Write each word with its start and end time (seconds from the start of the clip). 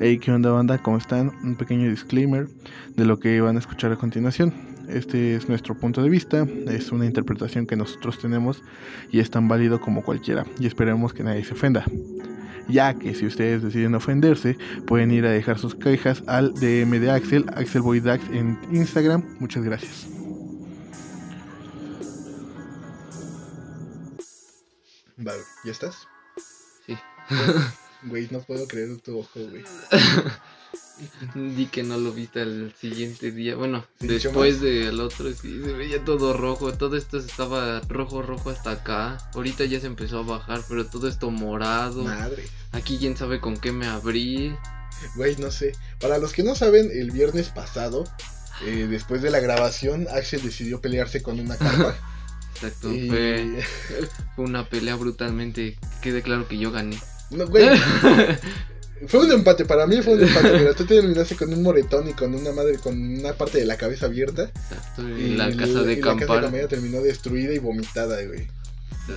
Hey, 0.00 0.18
¿qué 0.18 0.32
onda 0.32 0.50
banda? 0.50 0.76
¿Cómo 0.78 0.96
están? 0.96 1.28
Un 1.44 1.54
pequeño 1.54 1.88
disclaimer 1.88 2.48
de 2.96 3.04
lo 3.04 3.20
que 3.20 3.40
van 3.40 3.54
a 3.54 3.60
escuchar 3.60 3.92
a 3.92 3.96
continuación. 3.96 4.52
Este 4.88 5.36
es 5.36 5.48
nuestro 5.48 5.78
punto 5.78 6.02
de 6.02 6.10
vista, 6.10 6.44
es 6.66 6.90
una 6.90 7.06
interpretación 7.06 7.64
que 7.64 7.76
nosotros 7.76 8.18
tenemos 8.18 8.60
y 9.12 9.20
es 9.20 9.30
tan 9.30 9.46
válido 9.46 9.80
como 9.80 10.02
cualquiera 10.02 10.44
y 10.58 10.66
esperemos 10.66 11.14
que 11.14 11.22
nadie 11.22 11.44
se 11.44 11.54
ofenda. 11.54 11.84
Ya 12.68 12.94
que 12.94 13.14
si 13.14 13.24
ustedes 13.24 13.62
deciden 13.62 13.94
ofenderse, 13.94 14.58
pueden 14.84 15.12
ir 15.12 15.26
a 15.26 15.30
dejar 15.30 15.60
sus 15.60 15.76
quejas 15.76 16.24
al 16.26 16.52
DM 16.54 16.98
de 16.98 17.12
Axel, 17.12 17.46
AxelBoyDax 17.54 18.30
en 18.30 18.58
Instagram. 18.72 19.22
Muchas 19.38 19.62
gracias. 19.62 20.08
Vale, 25.16 25.42
¿ya 25.64 25.70
estás? 25.70 26.08
Sí. 26.84 26.96
Güey, 28.04 28.28
no 28.30 28.40
puedo 28.40 28.66
creer 28.68 28.96
tu 28.98 29.18
ojo, 29.18 29.40
güey. 29.48 29.64
Di 31.34 31.66
que 31.66 31.82
no 31.82 31.98
lo 31.98 32.12
viste 32.12 32.40
al 32.40 32.72
siguiente 32.78 33.32
día. 33.32 33.56
Bueno, 33.56 33.84
Sí, 34.00 34.06
después 34.06 34.60
del 34.60 35.00
otro 35.00 35.32
sí 35.32 35.60
se 35.64 35.72
veía 35.72 36.04
todo 36.04 36.32
rojo. 36.32 36.72
Todo 36.74 36.96
esto 36.96 37.18
estaba 37.18 37.80
rojo, 37.80 38.22
rojo 38.22 38.50
hasta 38.50 38.72
acá. 38.72 39.18
Ahorita 39.34 39.64
ya 39.64 39.80
se 39.80 39.86
empezó 39.86 40.18
a 40.18 40.22
bajar, 40.22 40.62
pero 40.68 40.86
todo 40.86 41.08
esto 41.08 41.30
morado. 41.30 42.04
Madre. 42.04 42.44
Aquí 42.72 42.98
quién 42.98 43.16
sabe 43.16 43.40
con 43.40 43.56
qué 43.56 43.72
me 43.72 43.86
abrí. 43.86 44.54
Güey, 45.16 45.36
no 45.36 45.50
sé. 45.50 45.72
Para 46.00 46.18
los 46.18 46.32
que 46.32 46.44
no 46.44 46.54
saben, 46.54 46.90
el 46.92 47.10
viernes 47.10 47.48
pasado, 47.48 48.04
eh, 48.64 48.86
después 48.88 49.22
de 49.22 49.30
la 49.30 49.40
grabación, 49.40 50.06
Axel 50.12 50.42
decidió 50.42 50.80
pelearse 50.80 51.22
con 51.22 51.40
una 51.40 51.56
carpa. 51.58 51.96
Exacto, 52.54 52.92
y... 52.94 53.08
fue, 53.08 53.64
fue 54.36 54.44
una 54.44 54.68
pelea 54.68 54.94
brutalmente. 54.94 55.76
Quede 56.02 56.22
claro 56.22 56.46
que 56.46 56.58
yo 56.58 56.70
gané. 56.70 56.98
No, 57.30 57.46
güey. 57.46 57.68
Fue 59.08 59.20
un 59.20 59.32
empate, 59.32 59.66
para 59.66 59.86
mí 59.86 60.00
fue 60.00 60.14
un 60.14 60.22
empate, 60.22 60.48
pero 60.50 60.74
tú 60.74 60.86
terminaste 60.86 61.36
con 61.36 61.52
un 61.52 61.62
moretón 61.62 62.08
y 62.08 62.14
con 62.14 62.34
una 62.34 62.52
madre, 62.52 62.78
con 62.78 62.98
una 62.98 63.34
parte 63.34 63.58
de 63.58 63.66
la 63.66 63.76
cabeza 63.76 64.06
abierta. 64.06 64.50
Y 64.96 65.02
y 65.02 65.36
la 65.36 65.54
casa 65.54 65.82
de 65.82 65.92
y 65.94 65.96
la 65.96 66.02
casa 66.02 66.14
de 66.14 66.20
campana. 66.26 66.40
campaña 66.42 66.68
terminó 66.68 67.02
destruida 67.02 67.52
y 67.52 67.58
vomitada, 67.58 68.22
güey. 68.24 68.46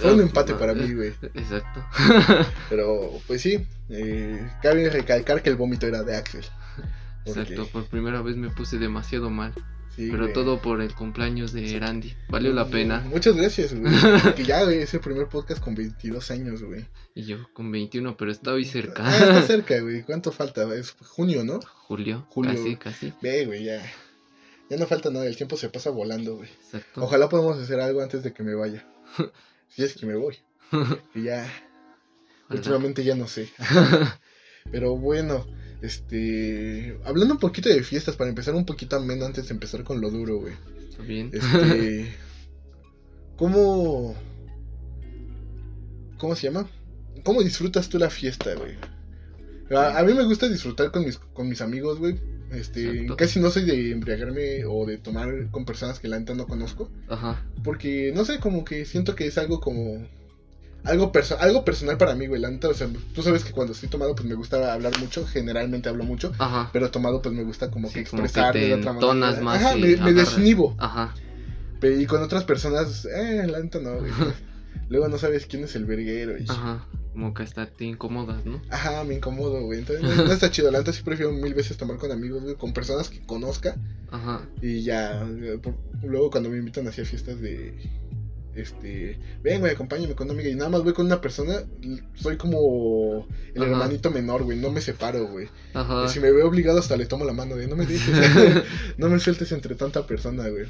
Fue 0.01 0.13
un 0.13 0.19
empate 0.21 0.55
para 0.55 0.73
mí, 0.73 0.93
güey. 0.93 1.13
Exacto. 1.35 1.85
Pero, 2.69 3.11
pues 3.27 3.41
sí, 3.41 3.65
eh, 3.89 4.49
cabe 4.61 4.89
recalcar 4.89 5.41
que 5.41 5.49
el 5.51 5.55
vómito 5.55 5.87
era 5.87 6.03
de 6.03 6.17
Axel. 6.17 6.43
Porque- 7.23 7.41
Exacto, 7.41 7.67
por 7.71 7.85
primera 7.85 8.21
vez 8.21 8.35
me 8.35 8.49
puse 8.49 8.77
demasiado 8.79 9.29
mal. 9.29 9.53
Sí, 9.97 10.07
Pero 10.09 10.23
güey. 10.23 10.33
todo 10.33 10.61
por 10.61 10.81
el 10.81 10.95
cumpleaños 10.95 11.51
de 11.51 11.75
Erandi. 11.75 12.13
Valió 12.29 12.53
la 12.53 12.67
pena. 12.67 13.01
Muchas 13.01 13.35
gracias, 13.35 13.73
güey. 13.73 13.91
Porque 14.23 14.45
ya, 14.45 14.63
güey, 14.63 14.79
es 14.79 14.93
el 14.93 15.01
primer 15.01 15.27
podcast 15.27 15.61
con 15.61 15.75
22 15.75 16.31
años, 16.31 16.63
güey. 16.63 16.85
Y 17.15 17.23
yo 17.25 17.51
con 17.53 17.69
21, 17.71 18.15
pero 18.15 18.31
estoy 18.31 18.63
Ah, 18.63 18.71
cerca. 18.71 19.17
está 19.17 19.41
cerca, 19.47 19.79
güey. 19.81 20.03
¿Cuánto 20.03 20.31
falta? 20.31 20.73
Es 20.73 20.91
junio, 20.91 21.43
¿no? 21.43 21.59
Julio, 21.87 22.25
Julio. 22.29 22.53
casi, 22.53 22.75
casi. 22.77 23.13
Ve, 23.21 23.45
güey, 23.45 23.65
ya. 23.65 23.83
Ya 24.69 24.77
no 24.77 24.85
falta 24.85 25.09
nada, 25.09 25.25
el 25.25 25.35
tiempo 25.37 25.57
se 25.57 25.69
pasa 25.69 25.89
volando, 25.89 26.35
güey. 26.37 26.49
Exacto. 26.49 27.03
Ojalá 27.03 27.27
podamos 27.29 27.57
hacer 27.57 27.79
algo 27.79 28.01
antes 28.01 28.23
de 28.23 28.31
que 28.33 28.43
me 28.43 28.53
vaya. 28.55 28.85
Si 29.69 29.83
es 29.83 29.95
que 29.95 30.05
me 30.05 30.15
voy. 30.15 30.37
Que 31.13 31.21
ya, 31.23 31.45
últimamente 32.49 33.03
ya 33.03 33.15
no 33.15 33.27
sé. 33.27 33.49
Pero 34.71 34.97
bueno, 34.97 35.45
este. 35.81 36.97
Hablando 37.05 37.35
un 37.35 37.39
poquito 37.39 37.69
de 37.69 37.83
fiestas, 37.83 38.15
para 38.15 38.29
empezar 38.29 38.55
un 38.55 38.65
poquito 38.65 38.95
ameno 38.95 39.25
antes 39.25 39.47
de 39.47 39.53
empezar 39.53 39.83
con 39.83 40.01
lo 40.01 40.09
duro, 40.09 40.39
güey. 40.39 40.53
Bien. 41.05 41.29
Este. 41.33 42.13
¿Cómo. 43.37 44.15
¿Cómo 46.17 46.35
se 46.35 46.47
llama? 46.47 46.67
¿Cómo 47.23 47.43
disfrutas 47.43 47.89
tú 47.89 47.99
la 47.99 48.09
fiesta, 48.09 48.55
güey? 48.55 48.75
A, 49.75 49.99
a 49.99 50.03
mí 50.03 50.13
me 50.13 50.23
gusta 50.23 50.47
disfrutar 50.47 50.91
con 50.91 51.05
mis, 51.05 51.17
con 51.17 51.47
mis 51.47 51.61
amigos, 51.61 51.99
güey. 51.99 52.19
Este, 52.51 52.89
Exacto. 52.89 53.17
casi 53.17 53.39
no 53.39 53.49
soy 53.49 53.65
de 53.65 53.91
embriagarme 53.91 54.65
o 54.65 54.85
de 54.85 54.97
tomar 54.97 55.51
con 55.51 55.65
personas 55.65 55.99
que 55.99 56.07
la 56.07 56.19
neta 56.19 56.33
no 56.33 56.47
conozco. 56.47 56.89
Ajá. 57.09 57.45
Porque, 57.63 58.11
no 58.15 58.23
sé, 58.25 58.39
como 58.39 58.63
que 58.63 58.85
siento 58.85 59.15
que 59.15 59.27
es 59.27 59.37
algo 59.37 59.59
como... 59.59 60.07
Algo, 60.83 61.11
perso 61.11 61.37
algo 61.39 61.65
personal 61.65 61.97
para 61.97 62.15
mí, 62.15 62.27
güey. 62.27 62.39
La 62.39 62.49
neta, 62.49 62.69
o 62.69 62.73
sea, 62.73 62.87
tú 63.13 63.21
sabes 63.21 63.43
que 63.43 63.51
cuando 63.51 63.73
estoy 63.73 63.89
tomado, 63.89 64.15
pues 64.15 64.25
me 64.27 64.35
gusta 64.35 64.71
hablar 64.73 64.97
mucho. 64.99 65.25
Generalmente 65.27 65.89
hablo 65.89 66.03
mucho. 66.05 66.31
Ajá. 66.37 66.69
Pero 66.71 66.89
tomado, 66.91 67.21
pues 67.21 67.35
me 67.35 67.43
gusta 67.43 67.69
como 67.71 67.89
que 67.91 68.05
Sí, 68.05 68.09
como 68.09 68.21
que 68.21 68.27
expresar 68.27 68.53
de 68.53 68.73
otra 68.75 68.93
manera. 68.93 69.41
más 69.41 69.63
Ajá, 69.63 69.75
me, 69.75 69.95
me 69.97 70.13
desinhibo. 70.13 70.75
Ajá. 70.77 71.13
Pe- 71.81 72.01
Y 72.01 72.05
con 72.05 72.23
otras 72.23 72.43
personas, 72.45 73.05
eh, 73.05 73.45
la 73.47 73.59
neta 73.59 73.79
no, 73.79 73.97
güey. 73.99 74.11
Luego 74.89 75.09
no 75.09 75.17
sabes 75.17 75.45
quién 75.45 75.63
es 75.65 75.75
el 75.75 75.85
verguero. 75.85 76.37
Y... 76.37 76.45
Ajá. 76.47 76.87
Como 77.11 77.33
que 77.33 77.41
hasta 77.43 77.65
te 77.65 77.83
incomodas, 77.83 78.45
¿no? 78.45 78.61
Ajá, 78.69 79.03
me 79.03 79.15
incomodo, 79.15 79.61
güey. 79.63 79.79
Entonces 79.79 80.03
no, 80.05 80.23
no 80.23 80.31
está 80.31 80.51
chido. 80.51 80.71
La 80.71 80.77
neta 80.79 80.93
sí 80.93 81.01
prefiero 81.03 81.31
mil 81.33 81.53
veces 81.55 81.75
tomar 81.75 81.97
con 81.97 82.11
amigos, 82.11 82.43
güey. 82.43 82.55
Con 82.55 82.73
personas 82.73 83.09
que 83.09 83.19
conozca. 83.25 83.75
Ajá. 84.11 84.47
Y 84.61 84.83
ya. 84.83 85.23
eh, 85.27 85.59
por- 85.61 85.75
Luego 86.03 86.29
cuando 86.29 86.49
me 86.49 86.57
invitan 86.59 86.87
hacia 86.87 87.03
fiestas 87.05 87.41
de. 87.41 87.75
Este. 88.57 89.19
Ven, 89.43 89.59
güey, 89.59 89.73
acompáñame 89.73 90.15
con 90.15 90.25
una 90.27 90.33
amiga. 90.33 90.49
Y 90.49 90.55
nada 90.55 90.69
más 90.69 90.83
voy 90.83 90.93
con 90.93 91.05
una 91.05 91.21
persona. 91.21 91.61
Soy 92.15 92.37
como. 92.37 93.27
El 93.53 93.61
Ajá. 93.63 93.71
hermanito 93.71 94.09
menor, 94.11 94.43
güey. 94.43 94.57
No 94.57 94.71
me 94.71 94.81
separo, 94.81 95.27
güey. 95.27 95.47
Ajá. 95.73 96.05
Y 96.05 96.09
si 96.09 96.19
me 96.19 96.31
veo 96.31 96.47
obligado, 96.47 96.79
hasta 96.79 96.97
le 96.97 97.05
tomo 97.05 97.23
la 97.25 97.33
mano 97.33 97.55
de 97.55 97.67
no 97.67 97.75
me 97.75 97.85
dejes. 97.85 98.13
no 98.97 99.09
me 99.09 99.19
sueltes 99.19 99.51
entre 99.51 99.75
tanta 99.75 100.05
persona, 100.07 100.47
güey. 100.49 100.65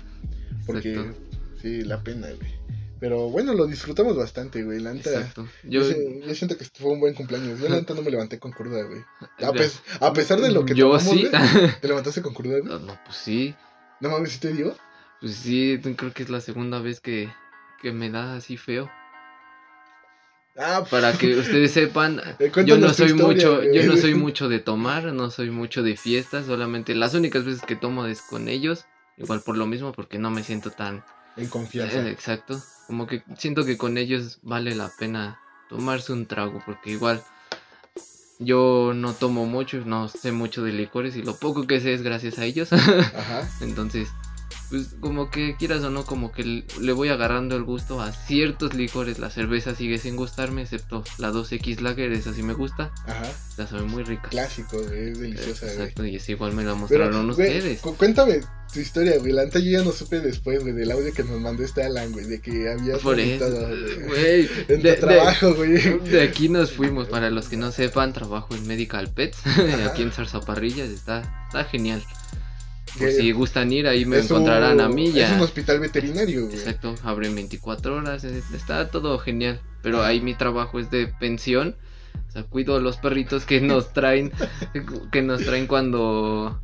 Porque. 0.66 0.94
Exacto. 0.96 1.20
Sí, 1.62 1.82
la 1.84 2.04
pena, 2.04 2.28
güey. 2.28 2.58
Pero 3.00 3.30
bueno, 3.30 3.54
lo 3.54 3.68
disfrutamos 3.68 4.18
bastante, 4.18 4.64
güey. 4.64 4.80
La 4.80 4.94
neta. 4.94 5.32
Yo, 5.36 5.46
Yo, 5.64 5.84
si- 5.84 6.22
yo 6.28 6.36
siento 6.36 6.58
que 6.58 6.66
fue 6.66 6.92
un 6.92 7.00
buen 7.00 7.14
cumpleaños. 7.14 7.60
Yo 7.60 7.70
la 7.70 7.76
neta 7.78 7.94
no 7.94 8.02
me 8.02 8.12
levanté 8.12 8.40
con 8.40 8.52
cruda, 8.52 8.84
güey. 8.84 9.02
A, 9.48 9.52
pes- 9.54 9.82
a 10.00 10.12
pesar 10.14 10.42
de 10.42 10.52
lo 10.52 10.66
que 10.66 10.74
Yo 10.76 10.88
tomamos, 10.88 11.04
sí. 11.14 11.28
güey, 11.30 11.72
¿Te 11.80 11.88
levantaste 11.88 12.22
con 12.22 12.34
cruda, 12.34 12.58
güey? 12.60 12.64
No, 12.64 12.80
no, 12.80 13.00
pues 13.06 13.18
sí. 13.18 13.56
No 14.02 14.10
mames, 14.10 14.34
¿sí 14.34 14.40
te 14.40 14.52
dio? 14.52 14.76
Pues 15.22 15.36
sí, 15.36 15.80
creo 15.96 16.14
que 16.14 16.24
es 16.24 16.30
la 16.30 16.42
segunda 16.42 16.80
vez 16.80 17.00
que, 17.00 17.30
que 17.82 17.92
me 17.92 18.10
da 18.10 18.36
así 18.36 18.58
feo. 18.58 18.90
Ah, 20.60 20.84
Para 20.90 21.14
que 21.14 21.36
ustedes 21.36 21.72
sepan, 21.72 22.20
Eh, 22.40 22.52
yo 22.66 22.78
no 22.78 22.92
soy 22.94 23.08
historia, 23.12 23.26
mucho, 23.28 23.64
yo 23.64 23.84
no 23.84 23.96
soy 23.98 24.16
mucho 24.16 24.50
de 24.50 24.60
tomar, 24.60 25.04
no 25.14 25.30
soy 25.30 25.52
mucho 25.52 25.84
de 25.84 25.96
fiestas, 25.96 26.48
solamente 26.48 26.96
las 26.96 27.14
únicas 27.14 27.46
veces 27.46 27.62
que 27.62 27.76
tomo 27.76 28.06
es 28.08 28.22
con 28.24 28.48
ellos, 28.48 28.86
igual 29.18 29.42
por 29.42 29.56
lo 29.58 29.66
mismo 29.68 29.92
porque 29.92 30.18
no 30.18 30.32
me 30.32 30.44
siento 30.44 30.72
tan 30.72 31.04
En 31.36 31.48
confianza. 31.48 32.00
eh, 32.02 32.10
exacto, 32.12 32.62
como 32.88 33.06
que 33.06 33.24
siento 33.38 33.66
que 33.66 33.78
con 33.78 33.98
ellos 33.98 34.40
vale 34.42 34.74
la 34.76 34.90
pena 34.98 35.40
tomarse 35.70 36.12
un 36.14 36.26
trago 36.26 36.62
porque 36.66 36.92
igual 36.92 37.24
yo 38.40 38.94
no 38.96 39.14
tomo 39.14 39.46
mucho, 39.46 39.82
no 39.86 40.08
sé 40.08 40.32
mucho 40.32 40.64
de 40.64 40.72
licores 40.72 41.16
y 41.16 41.22
lo 41.24 41.38
poco 41.38 41.68
que 41.68 41.80
sé 41.80 41.94
es 41.94 42.02
gracias 42.02 42.40
a 42.40 42.46
ellos, 42.46 42.72
Ajá. 42.74 43.48
entonces 43.62 44.10
pues 44.70 44.88
como 45.00 45.30
que 45.32 45.56
quieras 45.58 45.82
o 45.84 45.90
no, 45.90 46.06
como 46.06 46.32
que 46.32 46.64
le 46.82 46.92
voy 46.94 47.10
agarrando 47.10 47.56
el 47.56 47.64
gusto 47.64 48.02
a 48.02 48.12
ciertos 48.12 48.74
licores. 48.74 49.20
La 49.20 49.30
cerveza 49.30 49.76
sigue 49.76 49.98
sin 49.98 50.16
gustarme, 50.16 50.64
excepto 50.64 51.04
la 51.18 51.32
2X 51.32 51.80
Lager, 51.82 52.12
esa 52.12 52.34
sí 52.34 52.44
me 52.44 52.54
gusta. 52.54 52.92
Ajá. 53.06 53.24
La 53.58 53.68
sabe 53.68 53.84
muy 53.84 54.04
rica. 54.04 54.30
Clásico, 54.30 54.78
güey. 54.84 55.10
Es 55.12 55.20
deliciosa, 55.20 55.66
güey. 55.68 55.78
Exacto, 55.78 56.06
y 56.06 56.16
esa 56.18 56.32
igual 56.34 56.52
me 56.54 56.64
la 56.64 56.72
Pero, 56.72 56.78
mostraron 56.82 57.32
güey, 57.34 57.48
ustedes. 57.58 57.82
cu- 57.82 57.96
cuéntame 57.96 58.42
tu 58.74 58.80
historia, 58.80 59.18
güey. 59.20 59.32
La 59.32 59.46
neta 59.46 59.60
yo 59.60 59.72
ya 59.72 59.84
no 59.84 59.92
supe 59.92 60.20
después, 60.20 60.62
güey, 60.62 60.74
del 60.74 60.92
audio 60.92 61.14
que 61.14 61.24
nos 61.24 61.40
mandó 61.40 61.64
este 61.64 61.84
Alan, 61.84 62.12
güey, 62.12 62.26
de 62.26 62.40
que 62.42 62.70
habías 62.70 63.00
Por 63.00 63.20
eso, 63.20 63.50
güey. 63.50 64.06
güey. 64.08 64.50
En 64.68 64.68
de- 64.68 64.76
tu 64.78 64.84
de- 64.84 64.94
trabajo, 64.96 65.54
güey. 65.56 65.72
De 66.00 66.22
aquí 66.22 66.50
nos 66.50 66.72
fuimos, 66.74 67.08
para 67.08 67.30
los 67.30 67.48
que 67.48 67.58
no 67.58 67.72
sepan, 67.72 68.14
trabajo 68.14 68.54
en 68.54 68.68
Medical 68.68 69.10
Pets, 69.14 69.38
aquí 69.90 70.04
en 70.04 70.12
Zarzaparrillas, 70.12 70.90
está, 70.90 71.48
está 71.48 71.64
genial. 71.64 72.04
Por 72.94 73.08
Que 73.08 73.12
si 73.12 73.32
gustan 73.32 73.72
ir, 73.72 73.88
ahí 73.88 74.06
me 74.06 74.18
es 74.20 74.30
un- 74.32 74.38
encontrarán 74.38 74.80
a 74.82 74.88
mí 74.90 75.08
Es 75.08 75.14
ya. 75.16 75.34
un 75.36 75.42
hospital 75.42 75.80
veterinario, 75.80 76.46
güey. 76.46 76.56
Exacto, 76.58 76.96
abren 77.04 77.36
24 77.36 77.96
horas, 77.96 78.24
está 78.24 78.90
todo 78.90 79.18
genial. 79.20 79.60
Pero 79.84 80.04
ahí 80.04 80.20
mi 80.22 80.34
trabajo 80.36 80.80
es 80.80 80.90
de 80.90 81.08
pensión. 81.08 81.76
O 82.28 82.32
sea, 82.32 82.44
cuido 82.44 82.76
a 82.76 82.80
los 82.80 82.98
perritos 82.98 83.46
que 83.46 83.62
nos 83.62 83.94
traen, 83.94 84.32
que 85.12 85.22
nos 85.22 85.44
traen 85.44 85.68
cuando 85.68 86.62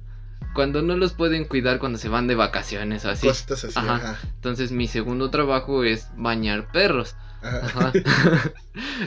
cuando 0.56 0.84
no 0.84 0.96
los 0.98 1.14
pueden 1.14 1.46
cuidar 1.46 1.80
cuando 1.80 1.98
se 1.98 2.10
van 2.10 2.28
de 2.28 2.36
vacaciones 2.36 3.06
o 3.06 3.10
así. 3.10 3.28
Cositas 3.28 3.64
así, 3.66 3.74
Ajá. 3.80 3.96
ajá. 3.96 4.20
Entonces 4.36 4.72
mi 4.72 4.88
segundo 4.88 5.30
trabajo 5.32 5.84
es 5.84 6.08
bañar 6.16 6.72
perros. 6.72 7.16
Ajá. 7.42 7.92
Ajá. 7.94 7.94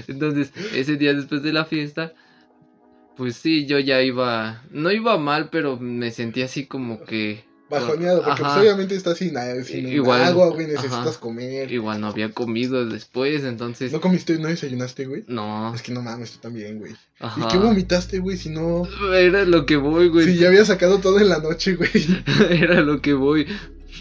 Entonces, 0.09 0.51
ese 0.75 0.97
día 0.97 1.15
después 1.15 1.43
de 1.43 1.53
la 1.53 1.65
fiesta, 1.65 2.13
pues 3.17 3.37
sí, 3.37 3.67
yo 3.67 3.79
ya 3.79 4.03
iba, 4.03 4.63
no 4.71 4.91
iba 4.93 5.19
mal, 5.19 5.49
pero 5.51 5.79
me 5.79 6.11
sentía 6.11 6.45
así 6.47 6.67
como 6.67 7.03
que 7.05 7.45
Bajoneado, 7.69 8.23
porque 8.23 8.43
pues, 8.43 8.57
obviamente 8.59 8.95
estás 8.95 9.19
sin, 9.19 9.33
nada, 9.33 9.61
sin 9.65 9.89
Igual, 9.89 10.23
agua, 10.23 10.51
güey, 10.51 10.69
necesitas 10.69 10.99
ajá. 10.99 11.21
comer. 11.21 11.73
igual 11.73 12.01
no 12.01 12.07
había 12.09 12.31
comido 12.31 12.87
después, 12.87 13.43
entonces 13.43 13.91
¿No 13.91 14.01
comiste, 14.01 14.39
no 14.39 14.47
desayunaste, 14.47 15.07
güey? 15.07 15.25
no. 15.27 15.75
Es 15.75 15.83
que 15.83 15.91
no 15.91 16.01
mames, 16.01 16.31
tú 16.33 16.39
también, 16.39 16.79
güey. 16.79 16.95
Ajá. 17.19 17.41
¿Y 17.41 17.49
qué 17.49 17.59
vomitaste, 17.59 18.21
güey? 18.21 18.37
Si 18.37 18.51
no... 18.51 18.87
Era 19.13 19.45
lo 19.45 19.67
que 19.67 19.77
voy, 19.77 20.09
güey. 20.09 20.27
Si 20.27 20.37
ya 20.37 20.47
había 20.49 20.65
sacado 20.65 20.99
todo 20.99 21.19
en 21.19 21.29
la 21.29 21.39
noche, 21.39 21.75
güey. 21.75 21.91
Era 22.51 22.83
lo 22.83 23.03
que 23.03 23.15
voy. 23.15 23.49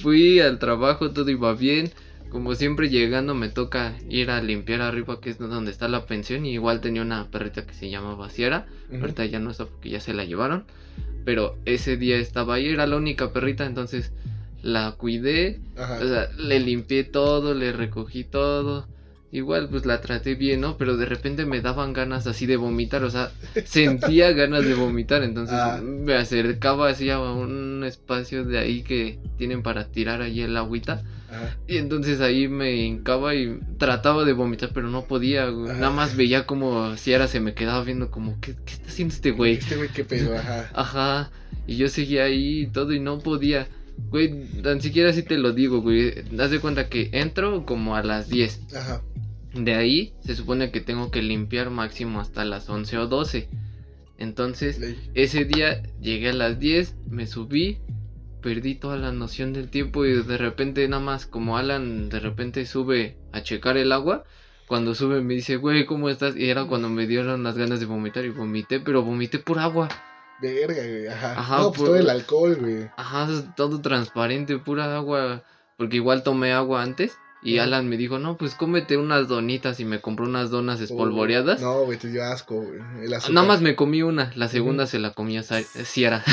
Fui 0.04 0.40
al 0.42 0.60
trabajo, 0.60 1.12
todo 1.12 1.32
iba 1.32 1.54
bien. 1.56 1.92
Como 2.30 2.56
siempre 2.56 2.90
llegando 2.90 3.34
me 3.36 3.50
toca 3.50 3.96
ir 4.10 4.30
a 4.32 4.42
limpiar 4.42 4.82
arriba, 4.82 5.20
que 5.22 5.30
es 5.30 5.38
donde 5.38 5.72
está 5.72 5.88
la 5.88 6.06
pensión. 6.06 6.46
Y 6.46 6.54
igual 6.54 6.82
tenía 6.82 7.02
una 7.02 7.30
perrita 7.32 7.66
que 7.66 7.74
se 7.74 7.90
llamaba 7.90 8.30
Sierra. 8.30 8.66
Ahorita 9.00 9.26
ya 9.26 9.40
no 9.40 9.52
está 9.52 9.66
porque 9.66 9.90
ya 9.90 10.00
se 10.00 10.14
la 10.14 10.26
llevaron. 10.26 10.66
Pero 11.24 11.58
ese 11.66 11.98
día 11.98 12.18
estaba 12.18 12.56
ahí, 12.56 12.68
era 12.70 12.86
la 12.88 12.98
única 12.98 13.32
perrita, 13.34 13.66
entonces 13.66 14.12
la 14.62 14.92
cuidé. 14.98 15.60
Ajá. 15.78 16.00
O 16.04 16.08
sea, 16.08 16.30
le 16.38 16.60
limpié 16.60 17.04
todo, 17.04 17.54
le 17.54 17.72
recogí 17.72 18.24
todo. 18.24 18.88
Igual 19.32 19.68
pues 19.70 19.86
la 19.86 20.00
traté 20.02 20.36
bien, 20.36 20.62
¿no? 20.62 20.78
Pero 20.78 20.96
de 20.98 21.06
repente 21.06 21.46
me 21.46 21.60
daban 21.60 21.92
ganas 21.94 22.26
así 22.28 22.46
de 22.46 22.56
vomitar, 22.58 23.04
o 23.04 23.10
sea, 23.10 23.32
sentía 23.66 24.32
ganas 24.32 24.64
de 24.66 24.76
vomitar, 24.76 25.24
entonces 25.24 25.58
Ah. 25.60 25.82
me 25.84 26.14
acercaba 26.14 26.90
así 26.90 27.10
a 27.10 27.20
un 27.20 27.84
espacio 27.86 28.46
de 28.46 28.60
ahí 28.60 28.84
que 28.84 29.20
tienen 29.38 29.62
para 29.62 29.88
tirar 29.88 30.22
ahí 30.22 30.42
el 30.42 30.56
agüita. 30.56 31.04
Ajá. 31.36 31.58
Y 31.68 31.78
entonces 31.78 32.22
ahí 32.22 32.48
me 32.48 32.76
hincaba 32.76 33.36
y 33.36 33.60
trataba 33.78 34.26
de 34.26 34.34
vomitar, 34.34 34.72
pero 34.74 34.90
no 34.90 35.06
podía, 35.06 35.50
güey. 35.50 35.72
Ajá. 35.72 35.80
Nada 35.80 35.94
más 35.94 36.16
veía 36.16 36.46
como 36.46 36.96
Ciara 36.98 37.28
se 37.28 37.40
me 37.40 37.54
quedaba 37.54 37.84
viendo 37.84 38.12
como, 38.12 38.40
¿qué, 38.40 38.56
qué 38.66 38.74
está 38.74 38.88
haciendo 38.88 39.14
este 39.14 39.32
güey? 39.32 39.54
Este 39.54 39.76
güey, 39.76 39.90
qué 39.90 40.04
pedo, 40.04 40.38
ajá. 40.38 40.70
Ajá, 40.74 41.32
y 41.68 41.78
yo 41.78 41.90
seguía 41.90 42.26
ahí 42.26 42.62
y 42.62 42.68
todo 42.68 42.94
y 42.94 43.00
no 43.00 43.20
podía. 43.20 43.68
Güey, 44.10 44.46
tan 44.62 44.82
siquiera 44.82 45.10
así 45.10 45.24
te 45.24 45.38
lo 45.38 45.54
digo, 45.54 45.82
güey. 45.82 46.14
Haz 46.40 46.52
de 46.52 46.60
cuenta 46.60 46.90
que 46.90 47.10
entro 47.14 47.66
como 47.66 47.96
a 47.96 48.04
las 48.04 48.30
10. 48.30 48.74
Ajá. 48.76 49.02
De 49.54 49.74
ahí 49.74 50.14
se 50.20 50.36
supone 50.36 50.72
que 50.72 50.82
tengo 50.82 51.12
que 51.12 51.22
limpiar 51.22 51.70
máximo 51.70 52.20
hasta 52.20 52.44
las 52.44 52.70
11 52.70 52.98
o 52.98 53.08
12. 53.08 53.48
Entonces, 54.18 54.80
Ley. 54.80 54.98
ese 55.14 55.46
día 55.46 55.82
llegué 56.02 56.30
a 56.30 56.34
las 56.34 56.60
10, 56.60 56.96
me 57.10 57.28
subí, 57.28 57.80
perdí 58.46 58.76
toda 58.76 58.96
la 58.96 59.12
noción 59.12 59.54
del 59.54 59.70
tiempo 59.72 60.06
y 60.06 60.22
de 60.22 60.38
repente 60.38 60.88
nada 60.88 61.02
más 61.02 61.26
como 61.26 61.58
Alan 61.58 62.10
de 62.10 62.20
repente 62.20 62.64
sube 62.68 63.18
a 63.34 63.42
checar 63.42 63.76
el 63.76 63.92
agua. 63.92 64.24
Cuando 64.68 64.94
sube 64.94 65.22
me 65.22 65.34
dice, 65.34 65.56
güey, 65.58 65.88
¿cómo 65.88 66.10
estás? 66.10 66.36
Y 66.38 66.48
era 66.48 66.66
cuando 66.66 66.88
me 66.88 67.08
dieron 67.08 67.42
las 67.44 67.58
ganas 67.58 67.80
de 67.80 67.88
vomitar 67.88 68.24
y 68.24 68.30
vomité, 68.30 68.80
pero 68.80 69.02
vomité 69.02 69.40
por 69.40 69.58
agua. 69.58 69.90
Verga, 70.42 70.76
güey, 70.84 71.08
ajá. 71.08 71.32
Ajá, 71.40 71.58
no, 71.58 71.70
pues 71.70 71.78
por- 71.80 71.88
todo 71.88 71.98
el 71.98 72.10
alcohol, 72.12 72.56
güey. 72.60 72.90
Ajá, 72.98 73.28
todo 73.56 73.82
transparente, 73.82 74.60
pura 74.60 74.96
agua. 74.96 75.42
Porque 75.78 75.96
igual 75.98 76.22
tomé 76.22 76.54
agua 76.54 76.84
antes. 76.84 77.18
Y. 77.44 77.58
Alan 77.60 77.88
me 77.90 77.98
dijo, 77.98 78.18
no, 78.20 78.38
pues 78.38 78.54
cómete 78.56 78.98
unas 78.98 79.28
donitas. 79.28 79.80
Y 79.80 79.86
me 79.86 80.02
compró 80.02 80.26
unas 80.26 80.50
donas 80.52 80.82
espolvoreadas. 80.82 81.62
No, 81.62 81.84
güey, 81.86 81.98
te 82.00 82.10
dio 82.10 82.24
asco, 82.24 82.56
güey. 82.62 82.80
Nada 83.32 83.48
más 83.48 83.62
me 83.62 83.76
comí 83.76 84.02
una. 84.04 84.32
La 84.36 84.48
segunda 84.48 84.88
se 84.88 85.00
la 85.00 85.12
comía 85.14 85.42
Sa- 85.44 85.62
Ciara. 85.84 86.24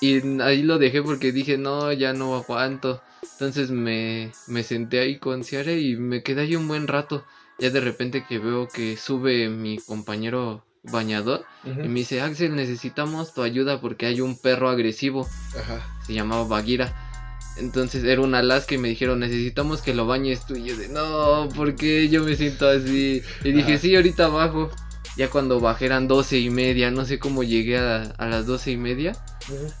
Y 0.00 0.40
ahí 0.40 0.62
lo 0.62 0.78
dejé 0.78 1.02
porque 1.02 1.32
dije, 1.32 1.58
no, 1.58 1.92
ya 1.92 2.12
no 2.12 2.34
aguanto. 2.34 3.02
Entonces 3.32 3.70
me, 3.70 4.32
me 4.46 4.62
senté 4.62 5.00
ahí 5.00 5.18
con 5.18 5.44
Ciara 5.44 5.72
y 5.72 5.96
me 5.96 6.22
quedé 6.22 6.42
ahí 6.42 6.56
un 6.56 6.68
buen 6.68 6.86
rato. 6.86 7.24
Ya 7.58 7.70
de 7.70 7.80
repente 7.80 8.24
que 8.26 8.38
veo 8.38 8.68
que 8.68 8.96
sube 8.96 9.48
mi 9.48 9.78
compañero 9.78 10.64
bañador. 10.82 11.44
Y 11.64 11.88
me 11.88 12.00
dice, 12.00 12.22
Axel, 12.22 12.56
necesitamos 12.56 13.34
tu 13.34 13.42
ayuda 13.42 13.80
porque 13.80 14.06
hay 14.06 14.20
un 14.20 14.38
perro 14.38 14.68
agresivo. 14.70 15.28
Ajá. 15.58 15.86
se 16.06 16.14
llamaba 16.14 16.44
Baguira. 16.44 17.06
Entonces 17.58 18.04
era 18.04 18.22
una 18.22 18.38
Alaska 18.38 18.74
y 18.74 18.78
me 18.78 18.88
dijeron, 18.88 19.20
necesitamos 19.20 19.82
que 19.82 19.92
lo 19.92 20.06
bañes 20.06 20.46
tú. 20.46 20.54
Y 20.56 20.64
yo 20.64 20.76
de, 20.76 20.88
no, 20.88 21.48
¿por 21.54 21.74
qué 21.74 22.08
yo 22.08 22.22
me 22.24 22.36
siento 22.36 22.66
así? 22.68 23.22
Y 23.44 23.52
dije, 23.52 23.72
Ajá. 23.74 23.82
sí, 23.82 23.94
ahorita 23.94 24.28
bajo. 24.28 24.70
Ya 25.20 25.28
cuando 25.28 25.60
bajé 25.60 25.84
eran 25.84 26.08
doce 26.08 26.38
y 26.38 26.48
media, 26.48 26.90
no 26.90 27.04
sé 27.04 27.18
cómo 27.18 27.42
llegué 27.42 27.76
a, 27.76 28.04
a 28.16 28.26
las 28.26 28.46
doce 28.46 28.70
y 28.70 28.78
media. 28.78 29.12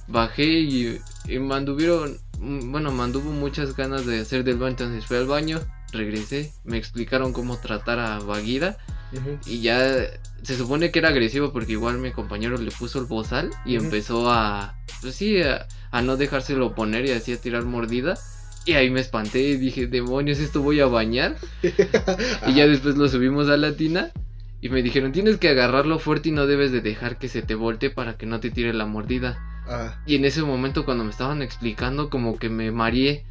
Bajé 0.06 0.44
y, 0.44 1.00
y 1.26 1.38
me 1.38 1.54
anduvieron, 1.54 2.18
mm, 2.38 2.70
bueno, 2.70 2.92
me 2.92 3.04
anduvo 3.04 3.30
muchas 3.30 3.74
ganas 3.74 4.04
de 4.04 4.20
hacer 4.20 4.44
del 4.44 4.58
baño. 4.58 4.72
Entonces 4.72 5.06
fui 5.06 5.16
al 5.16 5.24
baño, 5.24 5.58
regresé, 5.92 6.52
me 6.64 6.76
explicaron 6.76 7.32
cómo 7.32 7.58
tratar 7.58 8.00
a 8.00 8.18
Baguira. 8.18 8.76
Ujú. 9.14 9.38
Y 9.46 9.62
ya 9.62 10.10
se 10.42 10.58
supone 10.58 10.90
que 10.90 10.98
era 10.98 11.08
agresivo 11.08 11.54
porque 11.54 11.72
igual 11.72 11.96
mi 12.00 12.12
compañero 12.12 12.58
le 12.58 12.70
puso 12.70 12.98
el 12.98 13.06
bozal 13.06 13.48
y 13.64 13.76
empezó 13.76 14.30
a, 14.30 14.76
pues 15.00 15.14
sí, 15.14 15.40
a, 15.40 15.66
a 15.90 16.02
no 16.02 16.18
dejárselo 16.18 16.74
poner 16.74 17.06
y 17.06 17.12
así 17.12 17.32
a 17.32 17.40
tirar 17.40 17.64
mordida. 17.64 18.18
Y 18.66 18.74
ahí 18.74 18.90
me 18.90 19.00
espanté 19.00 19.40
y 19.40 19.56
dije, 19.56 19.86
demonios, 19.86 20.38
esto 20.38 20.60
voy 20.60 20.80
a 20.80 20.86
bañar. 20.86 21.38
Y 22.46 22.54
ya 22.56 22.66
después 22.66 22.98
lo 22.98 23.08
subimos 23.08 23.48
a 23.48 23.56
la 23.56 23.74
tina 23.74 24.12
y 24.60 24.68
me 24.68 24.82
dijeron, 24.82 25.12
tienes 25.12 25.38
que 25.38 25.48
agarrarlo 25.48 25.98
fuerte 25.98 26.28
y 26.28 26.32
no 26.32 26.46
debes 26.46 26.72
de 26.72 26.80
dejar 26.80 27.18
que 27.18 27.28
se 27.28 27.42
te 27.42 27.54
voltee 27.54 27.90
para 27.90 28.16
que 28.16 28.26
no 28.26 28.40
te 28.40 28.50
tire 28.50 28.72
la 28.74 28.86
mordida. 28.86 29.38
Ajá. 29.66 30.02
Y 30.06 30.16
en 30.16 30.24
ese 30.24 30.42
momento 30.42 30.84
cuando 30.84 31.04
me 31.04 31.10
estaban 31.10 31.42
explicando 31.42 32.10
como 32.10 32.38
que 32.38 32.48
me 32.48 32.70
mareé. 32.70 33.24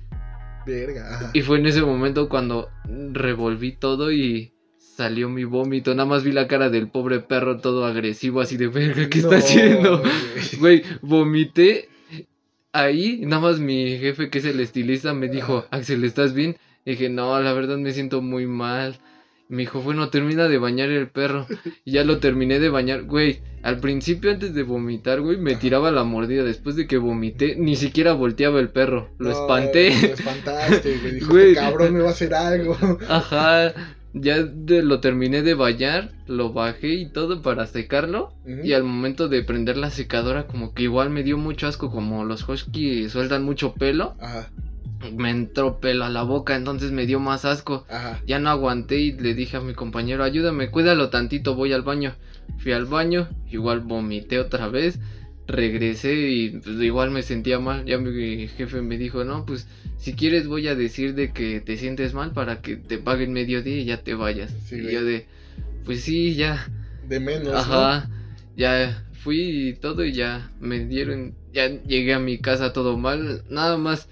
Verga. 0.66 1.32
Y 1.34 1.42
fue 1.42 1.60
en 1.60 1.68
ese 1.68 1.82
momento 1.82 2.30
cuando 2.30 2.70
revolví 3.14 3.74
todo 3.74 4.12
y 4.12 4.54
salió 5.00 5.30
mi 5.30 5.46
vómito. 5.46 5.96
Nada 5.96 6.10
más 6.10 6.24
vi 6.24 6.32
la 6.32 6.48
cara 6.48 6.70
del 6.70 6.90
pobre 6.90 7.20
perro 7.22 7.60
todo 7.62 7.86
agresivo, 7.86 8.42
así 8.42 8.58
de 8.58 8.68
verga, 8.68 9.10
¿qué 9.10 9.20
está 9.20 9.38
haciendo? 9.38 10.04
Güey, 10.60 10.84
vomité 11.02 11.88
ahí. 12.74 13.22
Nada 13.26 13.42
más 13.42 13.60
mi 13.60 13.98
jefe, 13.98 14.30
que 14.30 14.40
es 14.40 14.46
el 14.46 14.60
estilista, 14.60 15.14
me 15.14 15.30
dijo, 15.30 15.66
Axel, 15.72 16.04
¿estás 16.04 16.34
bien? 16.34 16.58
Y 16.86 16.92
dije, 16.92 17.10
no, 17.10 17.40
la 17.40 17.54
verdad 17.54 17.78
me 17.78 17.94
siento 17.94 18.22
muy 18.22 18.46
mal. 18.46 19.00
Me 19.50 19.64
dijo, 19.64 19.82
bueno, 19.82 20.10
termina 20.10 20.48
de 20.48 20.60
bañar 20.60 20.90
el 20.90 21.10
perro. 21.10 21.48
Y 21.84 21.94
ya 21.94 22.04
lo 22.04 22.20
terminé 22.20 22.60
de 22.60 22.70
bañar. 22.70 23.04
Güey, 23.04 23.42
al 23.64 23.80
principio 23.80 24.30
antes 24.32 24.54
de 24.54 24.62
vomitar, 24.62 25.22
güey, 25.22 25.38
me 25.38 25.56
tiraba 25.56 25.90
la 25.92 26.04
mordida. 26.04 26.44
Después 26.44 26.76
de 26.76 26.86
que 26.86 26.98
vomité, 26.98 27.56
ni 27.58 27.76
siquiera 27.76 28.14
volteaba 28.14 28.60
el 28.60 28.70
perro. 28.70 29.10
Lo 29.18 29.30
No, 29.30 29.32
espanté. 29.32 29.90
Lo 29.90 30.14
espantaste, 30.14 30.98
güey. 31.00 31.14
Dijo, 31.16 31.32
Güey. 31.32 31.50
"Este 31.50 31.62
cabrón 31.62 31.94
me 31.96 32.02
va 32.02 32.10
a 32.10 32.12
hacer 32.12 32.32
algo. 32.36 32.78
Ajá, 33.10 33.74
ya 34.14 34.44
de- 34.44 34.84
lo 34.84 35.00
terminé 35.00 35.42
de 35.42 35.56
bañar, 35.56 36.12
lo 36.28 36.54
bajé 36.54 36.90
y 36.94 37.10
todo 37.10 37.42
para 37.42 37.66
secarlo. 37.66 38.34
Y 38.64 38.74
al 38.74 38.84
momento 38.84 39.30
de 39.30 39.44
prender 39.44 39.78
la 39.78 39.90
secadora, 39.90 40.46
como 40.46 40.76
que 40.76 40.84
igual 40.84 41.10
me 41.10 41.24
dio 41.24 41.40
mucho 41.40 41.66
asco, 41.68 41.90
como 41.90 42.24
los 42.24 42.48
husky 42.48 43.10
sueltan 43.10 43.44
mucho 43.46 43.74
pelo. 43.74 44.14
Ajá, 44.20 44.50
Me 45.16 45.30
entró 45.30 45.80
pelo 45.80 46.06
a 46.06 46.10
la 46.10 46.24
boca, 46.24 46.56
entonces 46.56 46.92
me 46.92 47.06
dio 47.06 47.20
más 47.20 47.46
asco. 47.46 47.86
ajá. 47.90 48.22
Ya 48.28 48.40
no 48.40 48.50
aguanté 48.50 49.00
y 49.00 49.12
le 49.14 49.34
dije 49.34 49.58
a 49.58 49.62
mi 49.62 49.74
compañero, 49.74 50.24
ayúdame, 50.24 50.70
cuídalo 50.70 51.10
tantito, 51.10 51.56
voy 51.56 51.74
al 51.74 51.84
baño. 51.84 52.16
Fui 52.58 52.74
al 52.74 52.86
baño, 52.86 53.30
igual 53.50 53.80
vomité 53.80 54.40
otra 54.40 54.68
vez. 54.68 55.00
Regresé 55.48 56.30
y 56.30 56.50
pues, 56.50 56.80
igual 56.82 57.12
me 57.12 57.24
sentía 57.24 57.60
mal. 57.60 57.86
Ya 57.86 57.98
mi 57.98 58.48
jefe 58.48 58.82
me 58.82 58.98
dijo, 58.98 59.24
no, 59.24 59.46
pues 59.46 59.68
si 59.98 60.14
quieres 60.14 60.48
voy 60.48 60.68
a 60.68 60.76
decir 60.76 61.16
de 61.16 61.32
que 61.32 61.62
te 61.62 61.78
sientes 61.78 62.14
mal 62.14 62.32
para 62.32 62.62
que 62.62 62.76
te 62.76 62.98
paguen 62.98 63.34
medio 63.34 63.64
día 63.64 63.78
y 63.78 63.86
ya 63.86 63.98
te 64.04 64.14
vayas. 64.14 64.54
Sí, 64.66 64.76
y 64.76 64.82
güey. 64.82 64.94
yo 64.94 65.04
de, 65.04 65.26
pues 65.86 66.02
sí, 66.02 66.36
ya. 66.36 66.68
De 67.08 67.20
menos, 67.20 67.48
¿no? 67.48 67.58
Ajá. 67.58 68.10
Ya 68.56 69.06
fui 69.14 69.70
y 69.70 69.74
todo 69.74 70.06
y 70.06 70.14
ya 70.14 70.52
me 70.60 70.86
dieron, 70.86 71.34
ya 71.54 71.68
llegué 71.68 72.14
a 72.14 72.20
mi 72.20 72.38
casa 72.38 72.74
todo 72.74 72.98
mal. 72.98 73.44
Nada 73.50 73.78
más 73.78 74.08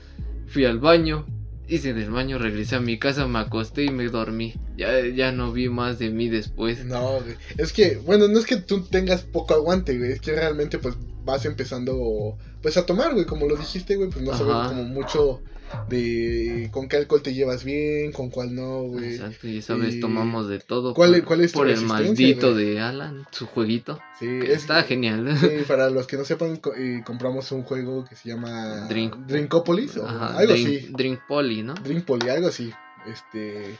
fui 0.47 0.65
al 0.65 0.79
baño, 0.79 1.25
hice 1.67 1.93
del 1.93 2.11
baño, 2.11 2.37
regresé 2.37 2.75
a 2.75 2.79
mi 2.79 2.97
casa, 2.97 3.27
me 3.27 3.39
acosté 3.39 3.83
y 3.83 3.89
me 3.89 4.07
dormí. 4.07 4.53
Ya, 4.77 5.05
ya 5.05 5.31
no 5.31 5.51
vi 5.51 5.69
más 5.69 5.99
de 5.99 6.09
mí 6.09 6.29
después. 6.29 6.85
No, 6.85 7.19
güey. 7.21 7.35
Es 7.57 7.73
que, 7.73 7.97
bueno, 7.97 8.27
no 8.27 8.39
es 8.39 8.45
que 8.45 8.57
tú 8.57 8.81
tengas 8.81 9.23
poco 9.23 9.53
aguante, 9.53 9.97
güey. 9.97 10.11
Es 10.11 10.21
que 10.21 10.33
realmente, 10.33 10.77
pues, 10.79 10.95
vas 11.25 11.45
empezando, 11.45 12.37
pues, 12.61 12.77
a 12.77 12.85
tomar, 12.85 13.13
güey. 13.13 13.25
Como 13.25 13.47
lo 13.47 13.55
dijiste, 13.55 13.95
güey, 13.95 14.09
pues 14.09 14.23
no 14.23 14.31
sabes 14.37 14.53
Ajá. 14.53 14.69
como 14.69 14.83
mucho 14.83 15.41
de 15.89 16.69
con 16.71 16.87
qué 16.87 16.97
alcohol 16.97 17.21
te 17.21 17.33
llevas 17.33 17.63
bien, 17.63 18.11
con 18.11 18.29
cuál 18.29 18.53
no, 18.55 18.83
güey. 18.83 19.15
Exacto, 19.15 19.47
y 19.47 19.57
esa 19.59 19.75
vez 19.75 19.95
Y- 19.95 19.99
tomamos 19.99 20.47
de 20.49 20.59
todo. 20.59 20.93
¿Cuál 20.93 21.09
por, 21.11 21.17
es- 21.19 21.25
cuál 21.25 21.41
es 21.41 21.51
tu 21.51 21.59
por 21.59 21.69
el 21.69 21.81
maldito 21.81 22.53
güey? 22.53 22.65
de 22.65 22.79
Alan, 22.81 23.25
su 23.31 23.45
jueguito. 23.47 23.99
Sí, 24.19 24.27
es, 24.43 24.49
está 24.61 24.83
genial. 24.83 25.37
sí, 25.39 25.47
para 25.67 25.89
los 25.89 26.07
que 26.07 26.17
no 26.17 26.25
sepan, 26.25 26.57
co- 26.57 26.73
eh, 26.75 27.03
compramos 27.05 27.51
un 27.51 27.63
juego 27.63 28.05
que 28.05 28.15
se 28.15 28.29
llama 28.29 28.87
Drink- 28.89 29.25
Drinkopolis 29.27 29.97
o 29.97 30.07
Ajá, 30.07 30.37
algo 30.37 30.53
drink, 30.53 30.67
así. 30.67 30.87
Drink 30.91 31.19
Poly, 31.27 31.63
¿no? 31.63 31.73
Drinkpoly, 31.75 32.29
algo 32.29 32.47
así. 32.47 32.71
Este, 33.07 33.77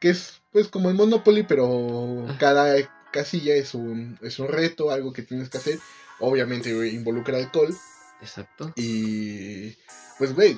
que 0.00 0.10
es 0.10 0.40
pues 0.52 0.68
como 0.68 0.88
el 0.90 0.94
Monopoly, 0.94 1.42
pero 1.44 2.26
cada 2.38 2.76
casilla 3.12 3.54
es 3.54 3.74
un, 3.74 4.18
es 4.22 4.38
un 4.38 4.48
reto, 4.48 4.90
algo 4.90 5.12
que 5.12 5.22
tienes 5.22 5.48
que 5.48 5.58
hacer. 5.58 5.78
Obviamente 6.18 6.74
güey, 6.74 6.94
involucra 6.94 7.36
alcohol 7.38 7.74
Exacto. 8.22 8.72
y 8.76 9.74
pues 10.18 10.34
güey, 10.34 10.56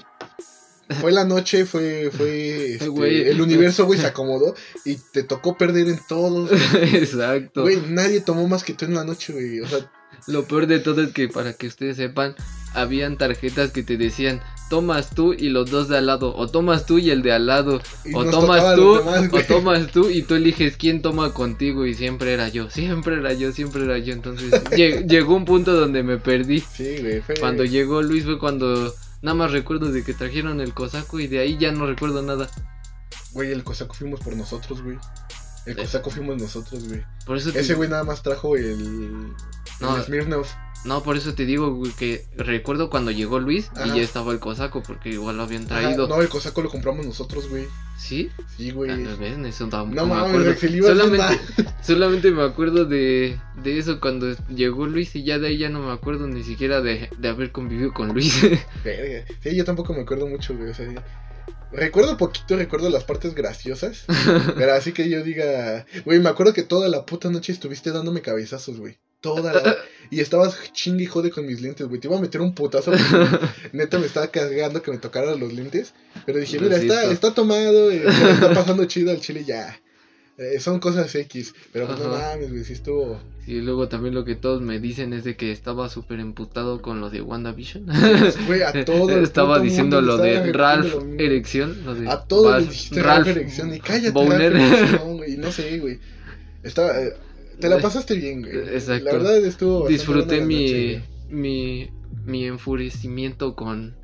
fue 1.00 1.12
la 1.12 1.25
noche, 1.25 1.64
fue 1.64 2.11
fue 2.16 2.73
este, 2.75 2.88
Güey. 2.88 3.28
el 3.28 3.40
universo 3.40 3.87
güey 3.87 3.99
se 4.00 4.07
acomodó 4.07 4.54
y 4.85 4.97
te 5.12 5.23
tocó 5.23 5.57
perder 5.57 5.88
en 5.88 6.00
todos. 6.09 6.50
Exacto. 6.92 7.62
Güey, 7.62 7.78
nadie 7.88 8.21
tomó 8.21 8.47
más 8.49 8.64
que 8.64 8.75
tú 8.75 8.85
en 8.85 8.95
la 8.95 9.04
noche, 9.04 9.33
güey. 9.33 9.61
O 9.61 9.66
sea, 9.68 9.90
Lo 10.26 10.45
peor 10.45 10.66
de 10.66 10.78
todo 10.78 11.02
es 11.02 11.12
que 11.12 11.28
para 11.28 11.52
que 11.52 11.66
ustedes 11.66 11.97
sepan, 11.97 12.35
habían 12.75 13.16
tarjetas 13.16 13.71
que 13.71 13.83
te 13.83 13.97
decían, 13.97 14.40
tomas 14.68 15.11
tú 15.11 15.33
y 15.33 15.49
los 15.49 15.71
dos 15.71 15.88
de 15.88 15.97
al 15.97 16.07
lado, 16.07 16.35
o 16.37 16.47
tomas 16.49 16.85
tú 16.85 16.99
y 16.99 17.09
el 17.11 17.23
de 17.23 17.33
al 17.33 17.47
lado, 17.47 17.80
y 18.04 18.14
o 18.14 18.28
tomas 18.28 18.75
tú, 18.75 18.97
demás, 18.99 19.30
o 19.33 19.40
tomas 19.42 19.90
tú 19.90 20.11
y 20.11 20.21
tú 20.23 20.35
eliges 20.35 20.76
quién 20.76 21.00
toma 21.00 21.33
contigo 21.33 21.87
y 21.87 21.95
siempre 21.95 22.35
era 22.35 22.49
yo, 22.50 22.68
siempre 22.68 23.14
era 23.16 23.33
yo, 23.33 23.52
siempre 23.52 23.85
era 23.85 23.97
yo. 23.99 24.12
Entonces 24.12 24.52
lle- 24.73 25.07
llegó 25.09 25.35
un 25.37 25.47
punto 25.47 25.73
donde 25.75 26.02
me 26.02 26.18
perdí. 26.18 26.61
Sí, 26.61 26.97
güey, 27.00 27.23
Cuando 27.40 27.64
llegó 27.64 28.02
Luis 28.02 28.25
fue 28.25 28.38
cuando 28.38 28.95
Nada 29.21 29.35
más 29.35 29.51
recuerdo 29.51 29.91
de 29.91 30.05
que 30.05 30.15
trajeron 30.15 30.61
el 30.61 30.75
cosaco 30.75 31.19
y 31.19 31.27
de 31.27 31.41
ahí 31.41 31.59
ya 31.59 31.73
no 31.73 31.87
recuerdo 31.87 32.23
nada. 32.23 32.49
Güey, 33.33 33.51
el 33.51 33.65
cosaco 33.65 33.95
fuimos 33.95 34.21
por 34.21 34.37
nosotros, 34.37 34.83
güey. 34.83 34.99
El 35.71 35.77
cosaco 35.77 36.11
fuimos 36.11 36.41
nosotros, 36.41 36.89
güey. 36.89 37.05
Por 37.27 37.37
eso 37.37 37.53
te, 37.53 37.61
Ese 37.61 37.75
güey 37.75 37.89
nada 37.89 38.05
más 38.05 38.23
trajo 38.23 38.57
el. 38.57 39.33
No. 39.81 39.97
el 39.97 40.03
Smirnoff. 40.03 40.53
No, 40.85 41.03
por 41.03 41.17
eso 41.17 41.35
te 41.35 41.45
digo, 41.45 41.75
güey, 41.75 41.93
que 41.93 42.25
recuerdo 42.37 42.89
cuando 42.89 43.11
llegó 43.11 43.41
Luis 43.41 43.69
Ajá. 43.75 43.89
y 43.89 43.97
ya 43.99 44.03
estaba 44.03 44.33
el 44.33 44.39
cosaco 44.39 44.83
porque 44.83 45.11
igual 45.11 45.37
lo 45.37 45.43
habían 45.43 45.65
Ajá, 45.65 45.81
traído. 45.81 46.07
no, 46.07 46.23
el 46.23 46.29
cosaco 46.29 46.63
lo 46.63 46.71
compramos 46.71 47.05
nosotros, 47.05 47.49
güey. 47.49 47.67
¿Sí? 47.99 48.31
Sí, 48.57 48.71
güey. 48.71 48.91
Ah. 48.93 49.17
Eso 49.45 49.67
No 49.67 50.07
me 50.07 50.15
acuerdo. 50.15 50.55
Solamente, 50.55 51.41
solamente 51.83 52.31
me 52.31 52.45
acuerdo 52.45 52.85
de, 52.85 53.39
de 53.63 53.79
eso 53.79 53.99
cuando 54.01 54.37
llegó 54.49 54.87
Luis 54.87 55.17
y 55.17 55.25
ya 55.25 55.39
de 55.41 55.49
ahí 55.49 55.59
ya 55.59 55.69
no 55.69 55.81
me 55.81 55.93
acuerdo 55.93 56.29
ni 56.29 56.45
siquiera 56.45 56.81
de, 56.81 57.11
de 57.19 57.29
haber 57.29 57.51
convivido 57.51 57.93
con 57.93 58.15
Luis. 58.15 58.41
Verga. 58.85 59.27
Sí, 59.43 59.57
yo 59.57 59.65
tampoco 59.65 59.93
me 59.93 60.03
acuerdo 60.03 60.29
mucho, 60.29 60.57
güey. 60.57 60.71
O 60.71 60.75
sea, 60.75 60.87
recuerdo 61.73 62.17
poquito, 62.17 62.57
recuerdo 62.57 62.91
las 62.91 63.05
partes 63.05 63.35
graciosas. 63.35 64.05
pero 64.57 64.75
así 64.75 64.93
que 64.93 65.09
yo 65.09 65.23
diga, 65.23 65.87
güey, 66.05 66.21
me 66.21 66.29
acuerdo 66.29 66.53
que 66.53 66.63
toda 66.63 66.89
la 66.89 67.07
puta 67.07 67.31
noche 67.31 67.53
estuviste 67.53 67.91
dándome 67.91 68.23
cabezazos, 68.23 68.79
güey. 68.79 68.99
Toda 69.21 69.53
la. 69.53 69.77
Y 70.11 70.21
estabas 70.21 70.57
chingue 70.73 71.05
y 71.05 71.07
jode 71.07 71.31
con 71.31 71.45
mis 71.45 71.61
lentes, 71.61 71.87
güey. 71.87 72.01
Te 72.01 72.09
iba 72.09 72.17
a 72.17 72.21
meter 72.21 72.41
un 72.41 72.55
putazo. 72.55 72.93
porque 72.93 73.39
Neta 73.75 73.99
me 73.99 74.07
estaba 74.07 74.29
cagando 74.29 74.81
que 74.81 74.91
me 74.91 74.97
tocaran 74.97 75.39
los 75.39 75.53
lentes. 75.53 75.93
Pero 76.25 76.39
dije, 76.39 76.59
mira, 76.59 76.79
está, 76.79 77.05
está 77.13 77.35
tomado, 77.35 77.91
eh, 77.91 78.05
está 78.07 78.55
pasando 78.55 78.87
chido 78.87 79.11
al 79.11 79.21
chile 79.21 79.45
ya. 79.45 79.79
Eh, 80.38 80.61
son 80.61 80.78
cosas 80.78 81.12
X. 81.14 81.52
Pero 81.73 81.87
pues 81.88 81.99
no 81.99 82.09
mames, 82.11 82.50
güey, 82.50 82.62
sí 82.64 82.73
estuvo. 82.73 83.21
Y 83.47 83.61
luego 83.61 83.88
también 83.88 84.14
lo 84.14 84.25
que 84.25 84.37
todos 84.37 84.62
me 84.62 84.78
dicen 84.78 85.12
es 85.12 85.25
de 85.25 85.37
que 85.37 85.50
estaba 85.50 85.88
súper 85.88 86.21
emputado 86.21 86.80
con 86.80 87.00
lo 87.00 87.11
de 87.11 87.21
WandaVision. 87.23 87.87
Güey, 88.47 88.62
a 88.62 88.73
todo. 88.85 89.11
estaba 89.21 89.59
diciendo 89.59 90.00
lo 90.00 90.16
le 90.23 90.40
de 90.40 90.52
Ralph. 90.52 90.95
Erección. 91.18 91.85
Lo 91.85 91.95
de 91.97 92.09
A 92.09 92.21
todos 92.25 92.52
Val- 92.52 92.61
les 92.62 92.71
dijiste 92.71 93.02
Ralph 93.02 93.26
Erección 93.26 93.75
y 93.75 93.80
cállate, 93.80 94.11
Bowner. 94.12 94.52
Ralph 94.52 94.73
Erección, 94.73 95.16
güey. 95.16 95.37
No 95.38 95.50
sé, 95.50 95.78
güey. 95.80 95.99
Estaba, 96.62 97.00
eh, 97.02 97.14
te 97.59 97.68
la 97.68 97.78
pasaste 97.78 98.14
bien, 98.14 98.42
güey. 98.42 98.57
Exacto. 98.59 99.07
La 99.07 99.12
verdad 99.14 99.37
estuvo 99.38 99.88
Disfruté 99.88 100.40
mi, 100.40 100.62
noche, 100.66 101.02
mi, 101.30 101.90
mi 102.26 102.45
enfurecimiento 102.45 103.57
con 103.57 103.97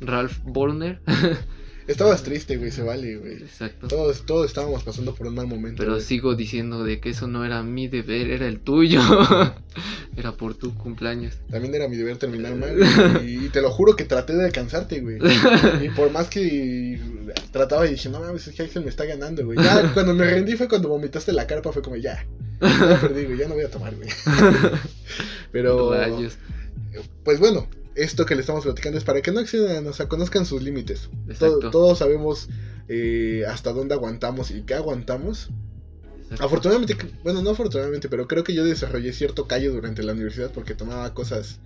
Ralph 0.00 0.38
Borner. 0.44 1.00
Estabas 1.86 2.22
triste, 2.22 2.56
güey, 2.56 2.70
se 2.70 2.82
vale, 2.82 3.16
güey. 3.16 3.42
Exacto. 3.42 3.88
Todos, 3.88 4.24
todos 4.24 4.46
estábamos 4.46 4.82
pasando 4.84 5.14
por 5.14 5.26
un 5.26 5.34
mal 5.34 5.46
momento. 5.46 5.82
Pero 5.82 5.92
güey. 5.92 6.02
sigo 6.02 6.34
diciendo 6.34 6.82
de 6.82 6.98
que 6.98 7.10
eso 7.10 7.26
no 7.26 7.44
era 7.44 7.62
mi 7.62 7.88
deber, 7.88 8.30
era 8.30 8.48
el 8.48 8.60
tuyo. 8.60 9.00
era 10.16 10.32
por 10.32 10.54
tu 10.54 10.74
cumpleaños. 10.74 11.34
También 11.50 11.74
era 11.74 11.86
mi 11.86 11.96
deber 11.96 12.16
terminar 12.16 12.54
mal, 12.56 12.74
güey. 12.74 13.44
Y 13.44 13.48
te 13.50 13.60
lo 13.60 13.70
juro 13.70 13.96
que 13.96 14.04
traté 14.04 14.34
de 14.34 14.46
alcanzarte, 14.46 15.00
güey. 15.00 15.18
Y 15.82 15.90
por 15.90 16.10
más 16.10 16.28
que 16.28 16.98
trataba 17.52 17.86
y 17.86 17.90
dije, 17.90 18.08
no 18.08 18.20
mames, 18.20 18.48
es 18.48 18.54
que 18.54 18.62
Axel 18.62 18.84
me 18.84 18.90
está 18.90 19.04
ganando, 19.04 19.44
güey. 19.44 19.58
Ya 19.62 19.90
cuando 19.94 20.14
me 20.14 20.24
rendí 20.24 20.56
fue 20.56 20.68
cuando 20.68 20.88
vomitaste 20.88 21.32
la 21.32 21.46
carpa, 21.46 21.70
fue 21.72 21.82
como, 21.82 21.96
ya. 21.96 22.24
Ya 22.62 22.98
perdí, 23.00 23.24
güey, 23.24 23.38
ya 23.38 23.48
no 23.48 23.54
voy 23.54 23.64
a 23.64 23.70
tomar, 23.70 23.94
güey. 23.94 24.08
Pero. 25.52 25.92
Rayos. 25.92 26.38
Pues 27.24 27.40
bueno, 27.40 27.68
esto 27.94 28.26
que 28.26 28.34
le 28.34 28.40
estamos 28.40 28.64
platicando 28.64 28.98
es 28.98 29.04
para 29.04 29.22
que 29.22 29.32
no 29.32 29.40
accedan, 29.40 29.86
o 29.86 29.92
sea, 29.92 30.08
conozcan 30.08 30.46
sus 30.46 30.62
límites. 30.62 31.08
Todos 31.38 31.98
sabemos 31.98 32.48
eh, 32.88 33.44
hasta 33.48 33.72
dónde 33.72 33.94
aguantamos 33.94 34.50
y 34.50 34.62
qué 34.62 34.74
aguantamos. 34.74 35.50
Exacto. 36.24 36.44
Afortunadamente, 36.44 36.96
bueno, 37.22 37.42
no 37.42 37.50
afortunadamente, 37.50 38.08
pero 38.08 38.26
creo 38.26 38.44
que 38.44 38.54
yo 38.54 38.64
desarrollé 38.64 39.12
cierto 39.12 39.46
callo 39.46 39.72
durante 39.72 40.02
la 40.02 40.12
universidad 40.12 40.50
porque 40.52 40.74
tomaba 40.74 41.12
cosas, 41.14 41.60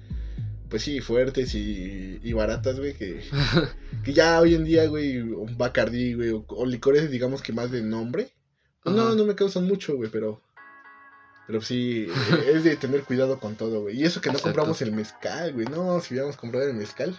pues 0.69 0.83
sí, 0.83 1.01
fuertes 1.01 1.55
y, 1.55 2.21
y 2.23 2.33
baratas, 2.33 2.79
güey, 2.79 2.95
que, 2.95 3.23
que 4.05 4.13
ya 4.13 4.41
hoy 4.41 4.55
en 4.55 4.65
día, 4.65 4.87
güey, 4.87 5.19
un 5.19 5.57
Bacardí, 5.57 6.15
güey, 6.15 6.31
o, 6.31 6.45
o 6.49 6.67
licores, 6.67 7.11
digamos 7.11 7.41
que 7.43 7.53
más 7.53 7.71
de 7.71 7.83
nombre, 7.83 8.31
pues 8.83 8.95
no, 8.95 9.15
no 9.15 9.25
me 9.25 9.35
causan 9.35 9.67
mucho, 9.67 9.97
güey, 9.97 10.11
pero... 10.11 10.41
Pero 11.49 11.63
sí, 11.63 12.07
eh, 12.07 12.53
es 12.55 12.63
de 12.63 12.77
tener 12.77 13.05
cuidado 13.05 13.41
con 13.41 13.57
todo, 13.57 13.81
güey. 13.81 13.99
Y 13.99 14.05
eso 14.05 14.21
que 14.21 14.29
no 14.29 14.35
Exacto. 14.35 14.51
compramos 14.51 14.83
el 14.83 14.93
mezcal, 14.93 15.55
güey. 15.55 15.67
No, 15.67 15.99
si 16.01 16.13
hubiéramos 16.13 16.37
comprado 16.37 16.69
el 16.69 16.75
mezcal, 16.75 17.19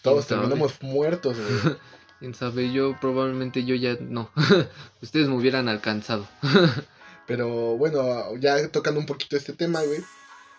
todos 0.00 0.26
terminamos 0.26 0.82
muertos, 0.82 1.36
güey. 1.36 1.76
Quién 2.18 2.34
sabe, 2.34 2.72
yo 2.72 2.96
probablemente 2.98 3.66
yo 3.66 3.74
ya 3.74 3.98
no. 4.00 4.30
Ustedes 5.02 5.28
me 5.28 5.36
hubieran 5.36 5.68
alcanzado. 5.68 6.26
Pero 7.26 7.76
bueno, 7.76 8.34
ya 8.38 8.66
tocando 8.68 8.98
un 8.98 9.06
poquito 9.06 9.36
este 9.36 9.52
tema, 9.52 9.82
güey. 9.82 10.00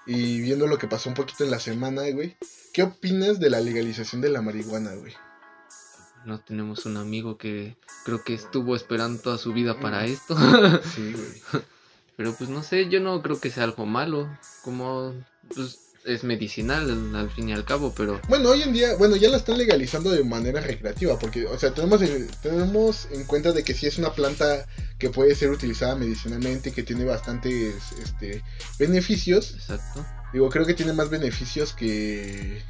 Y 0.05 0.41
viendo 0.41 0.67
lo 0.67 0.77
que 0.77 0.87
pasó 0.87 1.09
un 1.09 1.15
poquito 1.15 1.43
en 1.43 1.49
la 1.49 1.59
semana, 1.59 2.03
güey. 2.11 2.37
¿Qué 2.73 2.83
opinas 2.83 3.39
de 3.39 3.49
la 3.49 3.59
legalización 3.59 4.21
de 4.21 4.29
la 4.29 4.43
marihuana, 4.43 4.93
güey? 4.93 5.13
No 6.25 6.39
tenemos 6.39 6.85
un 6.85 6.97
amigo 6.97 7.39
que 7.39 7.75
creo 8.05 8.23
que 8.23 8.35
estuvo 8.35 8.75
esperando 8.75 9.19
toda 9.19 9.39
su 9.39 9.51
vida 9.51 9.79
para 9.79 10.05
esto. 10.05 10.37
Sí, 10.83 11.13
güey. 11.13 11.63
Pero 12.17 12.35
pues 12.35 12.49
no 12.49 12.63
sé, 12.63 12.89
yo 12.89 12.99
no 12.99 13.21
creo 13.21 13.39
que 13.39 13.49
sea 13.49 13.63
algo 13.63 13.85
malo. 13.85 14.29
Como 14.63 15.13
pues, 15.53 15.79
es 16.05 16.23
medicinal 16.23 17.15
al, 17.15 17.29
fin 17.29 17.49
y 17.49 17.53
al 17.53 17.63
cabo, 17.63 17.93
pero 17.95 18.19
Bueno, 18.27 18.49
hoy 18.49 18.63
en 18.63 18.73
día, 18.73 18.95
bueno, 18.97 19.15
ya 19.15 19.29
la 19.29 19.37
están 19.37 19.57
legalizando 19.57 20.09
de 20.09 20.23
manera 20.23 20.61
recreativa. 20.61 21.17
Porque, 21.19 21.45
o 21.45 21.57
sea, 21.57 21.73
tenemos 21.73 22.01
en, 22.01 22.27
tenemos 22.41 23.07
en 23.11 23.23
cuenta 23.25 23.51
de 23.51 23.63
que 23.63 23.73
sí 23.73 23.87
es 23.87 23.97
una 23.97 24.13
planta 24.13 24.65
que 24.97 25.09
puede 25.09 25.35
ser 25.35 25.51
utilizada 25.51 25.95
medicinalmente, 25.95 26.71
que 26.71 26.83
tiene 26.83 27.05
bastantes 27.05 27.75
este, 28.03 28.43
beneficios. 28.79 29.53
exacto. 29.55 30.05
Digo, 30.33 30.49
creo 30.49 30.65
que 30.65 30.73
tiene 30.73 30.93
más 30.93 31.09
beneficios 31.09 31.73
que, 31.73 32.61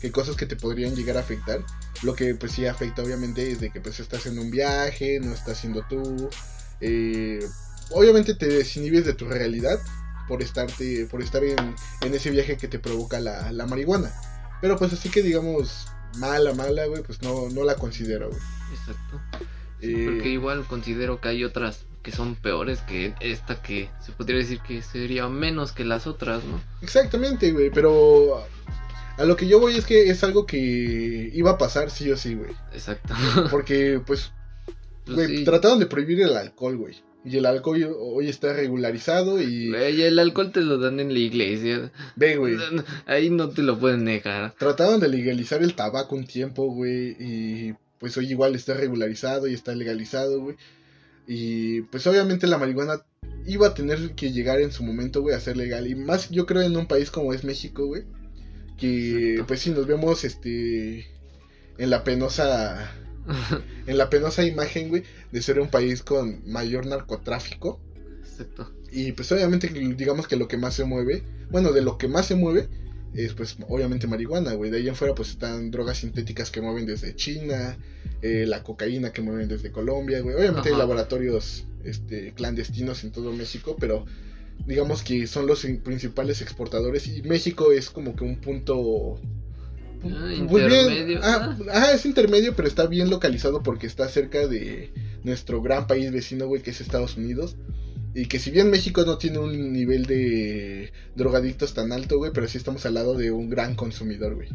que 0.00 0.10
cosas 0.10 0.36
que 0.36 0.46
te 0.46 0.56
podrían 0.56 0.96
llegar 0.96 1.16
a 1.16 1.20
afectar. 1.20 1.64
Lo 2.02 2.14
que 2.14 2.34
pues 2.34 2.52
sí 2.52 2.66
afecta 2.66 3.02
obviamente 3.02 3.50
es 3.50 3.60
de 3.60 3.70
que 3.70 3.80
pues 3.80 4.00
estás 4.00 4.26
en 4.26 4.38
un 4.38 4.50
viaje, 4.50 5.20
no 5.20 5.32
estás 5.32 5.58
siendo 5.58 5.82
tú. 5.88 6.30
eh, 6.80 7.46
obviamente 7.90 8.34
te 8.34 8.46
desinhibes 8.46 9.04
de 9.04 9.14
tu 9.14 9.26
realidad 9.26 9.78
por 10.28 10.42
estarte, 10.42 11.06
por 11.10 11.20
estar 11.22 11.42
en, 11.44 11.74
en 12.02 12.14
ese 12.14 12.30
viaje 12.30 12.56
que 12.56 12.68
te 12.68 12.78
provoca 12.78 13.20
la, 13.20 13.52
la 13.52 13.66
marihuana. 13.66 14.12
Pero 14.60 14.76
pues 14.76 14.92
así 14.92 15.08
que 15.10 15.22
digamos, 15.22 15.86
mala, 16.18 16.54
mala, 16.54 16.86
güey, 16.86 17.02
pues 17.02 17.20
no, 17.22 17.48
no 17.50 17.64
la 17.64 17.74
considero, 17.74 18.28
güey. 18.28 18.40
Exacto. 18.72 19.20
Eh, 19.80 20.06
Porque 20.08 20.28
igual 20.28 20.64
considero 20.68 21.20
que 21.20 21.28
hay 21.28 21.44
otras 21.44 21.84
que 22.02 22.12
son 22.12 22.34
peores 22.36 22.80
que 22.80 23.14
esta 23.20 23.62
que 23.62 23.88
se 24.04 24.12
podría 24.12 24.38
decir 24.38 24.60
que 24.60 24.82
sería 24.82 25.28
menos 25.28 25.72
que 25.72 25.84
las 25.84 26.06
otras, 26.06 26.42
¿no? 26.44 26.60
Exactamente, 26.80 27.52
güey, 27.52 27.70
pero 27.70 28.44
a 29.18 29.24
lo 29.24 29.36
que 29.36 29.46
yo 29.46 29.60
voy 29.60 29.76
es 29.76 29.84
que 29.84 30.08
es 30.10 30.22
algo 30.24 30.46
que 30.46 31.30
iba 31.32 31.50
a 31.52 31.58
pasar 31.58 31.90
sí 31.90 32.10
o 32.10 32.16
sí, 32.16 32.34
güey. 32.34 32.50
Exacto. 32.72 33.14
Porque 33.50 34.00
pues 34.06 34.32
Pues 35.04 35.16
Güey, 35.16 35.38
sí. 35.38 35.44
trataron 35.44 35.80
de 35.80 35.86
prohibir 35.86 36.20
el 36.22 36.36
alcohol, 36.36 36.76
güey. 36.76 37.02
Y 37.24 37.36
el 37.36 37.46
alcohol 37.46 37.94
hoy 38.00 38.28
está 38.28 38.52
regularizado 38.52 39.40
y... 39.40 39.70
Güey, 39.70 40.02
el 40.02 40.18
alcohol 40.18 40.50
te 40.50 40.60
lo 40.60 40.78
dan 40.78 40.98
en 40.98 41.12
la 41.12 41.20
iglesia. 41.20 41.92
Ve, 42.16 42.36
güey. 42.36 42.56
Ahí 43.06 43.30
no 43.30 43.50
te 43.50 43.62
lo 43.62 43.78
pueden 43.78 44.04
negar. 44.04 44.54
Trataron 44.58 44.98
de 44.98 45.08
legalizar 45.08 45.62
el 45.62 45.74
tabaco 45.74 46.16
un 46.16 46.26
tiempo, 46.26 46.64
güey. 46.72 47.16
Y 47.20 47.74
pues 47.98 48.16
hoy 48.16 48.28
igual 48.28 48.56
está 48.56 48.74
regularizado 48.74 49.46
y 49.46 49.54
está 49.54 49.74
legalizado, 49.74 50.40
güey. 50.40 50.56
Y 51.28 51.82
pues 51.82 52.04
obviamente 52.08 52.48
la 52.48 52.58
marihuana 52.58 53.02
iba 53.46 53.68
a 53.68 53.74
tener 53.74 54.16
que 54.16 54.32
llegar 54.32 54.60
en 54.60 54.72
su 54.72 54.82
momento, 54.82 55.22
güey, 55.22 55.36
a 55.36 55.40
ser 55.40 55.56
legal. 55.56 55.86
Y 55.86 55.94
más 55.94 56.28
yo 56.30 56.44
creo 56.44 56.62
en 56.62 56.76
un 56.76 56.86
país 56.86 57.12
como 57.12 57.32
es 57.32 57.44
México, 57.44 57.86
güey. 57.86 58.02
Que 58.78 59.30
Exacto. 59.30 59.46
pues 59.46 59.60
sí, 59.60 59.70
nos 59.70 59.86
vemos 59.86 60.24
este... 60.24 61.06
En 61.78 61.90
la 61.90 62.02
penosa... 62.02 62.92
En 63.86 63.98
la 63.98 64.10
penosa 64.10 64.44
imagen, 64.44 64.88
güey, 64.88 65.02
de 65.30 65.42
ser 65.42 65.58
un 65.60 65.68
país 65.68 66.02
con 66.02 66.42
mayor 66.50 66.86
narcotráfico. 66.86 67.80
Exacto. 68.22 68.72
Y 68.90 69.12
pues 69.12 69.30
obviamente 69.32 69.68
digamos 69.68 70.26
que 70.28 70.36
lo 70.36 70.48
que 70.48 70.56
más 70.56 70.74
se 70.74 70.84
mueve, 70.84 71.22
bueno, 71.50 71.72
de 71.72 71.82
lo 71.82 71.98
que 71.98 72.08
más 72.08 72.26
se 72.26 72.34
mueve 72.34 72.68
es 73.14 73.34
pues 73.34 73.56
obviamente 73.68 74.06
marihuana, 74.06 74.52
güey. 74.54 74.70
De 74.70 74.78
ahí 74.78 74.88
en 74.88 74.94
fuera 74.94 75.14
pues 75.14 75.30
están 75.30 75.70
drogas 75.70 75.98
sintéticas 75.98 76.50
que 76.50 76.60
mueven 76.60 76.86
desde 76.86 77.14
China, 77.14 77.76
eh, 78.22 78.44
la 78.46 78.62
cocaína 78.62 79.12
que 79.12 79.20
mueven 79.22 79.48
desde 79.48 79.70
Colombia, 79.72 80.20
güey. 80.20 80.34
Obviamente 80.36 80.68
hay 80.70 80.76
laboratorios 80.76 81.64
este, 81.84 82.32
clandestinos 82.34 83.04
en 83.04 83.12
todo 83.12 83.32
México, 83.32 83.76
pero 83.78 84.04
digamos 84.66 85.02
que 85.02 85.26
son 85.26 85.46
los 85.46 85.64
in- 85.64 85.80
principales 85.80 86.40
exportadores 86.42 87.06
y 87.08 87.22
México 87.22 87.72
es 87.72 87.90
como 87.90 88.14
que 88.16 88.24
un 88.24 88.40
punto... 88.40 89.18
Ah, 90.04 90.32
muy 90.44 90.60
bien- 90.68 90.88
ah, 91.72 91.92
es 91.94 92.04
intermedio, 92.06 92.54
pero 92.56 92.68
está 92.68 92.86
bien 92.86 93.10
localizado 93.10 93.62
porque 93.62 93.86
está 93.86 94.08
cerca 94.08 94.46
de 94.46 94.92
nuestro 95.24 95.62
gran 95.62 95.86
país 95.86 96.10
vecino, 96.12 96.46
güey, 96.46 96.62
que 96.62 96.70
es 96.70 96.80
Estados 96.80 97.16
Unidos. 97.16 97.56
Y 98.14 98.26
que 98.26 98.38
si 98.38 98.50
bien 98.50 98.70
México 98.70 99.04
no 99.06 99.16
tiene 99.16 99.38
un 99.38 99.72
nivel 99.72 100.04
de 100.04 100.92
drogadictos 101.16 101.72
tan 101.72 101.92
alto, 101.92 102.18
güey, 102.18 102.30
pero 102.34 102.46
sí 102.46 102.58
estamos 102.58 102.84
al 102.84 102.94
lado 102.94 103.14
de 103.14 103.30
un 103.30 103.48
gran 103.48 103.74
consumidor, 103.74 104.34
güey. 104.34 104.48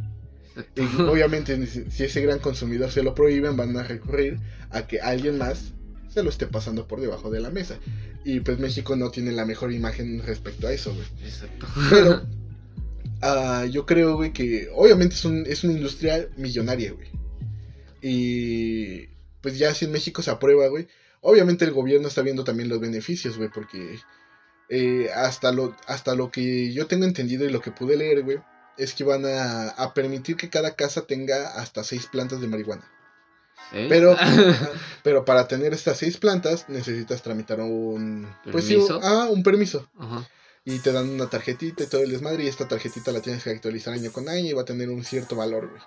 Y 0.76 0.82
obviamente 1.02 1.66
si 1.68 2.04
ese 2.04 2.22
gran 2.22 2.40
consumidor 2.40 2.92
se 2.92 3.02
lo 3.04 3.16
prohíben, 3.16 3.58
van 3.58 3.76
a 3.78 3.84
recurrir 3.84 4.38
a 4.70 4.86
que 4.86 5.00
alguien 5.02 5.38
más 5.40 5.72
se 6.10 6.24
lo 6.24 6.30
esté 6.30 6.46
pasando 6.48 6.88
por 6.88 7.02
debajo 7.02 7.30
de 7.32 7.40
la 7.40 7.50
mesa. 7.50 7.78
Y 8.26 8.42
pues 8.42 8.60
México 8.60 8.96
no 8.96 9.10
tiene 9.10 9.32
la 9.32 9.46
mejor 9.46 9.72
imagen 9.72 10.22
respecto 10.26 10.68
a 10.68 10.74
eso, 10.74 10.94
güey. 10.94 11.06
Exacto. 11.26 11.66
Pero 11.90 12.22
ah, 13.22 13.66
yo 13.70 13.86
creo, 13.86 14.16
güey, 14.16 14.34
que 14.34 14.70
obviamente 14.74 15.16
es, 15.16 15.26
un, 15.26 15.46
es 15.46 15.64
una 15.64 15.74
industria 15.74 16.28
millonaria, 16.38 16.94
güey. 16.94 17.10
Y 18.02 19.08
pues 19.42 19.58
ya 19.58 19.74
si 19.74 19.86
en 19.86 19.92
México 19.92 20.22
se 20.22 20.32
aprueba, 20.32 20.68
güey, 20.68 20.88
obviamente 21.22 21.66
el 21.66 21.72
gobierno 21.72 22.08
está 22.08 22.22
viendo 22.22 22.44
también 22.44 22.70
los 22.70 22.80
beneficios, 22.80 23.38
güey, 23.38 23.50
porque 23.50 24.00
eh, 24.70 25.10
hasta, 25.16 25.52
lo, 25.52 25.76
hasta 25.88 26.16
lo 26.16 26.32
que 26.32 26.74
yo 26.74 26.88
tengo 26.88 27.06
entendido 27.06 27.46
y 27.46 27.52
lo 27.52 27.62
que 27.62 27.72
pude 27.72 27.98
leer, 27.98 28.24
güey, 28.24 28.40
es 28.78 28.94
que 28.94 29.04
van 29.04 29.26
a, 29.26 29.70
a 29.70 29.94
permitir 29.94 30.36
que 30.36 30.50
cada 30.50 30.76
casa 30.76 31.08
tenga 31.08 31.60
hasta 31.60 31.84
seis 31.84 32.08
plantas 32.08 32.42
de 32.42 32.48
marihuana. 32.48 32.90
¿Eh? 33.74 33.88
Pero, 33.90 34.16
pero 35.04 35.26
para 35.26 35.48
tener 35.48 35.74
estas 35.74 35.98
seis 35.98 36.18
plantas 36.18 36.70
necesitas 36.70 37.22
tramitar 37.22 37.60
un 37.60 38.28
pues 38.52 38.66
sí, 38.66 38.76
¿Permiso? 38.76 39.00
ah, 39.04 39.28
un 39.30 39.44
permiso. 39.44 39.90
Ajá. 39.98 40.28
Y 40.70 40.80
te 40.80 40.92
dan 40.92 41.10
una 41.10 41.30
tarjetita 41.30 41.84
y 41.84 41.88
todo 41.88 42.02
el 42.02 42.12
desmadre. 42.12 42.44
Y 42.44 42.48
esta 42.48 42.68
tarjetita 42.68 43.14
la 43.14 43.22
tienes 43.22 43.42
que 43.42 43.52
actualizar 43.52 43.94
año 43.94 44.12
con 44.12 44.28
año 44.28 44.50
y 44.50 44.54
va 44.54 44.64
a 44.64 44.66
tener 44.66 44.90
un 44.90 45.02
cierto 45.06 45.38
valor, 45.38 45.70
güey. 45.70 45.82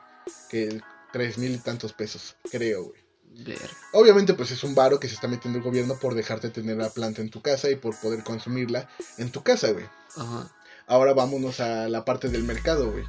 Que 0.48 0.80
tres 1.12 1.36
mil 1.36 1.52
y 1.52 1.58
tantos 1.58 1.92
pesos, 1.92 2.36
creo, 2.50 2.84
güey. 2.84 3.00
Ver. 3.44 3.70
Obviamente, 3.92 4.32
pues 4.32 4.52
es 4.52 4.64
un 4.64 4.74
varo 4.74 4.98
que 4.98 5.06
se 5.06 5.16
está 5.16 5.28
metiendo 5.28 5.58
el 5.58 5.64
gobierno 5.64 5.98
por 5.98 6.14
dejarte 6.14 6.48
tener 6.48 6.78
la 6.78 6.88
planta 6.88 7.20
en 7.20 7.28
tu 7.28 7.42
casa 7.42 7.68
y 7.68 7.76
por 7.76 7.94
poder 8.00 8.24
consumirla 8.24 8.88
en 9.18 9.30
tu 9.30 9.42
casa, 9.42 9.70
güey. 9.70 9.84
Ajá. 10.16 10.50
Ahora 10.86 11.12
vámonos 11.12 11.60
a 11.60 11.86
la 11.90 12.06
parte 12.06 12.30
del 12.30 12.44
mercado, 12.44 12.90
güey. 12.90 13.04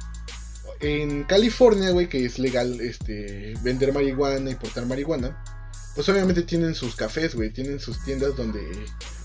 En 0.80 1.24
California, 1.24 1.90
güey, 1.92 2.06
que 2.06 2.22
es 2.26 2.38
legal 2.38 2.82
este 2.82 3.54
vender 3.62 3.94
marihuana 3.94 4.50
y 4.50 4.56
portar 4.56 4.84
marihuana, 4.84 5.42
pues 5.94 6.06
obviamente 6.10 6.42
tienen 6.42 6.74
sus 6.74 6.96
cafés, 6.96 7.34
güey, 7.34 7.50
tienen 7.50 7.80
sus 7.80 8.04
tiendas 8.04 8.36
donde 8.36 8.60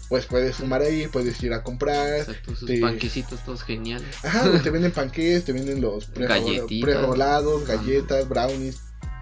pues 0.10 0.26
puedes 0.26 0.56
fumar 0.56 0.82
ahí, 0.82 1.08
puedes 1.08 1.42
ir 1.44 1.54
a 1.54 1.64
comprar. 1.64 2.20
Exacto, 2.20 2.56
sus 2.56 2.68
te- 2.68 2.80
panquecitos 2.80 3.44
todos 3.44 3.64
geniales. 3.64 4.16
Ajá, 4.24 4.62
te 4.62 4.70
venden 4.70 4.92
panqués, 4.92 5.44
te 5.46 5.54
venden 5.54 5.82
los 5.82 6.06
pre- 6.06 6.28
prerolados, 6.82 7.66
galletas, 7.68 8.28
brownies, 8.30 8.78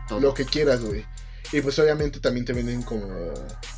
Todo. 0.07 0.19
lo 0.19 0.33
que 0.33 0.45
quieras, 0.45 0.81
güey. 0.81 1.05
Y 1.51 1.61
pues 1.61 1.77
obviamente 1.79 2.19
también 2.19 2.45
te 2.45 2.53
venden 2.53 2.81
como... 2.81 3.07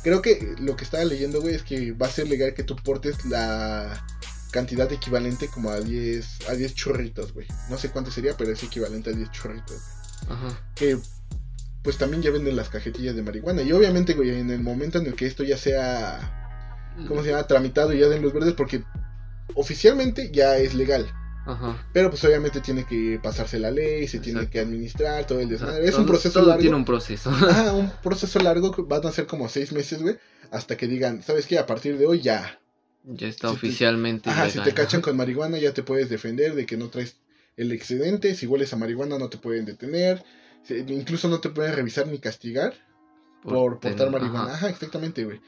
Creo 0.02 0.22
que 0.22 0.54
lo 0.58 0.74
que 0.76 0.84
estaba 0.84 1.04
leyendo, 1.04 1.40
güey, 1.40 1.54
es 1.54 1.62
que 1.62 1.92
va 1.92 2.06
a 2.06 2.10
ser 2.10 2.26
legal 2.28 2.54
que 2.54 2.62
tú 2.64 2.74
portes 2.76 3.24
la 3.26 4.04
cantidad 4.50 4.90
equivalente 4.90 5.48
como 5.48 5.70
a 5.70 5.78
10, 5.80 6.48
a 6.48 6.54
10 6.54 6.74
churritos, 6.74 7.34
güey. 7.34 7.46
No 7.68 7.76
sé 7.76 7.90
cuánto 7.90 8.10
sería, 8.10 8.34
pero 8.36 8.52
es 8.52 8.62
equivalente 8.62 9.10
a 9.10 9.12
10 9.12 9.30
churritos. 9.32 9.76
Ajá. 10.28 10.58
Que 10.74 10.98
pues 11.82 11.98
también 11.98 12.22
ya 12.22 12.30
venden 12.30 12.56
las 12.56 12.68
cajetillas 12.70 13.14
de 13.14 13.22
marihuana. 13.22 13.62
Y 13.62 13.72
obviamente, 13.72 14.14
güey, 14.14 14.30
en 14.40 14.50
el 14.50 14.60
momento 14.60 14.98
en 14.98 15.06
el 15.06 15.14
que 15.14 15.26
esto 15.26 15.44
ya 15.44 15.56
sea, 15.58 16.37
¿cómo 17.06 17.22
se 17.22 17.30
llama? 17.30 17.46
Tramitado 17.46 17.92
y 17.92 18.00
ya 18.00 18.08
den 18.08 18.22
los 18.22 18.32
verdes, 18.32 18.54
porque 18.54 18.82
oficialmente 19.54 20.30
ya 20.32 20.56
es 20.58 20.74
legal. 20.74 21.06
Ajá. 21.46 21.82
Pero 21.94 22.10
pues 22.10 22.22
obviamente 22.24 22.60
tiene 22.60 22.84
que 22.84 23.18
pasarse 23.22 23.58
la 23.58 23.70
ley, 23.70 24.06
se 24.06 24.18
tiene 24.20 24.48
que 24.50 24.60
administrar, 24.60 25.26
todo 25.26 25.40
el 25.40 25.48
desmadre. 25.48 25.88
Es 25.88 25.94
un 25.94 26.04
proceso 26.06 26.40
todo 26.40 26.48
largo. 26.48 26.60
tiene 26.60 26.76
un 26.76 26.84
proceso. 26.84 27.30
Ajá, 27.30 27.72
un 27.72 27.90
proceso 28.02 28.38
largo 28.40 28.70
que 28.70 28.82
van 28.82 29.06
a 29.06 29.10
ser 29.12 29.26
como 29.26 29.48
seis 29.48 29.72
meses, 29.72 30.02
güey. 30.02 30.16
Hasta 30.50 30.76
que 30.76 30.86
digan, 30.86 31.22
¿sabes 31.22 31.46
qué? 31.46 31.58
A 31.58 31.66
partir 31.66 31.96
de 31.98 32.06
hoy 32.06 32.20
ya. 32.20 32.60
ya 33.04 33.28
está 33.28 33.48
Si 33.48 33.54
te- 33.54 33.58
oficialmente. 33.66 34.28
Ajá, 34.30 34.50
si 34.50 34.60
te 34.60 34.74
cachan 34.74 35.00
con 35.00 35.16
marihuana 35.16 35.58
ya 35.58 35.72
te 35.72 35.82
puedes 35.82 36.10
defender 36.10 36.54
de 36.54 36.66
que 36.66 36.76
no 36.76 36.88
traes 36.88 37.16
el 37.56 37.72
excedente. 37.72 38.34
Si 38.34 38.46
hueles 38.46 38.72
a 38.74 38.76
marihuana 38.76 39.18
no 39.18 39.28
te 39.30 39.38
pueden 39.38 39.64
detener. 39.64 40.22
Incluso 40.88 41.28
no 41.28 41.40
te 41.40 41.48
pueden 41.48 41.74
revisar 41.74 42.06
ni 42.08 42.18
castigar 42.18 42.74
por, 43.42 43.80
portar 43.80 44.10
marihuana. 44.10 44.44
ajá. 44.44 44.54
Ajá, 44.54 44.68
exactamente, 44.68 45.24
güey. 45.24 45.40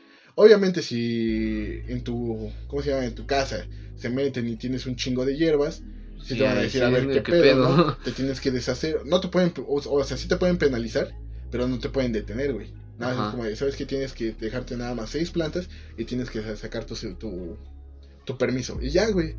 Obviamente 0.42 0.80
si 0.80 1.80
en 1.86 2.02
tu, 2.02 2.50
¿cómo 2.66 2.80
se 2.82 2.88
llama? 2.90 3.04
En 3.04 3.14
tu 3.14 3.26
casa 3.26 3.66
se 3.96 4.08
meten 4.08 4.48
y 4.48 4.56
tienes 4.56 4.86
un 4.86 4.96
chingo 4.96 5.26
de 5.26 5.36
hierbas, 5.36 5.82
si 6.22 6.28
Sí, 6.32 6.38
te 6.38 6.44
van 6.44 6.56
a 6.56 6.62
decir, 6.62 6.80
sí, 6.80 6.86
a 6.86 6.88
ver, 6.88 7.06
¿qué, 7.08 7.22
qué 7.22 7.32
pedo, 7.32 7.42
pedo. 7.42 7.76
no? 7.76 7.96
Te 8.04 8.12
tienes 8.12 8.40
que 8.40 8.50
deshacer. 8.50 9.04
No 9.04 9.20
te 9.20 9.28
pueden, 9.28 9.52
o, 9.66 9.74
o 9.74 10.04
sea, 10.04 10.16
sí 10.16 10.28
te 10.28 10.36
pueden 10.36 10.56
penalizar, 10.56 11.08
pero 11.50 11.68
no 11.68 11.78
te 11.78 11.90
pueden 11.90 12.12
detener, 12.12 12.54
güey. 12.54 12.72
Nada, 12.98 13.12
Ajá. 13.12 13.24
es 13.26 13.30
como 13.32 13.44
de, 13.44 13.54
sabes 13.54 13.76
que 13.76 13.84
tienes 13.84 14.14
que 14.14 14.32
dejarte 14.32 14.76
nada 14.78 14.94
más 14.94 15.10
seis 15.10 15.30
plantas 15.30 15.68
y 15.98 16.04
tienes 16.06 16.30
que 16.30 16.40
sacar 16.56 16.86
tu, 16.86 16.94
tu, 17.18 17.58
tu 18.24 18.38
permiso. 18.38 18.78
Y 18.80 18.88
ya, 18.90 19.10
güey. 19.10 19.34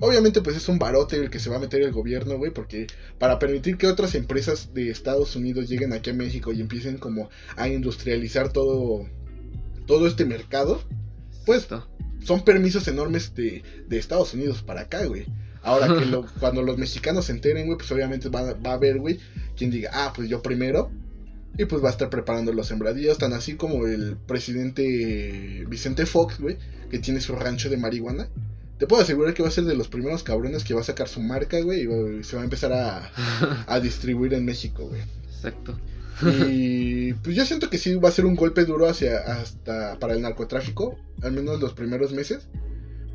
Obviamente, 0.00 0.40
pues 0.40 0.56
es 0.56 0.68
un 0.70 0.78
barote 0.78 1.16
el 1.16 1.28
que 1.30 1.38
se 1.38 1.50
va 1.50 1.56
a 1.56 1.60
meter 1.60 1.82
el 1.82 1.92
gobierno, 1.92 2.38
güey, 2.38 2.50
porque 2.50 2.86
para 3.18 3.38
permitir 3.38 3.76
que 3.76 3.86
otras 3.86 4.14
empresas 4.14 4.72
de 4.72 4.88
Estados 4.90 5.36
Unidos 5.36 5.68
lleguen 5.68 5.92
aquí 5.92 6.10
a 6.10 6.14
México 6.14 6.52
y 6.52 6.60
empiecen 6.62 6.96
como 6.98 7.28
a 7.56 7.68
industrializar 7.68 8.52
todo, 8.52 9.06
todo 9.86 10.06
este 10.06 10.24
mercado, 10.24 10.82
pues 11.44 11.66
son 12.24 12.44
permisos 12.44 12.86
enormes 12.88 13.34
de, 13.34 13.62
de 13.88 13.98
Estados 13.98 14.34
Unidos 14.34 14.62
para 14.62 14.82
acá, 14.82 15.04
güey. 15.04 15.26
Ahora 15.62 15.88
que 15.98 16.04
lo- 16.06 16.26
cuando 16.40 16.62
los 16.62 16.76
mexicanos 16.78 17.26
se 17.26 17.32
enteren, 17.32 17.66
güey, 17.66 17.78
pues 17.78 17.90
obviamente 17.92 18.28
va, 18.28 18.52
va 18.54 18.70
a 18.70 18.74
haber, 18.74 18.98
güey, 18.98 19.18
quien 19.56 19.70
diga, 19.70 19.90
ah, 19.92 20.12
pues 20.14 20.28
yo 20.28 20.42
primero. 20.42 20.90
Y 21.58 21.64
pues 21.64 21.82
va 21.82 21.88
a 21.88 21.92
estar 21.92 22.10
preparando 22.10 22.52
los 22.52 22.66
sembradíos, 22.66 23.16
tan 23.16 23.32
así 23.32 23.54
como 23.54 23.86
el 23.86 24.16
presidente 24.26 25.64
Vicente 25.68 26.04
Fox, 26.04 26.38
güey, 26.38 26.58
que 26.90 26.98
tiene 26.98 27.20
su 27.20 27.34
rancho 27.34 27.70
de 27.70 27.76
marihuana. 27.78 28.28
Te 28.78 28.86
puedo 28.86 29.00
asegurar 29.02 29.32
que 29.32 29.42
va 29.42 29.48
a 29.48 29.52
ser 29.52 29.64
de 29.64 29.74
los 29.74 29.88
primeros 29.88 30.22
cabrones 30.22 30.64
que 30.64 30.74
va 30.74 30.82
a 30.82 30.84
sacar 30.84 31.08
su 31.08 31.20
marca, 31.22 31.58
güey, 31.60 31.88
y 32.20 32.24
se 32.24 32.36
va 32.36 32.42
a 32.42 32.44
empezar 32.44 32.72
a, 32.74 33.10
a 33.66 33.80
distribuir 33.80 34.34
en 34.34 34.44
México, 34.44 34.86
güey. 34.86 35.00
Exacto. 35.34 35.78
Y 36.48 37.12
pues 37.14 37.36
yo 37.36 37.44
siento 37.44 37.68
que 37.70 37.78
sí 37.78 37.94
va 37.96 38.08
a 38.08 38.12
ser 38.12 38.26
un 38.26 38.34
golpe 38.36 38.64
duro 38.64 38.88
hacia 38.88 39.18
hasta 39.18 39.98
para 39.98 40.14
el 40.14 40.22
narcotráfico, 40.22 40.98
al 41.22 41.32
menos 41.32 41.60
los 41.60 41.72
primeros 41.74 42.12
meses. 42.12 42.48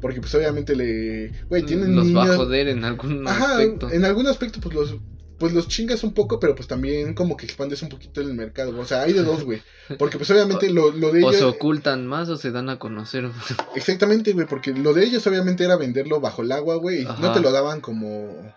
Porque 0.02 0.20
pues 0.20 0.34
obviamente 0.34 0.76
le... 0.76 1.32
Güey, 1.48 1.64
tienen 1.64 1.96
Los 1.96 2.08
va 2.16 2.24
a 2.24 2.26
niños- 2.26 2.38
joder 2.38 2.68
en 2.70 2.84
algún 2.84 3.28
Ajá, 3.28 3.52
aspecto. 3.58 3.92
en 3.92 4.04
algún 4.04 4.28
aspecto 4.28 4.60
pues 4.60 4.74
los 4.76 4.96
pues 5.38 5.54
los 5.54 5.68
chingas 5.68 6.04
un 6.04 6.14
poco, 6.14 6.40
pero 6.40 6.54
pues 6.54 6.68
también 6.68 7.16
como 7.16 7.36
que 7.36 7.48
expandes 7.48 7.82
un 7.82 7.90
poquito 7.90 8.22
el 8.22 8.32
mercado. 8.36 8.78
O 8.80 8.86
sea, 8.86 9.02
hay 9.02 9.14
de 9.14 9.24
dos, 9.24 9.44
güey. 9.44 9.60
Porque 9.98 10.18
pues 10.20 10.30
obviamente 10.30 10.70
lo, 10.70 10.92
lo 10.92 11.12
de 11.12 11.24
O 11.24 11.30
ellos... 11.30 11.38
se 11.38 11.44
ocultan 11.46 12.06
más 12.06 12.30
o 12.30 12.38
se 12.38 12.52
dan 12.52 12.70
a 12.70 12.78
conocer. 12.78 13.28
Exactamente, 13.76 14.34
güey, 14.34 14.46
porque 14.46 14.72
lo 14.72 14.94
de 14.94 15.04
ellos 15.04 15.26
obviamente 15.26 15.64
era 15.64 15.78
venderlo 15.78 16.20
bajo 16.22 16.44
el 16.44 16.52
agua, 16.52 16.76
güey. 16.76 17.02
Y 17.02 17.06
no 17.06 17.32
te 17.34 17.40
lo 17.40 17.52
daban 17.52 17.82
como... 17.82 18.54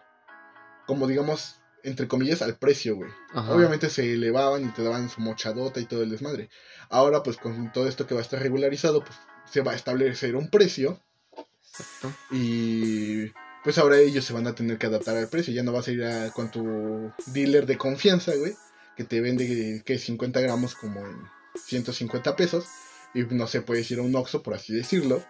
Como 0.86 1.06
digamos, 1.06 1.54
entre 1.84 2.08
comillas, 2.08 2.42
al 2.42 2.56
precio, 2.56 2.96
güey. 2.96 3.10
Ajá. 3.32 3.52
Obviamente 3.54 3.88
se 3.90 4.12
elevaban 4.14 4.64
y 4.64 4.68
te 4.72 4.82
daban 4.82 5.08
su 5.08 5.20
mochadota 5.20 5.80
y 5.80 5.84
todo 5.86 6.02
el 6.02 6.10
desmadre. 6.10 6.48
Ahora, 6.90 7.22
pues 7.22 7.36
con 7.36 7.72
todo 7.72 7.86
esto 7.88 8.06
que 8.06 8.14
va 8.14 8.20
a 8.20 8.24
estar 8.24 8.40
regularizado, 8.40 9.04
pues 9.04 9.16
se 9.50 9.60
va 9.60 9.72
a 9.72 9.76
establecer 9.76 10.34
un 10.36 10.48
precio 10.50 11.00
Exacto. 11.70 12.12
y 12.30 13.30
pues 13.62 13.78
ahora 13.78 13.98
ellos 13.98 14.24
se 14.24 14.32
van 14.32 14.46
a 14.46 14.54
tener 14.54 14.78
que 14.78 14.86
adaptar 14.86 15.16
al 15.16 15.28
precio. 15.28 15.52
Ya 15.54 15.62
no 15.62 15.72
vas 15.72 15.88
a 15.88 15.92
ir 15.92 16.04
a- 16.04 16.30
con 16.30 16.50
tu 16.50 17.12
dealer 17.26 17.66
de 17.66 17.78
confianza, 17.78 18.34
güey, 18.36 18.54
que 18.96 19.04
te 19.04 19.20
vende 19.20 19.82
que 19.84 19.98
50 19.98 20.40
gramos 20.40 20.74
como 20.74 21.00
en 21.06 21.16
150 21.64 22.36
pesos. 22.36 22.66
Y 23.14 23.22
no 23.22 23.46
sé, 23.46 23.62
puedes 23.62 23.90
ir 23.90 24.00
a 24.00 24.02
un 24.02 24.14
Oxxo, 24.16 24.42
por 24.42 24.54
así 24.54 24.74
decirlo. 24.74 25.24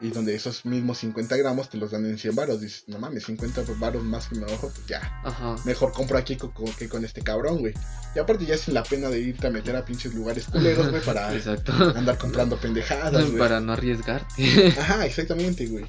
Y 0.00 0.10
donde 0.10 0.34
esos 0.34 0.64
mismos 0.66 0.98
50 0.98 1.36
gramos 1.36 1.70
te 1.70 1.78
los 1.78 1.92
dan 1.92 2.04
en 2.04 2.18
100 2.18 2.34
baros. 2.34 2.60
Dices, 2.60 2.84
no 2.88 2.98
mames, 2.98 3.24
50 3.24 3.62
baros 3.78 4.02
más 4.02 4.26
que 4.26 4.34
me 4.36 4.42
ahorro, 4.44 4.68
pues 4.74 4.86
ya 4.86 4.98
Ajá. 5.24 5.54
mejor 5.64 5.92
compro 5.92 6.18
aquí 6.18 6.36
co- 6.36 6.52
co- 6.52 6.64
que 6.76 6.88
con 6.88 7.04
este 7.04 7.22
cabrón, 7.22 7.58
güey. 7.60 7.72
Y 8.14 8.18
aparte 8.18 8.44
ya 8.44 8.58
sin 8.58 8.74
la 8.74 8.82
pena 8.82 9.08
de 9.08 9.20
irte 9.20 9.46
a 9.46 9.50
meter 9.50 9.74
a 9.76 9.84
pinches 9.84 10.12
lugares 10.12 10.44
culeros, 10.46 10.90
güey, 10.90 11.02
para 11.02 11.32
Exacto. 11.36 11.72
andar 11.96 12.18
comprando 12.18 12.56
pendejadas, 12.56 13.24
güey. 13.26 13.38
Para 13.38 13.60
no 13.60 13.72
arriesgarte. 13.72 14.74
Ajá, 14.78 15.06
exactamente, 15.06 15.66
güey. 15.66 15.84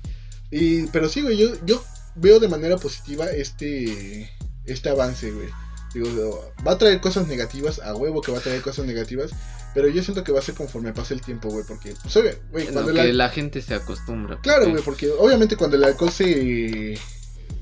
Y, 0.51 0.83
pero 0.87 1.09
sí, 1.09 1.21
güey, 1.21 1.37
yo, 1.37 1.49
yo 1.65 1.83
veo 2.15 2.39
de 2.39 2.47
manera 2.47 2.77
positiva 2.77 3.25
este, 3.25 4.29
este 4.65 4.89
avance, 4.89 5.31
güey. 5.31 5.49
Digo, 5.95 6.51
va 6.67 6.73
a 6.73 6.77
traer 6.77 6.99
cosas 6.99 7.27
negativas, 7.27 7.79
a 7.79 7.95
huevo 7.95 8.21
que 8.21 8.31
va 8.31 8.39
a 8.39 8.41
traer 8.41 8.61
cosas 8.61 8.85
negativas, 8.85 9.31
pero 9.73 9.87
yo 9.87 10.03
siento 10.03 10.25
que 10.25 10.33
va 10.33 10.39
a 10.39 10.41
ser 10.41 10.53
conforme 10.53 10.91
pase 10.91 11.13
el 11.13 11.21
tiempo, 11.21 11.47
güey, 11.49 11.63
porque, 11.65 11.95
pues, 12.01 12.15
oye, 12.17 12.37
güey, 12.51 12.67
En 12.67 12.73
cuando 12.73 12.93
que 12.93 13.13
la 13.13 13.29
gente 13.29 13.61
se 13.61 13.75
acostumbra. 13.75 14.39
Claro, 14.41 14.63
porque- 14.65 14.71
güey, 14.73 14.83
porque 14.83 15.09
obviamente 15.11 15.55
cuando 15.55 15.77
el 15.77 15.85
alcohol 15.85 16.11
se... 16.11 16.97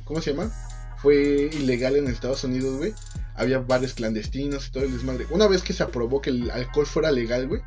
¿Cómo 0.03 0.19
se 0.19 0.31
llama? 0.31 0.51
Fue 0.97 1.49
ilegal 1.53 1.95
en 1.95 2.07
Estados 2.07 2.43
Unidos, 2.43 2.77
güey. 2.77 2.93
Había 3.35 3.59
bares 3.59 3.93
clandestinos 3.93 4.67
y 4.67 4.71
todo 4.71 4.83
el 4.83 4.91
desmadre. 4.93 5.27
Una 5.29 5.47
vez 5.47 5.61
que 5.61 5.73
se 5.73 5.83
aprobó 5.83 6.19
que 6.21 6.31
el 6.31 6.49
alcohol 6.49 6.87
fuera 6.87 7.11
legal, 7.11 7.47
güey. 7.47 7.61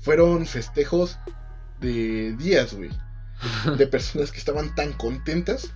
Fueron 0.00 0.46
festejos 0.46 1.18
de 1.80 2.34
días, 2.38 2.74
güey. 2.74 2.90
De 3.76 3.86
personas 3.88 4.30
que 4.32 4.38
estaban 4.38 4.74
tan 4.74 4.92
contentas 4.92 5.72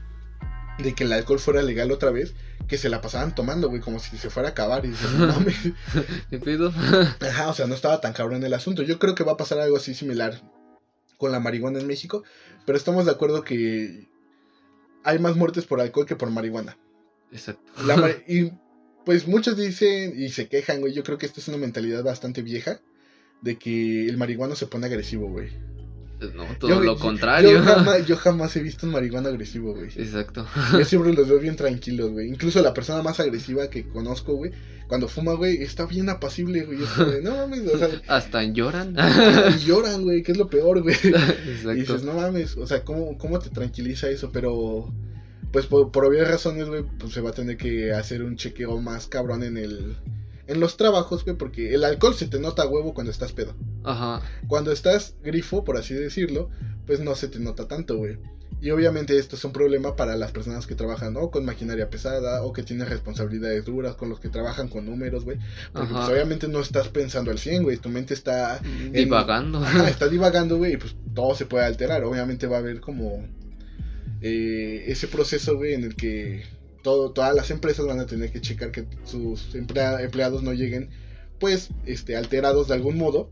de 0.79 0.95
que 0.95 1.05
el 1.05 1.13
alcohol 1.13 1.39
fuera 1.41 1.63
legal 1.63 1.91
otra 1.91 2.11
vez. 2.11 2.35
Que 2.71 2.79
se 2.79 2.89
la 2.89 3.01
pasaban 3.01 3.35
tomando, 3.35 3.69
güey, 3.69 3.81
como 3.81 3.99
si 3.99 4.17
se 4.17 4.31
fuera 4.31 4.51
a 4.51 4.53
acabar. 4.53 4.87
Y 4.87 4.91
dices, 4.91 5.11
no 5.11 5.27
mames. 5.35 5.57
¿Qué 6.31 6.39
pedo? 6.39 6.73
Ajá, 7.21 7.49
o 7.49 7.53
sea, 7.53 7.67
no 7.67 7.75
estaba 7.75 8.01
tan 8.01 8.13
cabrón 8.13 8.45
el 8.45 8.55
asunto. 8.55 8.83
Yo 8.83 9.01
creo 9.01 9.17
que 9.17 9.25
va 9.25 9.33
a 9.33 9.37
pasar 9.37 9.59
algo 9.59 9.77
así 9.77 9.93
similar 9.93 10.41
con 11.19 11.33
la 11.33 11.41
marihuana 11.41 11.81
en 11.81 11.89
México, 11.89 12.23
pero 12.65 12.79
estamos 12.79 13.05
de 13.05 13.11
acuerdo 13.11 13.43
que 13.43 14.09
hay 15.03 15.19
más 15.19 15.35
muertes 15.35 15.67
por 15.67 15.81
alcohol 15.81 16.07
que 16.07 16.15
por 16.15 16.31
marihuana. 16.31 16.79
Exacto. 17.33 17.73
La 17.85 17.97
y 18.29 18.53
pues 19.05 19.27
muchos 19.27 19.57
dicen 19.57 20.15
y 20.17 20.29
se 20.29 20.49
quejan, 20.49 20.81
güey. 20.81 20.93
Yo 20.93 21.03
creo 21.03 21.19
que 21.19 21.27
esta 21.27 21.41
es 21.41 21.49
una 21.49 21.59
mentalidad 21.59 22.05
bastante 22.05 22.43
vieja 22.43 22.81
de 23.43 23.59
que 23.59 24.07
el 24.09 24.17
marihuano 24.17 24.55
se 24.55 24.67
pone 24.67 24.87
agresivo, 24.87 25.29
güey. 25.29 25.51
No, 26.35 26.45
todo 26.59 26.71
Yo- 26.71 26.81
lo 26.81 26.97
contrario. 26.99 27.51
Yo 27.53 27.63
jamás, 27.63 28.07
yo 28.07 28.17
jamás 28.17 28.55
he 28.57 28.63
visto 28.63 28.87
un 28.87 28.93
marihuana 28.93 29.29
agresivo, 29.31 29.75
güey. 29.75 29.89
Exacto. 29.97 30.47
Yo 30.73 30.85
siempre 30.85 31.13
los 31.13 31.29
veo 31.29 31.39
bien 31.39 31.57
tranquilos, 31.57 32.11
güey. 32.11 32.29
Incluso 32.29 32.61
la 32.63 32.75
persona 32.75 33.03
más 33.03 33.21
agresiva 33.21 33.69
que 33.71 33.89
conozco, 33.89 34.35
güey, 34.35 34.53
cuando 34.87 35.09
fuma, 35.09 35.35
güey, 35.35 35.63
está 35.63 35.87
bien 35.87 36.09
apacible, 36.09 36.65
güey. 36.65 36.79
No 37.23 37.37
mames, 37.37 37.61
o 37.73 37.79
sea, 37.79 37.89
Hasta 38.09 38.43
lloran. 38.45 38.97
y 39.55 39.65
lloran, 39.65 40.03
güey, 40.03 40.23
que 40.23 40.33
es 40.33 40.39
lo 40.39 40.49
peor, 40.51 40.83
güey. 40.83 40.97
Y 41.05 41.09
Exacto. 41.09 41.71
dices, 41.73 42.03
no 42.05 42.13
mames, 42.15 42.57
o 42.57 42.67
sea, 42.67 42.85
¿cómo, 42.85 43.17
cómo 43.17 43.39
te 43.39 43.51
tranquiliza 43.51 44.09
eso? 44.11 44.31
Pero, 44.33 44.93
pues 45.53 45.67
por, 45.67 45.91
por 45.93 46.05
obvias 46.05 46.29
razones, 46.29 46.67
güey, 46.69 46.85
pues 46.99 47.13
se 47.13 47.21
va 47.21 47.31
a 47.31 47.35
tener 47.35 47.57
que 47.57 47.93
hacer 47.93 48.23
un 48.23 48.37
chequeo 48.37 48.81
más 48.81 49.07
cabrón 49.07 49.43
en 49.45 49.57
el... 49.57 49.97
En 50.51 50.59
los 50.59 50.77
trabajos, 50.77 51.25
güey, 51.25 51.37
porque 51.37 51.75
el 51.75 51.85
alcohol 51.85 52.13
se 52.15 52.27
te 52.27 52.41
nota 52.41 52.63
a 52.63 52.67
huevo 52.67 52.93
cuando 52.93 53.13
estás 53.13 53.33
pedo. 53.33 53.55
Ajá. 53.85 54.21
Cuando 54.49 54.73
estás 54.73 55.15
grifo, 55.23 55.63
por 55.63 55.77
así 55.77 55.95
decirlo, 55.95 56.51
pues 56.87 56.99
no 56.99 57.15
se 57.15 57.29
te 57.29 57.39
nota 57.39 57.69
tanto, 57.69 57.97
güey. 57.97 58.19
Y 58.61 58.73
obviamente 58.73 59.17
esto 59.17 59.37
es 59.37 59.45
un 59.45 59.53
problema 59.53 59.95
para 59.95 60.17
las 60.17 60.33
personas 60.33 60.67
que 60.67 60.75
trabajan 60.75 61.17
o 61.17 61.31
con 61.31 61.45
maquinaria 61.45 61.89
pesada 61.89 62.43
o 62.43 62.53
que 62.53 62.65
tienen 62.65 62.89
responsabilidades 62.89 63.65
duras, 63.65 63.95
con 63.95 64.09
los 64.09 64.19
que 64.19 64.29
trabajan 64.29 64.67
con 64.67 64.87
números, 64.87 65.25
güey. 65.25 65.39
Porque 65.73 65.95
pues 65.95 66.09
obviamente 66.09 66.49
no 66.49 66.59
estás 66.59 66.89
pensando 66.89 67.31
al 67.31 67.39
100, 67.39 67.63
güey. 67.63 67.77
Tu 67.77 67.89
mente 67.89 68.13
está, 68.13 68.59
Divagando. 68.93 69.59
ajá, 69.65 69.89
está 69.89 70.09
divagando, 70.09 70.59
güey, 70.59 70.73
y 70.73 70.77
pues 70.79 70.97
todo 71.15 71.37
se 71.37 71.47
puede 71.47 71.65
alterar. 71.65 72.03
Obviamente 72.03 72.49
va 72.49 72.57
a 72.57 72.59
haber 72.59 72.81
como 72.81 73.25
eh, 74.21 74.83
ese 74.89 75.07
proceso, 75.07 75.57
güey, 75.57 75.75
en 75.75 75.85
el 75.85 75.95
que 75.95 76.43
todo, 76.83 77.13
todas 77.13 77.35
las 77.35 77.51
empresas 77.51 77.87
van 77.87 78.01
a 78.01 78.07
tener 78.07 78.31
que 78.33 78.41
checar 78.41 78.71
que 78.73 78.87
sus 79.05 79.55
emplea- 79.55 80.01
empleados 80.03 80.43
no 80.43 80.53
lleguen, 80.53 80.91
pues, 81.39 81.69
este, 81.87 82.17
alterados 82.17 82.69
de 82.69 82.75
algún 82.75 82.97
modo. 82.99 83.31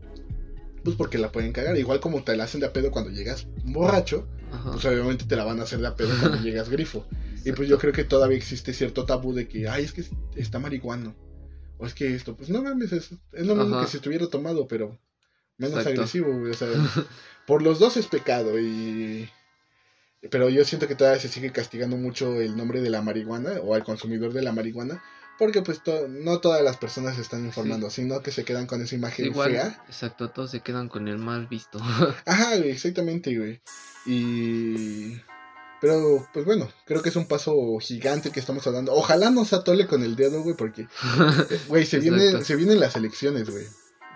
Pues 0.83 0.95
porque 0.95 1.17
la 1.17 1.31
pueden 1.31 1.51
cagar. 1.51 1.77
Igual 1.77 1.99
como 1.99 2.23
te 2.23 2.37
la 2.37 2.45
hacen 2.45 2.61
de 2.61 2.67
a 2.67 2.73
pedo 2.73 2.89
cuando 2.89 3.11
llegas 3.11 3.47
borracho, 3.65 4.27
Ajá. 4.51 4.71
pues 4.71 4.85
obviamente 4.85 5.25
te 5.25 5.35
la 5.35 5.43
van 5.43 5.59
a 5.59 5.63
hacer 5.63 5.79
de 5.79 5.87
a 5.87 5.95
pedo 5.95 6.11
cuando 6.19 6.37
llegas 6.41 6.69
grifo. 6.69 7.05
Y 7.43 7.51
pues 7.51 7.67
yo 7.67 7.77
creo 7.77 7.91
que 7.91 8.05
todavía 8.05 8.37
existe 8.37 8.73
cierto 8.73 9.05
tabú 9.05 9.33
de 9.33 9.47
que, 9.47 9.67
ay, 9.67 9.83
es 9.83 9.91
que 9.91 10.05
está 10.37 10.57
marihuano. 10.59 11.15
O 11.77 11.85
es 11.85 11.93
que 11.93 12.15
esto, 12.15 12.35
pues 12.35 12.49
no 12.49 12.61
mames, 12.63 12.93
es, 12.93 13.11
es 13.33 13.45
lo 13.45 13.55
mismo 13.55 13.75
Ajá. 13.75 13.85
que 13.85 13.91
si 13.91 13.97
estuviera 13.97 14.27
tomado, 14.27 14.67
pero 14.67 14.97
menos 15.57 15.77
Exacto. 15.79 15.89
agresivo, 16.01 16.39
güey. 16.39 16.51
O 16.51 16.55
sea, 16.55 16.67
por 17.45 17.61
los 17.61 17.77
dos 17.79 17.97
es 17.97 18.07
pecado 18.07 18.57
y... 18.59 19.29
Pero 20.29 20.49
yo 20.49 20.65
siento 20.65 20.87
que 20.87 20.95
todavía 20.95 21.19
se 21.21 21.29
sigue 21.29 21.51
castigando 21.51 21.95
mucho 21.97 22.41
el 22.41 22.57
nombre 22.57 22.81
de 22.81 22.89
la 22.89 23.01
marihuana 23.01 23.53
o 23.63 23.73
al 23.75 23.83
consumidor 23.83 24.33
de 24.33 24.41
la 24.41 24.51
marihuana. 24.51 25.01
Porque 25.37 25.61
pues 25.61 25.81
to- 25.81 26.09
no 26.09 26.39
todas 26.41 26.61
las 26.61 26.75
personas 26.75 27.15
se 27.15 27.21
están 27.21 27.45
informando, 27.45 27.89
sino 27.89 28.21
que 28.21 28.31
se 28.31 28.43
quedan 28.43 28.65
con 28.67 28.81
esa 28.81 28.95
imagen 28.95 29.27
Igual, 29.27 29.51
fea. 29.51 29.83
exacto, 29.87 30.29
todos 30.31 30.51
se 30.51 30.59
quedan 30.59 30.89
con 30.89 31.07
el 31.07 31.17
mal 31.17 31.47
visto. 31.47 31.79
Ajá, 32.25 32.57
güey, 32.57 32.71
exactamente, 32.71 33.37
güey. 33.37 33.61
Y... 34.05 35.17
Pero, 35.79 36.27
pues 36.33 36.43
bueno, 36.45 36.69
creo 36.85 37.01
que 37.01 37.07
es 37.07 37.15
un 37.15 37.25
paso 37.25 37.55
gigante 37.79 38.31
que 38.31 38.41
estamos 38.41 38.67
hablando. 38.67 38.93
Ojalá 38.93 39.29
no 39.29 39.45
se 39.45 39.55
atole 39.55 39.87
con 39.87 40.03
el 40.03 40.17
dedo, 40.17 40.43
güey, 40.43 40.57
porque, 40.57 40.87
güey, 41.69 41.85
se, 41.85 41.99
viene, 41.99 42.25
Exacto. 42.25 42.45
se 42.45 42.55
vienen 42.57 42.81
las 42.81 42.97
elecciones, 42.97 43.49
güey. 43.49 43.65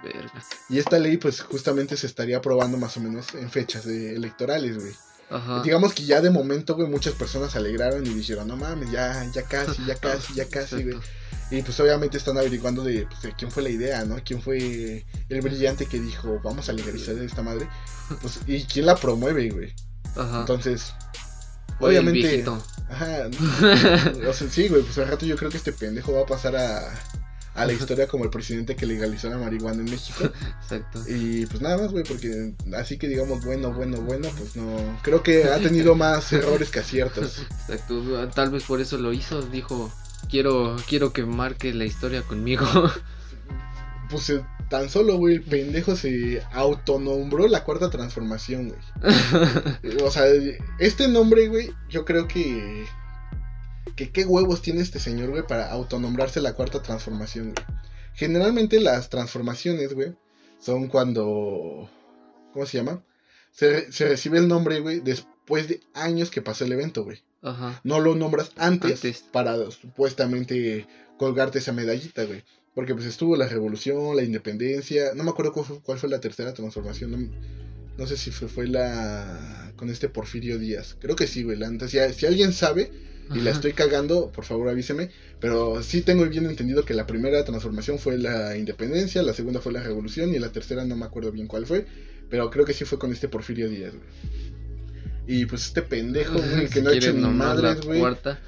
Verga. 0.04 0.44
Y 0.68 0.80
esta 0.80 1.00
ley, 1.00 1.16
pues 1.16 1.40
justamente 1.42 1.96
se 1.96 2.08
estaría 2.08 2.36
aprobando 2.40 2.78
más 2.78 2.98
o 2.98 3.00
menos 3.00 3.34
en 3.36 3.50
fechas 3.50 3.86
de 3.86 4.14
electorales, 4.14 4.78
güey. 4.78 4.92
Ajá. 5.34 5.62
Digamos 5.64 5.94
que 5.94 6.04
ya 6.06 6.22
de 6.22 6.30
momento, 6.30 6.76
güey, 6.76 6.88
muchas 6.88 7.14
personas 7.14 7.52
se 7.52 7.58
alegraron 7.58 8.06
y 8.06 8.10
dijeron, 8.10 8.48
no 8.48 8.56
mames, 8.58 8.92
ya, 8.92 9.26
ya 9.34 9.44
casi, 9.44 9.84
ya 9.86 9.96
casi, 10.02 10.34
ya 10.36 10.48
casi, 10.48 10.84
güey. 10.84 10.98
Y 11.52 11.62
pues 11.62 11.80
obviamente 11.80 12.18
están 12.18 12.38
averiguando 12.38 12.84
de, 12.84 13.06
pues, 13.06 13.22
de 13.22 13.34
quién 13.34 13.52
fue 13.52 13.64
la 13.64 13.70
idea, 13.70 14.06
¿no? 14.06 14.16
¿Quién 14.24 14.42
fue 14.42 15.06
el 15.30 15.42
brillante 15.42 15.86
que 15.86 16.00
dijo, 16.00 16.40
vamos 16.44 16.70
a 16.70 16.74
legalizar 16.74 17.16
esta 17.18 17.42
madre? 17.44 17.68
Pues, 18.22 18.40
y 18.48 18.64
quién 18.64 18.86
la 18.86 18.96
promueve, 18.96 19.50
güey. 19.50 19.74
Ajá. 20.16 20.40
Entonces, 20.42 20.94
el 21.80 21.86
obviamente- 21.88 22.20
viejito. 22.20 22.64
ajá, 22.90 23.30
o 24.28 24.34
sea, 24.34 24.50
sí, 24.50 24.68
güey, 24.68 24.84
pues 24.84 24.98
al 25.00 25.08
rato 25.08 25.26
yo 25.26 25.36
creo 25.36 25.50
que 25.52 25.58
este 25.58 25.74
pendejo 25.74 26.14
va 26.14 26.22
a 26.22 26.26
pasar 26.26 26.56
a, 26.56 26.94
a 27.56 27.66
la 27.66 27.74
historia 27.74 28.08
como 28.08 28.24
el 28.24 28.30
presidente 28.30 28.76
que 28.76 28.86
legalizó 28.86 29.30
la 29.30 29.38
marihuana 29.38 29.80
en 29.82 29.92
México. 29.92 30.26
Exacto. 30.62 31.00
Y 31.08 31.46
pues 31.46 31.62
nada 31.62 31.78
más, 31.78 31.92
güey, 31.92 32.04
porque 32.04 32.54
así 32.76 32.98
que 32.98 33.08
digamos 33.08 33.44
bueno, 33.46 33.72
bueno, 33.72 34.02
bueno, 34.02 34.30
pues 34.38 34.56
no. 34.56 35.00
Creo 35.02 35.22
que 35.22 35.46
ha 35.46 35.60
tenido 35.60 35.96
más 35.96 36.32
errores 36.34 36.72
que 36.72 36.80
aciertos. 36.80 37.40
Exacto. 37.40 38.28
Tal 38.30 38.50
vez 38.50 38.64
por 38.64 38.82
eso 38.82 38.98
lo 38.98 39.14
hizo. 39.14 39.42
Dijo, 39.42 39.92
quiero, 40.30 40.76
quiero 40.88 41.14
que 41.14 41.26
marque 41.26 41.74
la 41.74 41.86
historia 41.86 42.22
conmigo. 42.24 42.66
Pues 44.10 44.30
eh, 44.30 44.46
tan 44.70 44.90
solo, 44.90 45.18
güey, 45.18 45.36
el 45.36 45.42
pendejo 45.42 45.96
se 45.96 46.44
autonombró 46.52 47.48
la 47.48 47.64
cuarta 47.64 47.90
transformación, 47.90 48.70
güey. 48.70 50.04
O 50.04 50.12
sea, 50.12 50.26
este 50.78 51.08
nombre, 51.08 51.48
güey, 51.48 51.74
yo 51.90 52.06
creo 52.06 52.28
que. 52.28 52.86
Que 53.96 54.12
qué 54.12 54.26
huevos 54.26 54.62
tiene 54.62 54.82
este 54.82 55.00
señor, 55.00 55.30
güey, 55.30 55.46
para 55.46 55.72
autonombrarse 55.72 56.42
la 56.42 56.54
cuarta 56.54 56.82
transformación, 56.82 57.54
güey. 57.54 57.66
Generalmente 58.16 58.80
las 58.80 59.10
transformaciones, 59.10 59.94
güey, 59.94 60.16
son 60.60 60.88
cuando. 60.88 61.90
¿Cómo 62.54 62.66
se 62.66 62.78
llama? 62.78 63.04
Se, 63.52 63.92
se 63.92 64.08
recibe 64.08 64.38
el 64.38 64.48
nombre, 64.48 64.80
güey, 64.80 65.00
después 65.00 65.68
de 65.68 65.82
años 65.94 66.30
que 66.30 66.42
pasó 66.42 66.66
el 66.66 66.72
evento, 66.72 67.04
güey. 67.04 67.22
Ajá. 67.42 67.82
No 67.84 68.00
lo 68.00 68.16
nombras 68.16 68.52
antes, 68.56 69.04
Antes. 69.04 69.26
para 69.32 69.70
supuestamente 69.72 70.88
colgarte 71.18 71.60
esa 71.60 71.74
medallita, 71.74 72.24
güey. 72.24 72.44
Porque 72.74 72.94
pues 72.96 73.06
estuvo 73.06 73.36
la 73.36 73.48
revolución, 73.48 74.16
la 74.16 74.24
independencia. 74.24 75.14
No 75.14 75.24
me 75.24 75.30
acuerdo 75.30 75.54
cuál 75.54 75.66
fue, 75.66 75.80
cuál 75.82 75.98
fue 76.00 76.10
la 76.10 76.20
tercera 76.20 76.54
transformación. 76.54 77.12
No, 77.12 77.32
no 77.98 78.08
sé 78.08 78.18
si 78.18 78.32
fue, 78.32 78.48
fue 78.48 78.68
la 78.68 79.74
con 79.76 79.90
este 79.90 80.10
Porfirio 80.10 80.58
Díaz. 80.58 80.96
Creo 81.00 81.16
que 81.16 81.28
sí, 81.28 81.44
güey. 81.44 81.58
La. 81.58 81.70
Si, 81.88 81.98
si 82.14 82.26
alguien 82.26 82.54
sabe 82.54 82.92
y 83.34 83.40
la 83.40 83.52
estoy 83.52 83.74
cagando, 83.74 84.32
por 84.32 84.46
favor 84.46 84.70
avíseme. 84.70 85.10
Pero 85.40 85.84
sí 85.84 86.02
tengo 86.02 86.26
bien 86.26 86.46
entendido 86.46 86.86
que 86.86 86.94
la 86.94 87.06
primera 87.06 87.44
transformación 87.44 88.00
fue 88.00 88.18
la 88.18 88.58
independencia, 88.58 89.24
la 89.24 89.34
segunda 89.34 89.60
fue 89.60 89.74
la 89.74 89.84
revolución 89.84 90.34
y 90.34 90.40
la 90.40 90.52
tercera 90.52 90.86
no 90.86 90.96
me 90.96 91.06
acuerdo 91.06 91.32
bien 91.32 91.48
cuál 91.48 91.66
fue. 91.66 91.86
Pero 92.30 92.50
creo 92.50 92.66
que 92.66 92.74
sí 92.74 92.86
fue 92.86 92.98
con 92.98 93.12
este 93.12 93.28
Porfirio 93.28 93.70
Díaz, 93.70 93.94
güey. 93.94 94.54
Y 95.26 95.46
pues 95.46 95.68
este 95.68 95.82
pendejo, 95.82 96.38
güey, 96.38 96.68
que 96.68 96.82
no 96.82 96.90
ha 96.90 96.94
hecho 96.94 97.14
ni 97.14 97.22
madres, 97.22 97.82
güey. 97.82 98.04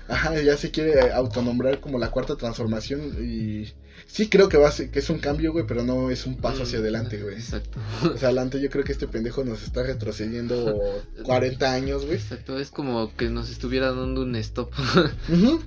Ajá, 0.08 0.42
ya 0.42 0.58
se 0.58 0.72
quiere 0.72 1.12
autonombrar 1.12 1.80
como 1.80 2.00
la 2.00 2.12
cuarta 2.12 2.36
transformación 2.36 3.16
y 3.22 3.68
sí 4.08 4.30
creo 4.30 4.50
que 4.50 4.58
va 4.58 4.70
a 4.70 4.72
ser, 4.72 4.90
que 4.92 5.00
es 5.00 5.10
un 5.10 5.20
cambio, 5.20 5.52
güey, 5.52 5.66
pero 5.68 5.84
no 5.84 6.10
es 6.12 6.26
un 6.26 6.38
paso 6.38 6.64
hacia 6.64 6.80
adelante, 6.80 7.22
güey. 7.22 7.36
Exacto. 7.36 7.80
O 8.04 8.18
sea, 8.18 8.30
adelante 8.30 8.60
yo 8.62 8.70
creo 8.70 8.84
que 8.84 8.92
este 8.94 9.08
pendejo 9.08 9.44
nos 9.44 9.64
está 9.64 9.84
retrocediendo 9.84 10.80
40 11.24 11.74
años, 11.74 12.06
güey. 12.06 12.18
Exacto. 12.18 12.60
Es 12.60 12.70
como 12.70 13.16
que 13.16 13.30
nos 13.30 13.50
estuviera 13.50 13.92
dando 13.92 14.22
un 14.22 14.36
stop. 14.38 14.72
Ujú. 15.30 15.62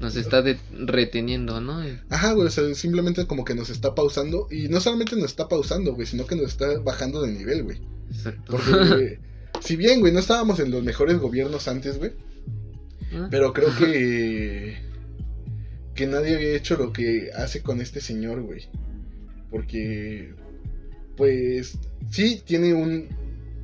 Nos 0.00 0.14
está 0.16 0.42
de- 0.42 0.58
reteniendo, 0.72 1.60
¿no? 1.60 1.82
Ajá, 2.10 2.32
güey, 2.32 2.48
o 2.48 2.50
sea, 2.50 2.74
simplemente 2.74 3.26
como 3.26 3.44
que 3.44 3.54
nos 3.54 3.70
está 3.70 3.94
pausando 3.94 4.46
y 4.50 4.68
no 4.68 4.80
solamente 4.80 5.16
nos 5.16 5.24
está 5.26 5.48
pausando, 5.48 5.94
güey, 5.94 6.06
sino 6.06 6.26
que 6.26 6.36
nos 6.36 6.48
está 6.48 6.78
bajando 6.80 7.22
de 7.22 7.32
nivel, 7.32 7.62
güey. 7.62 7.80
Exacto. 8.10 8.42
Porque, 8.46 8.70
güey, 8.72 9.18
si 9.60 9.76
bien, 9.76 10.00
güey, 10.00 10.12
no 10.12 10.18
estábamos 10.18 10.60
en 10.60 10.70
los 10.70 10.82
mejores 10.82 11.18
gobiernos 11.18 11.66
antes, 11.68 11.98
güey, 11.98 12.12
Ah, 13.14 13.28
Pero 13.30 13.52
creo 13.52 13.74
que. 13.76 14.76
Que 15.96 16.06
nadie 16.06 16.36
había 16.36 16.56
hecho 16.56 16.76
lo 16.76 16.92
que 16.92 17.30
hace 17.34 17.62
con 17.62 17.80
este 17.80 18.00
señor, 18.00 18.42
güey. 18.42 18.68
Porque. 19.50 20.34
Pues. 21.16 21.78
Sí, 22.10 22.42
tiene 22.44 22.74
un. 22.74 23.08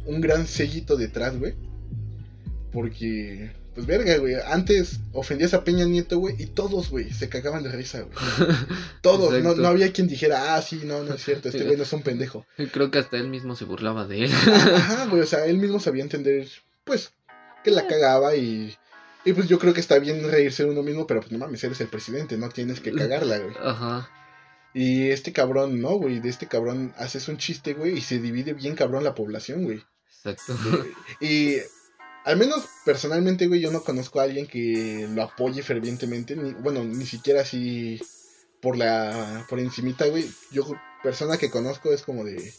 Un 0.05 0.21
gran 0.21 0.47
sellito 0.47 0.97
detrás, 0.97 1.39
güey. 1.39 1.55
Porque. 2.73 3.53
Pues 3.75 3.87
verga, 3.87 4.17
güey. 4.19 4.35
Antes 4.47 5.01
ofendías 5.13 5.55
a 5.55 5.65
Peña 5.65 5.85
Nieto, 5.87 6.19
güey. 6.19 6.35
Y 6.39 6.47
todos, 6.47 6.91
güey, 6.91 7.11
se 7.11 7.29
cagaban 7.29 7.63
de 7.63 7.73
risa, 7.73 8.03
güey. 8.03 8.15
Todos. 9.03 9.43
No, 9.43 9.55
no 9.55 9.69
había 9.69 9.93
quien 9.93 10.09
dijera, 10.09 10.55
ah, 10.55 10.63
sí, 10.63 10.83
no, 10.85 11.03
no 11.05 11.15
es 11.15 11.25
cierto. 11.25 11.49
Este 11.49 11.65
güey 11.65 11.77
no 11.77 11.85
es 11.85 11.93
un 11.93 12.03
pendejo. 12.03 12.47
Creo 12.73 12.91
que 12.91 12.99
hasta 12.99 13.17
él 13.17 13.29
mismo 13.29 13.57
se 13.57 13.65
burlaba 13.65 14.07
de 14.07 14.25
él. 14.25 14.33
Ajá, 14.33 15.07
güey, 15.07 15.23
o 15.23 15.27
sea, 15.27 15.47
él 15.47 15.57
mismo 15.57 15.81
sabía 15.81 16.03
entender, 16.03 16.49
pues, 16.85 17.13
que 17.65 17.71
la 17.71 17.87
cagaba 17.87 18.37
y... 18.37 18.75
Y 19.25 19.33
pues 19.33 19.49
yo 19.49 19.59
creo 19.59 19.73
que 19.73 19.81
está 19.81 19.99
bien 19.99 20.29
reírse 20.29 20.65
de 20.65 20.71
uno 20.71 20.83
mismo, 20.83 21.07
pero 21.07 21.21
pues 21.21 21.33
no 21.33 21.39
mames, 21.39 21.63
eres 21.63 21.81
el 21.81 21.89
presidente, 21.89 22.37
no 22.37 22.49
tienes 22.49 22.81
que 22.81 22.93
cagarla, 22.93 23.39
güey. 23.39 23.55
Ajá. 23.63 24.11
Y 24.75 25.11
este 25.11 25.33
cabrón, 25.33 25.81
no, 25.81 25.91
güey, 25.97 26.21
de 26.21 26.31
este 26.31 26.49
cabrón 26.49 26.95
haces 26.97 27.29
un 27.29 27.37
chiste, 27.37 27.75
güey, 27.75 27.99
y 27.99 28.01
se 28.01 28.19
divide 28.19 28.55
bien 28.55 28.75
cabrón 28.75 29.05
la 29.05 29.15
población, 29.15 29.65
güey. 29.65 29.85
Exacto. 30.25 30.57
Y 31.21 31.59
al 32.25 32.37
menos 32.37 32.65
personalmente, 32.85 33.47
güey, 33.47 33.61
yo 33.61 33.71
no 33.71 33.83
conozco 33.83 34.21
a 34.21 34.25
alguien 34.25 34.47
que 34.47 35.09
lo 35.13 35.23
apoye 35.23 35.63
fervientemente, 35.63 36.37
ni, 36.37 36.53
bueno, 36.55 36.85
ni 36.85 37.05
siquiera 37.05 37.43
así 37.43 38.01
por 38.61 38.77
la, 38.77 39.45
por 39.49 39.59
encimita, 39.61 40.07
güey. 40.07 40.29
Yo, 40.51 40.65
persona 41.03 41.37
que 41.37 41.51
conozco 41.51 41.93
es 41.93 42.03
como 42.03 42.25
de, 42.25 42.53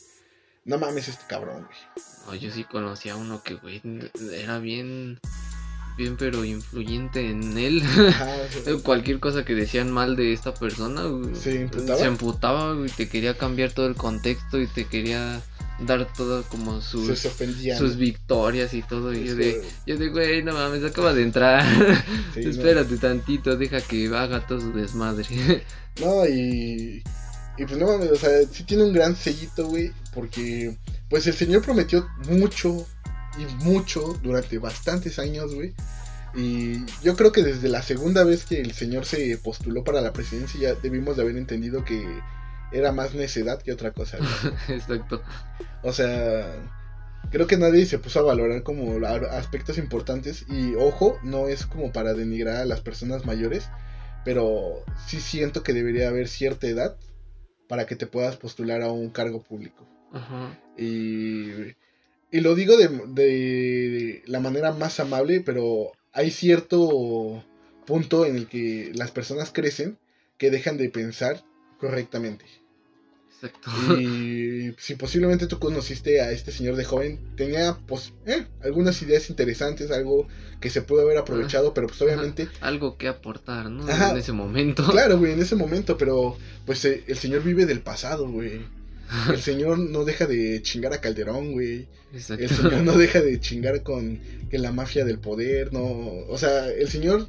no 0.66 0.78
mames 0.78 1.08
este 1.08 1.26
cabrón, 1.28 1.66
güey. 1.66 2.06
No, 2.28 2.36
yo 2.36 2.52
sí 2.52 2.64
conocía 2.64 3.14
a 3.14 3.18
uno 3.18 3.42
que, 3.42 3.56
güey, 3.56 3.82
era 4.34 4.60
bien, 4.60 5.20
bien, 5.98 6.18
pero 6.18 6.44
influyente 6.44 7.30
en 7.30 7.58
él. 7.58 7.84
Ajá, 8.10 8.36
sea, 8.64 8.76
Cualquier 8.84 9.20
cosa 9.20 9.46
que 9.46 9.56
decían 9.56 9.92
mal 9.92 10.16
de 10.16 10.34
esta 10.34 10.54
persona, 10.54 11.04
¿Se 11.34 11.62
emputaba? 11.62 12.00
se 12.00 12.06
emputaba, 12.06 12.74
güey, 12.74 12.90
te 12.90 13.08
quería 13.08 13.38
cambiar 13.38 13.72
todo 13.72 13.88
el 13.88 13.96
contexto 13.96 14.60
y 14.60 14.68
te 14.68 14.86
quería 14.86 15.42
dar 15.80 16.12
todo 16.14 16.44
como 16.44 16.82
sus, 16.82 17.28
sus 17.78 17.98
victorias 17.98 18.74
y 18.74 18.82
todo. 18.82 19.14
Y 19.14 19.26
yo 19.26 19.36
de, 19.36 19.62
yo 19.86 19.98
de, 19.98 20.10
güey, 20.10 20.44
no 20.44 20.54
mames, 20.54 20.84
acaba 20.84 21.14
de 21.14 21.24
entrar. 21.24 21.64
Sí, 22.34 22.42
no. 22.44 22.50
Espérate 22.50 22.98
tantito, 22.98 23.56
deja 23.56 23.82
que 23.82 24.08
haga 24.08 24.46
todo 24.46 24.60
su 24.60 24.74
desmadre. 24.74 25.26
No, 26.02 26.26
y. 26.26 27.04
Y 27.56 27.66
pues 27.66 27.78
no 27.78 27.86
mames, 27.86 28.10
o 28.10 28.16
sea, 28.16 28.32
sí 28.52 28.64
tiene 28.64 28.84
un 28.84 28.94
gran 28.94 29.16
sellito, 29.16 29.68
güey. 29.68 29.92
Porque, 30.12 30.76
pues 31.08 31.28
el 31.28 31.36
señor 31.36 31.62
prometió 31.62 32.08
mucho 32.28 32.88
y 33.38 33.46
mucho 33.64 34.14
durante 34.22 34.58
bastantes 34.58 35.20
años, 35.20 35.54
güey. 35.54 35.74
Y 36.36 36.86
yo 37.04 37.16
creo 37.16 37.32
que 37.32 37.44
desde 37.44 37.70
la 37.70 37.84
segunda 37.84 38.24
vez 38.24 38.46
que 38.46 38.60
el 38.60 38.74
señor 38.74 39.06
se 39.06 39.38
postuló 39.38 39.84
para 39.84 40.02
la 40.02 40.14
presidencia 40.14 40.60
ya 40.60 40.74
debimos 40.74 41.16
de 41.16 41.22
haber 41.22 41.38
entendido 41.38 41.86
que 41.86 42.04
era 42.72 42.92
más 42.92 43.14
necedad 43.14 43.62
que 43.62 43.72
otra 43.72 43.92
cosa. 43.92 44.18
Exacto. 44.68 45.22
O 45.84 45.94
sea, 45.94 46.52
creo 47.30 47.46
que 47.46 47.58
nadie 47.58 47.86
se 47.86 48.00
puso 48.00 48.20
a 48.20 48.24
valorar 48.24 48.64
como 48.64 49.06
aspectos 49.32 49.78
importantes. 49.78 50.46
Y 50.50 50.74
ojo, 50.76 51.20
no 51.24 51.48
es 51.48 51.66
como 51.68 51.92
para 51.92 52.14
denigrar 52.14 52.58
a 52.58 52.66
las 52.66 52.82
personas 52.82 53.26
mayores, 53.26 53.70
pero 54.26 54.84
sí 55.06 55.22
siento 55.22 55.62
que 55.62 55.74
debería 55.74 56.08
haber 56.08 56.28
cierta 56.28 56.68
edad 56.68 56.98
para 57.70 57.86
que 57.86 57.96
te 57.96 58.08
puedas 58.08 58.38
postular 58.38 58.82
a 58.82 58.92
un 58.92 59.10
cargo 59.12 59.44
público. 59.44 59.88
Ajá. 60.12 60.58
Y, 60.78 61.76
y 62.34 62.42
lo 62.42 62.56
digo 62.56 62.76
de, 62.78 62.88
de 62.88 64.24
la 64.26 64.40
manera 64.40 64.74
más 64.74 65.00
amable, 65.00 65.42
pero 65.42 65.92
hay 66.14 66.32
cierto 66.32 67.46
punto 67.86 68.26
en 68.26 68.36
el 68.36 68.48
que 68.48 68.92
las 68.96 69.12
personas 69.12 69.52
crecen 69.54 70.00
que 70.40 70.50
dejan 70.50 70.78
de 70.78 70.90
pensar 70.90 71.44
correctamente. 71.78 72.46
Exacto. 73.30 73.70
Y 74.02 74.74
si 74.80 74.96
posiblemente 74.96 75.46
tú 75.46 75.60
conociste 75.60 76.22
a 76.22 76.32
este 76.32 76.52
señor 76.52 76.76
de 76.76 76.86
joven, 76.86 77.20
tenía 77.36 77.78
pues 77.86 78.14
eh, 78.26 78.48
algunas 78.64 79.00
ideas 79.04 79.30
interesantes, 79.30 79.92
algo 79.92 80.28
que 80.60 80.72
se 80.72 80.82
pudo 80.82 81.02
haber 81.02 81.20
aprovechado, 81.20 81.76
pero 81.76 81.86
pues 81.86 82.02
obviamente, 82.02 82.48
Algo 82.62 82.98
que 82.98 83.10
aportar, 83.10 83.70
¿no? 83.70 83.88
Ajá. 83.88 84.10
En 84.10 84.18
ese 84.18 84.32
momento. 84.32 84.84
claro, 84.90 85.20
güey, 85.20 85.34
en 85.34 85.42
ese 85.42 85.56
momento, 85.56 86.00
pero 86.00 86.36
pues 86.66 86.84
eh, 86.86 87.04
el 87.06 87.18
señor 87.20 87.44
vive 87.44 87.68
del 87.68 87.82
pasado, 87.82 88.28
güey. 88.28 88.62
El 89.30 89.42
señor 89.42 89.78
no 89.80 90.06
deja 90.06 90.26
de 90.26 90.62
chingar 90.62 90.94
a 90.94 91.02
Calderón, 91.02 91.54
güey. 91.54 91.88
Exacto. 92.14 92.44
El 92.44 92.50
señor 92.50 92.82
no 92.84 92.98
deja 92.98 93.22
de 93.22 93.40
chingar 93.40 93.84
con 93.84 94.20
que 94.50 94.58
la 94.58 94.72
mafia 94.72 95.06
del 95.06 95.20
poder, 95.20 95.72
no, 95.74 95.84
o 95.84 96.38
sea, 96.38 96.70
el 96.70 96.90
señor 96.90 97.28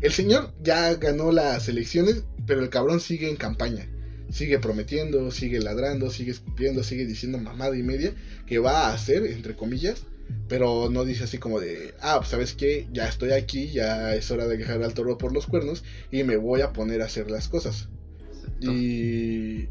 el 0.00 0.12
señor 0.12 0.52
ya 0.62 0.94
ganó 0.94 1.32
las 1.32 1.68
elecciones, 1.68 2.24
pero 2.46 2.62
el 2.62 2.68
cabrón 2.68 3.00
sigue 3.00 3.30
en 3.30 3.36
campaña. 3.36 3.88
Sigue 4.30 4.58
prometiendo, 4.58 5.30
sigue 5.30 5.60
ladrando, 5.60 6.10
sigue 6.10 6.32
escupiendo, 6.32 6.82
sigue 6.82 7.06
diciendo 7.06 7.38
mamada 7.38 7.76
y 7.76 7.82
media 7.82 8.12
que 8.46 8.58
va 8.58 8.88
a 8.88 8.92
hacer, 8.92 9.24
entre 9.24 9.54
comillas, 9.54 10.04
pero 10.48 10.90
no 10.90 11.04
dice 11.04 11.24
así 11.24 11.38
como 11.38 11.60
de, 11.60 11.94
ah, 12.00 12.16
pues 12.18 12.30
sabes 12.30 12.52
qué, 12.52 12.88
ya 12.92 13.08
estoy 13.08 13.30
aquí, 13.30 13.70
ya 13.70 14.14
es 14.14 14.30
hora 14.30 14.46
de 14.48 14.56
dejar 14.56 14.82
al 14.82 14.94
toro 14.94 15.16
por 15.16 15.32
los 15.32 15.46
cuernos 15.46 15.84
y 16.10 16.24
me 16.24 16.36
voy 16.36 16.60
a 16.60 16.72
poner 16.72 17.02
a 17.02 17.06
hacer 17.06 17.30
las 17.30 17.48
cosas. 17.48 17.88
Exacto. 18.32 18.72
Y, 18.72 19.68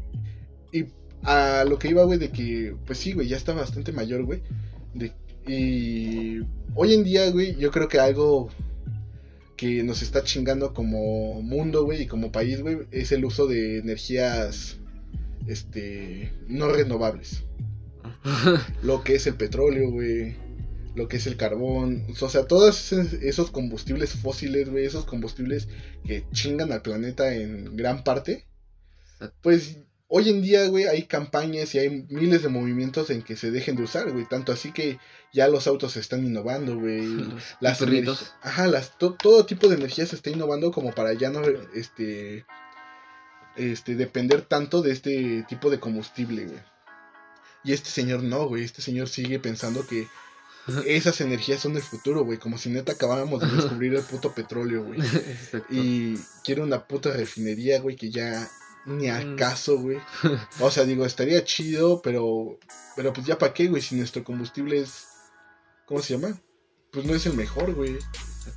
y 0.72 0.86
a 1.26 1.64
lo 1.64 1.78
que 1.78 1.88
iba, 1.88 2.04
güey, 2.04 2.18
de 2.18 2.30
que, 2.30 2.74
pues 2.86 2.98
sí, 2.98 3.12
güey, 3.12 3.28
ya 3.28 3.36
está 3.36 3.52
bastante 3.52 3.92
mayor, 3.92 4.24
güey. 4.24 4.42
De- 4.94 5.12
y 5.46 6.40
hoy 6.74 6.94
en 6.94 7.04
día, 7.04 7.30
güey, 7.30 7.56
yo 7.56 7.70
creo 7.70 7.88
que 7.88 7.98
algo 8.00 8.48
que 9.56 9.82
nos 9.82 10.02
está 10.02 10.22
chingando 10.22 10.74
como 10.74 11.40
mundo, 11.42 11.84
güey, 11.84 12.02
y 12.02 12.06
como 12.06 12.32
país, 12.32 12.60
güey, 12.60 12.78
es 12.90 13.12
el 13.12 13.24
uso 13.24 13.46
de 13.46 13.78
energías, 13.78 14.78
este, 15.46 16.32
no 16.48 16.68
renovables. 16.68 17.42
Lo 18.82 19.02
que 19.04 19.14
es 19.14 19.26
el 19.26 19.34
petróleo, 19.34 19.90
güey. 19.90 20.34
Lo 20.94 21.08
que 21.08 21.18
es 21.18 21.26
el 21.26 21.36
carbón. 21.36 22.04
O 22.20 22.28
sea, 22.28 22.46
todos 22.46 22.92
esos- 22.92 23.50
combustibles 23.50 24.12
fósiles, 24.14 24.68
güey. 24.70 24.84
Esos 24.84 25.04
combustibles 25.04 25.68
que 26.04 26.24
chingan 26.32 26.72
al 26.72 26.82
planeta 26.82 27.34
en 27.34 27.76
gran 27.76 28.02
parte 28.04 28.46
pues 29.42 29.78
hoy 30.08 30.28
en 30.30 30.42
día, 30.42 30.66
güey, 30.68 30.84
hay 30.86 31.02
campañas 31.04 31.74
y 31.74 31.78
hay 31.78 32.06
miles 32.08 32.42
de 32.42 32.48
movimientos 32.48 33.10
en 33.10 33.22
que 33.22 33.36
se 33.36 33.50
dejen 33.50 33.76
de 33.76 33.82
usar, 33.82 34.10
güey. 34.12 34.24
Tanto 34.24 34.52
así 34.52 34.72
que 34.72 34.98
ya 35.32 35.48
los 35.48 35.66
autos 35.66 35.92
se 35.92 36.00
están 36.00 36.24
innovando, 36.24 36.78
güey. 36.78 37.06
Las 37.60 37.78
perritos. 37.78 38.32
Ajá, 38.42 38.66
las, 38.68 38.96
to- 38.98 39.14
todo 39.14 39.46
tipo 39.46 39.68
de 39.68 39.76
energía 39.76 40.06
se 40.06 40.16
está 40.16 40.30
innovando 40.30 40.70
como 40.70 40.92
para 40.94 41.12
ya 41.12 41.30
no, 41.30 41.42
este, 41.74 42.44
este, 43.56 43.94
depender 43.96 44.42
tanto 44.42 44.82
de 44.82 44.92
este 44.92 45.44
tipo 45.48 45.70
de 45.70 45.80
combustible, 45.80 46.44
güey. 46.46 46.60
Y 47.64 47.72
este 47.72 47.90
señor 47.90 48.22
no, 48.22 48.46
güey. 48.46 48.62
Este 48.64 48.82
señor 48.82 49.08
sigue 49.08 49.40
pensando 49.40 49.84
que 49.86 50.06
esas 50.86 51.20
energías 51.20 51.60
son 51.60 51.74
el 51.76 51.82
futuro, 51.82 52.24
güey. 52.24 52.38
Como 52.38 52.58
si 52.58 52.70
neta 52.70 52.92
acabáramos 52.92 53.40
de 53.40 53.48
descubrir 53.56 53.94
el 53.94 54.02
puto 54.02 54.32
petróleo, 54.34 54.84
güey. 54.84 55.00
Y 55.70 56.16
quiere 56.44 56.62
una 56.62 56.86
puta 56.86 57.10
refinería, 57.12 57.80
güey, 57.80 57.96
que 57.96 58.10
ya 58.10 58.48
ni 58.86 59.08
Mm. 59.08 59.34
acaso, 59.34 59.78
güey. 59.78 59.98
O 60.60 60.70
sea, 60.70 60.84
digo, 60.84 61.04
estaría 61.04 61.44
chido, 61.44 62.00
pero 62.02 62.58
pero 62.96 63.12
pues 63.12 63.26
ya 63.26 63.36
para 63.38 63.52
qué, 63.52 63.66
güey, 63.68 63.82
si 63.82 63.94
nuestro 63.96 64.24
combustible 64.24 64.80
es 64.80 65.06
¿cómo 65.86 66.00
se 66.00 66.16
llama? 66.16 66.38
Pues 66.92 67.04
no 67.04 67.14
es 67.14 67.26
el 67.26 67.34
mejor, 67.34 67.74
güey. 67.74 67.98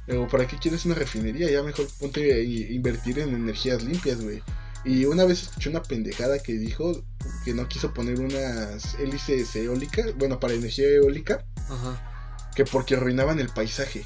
Pero 0.06 0.28
¿para 0.28 0.48
qué 0.48 0.58
quieres 0.58 0.86
una 0.86 0.96
refinería? 0.96 1.50
Ya 1.50 1.64
mejor 1.64 1.88
ponte 2.00 2.32
a 2.34 2.40
invertir 2.42 3.20
en 3.20 3.30
energías 3.34 3.84
limpias, 3.84 4.22
güey. 4.22 4.42
Y 4.86 5.04
una 5.06 5.26
vez 5.26 5.42
escuché 5.44 5.70
una 5.70 5.82
pendejada 5.82 6.40
que 6.40 6.54
dijo 6.54 7.04
que 7.44 7.54
no 7.54 7.68
quiso 7.68 7.94
poner 7.94 8.20
unas 8.20 8.94
hélices 8.96 9.54
eólicas, 9.56 10.16
bueno, 10.16 10.40
para 10.40 10.54
energía 10.54 10.88
eólica, 10.88 11.44
Ajá. 11.70 12.50
que 12.56 12.64
porque 12.66 12.96
arruinaban 12.96 13.40
el 13.40 13.50
paisaje. 13.50 14.06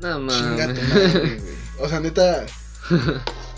No 0.00 0.18
mames. 0.20 1.42
O 1.78 1.88
sea, 1.88 2.00
neta. 2.00 2.46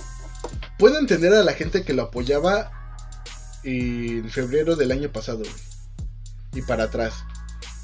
Puedo 0.79 0.99
entender 0.99 1.33
a 1.35 1.43
la 1.43 1.53
gente 1.55 1.83
que 1.85 1.93
lo 1.95 2.03
apoyaba 2.03 2.71
en 3.65 4.29
febrero 4.31 4.77
del 4.77 4.93
año 4.93 5.11
pasado, 5.11 5.39
güey. 5.39 5.51
Y 6.55 6.63
para 6.63 6.85
atrás. 6.85 7.15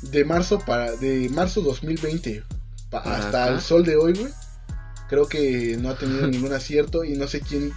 De 0.02 0.24
marzo 0.24 0.58
para. 0.60 0.92
De 0.96 1.28
marzo 1.30 1.60
2020 1.62 2.42
pa- 2.90 3.02
Para 3.02 3.16
hasta 3.18 3.44
acá. 3.44 3.54
el 3.54 3.60
sol 3.60 3.84
de 3.84 3.96
hoy, 3.96 4.12
güey. 4.14 4.32
Creo 5.08 5.28
que 5.28 5.76
no 5.80 5.90
ha 5.90 5.96
tenido 5.98 6.26
ningún 6.26 6.52
acierto. 6.52 7.04
Y 7.04 7.14
no 7.16 7.26
sé 7.28 7.40
quién, 7.40 7.72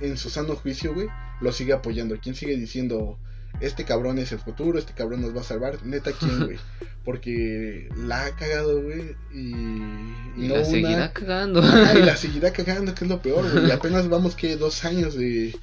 en 0.00 0.16
su 0.16 0.30
sano 0.30 0.56
juicio, 0.56 0.94
güey, 0.94 1.08
lo 1.40 1.52
sigue 1.52 1.72
apoyando. 1.72 2.16
¿Quién 2.20 2.34
sigue 2.34 2.56
diciendo? 2.56 3.18
Este 3.60 3.84
cabrón 3.84 4.18
es 4.18 4.30
el 4.32 4.38
futuro, 4.38 4.78
este 4.78 4.92
cabrón 4.92 5.20
nos 5.20 5.36
va 5.36 5.40
a 5.40 5.44
salvar. 5.44 5.84
Neta, 5.84 6.12
¿quién, 6.12 6.38
güey? 6.46 6.58
Porque 7.04 7.88
la 7.96 8.26
ha 8.26 8.36
cagado, 8.36 8.80
güey. 8.82 9.16
Y, 9.34 9.50
Y 9.50 10.48
no 10.48 10.54
la 10.54 10.60
una- 10.60 10.64
seguirá 10.64 11.12
cagando. 11.12 11.60
Ajá, 11.60 11.98
y 11.98 12.02
la 12.02 12.16
seguirá 12.18 12.52
cagando, 12.52 12.94
que 12.94 13.04
es 13.04 13.10
lo 13.10 13.20
peor, 13.20 13.50
güey. 13.52 13.66
Y 13.68 13.70
apenas 13.70 14.08
vamos 14.08 14.34
que 14.36 14.56
dos 14.56 14.84
años 14.84 15.14
de, 15.14 15.54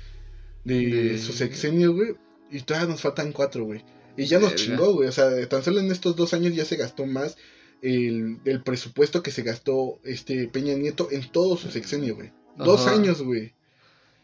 de, 0.63 0.85
De- 0.85 1.17
su 1.19 1.31
sexenio, 1.33 1.93
güey. 1.93 2.15
Y 2.51 2.61
todavía 2.61 2.89
nos 2.89 3.01
faltan 3.01 3.31
cuatro, 3.31 3.65
güey. 3.65 3.83
Y 4.17 4.25
ya 4.25 4.39
nos 4.39 4.55
chingó, 4.55 4.93
güey. 4.93 5.07
O 5.09 5.11
sea, 5.11 5.29
tan 5.47 5.63
solo 5.63 5.79
en 5.79 5.91
estos 5.91 6.15
dos 6.15 6.33
años 6.33 6.53
ya 6.55 6.63
se 6.65 6.75
gastó 6.77 7.05
más 7.05 7.37
el, 7.81 8.41
del 8.43 8.61
presupuesto 8.63 9.21
que 9.23 9.31
se 9.31 9.41
gastó 9.43 9.99
este 10.03 10.47
Peña 10.47 10.73
Nieto 10.75 11.09
en 11.11 11.29
todo 11.31 11.57
su 11.57 11.69
sexenio, 11.71 12.15
güey. 12.15 12.31
Dos 12.57 12.87
años, 12.87 13.21
güey. 13.21 13.53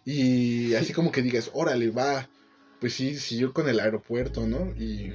Y 0.06 0.74
así 0.76 0.94
como 0.94 1.12
que 1.12 1.22
digas, 1.22 1.52
órale, 1.54 1.90
va. 1.90 2.30
Pues 2.82 2.94
sí, 2.96 3.16
siguió 3.16 3.54
con 3.54 3.70
el 3.70 3.80
aeropuerto, 3.80 4.48
¿no? 4.48 4.74
Y 4.76 5.14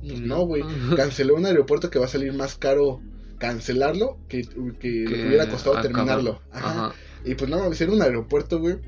pues 0.00 0.20
no, 0.20 0.44
güey. 0.44 0.64
Canceló 0.96 1.36
un 1.36 1.46
aeropuerto 1.46 1.88
que 1.88 2.00
va 2.00 2.06
a 2.06 2.08
salir 2.08 2.32
más 2.32 2.56
caro 2.56 3.00
cancelarlo 3.38 4.18
que, 4.28 4.42
que, 4.42 5.04
que 5.04 5.26
hubiera 5.28 5.48
costado 5.48 5.80
terminarlo. 5.80 6.42
Ajá. 6.50 6.70
Ajá. 6.70 6.94
Y 7.24 7.36
pues 7.36 7.48
no, 7.48 7.72
era 7.72 7.92
un 7.92 8.02
aeropuerto, 8.02 8.58
güey. 8.58 8.78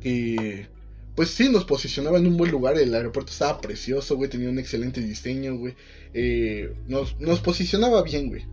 Que 0.00 0.68
pues 1.16 1.30
sí 1.30 1.48
nos 1.48 1.64
posicionaba 1.64 2.18
en 2.18 2.28
un 2.28 2.36
buen 2.36 2.52
lugar. 2.52 2.78
El 2.78 2.94
aeropuerto 2.94 3.32
estaba 3.32 3.60
precioso, 3.60 4.14
güey. 4.14 4.30
Tenía 4.30 4.48
un 4.48 4.60
excelente 4.60 5.00
diseño, 5.00 5.56
güey. 5.56 5.74
Eh, 6.12 6.72
nos, 6.86 7.18
nos 7.20 7.40
posicionaba 7.40 8.04
bien, 8.04 8.28
güey. 8.28 8.46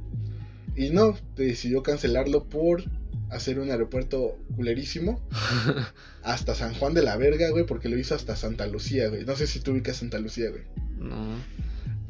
Y 0.76 0.90
no, 0.90 1.16
decidió 1.36 1.84
cancelarlo 1.84 2.46
por 2.46 2.84
hacer 3.32 3.60
un 3.60 3.72
aeropuerto 3.72 4.38
culerísimo 4.56 5.22
hasta 6.24 6.54
San 6.54 6.74
Juan 6.76 6.94
de 6.94 7.02
la 7.02 7.18
Verga, 7.18 7.50
güey, 7.50 7.66
porque 7.66 7.90
lo 7.90 7.98
hizo 7.98 8.14
hasta 8.16 8.36
Santa 8.36 8.68
Lucía, 8.68 9.08
güey. 9.10 9.26
No 9.26 9.36
sé 9.36 9.48
si 9.48 9.60
tú 9.62 9.72
ubicas 9.72 9.98
Santa 9.98 10.20
Lucía, 10.20 10.50
güey. 10.50 10.64
No. 10.98 11.26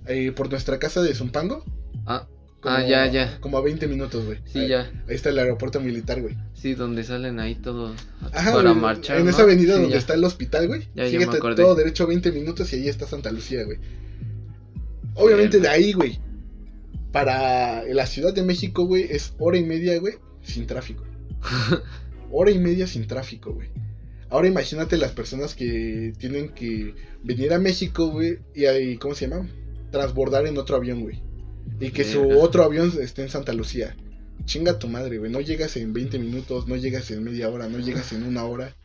Eh, 0.08 0.32
por 0.32 0.50
nuestra 0.50 0.80
casa 0.80 1.02
de 1.02 1.14
Zumpango. 1.14 1.64
Ah, 2.06 2.28
como- 2.60 2.76
Ah, 2.76 2.84
ya, 2.88 3.06
ya. 3.08 3.40
Como 3.40 3.58
a 3.58 3.62
20 3.62 3.88
minutos, 3.88 4.26
güey. 4.26 4.40
sí, 4.46 4.60
ahí, 4.60 4.68
ya. 4.70 4.92
Ahí 5.08 5.16
está 5.16 5.30
el 5.30 5.40
aeropuerto 5.40 5.80
militar, 5.80 6.22
güey. 6.22 6.36
Sí, 6.54 6.74
donde 6.76 7.04
salen 7.04 7.40
ahí 7.40 7.56
todos 7.56 7.96
Ajá, 8.34 8.52
para 8.52 8.70
güey, 8.72 8.82
marchar. 8.82 9.18
En 9.18 9.24
¿no? 9.26 9.30
esa 9.32 9.44
avenida 9.44 9.74
Sí, 9.76 9.80
donde 9.82 9.94
ya. 9.94 9.98
está 10.00 10.14
el 10.16 10.24
hospital, 10.24 10.68
güey. 10.68 10.88
Ya, 10.96 11.08
ya 11.08 11.20
me 11.20 11.26
acordé. 11.26 11.56
todo 11.64 11.76
derecho 11.76 12.06
20 12.08 12.32
minutos 12.32 12.72
y 12.74 12.78
ahí 12.78 12.88
está 12.90 13.06
Santa 13.08 13.32
Lucía, 13.32 13.64
güey. 13.64 13.78
Obviamente 15.16 15.60
de 15.60 15.68
ahí, 15.68 15.94
güey. 15.94 16.20
Para 17.12 17.84
la 17.84 18.06
Ciudad 18.06 18.34
de 18.34 18.44
México, 18.44 18.86
güey, 18.86 19.04
es 19.10 19.34
hora 19.38 19.58
y 19.58 19.64
media, 19.64 20.00
güey, 20.00 20.16
sin 20.44 20.66
tráfico. 20.66 21.04
Hora 22.32 22.51
y 22.51 22.60
media 22.60 22.88
sin 22.88 23.08
tráfico, 23.08 23.54
güey. 23.54 23.69
Ahora 24.30 24.47
imagínate 24.47 24.95
las 24.97 25.12
personas 25.12 25.56
que 25.56 26.13
tienen 26.17 26.49
que 26.49 26.95
venir 27.21 27.54
a 27.54 27.60
México, 27.60 28.08
güey, 28.08 28.39
y 28.56 28.65
ahí, 28.65 28.97
¿cómo 28.97 29.13
se 29.13 29.27
llama? 29.27 29.47
Transbordar 29.91 30.47
en 30.47 30.58
otro 30.58 30.77
avión, 30.77 31.01
güey. 31.01 31.21
Y 31.80 31.91
que 31.91 32.06
su 32.06 32.39
otro 32.39 32.63
avión 32.63 32.93
esté 33.01 33.23
en 33.23 33.30
Santa 33.30 33.51
Lucía. 33.54 33.97
Chinga 34.45 34.80
tu 34.80 34.88
madre, 34.88 35.17
güey. 35.17 35.32
No 35.32 35.41
llegas 35.41 35.75
en 35.75 35.91
20 35.91 36.17
minutos, 36.19 36.67
no 36.67 36.77
llegas 36.77 37.12
en 37.12 37.23
media 37.23 37.49
hora, 37.49 37.67
no 37.67 37.80
llegas 37.80 38.13
en 38.13 38.23
una 38.23 38.45
hora. 38.45 38.75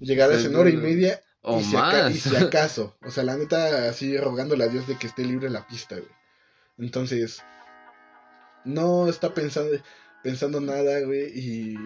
Llegarás 0.00 0.44
en 0.44 0.56
hora 0.56 0.68
y 0.68 0.76
media 0.76 1.20
O 1.42 1.60
y, 1.60 1.64
si 1.64 1.74
más. 1.74 2.14
y 2.14 2.18
si 2.18 2.34
acaso. 2.34 2.96
O 3.02 3.10
sea, 3.10 3.22
la 3.22 3.36
neta, 3.36 3.88
así 3.88 4.16
rogándole 4.18 4.64
a 4.64 4.68
Dios 4.68 4.88
de 4.88 4.96
que 4.96 5.06
esté 5.06 5.24
libre 5.24 5.48
la 5.48 5.66
pista, 5.66 5.94
güey. 5.94 6.10
Entonces, 6.78 7.42
no 8.64 9.08
está 9.08 9.32
pensando, 9.32 9.70
pensando 10.26 10.60
nada, 10.60 11.00
güey. 11.02 11.30
Y 11.38 11.78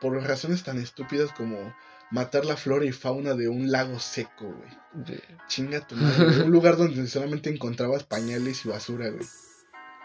por 0.00 0.14
razones 0.22 0.62
tan 0.62 0.78
estúpidas 0.78 1.32
como 1.32 1.74
matar 2.12 2.44
la 2.44 2.56
flora 2.56 2.84
y 2.84 2.92
fauna 2.92 3.34
de 3.34 3.48
un 3.48 3.70
lago 3.72 3.98
seco, 3.98 4.46
güey. 4.46 5.04
De- 5.04 5.22
Chinga 5.48 5.80
tu 5.86 5.96
madre. 5.96 6.42
un 6.44 6.50
lugar 6.52 6.76
donde 6.76 7.06
solamente 7.08 7.50
encontrabas 7.50 8.04
pañales 8.04 8.64
y 8.64 8.68
basura, 8.68 9.08
güey. 9.10 9.26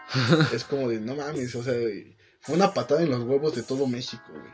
Es 0.52 0.64
como 0.64 0.88
de, 0.88 1.00
no 1.00 1.14
mames, 1.16 1.54
o 1.54 1.62
sea, 1.62 1.74
fue 2.40 2.54
una 2.56 2.74
patada 2.74 3.02
en 3.02 3.10
los 3.10 3.22
huevos 3.24 3.54
de 3.54 3.62
todo 3.62 3.86
México, 3.86 4.24
güey. 4.30 4.52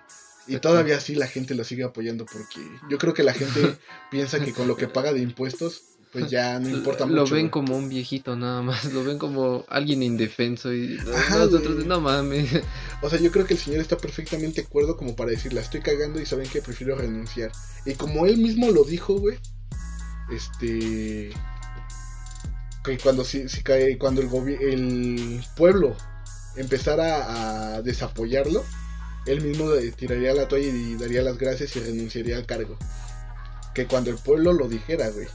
Y 0.49 0.59
todavía 0.59 0.97
así 0.97 1.15
la 1.15 1.27
gente 1.29 1.55
lo 1.55 1.63
sigue 1.65 1.85
apoyando 1.85 2.27
porque 2.27 2.61
yo 2.91 2.99
creo 2.99 3.15
que 3.15 3.23
la 3.23 3.33
gente 3.33 3.77
piensa 4.11 4.41
que 4.45 4.53
con 4.53 4.67
lo 4.69 4.77
que 4.77 4.89
paga 4.89 5.13
de 5.13 5.21
impuestos, 5.21 5.92
pues 6.13 6.31
ya 6.31 6.61
no 6.61 6.69
importa 6.69 7.07
lo 7.07 7.23
mucho. 7.23 7.35
ven 7.35 7.45
güey. 7.45 7.51
como 7.51 7.77
un 7.77 7.89
viejito 7.89 8.37
nada 8.37 8.61
más, 8.61 8.93
lo 8.93 9.03
ven 9.03 9.19
como 9.19 9.65
alguien 9.69 10.03
indefenso 10.03 10.73
y 10.73 10.99
Ajá, 11.15 11.39
nosotros 11.39 11.87
no 11.87 12.01
mames. 12.01 12.51
O 13.01 13.09
sea, 13.09 13.19
yo 13.19 13.33
creo 13.33 13.47
que 13.47 13.55
el 13.55 13.61
señor 13.61 13.81
está 13.81 13.97
perfectamente 13.97 14.61
acuerdo 14.61 14.97
como 14.97 15.17
para 15.17 15.31
decir, 15.31 15.55
la 15.55 15.63
estoy 15.63 15.81
cagando 15.81 16.21
y 16.21 16.27
saben 16.27 16.49
que 16.49 16.61
prefiero 16.61 16.97
renunciar. 16.97 17.51
Y 17.87 17.95
como 17.95 18.27
él 18.27 18.37
mismo 18.39 18.71
lo 18.71 18.85
dijo, 18.85 19.15
güey, 19.15 19.39
este... 20.31 21.31
Que 22.85 22.99
cuando, 22.99 23.25
si, 23.25 23.49
si 23.49 23.63
cae, 23.63 23.97
cuando 23.97 24.21
el, 24.21 24.29
el 24.61 25.45
pueblo 25.57 25.97
empezara 26.57 27.77
a 27.77 27.83
desapoyarlo, 27.83 28.65
él 29.27 29.41
mismo 29.41 29.71
tiraría 29.97 30.35
la 30.35 30.49
toalla 30.49 30.67
y 30.67 30.97
daría 30.97 31.23
las 31.23 31.39
gracias 31.39 31.75
y 31.77 31.81
renunciaría 31.81 32.37
al 32.37 32.45
cargo. 32.45 32.77
Que 33.75 33.87
cuando 33.87 34.11
el 34.11 34.17
pueblo 34.17 34.53
lo 34.53 34.69
dijera, 34.69 35.09
güey. 35.11 35.29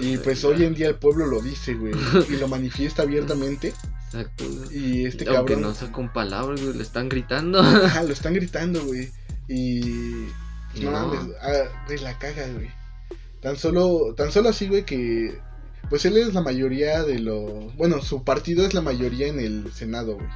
Y 0.00 0.18
pues 0.18 0.44
hoy 0.44 0.64
en 0.64 0.74
día 0.74 0.88
el 0.88 0.96
pueblo 0.96 1.26
lo 1.26 1.40
dice, 1.40 1.74
güey. 1.74 1.94
Y 2.28 2.36
lo 2.36 2.48
manifiesta 2.48 3.02
abiertamente. 3.02 3.72
Exacto. 4.06 4.44
Y 4.72 5.06
este 5.06 5.28
Aunque 5.28 5.54
cabrón... 5.54 5.70
no 5.70 5.74
sea 5.74 5.92
con 5.92 6.12
palabras, 6.12 6.60
güey, 6.60 6.74
le 6.76 6.82
están 6.82 7.08
gritando. 7.08 7.60
Ajá, 7.60 8.02
lo 8.04 8.12
están 8.12 8.34
gritando, 8.34 8.84
güey. 8.84 9.10
Y. 9.48 10.26
no, 10.80 10.90
No. 10.90 11.08
mames, 11.08 11.36
ah, 11.40 11.84
güey, 11.86 11.98
la 11.98 12.18
caga, 12.18 12.46
güey. 12.48 12.70
Tan 13.40 13.56
solo, 13.56 14.14
tan 14.16 14.32
solo 14.32 14.48
así, 14.48 14.68
güey, 14.68 14.84
que. 14.84 15.38
Pues 15.88 16.04
él 16.04 16.16
es 16.16 16.34
la 16.34 16.40
mayoría 16.40 17.04
de 17.04 17.18
lo. 17.20 17.70
Bueno, 17.76 18.02
su 18.02 18.24
partido 18.24 18.66
es 18.66 18.74
la 18.74 18.82
mayoría 18.82 19.28
en 19.28 19.38
el 19.38 19.72
Senado, 19.72 20.14
güey. 20.16 20.28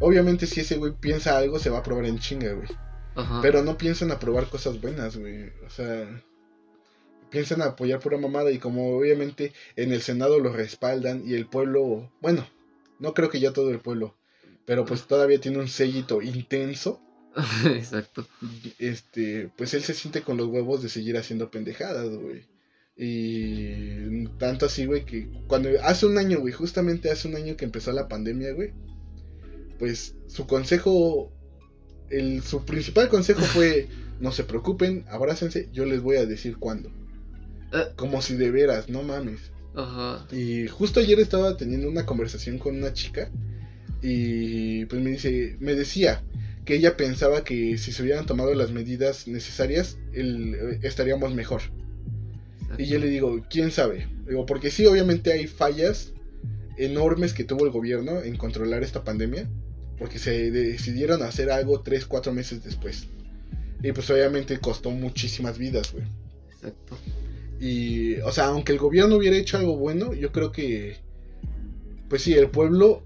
Obviamente, 0.00 0.46
si 0.46 0.60
ese 0.60 0.76
güey 0.76 0.92
piensa 0.92 1.36
algo, 1.36 1.58
se 1.58 1.70
va 1.70 1.78
a 1.78 1.80
aprobar 1.80 2.04
en 2.06 2.18
chinga, 2.18 2.52
güey. 2.52 2.68
Ajá. 3.16 3.40
Pero 3.42 3.62
no 3.62 3.76
piensan 3.78 4.10
aprobar 4.10 4.48
cosas 4.48 4.80
buenas, 4.80 5.16
güey. 5.16 5.50
O 5.66 5.70
sea. 5.70 6.06
Piensan 7.34 7.62
apoyar 7.62 7.98
pura 7.98 8.16
mamada 8.16 8.52
y 8.52 8.58
como 8.58 8.96
obviamente 8.96 9.52
en 9.74 9.92
el 9.92 10.02
Senado 10.02 10.38
lo 10.38 10.52
respaldan 10.52 11.24
y 11.26 11.34
el 11.34 11.46
pueblo, 11.46 12.12
bueno, 12.22 12.46
no 13.00 13.12
creo 13.12 13.28
que 13.28 13.40
ya 13.40 13.52
todo 13.52 13.70
el 13.70 13.80
pueblo, 13.80 14.14
pero 14.64 14.84
pues 14.84 15.08
todavía 15.08 15.40
tiene 15.40 15.58
un 15.58 15.66
sellito 15.66 16.22
intenso 16.22 17.00
Exacto. 17.64 18.24
este, 18.78 19.50
pues 19.56 19.74
él 19.74 19.82
se 19.82 19.94
siente 19.94 20.22
con 20.22 20.36
los 20.36 20.46
huevos 20.46 20.80
de 20.80 20.88
seguir 20.88 21.16
haciendo 21.16 21.50
pendejadas, 21.50 22.08
güey. 22.08 22.44
Y 22.96 24.28
tanto 24.38 24.66
así, 24.66 24.86
güey, 24.86 25.04
que 25.04 25.28
cuando 25.48 25.70
hace 25.82 26.06
un 26.06 26.16
año, 26.18 26.38
güey, 26.38 26.52
justamente 26.52 27.10
hace 27.10 27.26
un 27.26 27.34
año 27.34 27.56
que 27.56 27.64
empezó 27.64 27.90
la 27.90 28.06
pandemia, 28.06 28.52
güey, 28.52 28.72
pues 29.80 30.14
su 30.28 30.46
consejo, 30.46 31.32
el, 32.10 32.44
su 32.44 32.64
principal 32.64 33.08
consejo 33.08 33.40
fue, 33.40 33.88
no 34.20 34.30
se 34.30 34.44
preocupen, 34.44 35.04
abrácense, 35.08 35.68
yo 35.72 35.84
les 35.84 36.00
voy 36.00 36.18
a 36.18 36.26
decir 36.26 36.58
cuándo. 36.58 36.92
Como 37.96 38.22
si 38.22 38.36
de 38.36 38.50
veras, 38.50 38.88
no 38.88 39.02
mames. 39.02 39.50
Ajá. 39.74 40.26
Y 40.32 40.68
justo 40.68 41.00
ayer 41.00 41.18
estaba 41.20 41.56
teniendo 41.56 41.88
una 41.88 42.06
conversación 42.06 42.58
con 42.58 42.76
una 42.76 42.92
chica 42.92 43.30
y 44.02 44.84
pues 44.86 45.00
me 45.02 45.10
dice, 45.10 45.56
me 45.60 45.74
decía 45.74 46.22
que 46.64 46.76
ella 46.76 46.96
pensaba 46.96 47.44
que 47.44 47.76
si 47.78 47.92
se 47.92 48.02
hubieran 48.02 48.26
tomado 48.26 48.54
las 48.54 48.70
medidas 48.70 49.26
necesarias, 49.28 49.98
el- 50.12 50.54
eh, 50.54 50.78
estaríamos 50.82 51.34
mejor. 51.34 51.62
exacto. 52.62 52.82
Y 52.82 52.86
yo 52.86 52.98
le 52.98 53.08
digo, 53.08 53.44
¿quién 53.50 53.70
sabe? 53.70 54.08
Digo, 54.26 54.46
porque 54.46 54.70
sí, 54.70 54.86
obviamente 54.86 55.32
hay 55.32 55.46
fallas 55.46 56.12
enormes 56.78 57.34
que 57.34 57.44
tuvo 57.44 57.64
el 57.66 57.70
gobierno 57.70 58.22
en 58.22 58.36
controlar 58.36 58.82
esta 58.82 59.04
pandemia, 59.04 59.48
porque 59.98 60.18
se 60.18 60.50
decidieron 60.50 61.22
hacer 61.22 61.50
algo 61.50 61.80
3, 61.82 62.06
4 62.06 62.32
meses 62.32 62.64
después. 62.64 63.06
Y 63.82 63.92
pues 63.92 64.08
obviamente 64.10 64.58
costó 64.58 64.90
muchísimas 64.90 65.58
vidas, 65.58 65.92
güey. 65.92 66.04
Exacto. 66.52 66.96
Y, 67.64 68.20
o 68.20 68.30
sea, 68.30 68.48
aunque 68.48 68.72
el 68.72 68.78
gobierno 68.78 69.16
hubiera 69.16 69.38
hecho 69.38 69.56
algo 69.56 69.78
bueno, 69.78 70.12
yo 70.12 70.32
creo 70.32 70.52
que, 70.52 70.98
pues 72.10 72.20
sí, 72.20 72.34
el 72.34 72.50
pueblo 72.50 73.02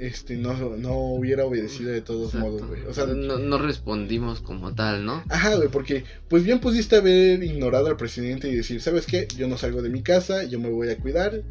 este, 0.00 0.36
no, 0.36 0.52
no 0.78 0.96
hubiera 0.96 1.44
obedecido 1.44 1.92
de 1.92 2.00
todos 2.00 2.34
Exacto. 2.34 2.50
modos, 2.50 2.66
güey. 2.66 2.82
O 2.86 2.92
sea, 2.92 3.06
no, 3.06 3.38
no 3.38 3.58
respondimos 3.58 4.40
como 4.40 4.74
tal, 4.74 5.04
¿no? 5.04 5.22
ajá, 5.28 5.54
güey, 5.54 5.68
porque, 5.68 6.02
pues 6.28 6.42
bien 6.42 6.58
pudiste 6.58 6.96
haber 6.96 7.44
ignorado 7.44 7.86
al 7.86 7.96
presidente 7.96 8.48
y 8.48 8.56
decir, 8.56 8.80
¿sabes 8.80 9.06
qué? 9.06 9.28
Yo 9.36 9.46
no 9.46 9.56
salgo 9.56 9.80
de 9.80 9.90
mi 9.90 10.02
casa, 10.02 10.42
yo 10.42 10.58
me 10.58 10.70
voy 10.70 10.88
a 10.88 10.98
cuidar 10.98 11.44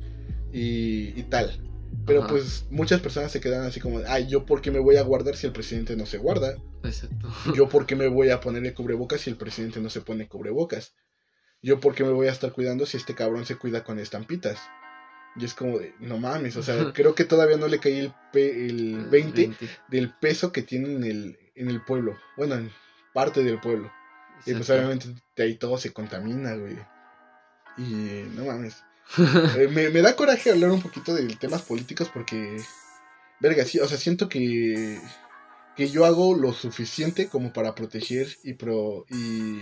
y, 0.51 1.17
y 1.17 1.25
tal. 1.29 1.61
Pero 2.05 2.23
Ajá. 2.23 2.27
pues 2.27 2.65
muchas 2.69 2.99
personas 2.99 3.31
se 3.31 3.39
quedan 3.39 3.65
así 3.65 3.79
como, 3.79 4.01
ay, 4.05 4.27
¿yo 4.27 4.45
por 4.45 4.61
qué 4.61 4.69
me 4.69 4.79
voy 4.79 4.97
a 4.97 5.03
guardar 5.03 5.37
si 5.37 5.47
el 5.47 5.53
presidente 5.53 5.95
no 5.95 6.05
se 6.05 6.17
guarda? 6.17 6.57
Exacto. 6.83 7.29
¿Yo 7.55 7.69
por 7.69 7.85
qué 7.85 7.95
me 7.95 8.09
voy 8.09 8.31
a 8.31 8.41
poner 8.41 8.65
el 8.65 8.73
cubrebocas 8.73 9.21
si 9.21 9.29
el 9.29 9.37
presidente 9.37 9.79
no 9.79 9.89
se 9.89 10.01
pone 10.01 10.27
cubrebocas? 10.27 10.93
¿Yo 11.61 11.79
por 11.79 11.93
qué 11.95 12.03
me 12.03 12.11
voy 12.11 12.27
a 12.27 12.31
estar 12.31 12.51
cuidando 12.53 12.85
si 12.85 12.97
este 12.97 13.15
cabrón 13.15 13.45
se 13.45 13.55
cuida 13.57 13.83
con 13.83 13.99
estampitas? 13.99 14.59
Y 15.35 15.45
es 15.45 15.53
como 15.53 15.77
de, 15.79 15.93
no 15.99 16.17
mames, 16.17 16.55
o 16.57 16.63
sea, 16.63 16.75
creo 16.93 17.15
que 17.15 17.23
todavía 17.23 17.57
no 17.57 17.67
le 17.67 17.79
caí 17.79 17.99
el, 17.99 18.13
pe- 18.33 18.65
el 18.67 19.05
20 19.09 19.41
del 19.89 20.13
peso 20.13 20.51
que 20.51 20.63
tiene 20.63 20.93
en 20.93 21.03
el, 21.03 21.39
en 21.55 21.69
el 21.69 21.83
pueblo. 21.83 22.17
Bueno, 22.37 22.55
en 22.55 22.71
parte 23.13 23.43
del 23.43 23.59
pueblo. 23.59 23.91
Y 24.45 24.53
pues 24.57 24.69
obviamente 24.69 25.07
de 25.35 25.43
ahí 25.43 25.55
todo 25.55 25.77
se 25.77 25.91
contamina, 25.93 26.55
güey. 26.55 26.77
Y 27.77 28.29
no 28.35 28.45
mames. 28.45 28.83
Eh, 29.57 29.67
me, 29.71 29.89
me 29.89 30.01
da 30.01 30.15
coraje 30.15 30.51
hablar 30.51 30.69
un 30.71 30.81
poquito 30.81 31.13
de 31.15 31.27
temas 31.35 31.61
políticos 31.63 32.09
porque, 32.13 32.61
verga, 33.39 33.65
sí, 33.65 33.79
o 33.79 33.87
sea, 33.87 33.97
siento 33.97 34.29
que, 34.29 34.99
que 35.75 35.89
yo 35.89 36.05
hago 36.05 36.35
lo 36.35 36.53
suficiente 36.53 37.27
como 37.27 37.51
para 37.51 37.73
proteger 37.75 38.27
y, 38.43 38.53
pro, 38.53 39.05
y, 39.09 39.61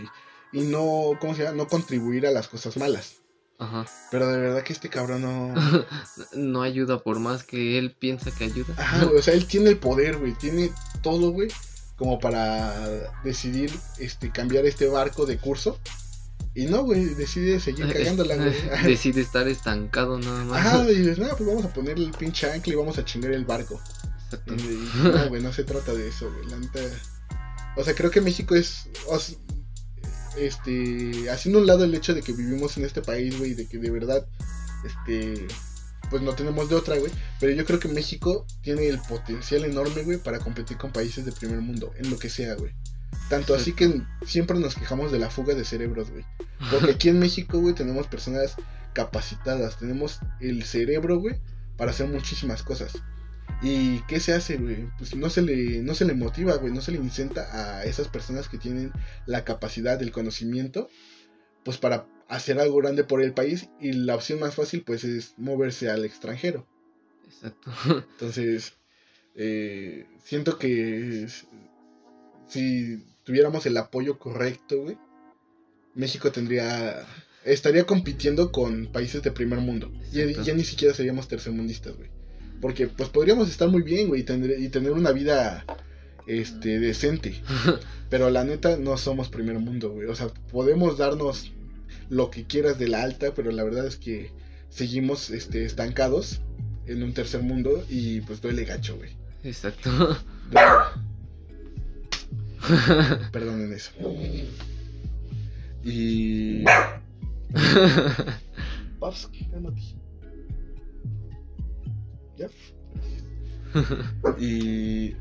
y 0.52 0.62
no, 0.62 1.12
¿cómo 1.20 1.36
se 1.36 1.44
llama? 1.44 1.58
No 1.58 1.68
contribuir 1.68 2.26
a 2.28 2.32
las 2.32 2.48
cosas 2.48 2.78
malas. 2.78 3.18
Ajá. 3.60 3.86
Pero 4.12 4.28
de 4.32 4.38
verdad 4.40 4.64
que 4.64 4.74
este 4.74 4.90
cabrón 4.90 5.24
no... 5.24 5.54
No 6.36 6.62
ayuda 6.62 7.00
por 7.00 7.20
más 7.20 7.44
que 7.44 7.78
él 7.78 7.96
piensa 7.98 8.32
que 8.32 8.46
ayuda. 8.46 8.74
Ajá, 8.78 9.06
güey, 9.06 9.18
o 9.18 9.22
sea, 9.22 9.34
él 9.34 9.48
tiene 9.48 9.70
el 9.70 9.78
poder, 9.78 10.18
güey, 10.18 10.34
tiene 10.34 10.72
todo, 11.02 11.32
güey, 11.32 11.50
como 11.96 12.20
para 12.20 13.12
decidir 13.24 13.72
este, 14.00 14.32
cambiar 14.32 14.66
este 14.66 14.88
barco 14.88 15.26
de 15.26 15.38
curso. 15.38 15.80
Y 16.54 16.66
no, 16.66 16.84
güey, 16.84 17.06
decide 17.16 17.60
seguir 17.60 17.88
cagándola, 17.94 18.36
güey. 18.36 18.54
Decide 18.84 19.22
estar 19.22 19.48
estancado 19.48 20.20
nada 20.20 20.44
más. 20.46 20.66
Ajá, 20.66 20.90
y 20.90 20.96
dices, 20.96 21.20
no, 21.20 21.28
pues 21.30 21.48
vamos 21.48 21.66
a 21.66 21.74
ponerle 21.74 22.06
el 22.06 22.12
pinche 22.12 22.52
ancla 22.52 22.74
y 22.74 22.76
vamos 22.76 22.98
a 22.98 23.06
chingar 23.06 23.32
el 23.32 23.46
barco. 23.46 23.80
Exacto. 24.26 24.56
Y, 24.56 24.90
no, 25.04 25.30
güey, 25.30 25.42
no 25.42 25.54
se 25.54 25.64
trata 25.64 25.94
de 25.94 26.08
eso, 26.08 26.32
güey. 26.32 26.50
La 26.50 26.58
neta. 26.58 26.80
O 27.76 27.84
sea, 27.84 27.94
creo 27.94 28.10
que 28.10 28.22
México 28.22 28.56
es. 28.56 28.90
o 29.08 29.20
este. 30.38 31.30
Haciendo 31.30 31.60
un 31.60 31.68
lado 31.68 31.84
el 31.84 31.94
hecho 31.94 32.14
de 32.14 32.22
que 32.22 32.34
vivimos 32.34 32.78
en 32.78 32.86
este 32.86 33.02
país, 33.02 33.38
güey, 33.38 33.54
de 33.54 33.68
que 33.68 33.78
de 33.78 33.92
verdad. 33.92 34.28
Este. 34.86 35.48
Pues 36.10 36.22
no 36.22 36.34
tenemos 36.34 36.70
de 36.70 36.76
otra, 36.76 36.98
güey. 36.98 37.12
Pero 37.40 37.54
yo 37.54 37.66
creo 37.66 37.80
que 37.80 37.90
México 37.90 38.46
tiene 38.62 38.88
el 38.88 39.00
potencial 39.00 39.66
enorme, 39.66 40.04
güey, 40.04 40.18
para 40.18 40.40
competir 40.40 40.78
con 40.78 40.92
países 40.92 41.26
de 41.26 41.34
primer 41.34 41.60
mundo, 41.60 41.92
en 41.98 42.10
lo 42.10 42.18
que 42.18 42.30
sea, 42.30 42.56
güey. 42.56 42.72
Tanto 43.30 43.54
así 43.54 43.74
que 43.74 44.02
siempre 44.26 44.58
nos 44.58 44.76
quejamos 44.76 45.12
de 45.12 45.20
la 45.20 45.30
fuga 45.30 45.54
de 45.54 45.66
cerebros, 45.66 46.10
güey. 46.12 46.24
Porque 46.72 46.92
aquí 46.92 47.10
en 47.10 47.20
México, 47.20 47.60
güey, 47.60 47.76
tenemos 47.76 48.08
personas 48.08 48.56
capacitadas, 48.94 49.78
tenemos 49.78 50.20
el 50.40 50.64
cerebro, 50.64 51.20
güey, 51.20 51.36
para 51.76 51.92
hacer 51.92 52.08
muchísimas 52.08 52.64
cosas. 52.64 52.94
¿Y 53.62 54.02
qué 54.08 54.20
se 54.20 54.34
hace, 54.34 54.58
güey? 54.58 54.88
Pues 54.98 55.16
no 55.16 55.30
se 55.30 55.42
le, 55.42 55.82
no 55.82 55.96
se 55.96 56.06
le 56.06 56.14
motiva, 56.14 56.56
güey, 56.58 56.72
no 56.72 56.82
se 56.82 56.92
le 56.92 57.00
incenta 57.00 57.48
a 57.52 57.84
esas 57.86 58.08
personas 58.08 58.48
que 58.48 58.58
tienen 58.58 58.92
la 59.26 59.44
capacidad, 59.44 60.02
el 60.02 60.12
conocimiento, 60.12 60.90
pues 61.64 61.78
para 61.78 62.08
hacer 62.28 62.60
algo 62.60 62.78
grande 62.78 63.04
por 63.04 63.22
el 63.22 63.34
país. 63.34 63.70
Y 63.80 63.94
la 63.94 64.16
opción 64.16 64.40
más 64.40 64.56
fácil, 64.56 64.84
pues, 64.84 65.04
es 65.04 65.34
moverse 65.38 65.90
al 65.90 66.06
extranjero. 66.06 66.68
Exacto. 67.26 67.72
Entonces, 68.12 68.74
eh, 69.36 70.06
siento 70.24 70.60
que 70.60 71.28
si 72.48 73.04
tuviéramos 73.24 73.66
el 73.66 73.78
apoyo 73.78 74.20
correcto, 74.20 74.84
güey, 74.84 74.98
México 75.96 76.32
tendría 76.32 77.06
estaría 77.44 77.86
compitiendo 77.86 78.52
con 78.52 78.88
países 78.92 79.24
de 79.24 79.32
primer 79.32 79.60
mundo. 79.60 79.92
Y 80.12 80.34
ya 80.44 80.54
ni 80.54 80.64
siquiera 80.64 80.94
seríamos 80.94 81.28
tercermundistas, 81.28 81.96
güey. 81.96 82.17
Porque 82.62 82.88
pues 82.88 83.10
podríamos 83.10 83.50
estar 83.50 83.70
muy 83.70 83.84
bien, 83.84 84.10
güey, 84.10 84.22
y 84.22 84.24
tener, 84.24 84.60
y 84.60 84.70
tener 84.70 84.92
una 84.92 85.12
vida 85.12 85.66
este 86.28 86.80
decente. 86.80 87.42
Pero 88.10 88.30
la 88.30 88.44
neta 88.44 88.78
no 88.78 88.98
somos 88.98 89.30
primer 89.30 89.58
mundo, 89.60 89.92
güey. 89.92 90.08
O 90.08 90.16
sea, 90.16 90.28
podemos 90.52 90.98
darnos 90.98 91.54
lo 92.10 92.32
que 92.32 92.46
quieras 92.46 92.80
de 92.80 92.88
la 92.88 93.04
alta, 93.04 93.34
pero 93.34 93.52
la 93.52 93.66
verdad 93.66 93.86
es 93.86 93.98
que 93.98 94.32
seguimos 94.70 95.30
este, 95.30 95.66
estancados 95.66 96.40
en 96.86 97.04
un 97.04 97.14
tercer 97.14 97.42
mundo 97.42 97.86
y 97.90 98.22
pues 98.22 98.40
duele 98.42 98.64
gacho, 98.64 98.96
güey. 98.96 99.10
Exacto. 99.44 100.18
Duele. 100.50 100.70
Perdonen 103.32 103.74
eso. 103.74 103.92
Y... 105.84 106.64
Paps, 109.00 109.30
cálmate. 109.52 109.82
¿Ya? 112.38 112.50
Y... 114.40 115.16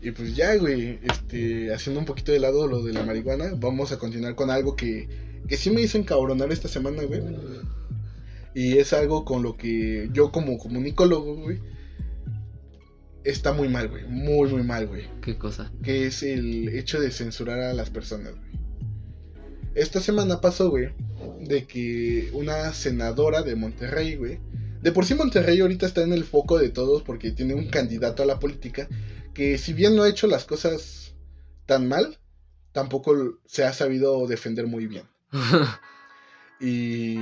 Y 0.00 0.10
pues 0.10 0.34
ya, 0.34 0.56
güey, 0.56 0.98
este, 1.04 1.72
haciendo 1.72 2.00
un 2.00 2.06
poquito 2.06 2.32
de 2.32 2.40
lado 2.40 2.66
lo 2.66 2.82
de 2.82 2.92
la 2.92 3.04
marihuana, 3.04 3.52
vamos 3.56 3.92
a 3.92 3.98
continuar 4.00 4.34
con 4.34 4.50
algo 4.50 4.74
que, 4.74 5.08
que 5.46 5.56
sí 5.56 5.70
me 5.70 5.80
hizo 5.80 5.96
encabronar 5.96 6.50
esta 6.50 6.66
semana, 6.66 7.04
güey. 7.04 7.22
Y 8.52 8.78
es 8.78 8.92
algo 8.92 9.24
con 9.24 9.44
lo 9.44 9.56
que 9.56 10.10
yo 10.12 10.32
como 10.32 10.58
comunicólogo, 10.58 11.36
güey, 11.36 11.60
está 13.22 13.52
muy 13.52 13.68
mal, 13.68 13.88
güey, 13.88 14.04
muy, 14.08 14.50
muy 14.50 14.64
mal, 14.64 14.88
güey. 14.88 15.04
¿Qué 15.22 15.38
cosa? 15.38 15.72
Que 15.84 16.06
es 16.06 16.24
el 16.24 16.68
hecho 16.70 17.00
de 17.00 17.12
censurar 17.12 17.60
a 17.60 17.72
las 17.72 17.90
personas, 17.90 18.34
güey. 18.34 18.52
Esta 19.76 20.00
semana 20.00 20.40
pasó, 20.40 20.68
güey, 20.68 20.88
de 21.40 21.64
que 21.64 22.28
una 22.32 22.72
senadora 22.74 23.42
de 23.42 23.54
Monterrey, 23.54 24.16
güey, 24.16 24.40
de 24.82 24.92
por 24.92 25.06
sí 25.06 25.14
Monterrey 25.14 25.60
ahorita 25.60 25.86
está 25.86 26.02
en 26.02 26.12
el 26.12 26.24
foco 26.24 26.58
de 26.58 26.68
todos 26.68 27.02
porque 27.02 27.30
tiene 27.30 27.54
un 27.54 27.68
candidato 27.68 28.22
a 28.22 28.26
la 28.26 28.38
política 28.38 28.88
que 29.32 29.56
si 29.56 29.72
bien 29.72 29.96
no 29.96 30.02
ha 30.02 30.08
hecho 30.08 30.26
las 30.26 30.44
cosas 30.44 31.14
tan 31.66 31.88
mal, 31.88 32.18
tampoco 32.72 33.38
se 33.46 33.64
ha 33.64 33.72
sabido 33.72 34.26
defender 34.26 34.66
muy 34.66 34.86
bien. 34.86 35.04
Y 36.64 37.16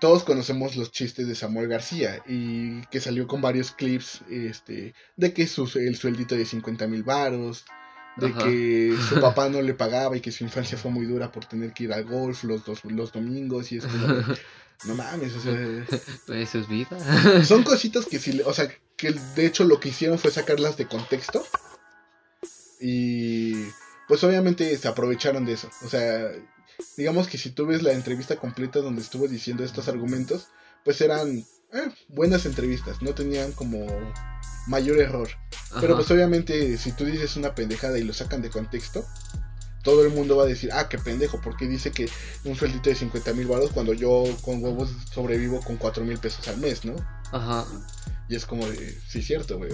todos 0.00 0.24
conocemos 0.24 0.74
los 0.74 0.90
chistes 0.90 1.28
de 1.28 1.36
Samuel 1.36 1.68
García 1.68 2.24
y 2.26 2.84
que 2.86 2.98
salió 2.98 3.28
con 3.28 3.40
varios 3.40 3.70
clips 3.70 4.22
este, 4.28 4.94
de 5.16 5.32
que 5.32 5.46
su, 5.46 5.70
el 5.78 5.94
sueldito 5.94 6.34
de 6.34 6.44
50 6.44 6.88
mil 6.88 7.04
varos, 7.04 7.64
de 8.16 8.26
Ajá. 8.26 8.38
que 8.44 8.96
su 9.08 9.20
papá 9.20 9.48
no 9.48 9.62
le 9.62 9.74
pagaba 9.74 10.16
y 10.16 10.20
que 10.20 10.32
su 10.32 10.44
infancia 10.44 10.76
fue 10.78 10.90
muy 10.90 11.06
dura 11.06 11.32
por 11.32 11.44
tener 11.46 11.72
que 11.72 11.84
ir 11.84 11.92
al 11.92 12.04
golf 12.04 12.44
los, 12.44 12.64
dos, 12.64 12.84
los 12.84 13.12
domingos 13.12 13.72
y 13.72 13.78
es 13.78 13.84
como, 13.86 14.06
de, 14.06 14.36
no 14.86 14.94
mames, 14.94 15.34
o 15.34 15.40
sea, 15.40 15.52
Eso 16.34 16.58
es 16.58 16.68
vida. 16.68 17.44
son 17.44 17.62
cositas 17.62 18.06
que 18.06 18.18
sí, 18.18 18.32
le- 18.32 18.44
o 18.44 18.52
sea, 18.52 18.68
que 18.96 19.12
de 19.12 19.46
hecho 19.46 19.64
lo 19.64 19.80
que 19.80 19.88
hicieron 19.90 20.18
fue 20.18 20.30
sacarlas 20.30 20.76
de 20.76 20.86
contexto. 20.86 21.44
Y 22.80 23.64
pues 24.08 24.22
obviamente 24.24 24.76
se 24.76 24.88
aprovecharon 24.88 25.44
de 25.44 25.52
eso. 25.52 25.70
O 25.84 25.88
sea, 25.88 26.30
digamos 26.96 27.28
que 27.28 27.38
si 27.38 27.50
tú 27.50 27.66
ves 27.66 27.82
la 27.82 27.92
entrevista 27.92 28.36
completa 28.36 28.80
donde 28.80 29.02
estuvo 29.02 29.28
diciendo 29.28 29.64
estos 29.64 29.88
argumentos, 29.88 30.48
pues 30.84 31.00
eran 31.00 31.44
eh, 31.72 31.90
buenas 32.08 32.46
entrevistas, 32.46 33.02
no 33.02 33.14
tenían 33.14 33.52
como 33.52 33.86
mayor 34.66 34.98
error. 34.98 35.28
Pero 35.80 35.96
pues 35.96 36.10
obviamente 36.10 36.76
si 36.76 36.92
tú 36.92 37.04
dices 37.04 37.36
una 37.36 37.54
pendejada 37.54 37.98
y 37.98 38.04
lo 38.04 38.12
sacan 38.12 38.42
de 38.42 38.50
contexto, 38.50 39.04
todo 39.82 40.04
el 40.04 40.10
mundo 40.10 40.36
va 40.36 40.44
a 40.44 40.46
decir, 40.46 40.70
ah, 40.72 40.88
qué 40.88 40.98
pendejo, 40.98 41.40
porque 41.40 41.66
dice 41.66 41.90
que 41.90 42.08
un 42.44 42.54
sueldito 42.54 42.90
de 42.90 42.96
50 42.96 43.32
mil 43.34 43.46
baros 43.46 43.70
cuando 43.72 43.92
yo 43.92 44.24
con 44.42 44.62
huevos 44.62 44.90
sobrevivo 45.12 45.60
con 45.60 45.76
4 45.76 46.04
mil 46.04 46.18
pesos 46.18 46.46
al 46.48 46.58
mes, 46.58 46.84
¿no? 46.84 46.94
Ajá. 47.32 47.66
Y 48.28 48.36
es 48.36 48.46
como 48.46 48.66
de, 48.66 48.98
sí, 49.08 49.22
cierto, 49.22 49.58
güey. 49.58 49.72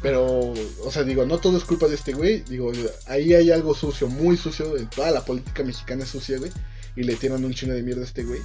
Pero, 0.00 0.52
o 0.84 0.90
sea, 0.90 1.02
digo, 1.02 1.26
no 1.26 1.38
todo 1.38 1.58
es 1.58 1.64
culpa 1.64 1.88
de 1.88 1.96
este 1.96 2.12
güey. 2.12 2.42
Digo, 2.42 2.70
ahí 3.06 3.34
hay 3.34 3.50
algo 3.50 3.74
sucio, 3.74 4.06
muy 4.06 4.36
sucio. 4.36 4.76
En 4.76 4.88
toda 4.88 5.10
la 5.10 5.24
política 5.24 5.64
mexicana 5.64 6.04
es 6.04 6.10
sucia, 6.10 6.38
güey. 6.38 6.52
Y 6.94 7.02
le 7.02 7.16
tiran 7.16 7.44
un 7.44 7.52
chino 7.52 7.74
de 7.74 7.82
mierda 7.82 8.02
a 8.02 8.04
este 8.04 8.22
güey. 8.22 8.40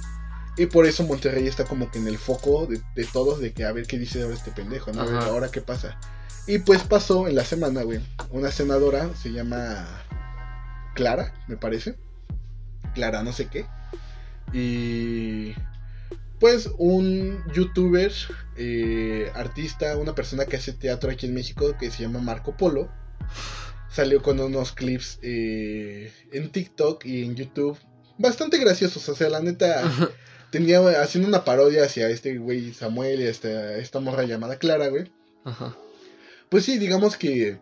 Y 0.56 0.66
por 0.66 0.86
eso 0.86 1.02
Monterrey 1.04 1.46
está 1.46 1.64
como 1.64 1.90
que 1.90 1.98
en 1.98 2.06
el 2.06 2.18
foco 2.18 2.66
de, 2.66 2.80
de 2.94 3.04
todos, 3.04 3.40
de 3.40 3.52
que 3.52 3.64
a 3.64 3.72
ver 3.72 3.86
qué 3.86 3.98
dice 3.98 4.22
ahora 4.22 4.34
este 4.34 4.52
pendejo, 4.52 4.92
¿no? 4.92 5.02
A 5.02 5.04
ver, 5.04 5.14
ahora 5.16 5.50
qué 5.50 5.60
pasa. 5.60 5.98
Y 6.46 6.58
pues 6.58 6.82
pasó 6.82 7.26
en 7.26 7.34
la 7.34 7.44
semana, 7.44 7.82
güey. 7.82 8.00
Una 8.30 8.50
senadora, 8.50 9.10
se 9.14 9.32
llama 9.32 9.86
Clara, 10.94 11.34
me 11.48 11.56
parece. 11.56 11.96
Clara, 12.94 13.22
no 13.22 13.32
sé 13.32 13.48
qué. 13.48 13.66
Y 14.52 15.54
pues 16.38 16.70
un 16.78 17.42
youtuber, 17.52 18.12
eh, 18.56 19.30
artista, 19.34 19.96
una 19.96 20.14
persona 20.14 20.44
que 20.44 20.56
hace 20.56 20.72
teatro 20.72 21.10
aquí 21.10 21.26
en 21.26 21.34
México 21.34 21.76
que 21.78 21.90
se 21.90 22.02
llama 22.02 22.20
Marco 22.20 22.56
Polo, 22.56 22.90
salió 23.90 24.22
con 24.22 24.38
unos 24.38 24.72
clips 24.72 25.18
eh, 25.22 26.12
en 26.32 26.50
TikTok 26.50 27.04
y 27.06 27.24
en 27.24 27.34
YouTube 27.34 27.78
bastante 28.18 28.58
graciosos. 28.58 29.08
O 29.08 29.14
sea, 29.14 29.30
la 29.30 29.40
neta, 29.40 29.82
tenía 30.54 30.78
haciendo 31.02 31.28
una 31.28 31.44
parodia 31.44 31.82
hacia 31.84 32.08
este 32.10 32.38
güey 32.38 32.72
Samuel 32.72 33.20
y 33.20 33.24
esta, 33.26 33.76
esta 33.76 33.98
morra 33.98 34.22
llamada 34.22 34.56
Clara, 34.56 34.86
güey. 34.86 35.10
Ajá. 35.42 35.76
Pues 36.48 36.64
sí, 36.64 36.78
digamos 36.78 37.16
que 37.16 37.58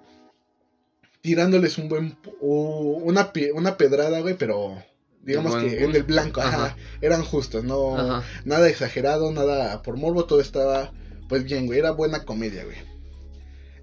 tirándoles 1.22 1.78
un 1.78 1.88
buen 1.88 2.16
u- 2.40 3.00
una, 3.02 3.32
una 3.54 3.76
pedrada, 3.78 4.20
güey, 4.20 4.36
pero 4.36 4.76
digamos 5.22 5.56
que 5.56 5.82
en 5.84 5.94
el 5.96 6.02
blanco, 6.02 6.42
ajá, 6.42 6.66
Ajá. 6.66 6.76
eran 7.00 7.24
justos, 7.24 7.64
no 7.64 7.96
Ajá. 7.96 8.24
nada 8.44 8.68
exagerado, 8.68 9.32
nada 9.32 9.80
por 9.82 9.96
morbo, 9.96 10.26
todo 10.26 10.40
estaba 10.42 10.92
pues 11.30 11.44
bien, 11.44 11.64
güey, 11.64 11.78
era 11.78 11.92
buena 11.92 12.26
comedia, 12.26 12.64
güey. 12.64 12.76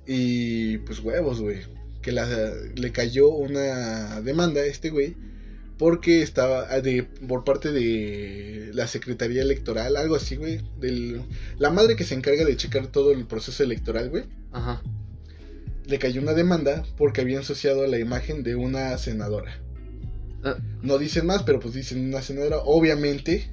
Y 0.05 0.78
pues 0.80 0.99
huevos, 0.99 1.41
güey, 1.41 1.62
que 2.03 2.12
la, 2.12 2.28
le 2.76 2.91
cayó 2.91 3.30
una 3.30 4.22
demanda 4.22 4.62
a 4.62 4.66
este 4.66 4.91
güey 4.91 5.16
porque 5.80 6.21
estaba 6.21 6.67
ah, 6.69 6.82
de 6.82 7.03
por 7.03 7.45
parte 7.45 7.71
de 7.71 8.69
la 8.73 8.86
Secretaría 8.86 9.41
Electoral, 9.41 9.95
algo 9.95 10.15
así, 10.15 10.36
güey, 10.36 10.59
del 10.77 11.21
la 11.57 11.71
madre 11.71 11.95
que 11.95 12.03
se 12.03 12.13
encarga 12.13 12.43
de 12.43 12.57
checar 12.57 12.88
todo 12.88 13.11
el 13.11 13.25
proceso 13.25 13.63
electoral, 13.63 14.09
güey 14.09 14.25
Ajá. 14.51 14.84
le 15.88 15.97
cayó 15.97 16.21
una 16.21 16.34
demanda 16.34 16.84
porque 16.97 17.21
había 17.21 17.38
ensuciado 17.38 17.88
la 17.88 17.97
imagen 17.97 18.43
de 18.43 18.55
una 18.55 18.95
senadora. 18.97 19.57
Ah. 20.43 20.57
No 20.82 20.97
dicen 20.97 21.25
más, 21.25 21.43
pero 21.43 21.59
pues 21.61 21.73
dicen 21.73 22.09
una 22.09 22.21
senadora. 22.21 22.57
Obviamente 22.57 23.49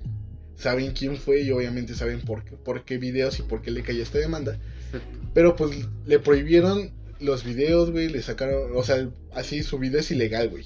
saben 0.57 0.93
quién 0.93 1.17
fue 1.17 1.43
y 1.43 1.51
obviamente 1.53 1.95
saben 1.95 2.21
por 2.23 2.45
qué, 2.45 2.57
por 2.57 2.85
qué 2.85 2.99
videos 2.99 3.39
y 3.39 3.43
por 3.43 3.63
qué 3.63 3.71
le 3.71 3.85
cayó 3.85 4.03
esta 4.03 4.19
demanda. 4.19 4.59
Exacto. 4.93 5.19
Pero 5.33 5.55
pues 5.55 5.87
le 6.07 6.19
prohibieron 6.19 6.91
los 7.21 7.45
videos, 7.45 7.93
güey, 7.93 8.09
le 8.09 8.21
sacaron, 8.21 8.77
o 8.77 8.83
sea, 8.83 9.09
así 9.33 9.63
su 9.63 9.79
video 9.79 10.01
es 10.01 10.11
ilegal, 10.11 10.49
güey. 10.51 10.65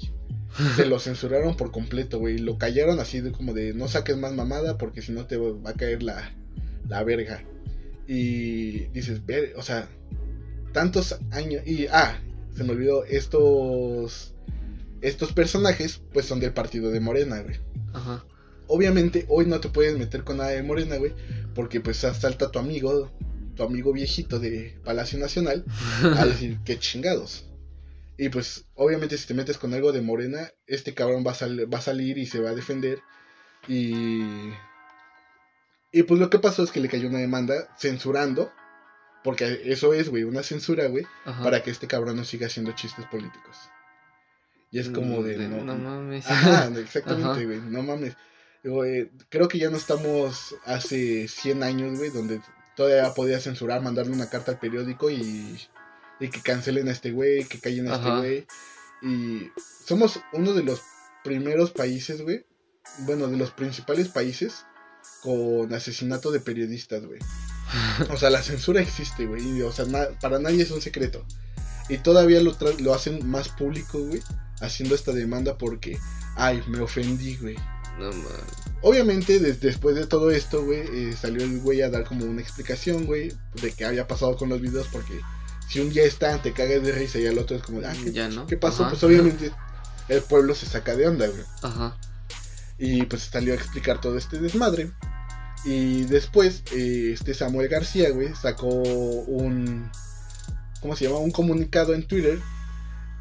Se 0.77 0.87
lo 0.87 0.99
censuraron 0.99 1.57
por 1.57 1.71
completo, 1.71 2.19
güey. 2.19 2.39
Lo 2.39 2.59
callaron 2.59 2.99
así 2.99 3.21
de 3.21 3.33
como 3.33 3.55
de 3.55 3.73
no 3.75 3.89
saques 3.89 4.17
más 4.17 4.33
mamada 4.33 4.79
porque 4.79 5.03
si 5.03 5.13
no 5.13 5.27
te 5.27 5.37
va 5.37 5.71
a 5.71 5.75
caer 5.75 6.03
la, 6.03 6.33
la 6.89 7.05
verga. 7.05 7.45
Y 8.07 8.87
dices, 8.89 9.25
ver, 9.25 9.55
o 9.57 9.63
sea, 9.63 9.89
tantos 10.73 11.17
años. 11.31 11.67
Y, 11.67 11.87
ah, 11.87 12.19
se 12.57 12.65
me 12.65 12.73
olvidó, 12.73 13.05
estos. 13.05 14.35
Estos 15.01 15.33
personajes, 15.33 16.03
pues 16.13 16.27
son 16.27 16.41
del 16.41 16.53
partido 16.53 16.91
de 16.91 17.01
Morena, 17.01 17.41
güey. 17.41 17.57
Ajá. 17.95 18.25
Obviamente, 18.67 19.25
hoy 19.29 19.47
no 19.47 19.59
te 19.59 19.71
puedes 19.71 19.97
meter 19.97 20.25
con 20.25 20.37
nada 20.37 20.51
de 20.51 20.63
Morena, 20.63 20.97
güey. 20.97 21.13
Porque 21.55 21.81
pues 21.81 21.97
salta 21.97 22.51
tu 22.51 22.59
amigo, 22.59 23.11
tu 23.57 23.63
amigo 23.63 23.93
viejito 23.93 24.39
de 24.39 24.77
Palacio 24.85 25.19
Nacional, 25.19 25.65
a 26.03 26.27
decir, 26.27 26.59
qué 26.65 26.79
chingados. 26.79 27.50
Y 28.23 28.29
pues, 28.29 28.67
obviamente, 28.75 29.17
si 29.17 29.27
te 29.27 29.33
metes 29.35 29.57
con 29.57 29.73
algo 29.73 29.93
de 29.93 30.03
Morena, 30.03 30.51
este 30.67 30.93
cabrón 30.93 31.25
va 31.27 31.31
a, 31.31 31.35
sal- 31.35 31.73
va 31.73 31.79
a 31.79 31.83
salir 31.83 32.19
y 32.19 32.27
se 32.27 32.39
va 32.41 32.51
a 32.51 32.55
defender. 32.55 32.99
Y. 33.67 34.51
Y 35.93 36.03
pues 36.05 36.21
lo 36.21 36.31
que 36.31 36.39
pasó 36.39 36.63
es 36.63 36.71
que 36.71 36.81
le 36.81 36.89
cayó 36.89 37.09
una 37.09 37.19
demanda 37.19 37.75
censurando. 37.79 38.53
Porque 39.25 39.61
eso 39.65 39.93
es, 39.93 40.09
güey, 40.09 40.23
una 40.25 40.43
censura, 40.43 40.87
güey, 40.87 41.05
para 41.43 41.63
que 41.63 41.71
este 41.71 41.87
cabrón 41.87 42.17
no 42.17 42.25
siga 42.25 42.47
haciendo 42.47 42.73
chistes 42.73 43.05
políticos. 43.07 43.57
Y 44.71 44.79
es 44.79 44.89
como 44.89 45.23
de. 45.23 45.37
Mm, 45.37 45.51
no, 45.51 45.65
no 45.65 45.77
mames. 45.77 46.27
Ajá, 46.31 46.71
exactamente, 46.79 47.45
güey, 47.47 47.61
no 47.61 47.83
mames. 47.83 48.17
Eh, 48.65 49.11
creo 49.31 49.49
que 49.49 49.59
ya 49.59 49.69
no 49.71 49.77
estamos 49.79 50.55
hace 50.65 51.27
100 51.29 51.63
años, 51.63 51.99
güey, 51.99 52.11
donde 52.11 52.41
todavía 52.77 53.13
podía 53.15 53.41
censurar, 53.41 53.83
mandarle 53.83 54.13
una 54.13 54.29
carta 54.31 54.53
al 54.53 54.59
periódico 54.59 55.11
y, 55.11 55.59
y 56.21 56.29
que 56.29 56.41
cancelen 56.43 56.89
a 56.89 56.93
este 56.93 57.11
güey, 57.13 57.45
que 57.45 57.59
callen 57.59 57.89
a 57.89 57.95
este 57.97 58.09
güey. 58.19 58.47
Y 59.03 59.51
somos 59.87 60.21
uno 60.33 60.53
de 60.53 60.63
los 60.63 60.83
primeros 61.25 61.71
países, 61.71 62.23
güey, 62.23 62.45
bueno, 63.01 63.27
de 63.29 63.37
los 63.37 63.51
principales 63.51 64.09
países 64.09 64.65
con 65.23 65.73
asesinato 65.73 66.31
de 66.31 66.41
periodistas, 66.41 67.05
güey. 67.07 67.19
O 68.11 68.17
sea, 68.17 68.31
la 68.31 68.43
censura 68.43 68.81
existe, 68.81 69.27
güey, 69.27 69.63
o 69.63 69.73
sea, 69.73 69.85
na- 69.87 70.09
para 70.21 70.39
nadie 70.39 70.63
es 70.63 70.71
un 70.71 70.81
secreto. 70.81 71.25
Y 71.89 71.99
todavía 71.99 72.41
lo, 72.43 72.55
hacen 72.95 73.29
más 73.29 73.49
público, 73.49 73.99
güey, 73.99 74.21
haciendo 74.61 74.95
esta 74.95 75.13
demanda 75.13 75.57
porque, 75.59 75.99
ay, 76.37 76.63
me 76.69 76.81
ofendí, 76.81 77.37
güey. 77.37 77.57
No 77.99 78.07
mames. 78.13 78.31
Obviamente, 78.83 79.39
des- 79.41 79.61
después 79.61 79.95
de 79.97 80.07
todo 80.07 80.31
esto, 80.31 80.65
güey, 80.65 80.81
eh, 80.93 81.13
salió 81.21 81.43
el 81.45 81.61
güey 81.61 81.83
a 81.83 81.91
dar 81.91 82.05
como 82.05 82.25
una 82.25 82.41
explicación, 82.41 83.07
güey, 83.07 83.33
de 83.61 83.73
qué 83.73 83.85
había 83.85 84.07
pasado 84.07 84.37
con 84.37 84.49
los 84.49 84.61
videos, 84.61 84.87
porque 84.91 85.21
si 85.71 85.79
un 85.79 85.91
día 85.91 86.03
están, 86.03 86.43
te 86.43 86.53
cagas 86.53 86.83
de 86.83 86.91
risa 86.91 87.21
y 87.21 87.27
al 87.29 87.39
otro 87.39 87.57
es 87.57 87.63
como, 87.63 87.81
ah, 87.87 87.93
¿qué, 88.03 88.11
Ya 88.11 88.29
no. 88.29 88.45
¿qué 88.49 88.57
pasó? 88.57 88.83
Ajá. 88.83 88.91
Pues 88.91 89.05
obviamente 89.05 89.53
el 90.09 90.21
pueblo 90.23 90.57
se 90.57 90.67
saca 90.67 90.97
de 90.97 91.07
onda, 91.07 91.29
güey. 91.29 91.45
Ajá. 91.63 91.97
Y 92.77 93.05
pues 93.05 93.23
salió 93.23 93.53
a 93.53 93.57
explicar 93.57 94.01
todo 94.01 94.19
este 94.19 94.41
desmadre. 94.41 94.91
Y 95.65 96.03
después, 96.07 96.65
eh, 96.73 97.13
este 97.13 97.35
Samuel 97.35 97.69
García, 97.69 98.11
güey, 98.11 98.35
sacó 98.35 98.67
un. 98.67 99.89
¿Cómo 100.81 100.97
se 100.97 101.05
llama? 101.05 101.19
Un 101.19 101.31
comunicado 101.31 101.95
en 101.95 102.05
Twitter. 102.05 102.41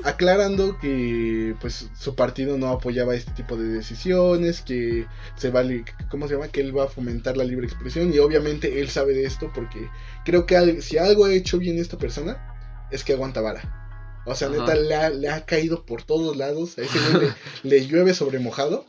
Aclarando 0.04 0.78
que 0.80 1.56
pues 1.60 1.89
su 1.97 2.16
partido 2.16 2.58
no 2.58 2.70
apoyaba 2.70 3.16
este 3.16 3.32
tipo 3.34 3.58
de 3.58 3.66
decisiones, 3.68 4.62
que 4.62 5.06
se 5.36 5.50
vale, 5.50 5.84
¿cómo 6.10 6.28
se 6.28 6.36
llama? 6.36 6.47
Que 6.47 6.62
él 6.62 6.78
va 6.78 6.86
a 6.86 6.89
fomentar 6.89 7.36
la 7.36 7.43
libre 7.43 7.68
expresión 7.68 8.14
y 8.14 8.20
obviamente 8.20 8.80
él 8.80 8.89
sabe 8.89 9.14
de 9.14 9.26
esto 9.26 9.52
porque 9.54 9.89
creo 10.24 10.45
que 10.45 10.82
si 10.82 10.97
algo 10.97 11.26
ha 11.26 11.34
hecho 11.34 11.60
bien 11.60 11.78
esta 11.78 11.97
persona 11.97 12.88
es 12.91 13.04
que 13.04 13.14
aguanta 13.14 13.41
vara. 13.41 14.22
O 14.26 14.36
sea, 14.36 14.47
Ajá. 14.47 14.60
neta, 14.60 14.76
le 14.76 14.95
ha, 14.95 15.10
le 15.10 15.30
ha 15.30 15.45
caído 15.45 15.86
por 15.86 16.04
todos 16.04 16.38
lados, 16.38 16.78
a 16.78 16.84
ese 16.84 17.00
güey 17.00 17.32
le, 17.64 17.70
le 17.80 17.88
llueve 17.88 18.14
sobre 18.14 18.39
mojado. 18.39 18.86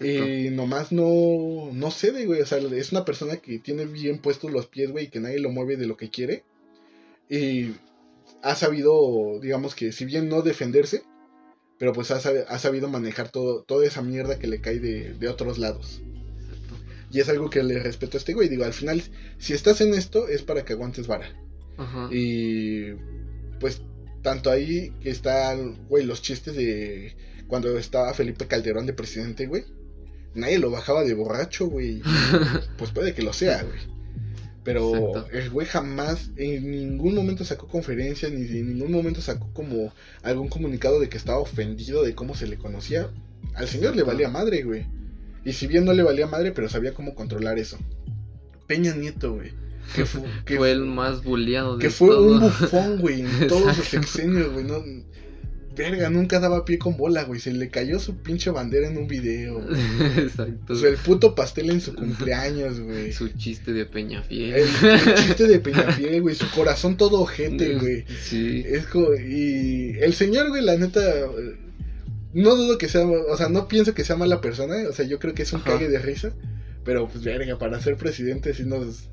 Y 0.00 0.50
nomás 0.50 0.90
no, 0.90 1.70
no 1.72 1.90
cede, 1.92 2.26
güey. 2.26 2.40
O 2.40 2.46
sea, 2.46 2.58
es 2.58 2.90
una 2.90 3.04
persona 3.04 3.36
que 3.36 3.60
tiene 3.60 3.84
bien 3.84 4.18
puestos 4.18 4.50
los 4.50 4.66
pies, 4.66 4.90
güey, 4.90 5.04
y 5.04 5.08
que 5.08 5.20
nadie 5.20 5.38
lo 5.38 5.50
mueve 5.50 5.76
de 5.76 5.86
lo 5.86 5.96
que 5.96 6.10
quiere. 6.10 6.42
Y 7.28 7.74
ha 8.42 8.54
sabido, 8.54 9.38
digamos 9.40 9.74
que, 9.74 9.92
si 9.92 10.04
bien 10.04 10.28
no 10.28 10.42
defenderse, 10.42 11.02
pero 11.78 11.92
pues 11.92 12.10
ha, 12.10 12.16
ha 12.16 12.58
sabido 12.58 12.88
manejar 12.88 13.30
todo, 13.30 13.62
toda 13.62 13.86
esa 13.86 14.02
mierda 14.02 14.38
que 14.38 14.46
le 14.46 14.60
cae 14.60 14.78
de, 14.78 15.14
de 15.14 15.28
otros 15.28 15.58
lados. 15.58 16.02
Y 17.10 17.20
es 17.20 17.28
algo 17.28 17.50
que 17.50 17.62
le 17.62 17.78
respeto 17.78 18.16
a 18.16 18.20
este 18.20 18.32
güey. 18.32 18.48
Digo, 18.48 18.64
al 18.64 18.72
final, 18.72 19.02
si 19.38 19.52
estás 19.52 19.80
en 19.82 19.92
esto, 19.92 20.28
es 20.28 20.42
para 20.42 20.64
que 20.64 20.72
aguantes 20.72 21.06
vara. 21.06 21.28
Ajá. 21.76 22.08
Y 22.10 22.94
pues 23.60 23.82
tanto 24.22 24.50
ahí 24.50 24.90
que 25.02 25.10
están, 25.10 25.86
güey, 25.88 26.04
los 26.04 26.22
chistes 26.22 26.54
de 26.54 27.14
cuando 27.48 27.76
estaba 27.76 28.14
Felipe 28.14 28.46
Calderón 28.46 28.86
de 28.86 28.94
presidente, 28.94 29.46
güey. 29.46 29.64
Nadie 30.34 30.58
lo 30.58 30.70
bajaba 30.70 31.04
de 31.04 31.12
borracho, 31.12 31.66
güey. 31.66 32.02
Pues 32.78 32.90
puede 32.92 33.14
que 33.14 33.22
lo 33.22 33.34
sea, 33.34 33.62
güey. 33.62 33.91
Pero 34.64 34.94
Exacto. 34.94 35.26
el 35.36 35.50
güey 35.50 35.66
jamás, 35.66 36.30
en 36.36 36.70
ningún 36.70 37.14
momento 37.16 37.44
sacó 37.44 37.66
conferencia, 37.66 38.28
ni 38.28 38.42
en 38.46 38.68
ningún 38.78 38.92
momento 38.92 39.20
sacó 39.20 39.48
como 39.52 39.92
algún 40.22 40.48
comunicado 40.48 41.00
de 41.00 41.08
que 41.08 41.16
estaba 41.16 41.38
ofendido 41.40 42.02
de 42.04 42.14
cómo 42.14 42.36
se 42.36 42.46
le 42.46 42.56
conocía. 42.58 43.10
Al 43.54 43.66
señor 43.68 43.96
le 43.96 44.04
valía 44.04 44.28
madre, 44.28 44.62
güey. 44.62 44.86
Y 45.44 45.52
si 45.54 45.66
bien 45.66 45.84
no 45.84 45.92
le 45.92 46.04
valía 46.04 46.28
madre, 46.28 46.52
pero 46.52 46.68
sabía 46.68 46.94
cómo 46.94 47.14
controlar 47.16 47.58
eso. 47.58 47.76
Peña 48.68 48.94
Nieto, 48.94 49.34
güey. 49.34 49.50
Que, 49.96 50.06
fu- 50.06 50.24
que 50.46 50.56
fue 50.56 50.70
el 50.70 50.84
más 50.84 51.24
bulleado 51.24 51.76
de 51.76 51.82
que 51.82 51.90
fue 51.90 52.08
todo. 52.10 52.30
un 52.34 52.40
bufón, 52.40 53.00
güey, 53.00 53.22
en 53.22 53.48
todos 53.48 53.62
Exacto. 53.78 54.06
sexenios, 54.06 54.52
güey. 54.52 54.64
No, 54.64 54.80
verga, 55.76 56.10
nunca 56.10 56.38
daba 56.40 56.64
pie 56.64 56.78
con 56.78 56.96
bola, 56.96 57.24
güey. 57.24 57.40
Se 57.40 57.52
le 57.52 57.68
cayó 57.68 57.98
su 57.98 58.16
pinche 58.16 58.50
bandera 58.50 58.88
en 58.88 58.96
un 58.98 59.06
video. 59.06 59.60
güey. 59.62 59.80
Exacto. 60.18 60.72
O 60.72 60.76
sea, 60.76 60.88
el 60.90 60.96
puto 60.96 61.34
pastel 61.34 61.70
en 61.70 61.80
su 61.80 61.94
cumpleaños, 61.94 62.80
güey. 62.80 63.12
Su 63.12 63.28
chiste 63.28 63.72
de 63.72 63.86
Peñafiel. 63.86 64.54
El, 64.54 64.68
el 64.90 65.14
chiste 65.26 65.46
de 65.46 65.58
Peñafiel, 65.60 66.20
güey. 66.22 66.34
Su 66.34 66.50
corazón 66.50 66.96
todo 66.96 67.20
ojete, 67.20 67.76
güey. 67.78 68.04
Sí. 68.22 68.62
Es 68.66 68.86
como, 68.86 69.14
y 69.14 69.96
el 70.00 70.12
señor, 70.14 70.48
güey, 70.48 70.62
la 70.62 70.76
neta. 70.76 71.00
No 72.34 72.54
dudo 72.56 72.78
que 72.78 72.88
sea, 72.88 73.06
o 73.06 73.36
sea, 73.36 73.48
no 73.48 73.68
pienso 73.68 73.92
que 73.94 74.04
sea 74.04 74.16
mala 74.16 74.40
persona. 74.40 74.88
O 74.88 74.92
sea, 74.92 75.04
yo 75.04 75.18
creo 75.18 75.34
que 75.34 75.42
es 75.42 75.52
un 75.52 75.60
Ajá. 75.60 75.72
cague 75.72 75.88
de 75.88 75.98
risa. 75.98 76.32
Pero, 76.84 77.06
pues, 77.08 77.22
verga, 77.22 77.58
para 77.58 77.80
ser 77.80 77.96
presidente 77.96 78.54
sí 78.54 78.64
nos, 78.64 79.08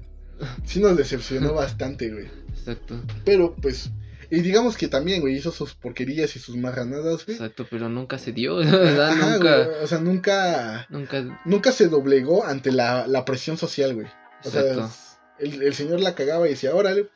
sí 0.66 0.80
nos 0.80 0.98
decepcionó 0.98 1.54
bastante, 1.56 2.10
güey. 2.10 2.28
Exacto. 2.58 3.02
Pero 3.26 3.56
pues, 3.62 3.92
y 4.32 4.42
digamos 4.42 4.78
que 4.78 4.88
también, 4.88 5.22
güey, 5.22 5.36
hizo 5.36 5.52
sus 5.52 5.74
porquerías 5.74 6.36
y 6.36 6.40
sus 6.40 6.56
marranadas, 6.56 7.26
güey. 7.26 7.38
Exacto, 7.38 7.66
pero 7.70 7.90
nunca 7.90 8.18
se 8.18 8.32
dio. 8.32 8.62
sea, 8.64 9.10
Ajá, 9.10 9.34
nunca. 9.38 9.64
güey, 9.66 9.84
o 9.84 9.88
sea, 9.88 10.00
nunca, 10.00 10.88
Nunca. 10.90 11.42
nunca 11.46 11.72
se 11.72 11.88
doblegó 11.88 12.46
ante 12.46 12.72
la, 12.72 13.08
la 13.08 13.26
presión 13.26 13.58
social, 13.58 13.94
güey. 13.96 14.08
O 14.44 14.50
sea, 14.50 14.62
Exacto. 14.62 14.92
el, 15.40 15.62
el 15.64 15.74
señor 15.74 16.00
la 16.02 16.16
cagaba 16.16 16.48
y 16.48 16.52
decía, 16.52 16.74
órale, 16.76 17.10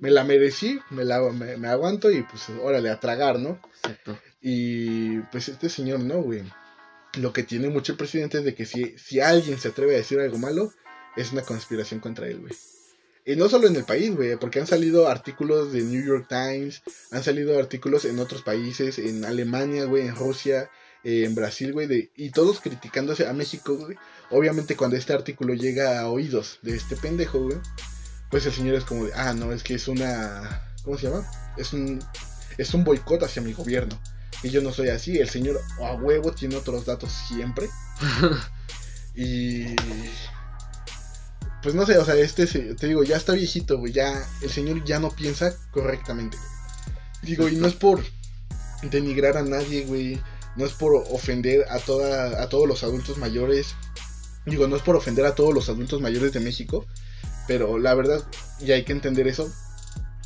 me 0.00 0.10
la 0.10 0.24
merecí, 0.24 0.80
me, 0.90 1.04
la, 1.04 1.20
me, 1.30 1.56
me 1.56 1.68
aguanto 1.68 2.10
y 2.10 2.22
pues, 2.22 2.44
órale, 2.62 2.88
a 2.90 2.98
tragar, 3.00 3.38
¿no? 3.38 3.60
Exacto. 3.82 4.18
Y 4.40 5.18
pues 5.30 5.48
este 5.48 5.68
señor, 5.68 6.00
¿no, 6.00 6.22
güey? 6.22 6.42
Lo 7.18 7.32
que 7.32 7.42
tiene 7.42 7.68
mucho 7.68 7.92
el 7.92 7.98
presidente 7.98 8.38
es 8.38 8.44
de 8.44 8.54
que 8.54 8.64
si, 8.64 8.96
si 8.96 9.20
alguien 9.20 9.58
se 9.58 9.68
atreve 9.68 9.94
a 9.94 9.98
decir 9.98 10.18
algo 10.20 10.38
malo, 10.38 10.72
es 11.16 11.32
una 11.32 11.42
conspiración 11.42 12.00
contra 12.00 12.26
él, 12.28 12.40
güey. 12.40 12.52
Y 13.30 13.36
no 13.36 13.48
solo 13.48 13.68
en 13.68 13.76
el 13.76 13.84
país, 13.84 14.12
güey, 14.12 14.34
porque 14.34 14.58
han 14.58 14.66
salido 14.66 15.06
artículos 15.06 15.72
de 15.72 15.82
New 15.82 16.04
York 16.04 16.26
Times, 16.28 16.82
han 17.12 17.22
salido 17.22 17.56
artículos 17.56 18.04
en 18.04 18.18
otros 18.18 18.42
países, 18.42 18.98
en 18.98 19.24
Alemania, 19.24 19.84
güey, 19.84 20.08
en 20.08 20.16
Rusia, 20.16 20.68
eh, 21.04 21.22
en 21.26 21.36
Brasil, 21.36 21.72
güey, 21.72 22.10
y 22.16 22.30
todos 22.30 22.60
criticándose 22.60 23.28
a 23.28 23.32
México, 23.32 23.76
güey. 23.76 23.96
Obviamente 24.30 24.74
cuando 24.74 24.96
este 24.96 25.12
artículo 25.12 25.54
llega 25.54 26.00
a 26.00 26.08
oídos 26.08 26.58
de 26.62 26.74
este 26.74 26.96
pendejo, 26.96 27.38
güey, 27.38 27.58
pues 28.32 28.46
el 28.46 28.52
señor 28.52 28.74
es 28.74 28.82
como 28.82 29.04
de, 29.04 29.12
ah, 29.14 29.32
no, 29.32 29.52
es 29.52 29.62
que 29.62 29.74
es 29.74 29.86
una, 29.86 30.66
¿cómo 30.82 30.98
se 30.98 31.06
llama? 31.06 31.24
Es 31.56 31.72
un, 31.72 32.02
es 32.58 32.74
un 32.74 32.82
boicot 32.82 33.22
hacia 33.22 33.42
mi 33.42 33.52
gobierno. 33.52 33.96
Y 34.42 34.50
yo 34.50 34.60
no 34.60 34.72
soy 34.72 34.88
así, 34.88 35.18
el 35.18 35.28
señor 35.28 35.60
a 35.80 35.94
huevo 35.94 36.32
tiene 36.32 36.56
otros 36.56 36.84
datos 36.84 37.12
siempre. 37.28 37.68
Y 39.12 39.74
pues 41.62 41.74
no 41.74 41.84
sé, 41.86 41.98
o 41.98 42.04
sea, 42.04 42.14
este 42.16 42.46
te 42.46 42.86
digo, 42.86 43.04
ya 43.04 43.16
está 43.16 43.32
viejito, 43.32 43.78
güey, 43.78 43.92
ya 43.92 44.26
el 44.42 44.50
señor 44.50 44.84
ya 44.84 44.98
no 44.98 45.10
piensa 45.10 45.54
correctamente. 45.70 46.36
güey. 46.36 46.50
Digo, 47.22 47.48
y 47.48 47.56
no 47.56 47.66
es 47.66 47.74
por 47.74 48.02
denigrar 48.82 49.36
a 49.36 49.42
nadie, 49.42 49.84
güey, 49.84 50.20
no 50.56 50.64
es 50.64 50.72
por 50.72 50.94
ofender 51.10 51.66
a 51.68 51.78
toda 51.78 52.42
a 52.42 52.48
todos 52.48 52.66
los 52.66 52.82
adultos 52.82 53.18
mayores. 53.18 53.74
Digo, 54.46 54.66
no 54.68 54.76
es 54.76 54.82
por 54.82 54.96
ofender 54.96 55.26
a 55.26 55.34
todos 55.34 55.52
los 55.52 55.68
adultos 55.68 56.00
mayores 56.00 56.32
de 56.32 56.40
México, 56.40 56.86
pero 57.46 57.78
la 57.78 57.94
verdad, 57.94 58.24
y 58.58 58.72
hay 58.72 58.84
que 58.84 58.92
entender 58.92 59.28
eso, 59.28 59.52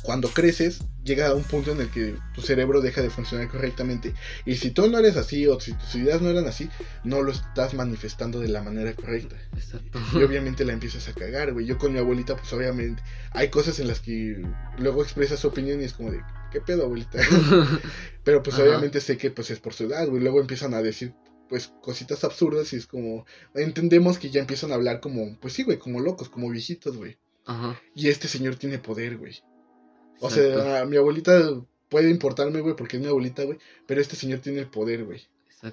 cuando 0.05 0.29
creces, 0.29 0.79
llega 1.03 1.27
a 1.27 1.33
un 1.33 1.43
punto 1.43 1.71
en 1.71 1.81
el 1.81 1.89
que 1.89 2.15
tu 2.33 2.41
cerebro 2.41 2.81
deja 2.81 3.01
de 3.01 3.09
funcionar 3.09 3.49
correctamente. 3.49 4.13
Y 4.45 4.55
si 4.55 4.71
tú 4.71 4.87
no 4.87 4.99
eres 4.99 5.17
así, 5.17 5.47
o 5.47 5.59
si 5.59 5.73
tus 5.73 5.95
ideas 5.95 6.21
no 6.21 6.29
eran 6.29 6.45
así, 6.45 6.69
no 7.03 7.23
lo 7.23 7.31
estás 7.31 7.73
manifestando 7.73 8.39
de 8.39 8.47
la 8.47 8.61
manera 8.61 8.93
correcta. 8.93 9.35
Exacto. 9.55 9.99
Y 10.13 10.23
obviamente 10.23 10.63
la 10.63 10.73
empiezas 10.73 11.07
a 11.07 11.13
cagar, 11.13 11.53
güey. 11.53 11.65
Yo 11.65 11.77
con 11.77 11.91
mi 11.91 11.99
abuelita, 11.99 12.35
pues 12.35 12.53
obviamente, 12.53 13.01
hay 13.31 13.49
cosas 13.49 13.79
en 13.79 13.87
las 13.87 13.99
que 13.99 14.41
luego 14.77 15.01
expresa 15.01 15.37
su 15.37 15.47
opinión 15.47 15.81
y 15.81 15.85
es 15.85 15.93
como 15.93 16.11
de, 16.11 16.21
¿qué 16.51 16.61
pedo, 16.61 16.83
abuelita? 16.83 17.19
Pero 18.23 18.43
pues 18.43 18.55
Ajá. 18.55 18.63
obviamente 18.63 19.01
sé 19.01 19.17
que 19.17 19.31
pues 19.31 19.49
es 19.49 19.59
por 19.59 19.73
su 19.73 19.85
edad, 19.85 20.07
güey. 20.07 20.21
Luego 20.21 20.39
empiezan 20.39 20.75
a 20.75 20.83
decir, 20.83 21.13
pues, 21.49 21.73
cositas 21.81 22.23
absurdas 22.23 22.73
y 22.73 22.75
es 22.77 22.85
como, 22.85 23.25
entendemos 23.55 24.19
que 24.19 24.29
ya 24.29 24.41
empiezan 24.41 24.71
a 24.71 24.75
hablar 24.75 24.99
como, 24.99 25.37
pues 25.39 25.53
sí, 25.53 25.63
güey, 25.63 25.79
como 25.79 25.99
locos, 25.99 26.29
como 26.29 26.49
viejitos, 26.49 26.95
güey. 26.95 27.17
Ajá. 27.45 27.79
Y 27.95 28.09
este 28.09 28.27
señor 28.27 28.55
tiene 28.55 28.79
poder, 28.79 29.17
güey. 29.17 29.41
O 30.19 30.29
Exacto. 30.29 30.63
sea, 30.63 30.85
mi 30.85 30.97
abuelita 30.97 31.61
puede 31.89 32.09
importarme, 32.09 32.61
güey, 32.61 32.75
porque 32.75 32.97
es 32.97 33.01
mi 33.03 33.09
abuelita, 33.09 33.43
güey. 33.43 33.57
Pero 33.87 34.01
este 34.01 34.15
señor 34.15 34.39
tiene 34.39 34.59
el 34.59 34.67
poder, 34.67 35.03
güey. 35.05 35.21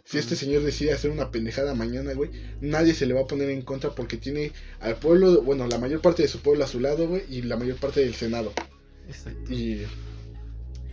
Si 0.05 0.16
este 0.16 0.36
señor 0.36 0.62
decide 0.62 0.93
hacer 0.93 1.11
una 1.11 1.30
pendejada 1.30 1.74
mañana, 1.74 2.14
güey, 2.14 2.30
nadie 2.62 2.95
se 2.95 3.05
le 3.05 3.12
va 3.12 3.22
a 3.22 3.26
poner 3.26 3.51
en 3.51 3.61
contra 3.61 3.90
porque 3.95 4.16
tiene 4.16 4.53
al 4.80 4.97
pueblo, 4.97 5.43
bueno, 5.43 5.66
la 5.66 5.76
mayor 5.76 6.01
parte 6.01 6.22
de 6.22 6.28
su 6.28 6.40
pueblo 6.40 6.64
a 6.64 6.66
su 6.66 6.80
lado, 6.80 7.07
güey, 7.09 7.22
y 7.28 7.43
la 7.43 7.59
mayor 7.59 7.76
parte 7.76 8.01
del 8.01 8.14
Senado. 8.14 8.53
Exacto. 9.07 9.53
Y, 9.53 9.82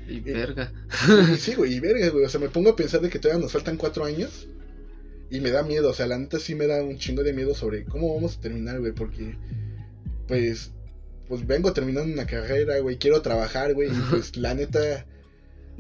Y 0.10 0.20
verga. 0.20 0.74
y 1.34 1.38
sí, 1.38 1.56
güey, 1.56 1.76
y 1.76 1.80
verga, 1.80 2.10
güey. 2.10 2.26
O 2.26 2.30
sea, 2.30 2.42
me 2.42 2.50
pongo 2.50 2.72
a 2.72 2.76
pensar 2.76 3.00
de 3.00 3.10
que 3.10 3.20
todavía 3.20 3.42
nos 3.42 3.54
faltan 3.54 3.78
cuatro 3.78 4.04
años. 4.04 4.48
Y 5.32 5.40
me 5.42 5.52
da 5.52 5.62
miedo, 5.64 5.92
o 5.92 5.94
sea, 5.94 6.08
la 6.08 6.18
neta 6.18 6.40
sí 6.40 6.56
me 6.56 6.66
da 6.66 6.84
un 6.84 6.98
chingo 6.98 7.22
de 7.24 7.34
miedo 7.34 7.54
sobre 7.54 7.86
cómo 7.86 8.14
vamos 8.16 8.38
a 8.38 8.42
terminar, 8.42 8.80
güey, 8.80 8.92
porque, 8.94 9.38
pues, 10.28 10.72
pues 11.30 11.46
vengo 11.46 11.72
terminando 11.72 12.12
una 12.12 12.26
carrera, 12.26 12.80
güey, 12.80 12.98
quiero 12.98 13.22
trabajar, 13.22 13.76
güey, 13.76 13.90
y 13.90 14.02
pues 14.10 14.36
la 14.36 14.56
neta, 14.56 15.06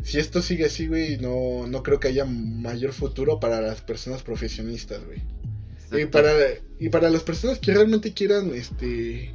si 0.04 0.20
esto 0.20 0.44
sigue 0.44 0.66
así, 0.66 0.88
güey, 0.88 1.18
no, 1.18 1.66
no 1.68 1.82
creo 1.82 2.00
que 2.00 2.08
haya 2.08 2.24
mayor 2.24 2.94
futuro 2.94 3.40
para 3.40 3.60
las 3.60 3.82
personas 3.82 4.22
profesionistas, 4.22 5.04
güey. 5.04 5.22
Y 5.92 6.06
para, 6.06 6.32
y 6.80 6.90
para 6.90 7.10
las 7.10 7.24
personas 7.24 7.58
que 7.58 7.74
realmente 7.74 8.14
quieran, 8.14 8.54
este, 8.54 9.32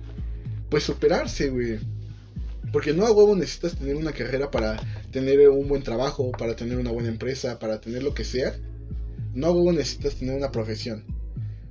pues 0.71 0.85
superarse, 0.85 1.51
güey. 1.51 1.81
Porque 2.73 2.93
no 2.93 3.07
a 3.07 3.13
huevo 3.13 3.35
necesitas 3.35 3.77
tener 3.77 3.97
una 3.97 4.13
carrera 4.13 4.53
para 4.53 4.81
tener 5.11 5.49
un 5.49 5.67
buen 5.67 5.83
trabajo, 5.83 6.31
para 6.31 6.55
tener 6.55 6.79
una 6.79 6.93
buena 6.93 7.09
empresa, 7.09 7.59
para 7.59 7.81
tener 7.81 8.05
lo 8.05 8.15
que 8.15 8.25
sea. 8.25 8.55
No 9.35 9.49
a 9.49 9.53
huevo 9.53 9.73
necesitas 9.73 10.15
tener 10.15 10.37
una 10.37 10.53
profesión. 10.53 11.05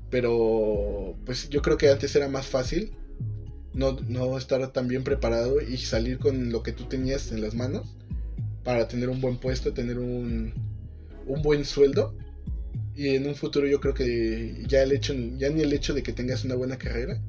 Pero, 0.09 1.15
pues 1.25 1.49
yo 1.49 1.61
creo 1.61 1.77
que 1.77 1.89
antes 1.89 2.13
era 2.17 2.27
más 2.27 2.45
fácil 2.45 2.91
no, 3.73 3.93
no 4.07 4.37
estar 4.37 4.71
tan 4.71 4.87
bien 4.87 5.03
preparado 5.03 5.61
y 5.61 5.77
salir 5.77 6.19
con 6.19 6.51
lo 6.51 6.63
que 6.63 6.71
tú 6.71 6.85
tenías 6.85 7.31
en 7.31 7.41
las 7.41 7.55
manos 7.55 7.95
para 8.63 8.87
tener 8.87 9.09
un 9.09 9.19
buen 9.19 9.37
puesto, 9.37 9.73
tener 9.73 9.99
un, 9.99 10.53
un 11.25 11.41
buen 11.41 11.65
sueldo. 11.65 12.15
Y 12.95 13.15
en 13.15 13.27
un 13.27 13.35
futuro 13.35 13.67
yo 13.67 13.79
creo 13.79 13.93
que 13.93 14.63
ya 14.67 14.83
el 14.83 14.91
hecho, 14.91 15.13
ya 15.13 15.49
ni 15.49 15.61
el 15.61 15.73
hecho 15.73 15.93
de 15.93 16.03
que 16.03 16.13
tengas 16.13 16.43
una 16.45 16.55
buena 16.55 16.77
carrera 16.77 17.19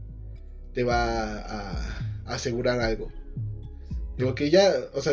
te 0.75 0.85
va 0.85 1.39
a, 1.39 2.05
asegurar 2.27 2.81
algo. 2.81 3.11
Digo 4.19 4.35
que 4.35 4.51
ya, 4.51 4.73
o 4.93 5.01
sea, 5.01 5.13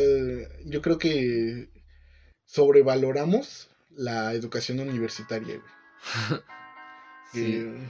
yo 0.66 0.82
creo 0.82 0.98
que 0.98 1.70
sobrevaloramos 2.46 3.70
la 3.92 4.34
educación 4.34 4.80
universitaria, 4.80 5.56
güey. 5.56 6.42
Eh, 7.34 7.88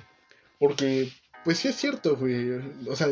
porque, 0.59 1.11
pues 1.43 1.59
sí 1.59 1.67
es 1.67 1.75
cierto, 1.75 2.15
güey. 2.15 2.51
O 2.87 2.95
sea, 2.95 3.07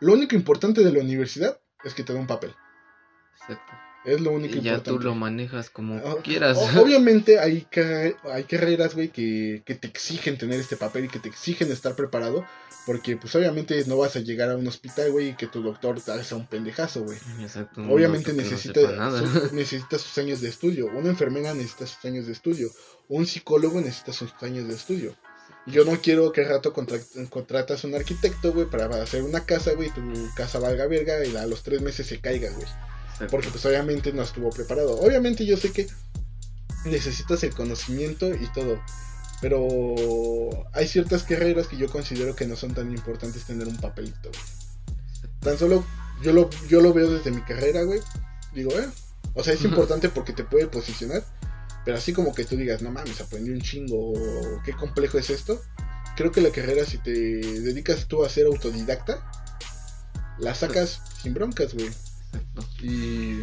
lo 0.00 0.12
único 0.12 0.34
importante 0.34 0.82
de 0.82 0.92
la 0.92 1.00
universidad 1.00 1.60
es 1.84 1.94
que 1.94 2.02
te 2.02 2.12
da 2.12 2.20
un 2.20 2.26
papel. 2.26 2.54
Exacto. 3.40 3.72
Es 4.04 4.20
lo 4.20 4.32
único 4.32 4.56
y 4.56 4.62
ya 4.62 4.82
tú 4.82 4.98
lo 4.98 5.14
manejas 5.14 5.68
como 5.68 5.96
ah, 5.96 6.16
quieras. 6.22 6.56
Obviamente 6.76 7.38
hay, 7.38 7.66
hay 8.32 8.44
carreras, 8.44 8.94
güey, 8.94 9.08
que, 9.10 9.62
que, 9.66 9.74
te 9.74 9.88
exigen 9.88 10.38
tener 10.38 10.58
este 10.58 10.78
papel 10.78 11.04
y 11.04 11.08
que 11.08 11.18
te 11.18 11.28
exigen 11.28 11.70
estar 11.70 11.94
preparado. 11.94 12.46
Porque, 12.86 13.18
pues, 13.18 13.34
obviamente 13.34 13.84
no 13.86 13.98
vas 13.98 14.16
a 14.16 14.20
llegar 14.20 14.50
a 14.50 14.56
un 14.56 14.66
hospital, 14.66 15.12
güey, 15.12 15.28
y 15.28 15.34
que 15.34 15.46
tu 15.46 15.62
doctor 15.62 16.00
te 16.00 16.12
haga 16.12 16.24
un 16.34 16.46
pendejazo, 16.46 17.02
güey. 17.02 17.18
Exacto. 17.40 17.82
Obviamente 17.82 18.32
necesita, 18.32 18.80
necesita 19.52 19.98
sus 19.98 20.16
años 20.16 20.40
de 20.40 20.48
estudio. 20.48 20.86
Una 20.86 21.10
enfermera 21.10 21.52
necesita 21.52 21.86
sus 21.86 22.02
años 22.06 22.26
de 22.26 22.32
estudio. 22.32 22.70
Un 23.08 23.26
psicólogo 23.26 23.80
necesita 23.80 24.14
sus 24.14 24.32
años 24.40 24.66
de 24.66 24.74
estudio. 24.74 25.14
Yo 25.70 25.84
no 25.84 26.00
quiero 26.00 26.32
que 26.32 26.42
al 26.42 26.48
rato 26.48 26.72
contratas 26.72 27.84
un 27.84 27.94
arquitecto, 27.94 28.52
güey, 28.52 28.68
para 28.68 28.86
hacer 29.02 29.22
una 29.22 29.44
casa, 29.44 29.72
güey, 29.72 29.90
tu 29.90 30.00
casa 30.34 30.58
valga 30.58 30.86
verga 30.86 31.24
y 31.24 31.36
a 31.36 31.46
los 31.46 31.62
tres 31.62 31.80
meses 31.80 32.06
se 32.06 32.20
caiga, 32.20 32.50
güey. 32.50 32.66
Porque 33.30 33.48
pues 33.48 33.64
obviamente 33.66 34.12
no 34.12 34.22
estuvo 34.22 34.50
preparado. 34.50 34.98
Obviamente 34.98 35.44
yo 35.44 35.56
sé 35.56 35.72
que 35.72 35.86
necesitas 36.84 37.42
el 37.44 37.54
conocimiento 37.54 38.28
y 38.34 38.50
todo. 38.52 38.80
Pero 39.40 40.66
hay 40.72 40.86
ciertas 40.86 41.22
carreras 41.22 41.66
que 41.66 41.76
yo 41.76 41.88
considero 41.88 42.34
que 42.34 42.46
no 42.46 42.56
son 42.56 42.74
tan 42.74 42.90
importantes 42.90 43.44
tener 43.44 43.68
un 43.68 43.76
papelito, 43.76 44.30
güey. 44.30 44.42
Tan 45.40 45.58
solo 45.58 45.84
yo 46.22 46.32
lo, 46.32 46.50
yo 46.68 46.80
lo 46.80 46.92
veo 46.92 47.10
desde 47.10 47.30
mi 47.30 47.42
carrera, 47.42 47.82
güey. 47.82 48.00
Digo, 48.54 48.70
eh. 48.78 48.88
O 49.34 49.42
sea, 49.42 49.54
es 49.54 49.64
importante 49.64 50.08
porque 50.08 50.32
te 50.32 50.44
puede 50.44 50.66
posicionar. 50.66 51.24
Pero 51.84 51.96
así 51.96 52.12
como 52.12 52.34
que 52.34 52.44
tú 52.44 52.56
digas, 52.56 52.82
no 52.82 52.90
mames, 52.90 53.20
aprendí 53.20 53.50
un 53.50 53.60
chingo, 53.60 54.12
qué 54.64 54.72
complejo 54.72 55.18
es 55.18 55.30
esto. 55.30 55.60
Creo 56.16 56.30
que 56.30 56.40
la 56.40 56.50
carrera, 56.50 56.84
si 56.84 56.98
te 56.98 57.10
dedicas 57.10 58.06
tú 58.06 58.24
a 58.24 58.28
ser 58.28 58.46
autodidacta, 58.46 59.24
la 60.38 60.54
sacas 60.54 61.02
sin 61.22 61.34
broncas, 61.34 61.74
güey. 61.74 61.90
Y, 62.82 63.42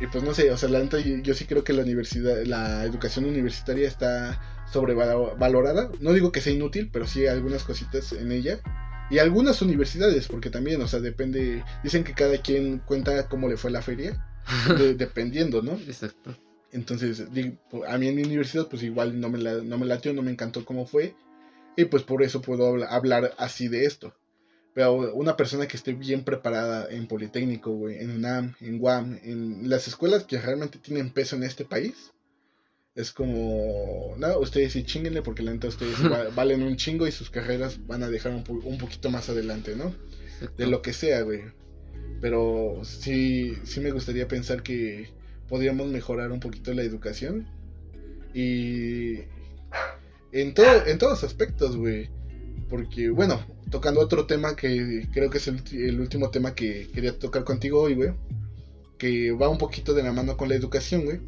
y 0.00 0.06
pues 0.10 0.24
no 0.24 0.34
sé, 0.34 0.50
o 0.50 0.56
sea, 0.56 0.68
la 0.68 0.80
neta, 0.80 0.98
yo, 0.98 1.34
sí 1.34 1.44
creo 1.44 1.64
que 1.64 1.72
la 1.72 1.82
universidad, 1.82 2.44
la 2.44 2.84
educación 2.84 3.24
universitaria 3.24 3.86
está 3.86 4.64
sobrevalorada. 4.72 5.90
No 6.00 6.12
digo 6.12 6.32
que 6.32 6.40
sea 6.40 6.52
inútil, 6.52 6.90
pero 6.92 7.06
sí 7.06 7.20
hay 7.20 7.28
algunas 7.28 7.64
cositas 7.64 8.12
en 8.12 8.32
ella. 8.32 8.60
Y 9.10 9.18
algunas 9.18 9.60
universidades, 9.60 10.26
porque 10.28 10.50
también, 10.50 10.80
o 10.80 10.88
sea, 10.88 11.00
depende. 11.00 11.62
Dicen 11.84 12.02
que 12.02 12.14
cada 12.14 12.38
quien 12.38 12.78
cuenta 12.78 13.28
cómo 13.28 13.48
le 13.48 13.56
fue 13.56 13.70
la 13.70 13.82
feria, 13.82 14.26
dependiendo, 14.96 15.62
¿no? 15.62 15.72
Exacto. 15.72 16.36
Entonces, 16.72 17.20
a 17.86 17.98
mí 17.98 18.08
en 18.08 18.16
mi 18.16 18.22
universidad, 18.22 18.68
pues 18.68 18.82
igual 18.82 19.20
no 19.20 19.28
me, 19.28 19.38
no 19.38 19.78
me 19.78 19.86
latió, 19.86 20.12
no 20.12 20.22
me 20.22 20.30
encantó 20.30 20.64
cómo 20.64 20.86
fue. 20.86 21.14
Y 21.76 21.84
pues 21.84 22.02
por 22.02 22.22
eso 22.22 22.40
puedo 22.40 22.84
hablar 22.84 23.34
así 23.38 23.68
de 23.68 23.84
esto. 23.84 24.14
Pero 24.74 25.14
una 25.14 25.36
persona 25.36 25.68
que 25.68 25.76
esté 25.76 25.92
bien 25.92 26.24
preparada 26.24 26.88
en 26.90 27.06
Politécnico, 27.06 27.72
güey, 27.72 27.98
en 27.98 28.10
UNAM, 28.10 28.54
en 28.60 28.80
UAM, 28.80 29.20
en 29.22 29.68
las 29.68 29.86
escuelas 29.86 30.24
que 30.24 30.40
realmente 30.40 30.78
tienen 30.78 31.10
peso 31.10 31.36
en 31.36 31.42
este 31.42 31.66
país, 31.66 32.12
es 32.94 33.12
como, 33.12 34.14
no, 34.18 34.38
ustedes 34.38 34.72
sí 34.72 34.84
chinguenle 34.84 35.22
porque 35.22 35.42
la 35.42 35.52
neta 35.52 35.68
ustedes 35.68 35.96
valen 36.34 36.62
un 36.62 36.76
chingo 36.76 37.06
y 37.06 37.12
sus 37.12 37.28
carreras 37.28 37.86
van 37.86 38.02
a 38.02 38.08
dejar 38.08 38.32
un, 38.32 38.44
un 38.64 38.78
poquito 38.78 39.10
más 39.10 39.28
adelante, 39.28 39.76
¿no? 39.76 39.94
De 40.56 40.66
lo 40.66 40.80
que 40.80 40.94
sea, 40.94 41.20
güey. 41.22 41.42
Pero 42.22 42.80
sí, 42.84 43.56
sí 43.64 43.80
me 43.80 43.90
gustaría 43.90 44.28
pensar 44.28 44.62
que 44.62 45.10
podríamos 45.48 45.88
mejorar 45.88 46.32
un 46.32 46.40
poquito 46.40 46.72
la 46.72 46.82
educación. 46.82 47.46
Y 48.34 49.18
en, 50.32 50.54
todo, 50.54 50.86
en 50.86 50.98
todos 50.98 51.24
aspectos, 51.24 51.76
güey. 51.76 52.08
Porque, 52.68 53.10
bueno, 53.10 53.44
tocando 53.70 54.00
otro 54.00 54.26
tema 54.26 54.56
que 54.56 55.08
creo 55.12 55.30
que 55.30 55.38
es 55.38 55.48
el, 55.48 56.00
último 56.00 56.30
tema 56.30 56.54
que 56.54 56.88
quería 56.92 57.18
tocar 57.18 57.44
contigo 57.44 57.80
hoy, 57.80 57.94
güey. 57.94 58.12
Que 58.98 59.32
va 59.32 59.48
un 59.48 59.58
poquito 59.58 59.94
de 59.94 60.02
la 60.02 60.12
mano 60.12 60.36
con 60.36 60.48
la 60.48 60.54
educación, 60.54 61.04
güey. 61.04 61.20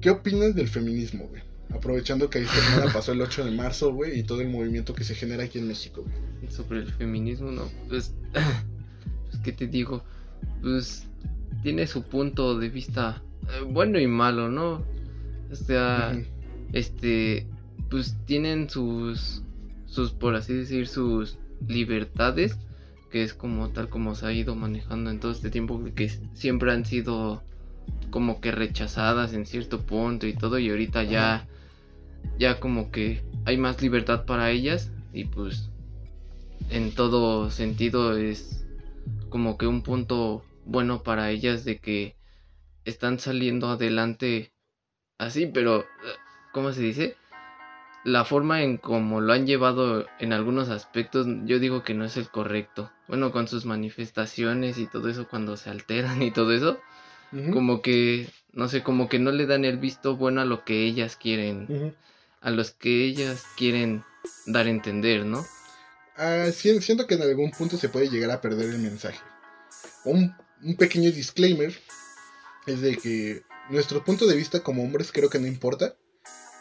¿Qué 0.00 0.10
opinas 0.10 0.54
del 0.54 0.68
feminismo, 0.68 1.26
güey? 1.28 1.42
Aprovechando 1.70 2.30
que 2.30 2.40
esta 2.40 2.54
semana 2.54 2.92
pasó 2.92 3.12
el 3.12 3.20
8 3.20 3.44
de 3.44 3.50
marzo, 3.50 3.92
güey, 3.92 4.18
y 4.18 4.22
todo 4.22 4.40
el 4.40 4.48
movimiento 4.48 4.94
que 4.94 5.04
se 5.04 5.14
genera 5.14 5.44
aquí 5.44 5.58
en 5.58 5.68
México, 5.68 6.02
güey. 6.02 6.50
Sobre 6.50 6.80
el 6.80 6.92
feminismo, 6.92 7.50
no, 7.50 7.70
pues, 7.88 8.12
pues, 8.32 9.42
¿qué 9.42 9.52
te 9.52 9.66
digo? 9.66 10.02
Pues, 10.62 11.06
tiene 11.62 11.86
su 11.86 12.02
punto 12.02 12.58
de 12.58 12.68
vista 12.68 13.22
bueno 13.68 13.98
y 13.98 14.06
malo, 14.06 14.48
¿no? 14.50 14.84
O 15.50 15.54
sea, 15.54 16.16
este, 16.72 17.46
pues 17.90 18.16
tienen 18.26 18.68
sus, 18.68 19.42
sus, 19.86 20.12
por 20.12 20.34
así 20.34 20.54
decir, 20.54 20.88
sus 20.88 21.38
libertades, 21.66 22.58
que 23.10 23.22
es 23.22 23.34
como 23.34 23.70
tal 23.70 23.88
como 23.88 24.14
se 24.14 24.26
ha 24.26 24.32
ido 24.32 24.54
manejando 24.54 25.10
en 25.10 25.20
todo 25.20 25.32
este 25.32 25.50
tiempo, 25.50 25.80
que 25.94 26.08
siempre 26.34 26.72
han 26.72 26.84
sido 26.84 27.42
como 28.10 28.40
que 28.40 28.50
rechazadas 28.50 29.32
en 29.32 29.46
cierto 29.46 29.80
punto 29.80 30.26
y 30.26 30.34
todo, 30.34 30.58
y 30.58 30.70
ahorita 30.70 31.04
ya, 31.04 31.46
ya 32.38 32.58
como 32.58 32.90
que 32.90 33.22
hay 33.44 33.56
más 33.56 33.80
libertad 33.80 34.24
para 34.24 34.50
ellas, 34.50 34.90
y 35.12 35.24
pues 35.24 35.70
en 36.70 36.92
todo 36.92 37.50
sentido 37.50 38.16
es 38.16 38.66
como 39.28 39.56
que 39.56 39.66
un 39.66 39.82
punto 39.82 40.42
bueno 40.64 41.02
para 41.02 41.30
ellas 41.30 41.64
de 41.64 41.78
que 41.78 42.16
están 42.86 43.18
saliendo 43.18 43.68
adelante 43.68 44.52
así, 45.18 45.46
pero 45.46 45.84
¿cómo 46.52 46.72
se 46.72 46.80
dice? 46.80 47.16
La 48.04 48.24
forma 48.24 48.62
en 48.62 48.78
cómo 48.78 49.20
lo 49.20 49.32
han 49.32 49.46
llevado 49.46 50.06
en 50.20 50.32
algunos 50.32 50.68
aspectos, 50.68 51.26
yo 51.44 51.58
digo 51.58 51.82
que 51.82 51.92
no 51.92 52.04
es 52.04 52.16
el 52.16 52.28
correcto. 52.28 52.90
Bueno, 53.08 53.32
con 53.32 53.48
sus 53.48 53.64
manifestaciones 53.64 54.78
y 54.78 54.86
todo 54.86 55.08
eso, 55.08 55.28
cuando 55.28 55.56
se 55.56 55.70
alteran 55.70 56.22
y 56.22 56.30
todo 56.30 56.52
eso, 56.52 56.80
como 57.52 57.82
que, 57.82 58.28
no 58.52 58.68
sé, 58.68 58.82
como 58.82 59.08
que 59.08 59.18
no 59.18 59.32
le 59.32 59.46
dan 59.46 59.64
el 59.64 59.78
visto 59.78 60.16
bueno 60.16 60.40
a 60.40 60.44
lo 60.44 60.64
que 60.64 60.84
ellas 60.86 61.16
quieren, 61.16 61.94
a 62.40 62.50
los 62.50 62.70
que 62.70 63.04
ellas 63.04 63.44
quieren 63.56 64.04
dar 64.46 64.66
a 64.66 64.70
entender, 64.70 65.26
¿no? 65.26 65.44
Ah, 66.16 66.46
siento 66.52 67.06
que 67.06 67.16
en 67.16 67.22
algún 67.22 67.50
punto 67.50 67.76
se 67.76 67.88
puede 67.88 68.08
llegar 68.08 68.30
a 68.30 68.40
perder 68.40 68.70
el 68.70 68.78
mensaje. 68.78 69.18
Un, 70.04 70.34
un 70.62 70.76
pequeño 70.76 71.10
disclaimer 71.10 71.74
es 72.66 72.80
de 72.80 72.96
que 72.96 73.42
nuestro 73.70 74.04
punto 74.04 74.26
de 74.26 74.36
vista 74.36 74.60
como 74.60 74.82
hombres 74.82 75.12
creo 75.12 75.30
que 75.30 75.38
no 75.38 75.46
importa. 75.46 75.96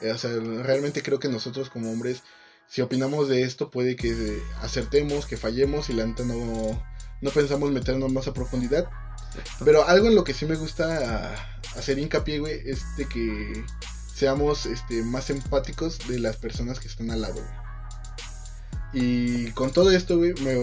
Eh, 0.02 0.12
o 0.12 0.18
sea, 0.18 0.32
realmente 0.64 1.02
creo 1.02 1.20
que 1.20 1.30
nosotros 1.30 1.70
como 1.70 1.92
hombres, 1.92 2.24
si 2.68 2.82
opinamos 2.82 3.30
de 3.30 3.44
esto, 3.44 3.72
puede 3.72 3.96
que 3.96 4.42
acertemos, 4.62 5.26
que 5.26 5.38
fallemos 5.38 5.90
y 5.90 5.94
la 5.94 6.06
neta 6.06 6.24
no, 6.24 6.84
no 7.22 7.32
pensamos 7.32 7.72
meternos 7.72 8.12
más 8.12 8.28
a 8.28 8.34
profundidad. 8.34 8.90
Pero 9.64 9.88
algo 9.88 10.08
en 10.08 10.16
lo 10.16 10.24
que 10.24 10.34
sí 10.34 10.46
me 10.46 10.56
gusta 10.56 11.34
hacer 11.76 12.00
hincapié, 12.00 12.40
güey, 12.40 12.62
es 12.66 12.84
de 12.98 13.06
que 13.06 13.66
seamos 14.14 14.66
este, 14.66 15.04
más 15.04 15.30
empáticos 15.30 16.00
de 16.08 16.20
las 16.20 16.38
personas 16.38 16.80
que 16.80 16.88
están 16.88 17.12
al 17.12 17.22
lado, 17.22 17.42
Y 18.94 19.52
con 19.52 19.72
todo 19.72 19.92
esto, 19.92 20.18
güey, 20.18 20.34
me, 20.42 20.56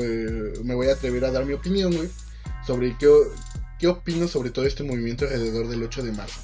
me 0.65 0.75
voy 0.75 0.89
a 0.89 0.95
atrever 0.95 1.27
a 1.27 1.31
dar 1.31 1.45
mi 1.45 1.53
opinión, 1.53 1.95
güey, 1.95 2.09
sobre 2.67 2.97
qué, 2.97 3.09
¿Qué 3.83 3.89
opino 3.89 4.29
sobre 4.29 4.51
todo 4.51 4.65
este 4.65 4.85
movimiento 4.85 5.25
alrededor 5.25 5.67
del 5.67 5.83
8 5.83 6.05
de 6.05 6.13
marzo? 6.13 6.41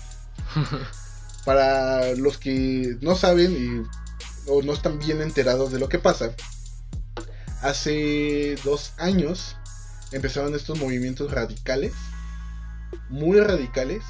Para 1.44 2.16
los 2.16 2.36
que 2.36 2.96
no 3.00 3.14
saben 3.14 3.52
y, 3.52 4.50
o 4.50 4.60
no 4.62 4.72
están 4.72 4.98
bien 4.98 5.22
enterados 5.22 5.70
de 5.70 5.78
lo 5.78 5.88
que 5.88 6.00
pasa, 6.00 6.34
hace 7.62 8.56
dos 8.64 8.92
años 8.98 9.54
empezaron 10.10 10.56
estos 10.56 10.80
movimientos 10.80 11.30
radicales, 11.30 11.92
muy 13.08 13.38
radicales, 13.38 14.02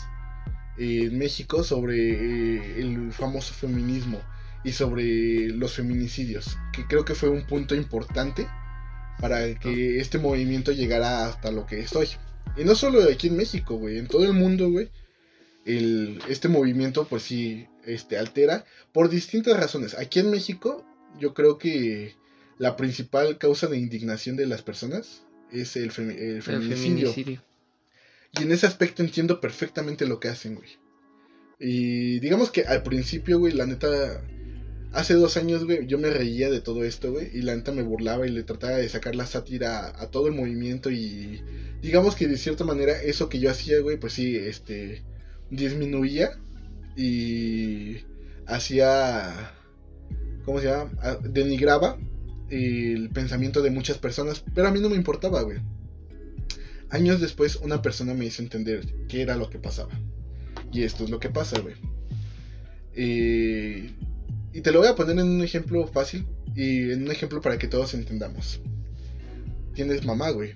en 0.79 1.19
México 1.19 1.63
sobre 1.65 1.97
eh, 1.99 2.81
el 2.81 3.13
famoso 3.13 3.53
feminismo 3.53 4.23
y 4.65 4.73
sobre 4.73 5.49
los 5.49 5.75
feminicidios, 5.75 6.57
que 6.73 6.87
creo 6.87 7.05
que 7.05 7.15
fue 7.15 7.29
un 7.29 7.47
punto 7.47 7.75
importante 7.75 8.49
para 9.21 9.55
que 9.59 10.01
este 10.01 10.17
movimiento 10.17 10.73
llegara 10.73 11.27
hasta 11.27 11.51
lo 11.51 11.67
que 11.67 11.81
es 11.81 11.95
hoy. 11.95 12.09
Y 12.57 12.65
no 12.65 12.75
solo 12.75 13.03
aquí 13.05 13.29
en 13.29 13.37
México, 13.37 13.77
güey, 13.77 13.99
en 13.99 14.09
todo 14.09 14.25
el 14.25 14.33
mundo, 14.33 14.71
güey. 14.71 14.91
este 15.65 16.49
movimiento, 16.49 17.07
pues 17.07 17.23
sí, 17.23 17.67
este, 17.85 18.19
altera 18.19 18.65
por 18.93 19.09
distintas 19.09 19.59
razones. 19.59 19.97
Aquí 19.99 20.21
en 20.21 20.31
México, 20.31 20.85
yo 21.19 21.35
creo 21.35 21.59
que 21.59 22.15
la 22.59 22.77
principal 22.77 23.39
causa 23.39 23.67
de 23.67 23.79
indignación 23.79 24.37
de 24.37 24.47
las 24.47 24.63
personas 24.63 25.23
es 25.53 25.77
el, 25.77 25.91
feminicidio. 25.93 27.15
Y 28.33 28.43
en 28.43 28.53
ese 28.53 28.67
aspecto 28.67 29.03
entiendo 29.03 29.41
perfectamente 29.41 30.07
lo 30.07 30.21
que 30.21 30.29
hacen, 30.29 30.57
güey. 30.57 30.71
Y 31.59 32.21
digamos 32.21 32.51
que 32.51 32.63
al 32.63 32.83
principio, 32.83 33.39
güey, 33.39 33.53
la 33.53 33.67
neta, 33.67 34.23
hace 34.93 35.15
dos 35.15 35.37
años, 35.37 35.65
güey, 35.65 35.87
yo 35.87 35.99
me 35.99 36.11
reía 36.11 36.51
de 36.51 36.61
todo 36.61 36.85
esto, 36.85 37.13
güey, 37.13 37.31
y 37.33 37.43
la 37.43 37.55
neta 37.55 37.73
me 37.73 37.83
burlaba 37.83 38.27
y 38.27 38.31
le 38.31 38.43
trataba 38.43 38.77
de 38.77 38.89
sacar 38.89 39.15
la 39.15 39.27
sátira 39.27 39.93
a, 40.01 40.11
todo 40.11 40.29
el 40.29 40.35
movimiento 40.35 40.91
y 40.91 41.43
digamos 41.83 42.15
que 42.15 42.27
de 42.27 42.37
cierta 42.37 42.65
manera 42.65 43.01
eso 43.03 43.29
que 43.29 43.39
yo 43.39 43.51
hacía, 43.51 43.81
güey, 43.81 43.99
pues 43.99 44.15
sí, 44.15 44.37
este, 44.37 45.03
disminuía 45.51 46.31
y 46.97 47.99
hacía, 48.47 49.53
¿cómo 50.45 50.61
se 50.61 50.67
llama? 50.67 50.91
Ah, 51.01 51.19
denigraba 51.23 51.99
el 52.51 53.11
pensamiento 53.11 53.63
de 53.63 53.71
muchas 53.71 53.99
personas, 53.99 54.43
pero 54.55 54.69
a 54.69 54.71
mí 54.71 54.81
no 54.81 54.89
me 54.89 54.97
importaba, 54.97 55.43
güey. 55.43 55.59
Años 56.91 57.21
después 57.21 57.57
una 57.57 57.83
persona 57.83 58.15
me 58.15 58.25
hizo 58.25 58.43
entender 58.43 58.87
qué 59.09 59.21
era 59.21 59.37
lo 59.37 59.51
que 59.51 59.59
pasaba. 59.59 59.91
Y 60.73 60.83
esto 60.83 61.05
es 61.05 61.11
lo 61.11 61.21
que 61.21 61.29
pasa, 61.29 61.61
güey. 61.61 61.75
Eh, 62.95 63.91
y 64.59 64.61
te 64.61 64.73
lo 64.73 64.81
voy 64.81 64.89
a 64.89 64.97
poner 64.97 65.17
en 65.21 65.29
un 65.29 65.41
ejemplo 65.41 65.87
fácil 65.87 66.27
y 66.57 66.91
en 66.91 67.05
un 67.05 67.13
ejemplo 67.13 67.41
para 67.41 67.59
que 67.59 67.69
todos 67.69 67.95
entendamos. 67.95 68.61
Tienes 69.73 70.05
mamá, 70.05 70.31
güey. 70.31 70.53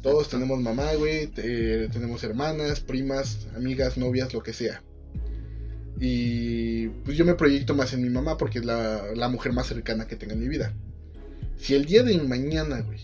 Todos 0.00 0.30
tenemos 0.30 0.58
mamá, 0.62 0.94
güey. 0.94 1.26
tenemos 1.26 2.24
hermanas, 2.24 2.80
primas, 2.80 3.46
amigas, 3.54 3.98
novias, 3.98 4.32
lo 4.32 4.42
que 4.42 4.54
sea. 4.54 4.82
Y 6.00 6.88
pues 7.04 7.18
yo 7.18 7.26
me 7.26 7.34
proyecto 7.34 7.74
más 7.74 7.92
en 7.92 8.00
mi 8.00 8.08
mamá 8.08 8.38
porque 8.38 8.60
es 8.60 8.64
la, 8.64 9.14
la 9.14 9.28
mujer 9.28 9.52
más 9.52 9.66
cercana 9.66 10.06
que 10.06 10.16
tengo 10.16 10.32
en 10.32 10.40
mi 10.40 10.48
vida. 10.48 10.72
Si 11.58 11.74
el 11.74 11.84
día 11.84 12.02
de 12.02 12.16
mañana, 12.22 12.80
güey, 12.80 13.00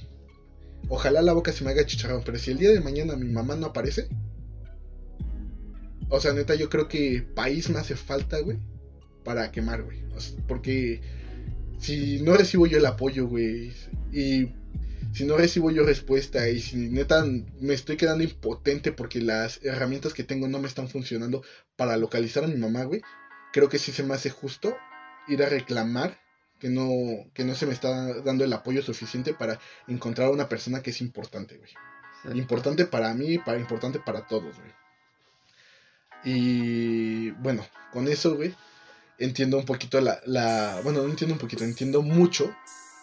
ojalá 0.89 1.21
la 1.21 1.35
boca 1.35 1.53
se 1.53 1.65
me 1.65 1.73
haga 1.73 1.85
chicharrón, 1.85 2.23
pero 2.25 2.39
si 2.39 2.51
el 2.51 2.57
día 2.57 2.71
de 2.71 2.81
mañana 2.81 3.15
mi 3.15 3.29
mamá 3.29 3.57
no 3.57 3.67
aparece, 3.67 4.09
o 6.09 6.19
sea, 6.19 6.33
neta, 6.33 6.55
yo 6.55 6.71
creo 6.71 6.89
que 6.89 7.27
país 7.35 7.69
me 7.69 7.79
hace 7.79 7.95
falta, 7.95 8.39
güey, 8.41 8.57
para 9.31 9.53
quemar, 9.53 9.85
güey. 9.85 10.03
porque 10.49 11.01
si 11.79 12.21
no 12.21 12.37
recibo 12.37 12.67
yo 12.67 12.79
el 12.79 12.87
apoyo, 12.87 13.29
güey, 13.29 13.73
y 14.11 14.49
si 15.13 15.25
no 15.25 15.37
recibo 15.37 15.71
yo 15.71 15.85
respuesta, 15.85 16.49
y 16.49 16.61
si 16.61 16.77
neta 16.77 17.25
me 17.61 17.75
estoy 17.75 17.97
quedando 17.97 18.25
impotente 18.25 18.91
porque 18.91 19.21
las 19.21 19.61
herramientas 19.63 20.15
que 20.15 20.25
tengo 20.25 20.49
no 20.49 20.59
me 20.59 20.67
están 20.67 20.89
funcionando 20.89 21.45
para 21.77 21.97
localizar 21.97 22.43
a 22.43 22.49
mi 22.49 22.57
mamá, 22.57 22.83
güey, 22.83 23.03
creo 23.53 23.69
que 23.69 23.79
sí 23.79 23.93
se 23.93 24.03
me 24.03 24.15
hace 24.15 24.31
justo 24.31 24.77
ir 25.29 25.45
a 25.45 25.49
reclamar 25.49 26.19
que 26.59 26.69
no, 26.69 26.91
que 27.33 27.45
no 27.45 27.55
se 27.55 27.67
me 27.67 27.73
está 27.73 28.21
dando 28.23 28.43
el 28.43 28.53
apoyo 28.53 28.83
suficiente 28.83 29.33
para 29.33 29.61
encontrar 29.87 30.27
a 30.27 30.33
una 30.33 30.49
persona 30.49 30.83
que 30.83 30.91
es 30.91 31.01
importante, 31.01 31.57
güey. 31.57 31.71
Importante 32.37 32.85
para 32.85 33.15
mí, 33.15 33.39
para, 33.39 33.61
importante 33.61 34.01
para 34.01 34.27
todos, 34.27 34.57
güey. 34.57 34.73
Y 36.25 37.31
bueno, 37.31 37.65
con 37.93 38.09
eso, 38.09 38.35
güey, 38.35 38.57
entiendo 39.21 39.59
un 39.59 39.65
poquito 39.65 40.01
la, 40.01 40.21
la... 40.27 40.81
Bueno, 40.83 41.03
no 41.03 41.09
entiendo 41.09 41.35
un 41.35 41.41
poquito, 41.41 41.63
entiendo 41.65 42.03
mucho 42.03 42.55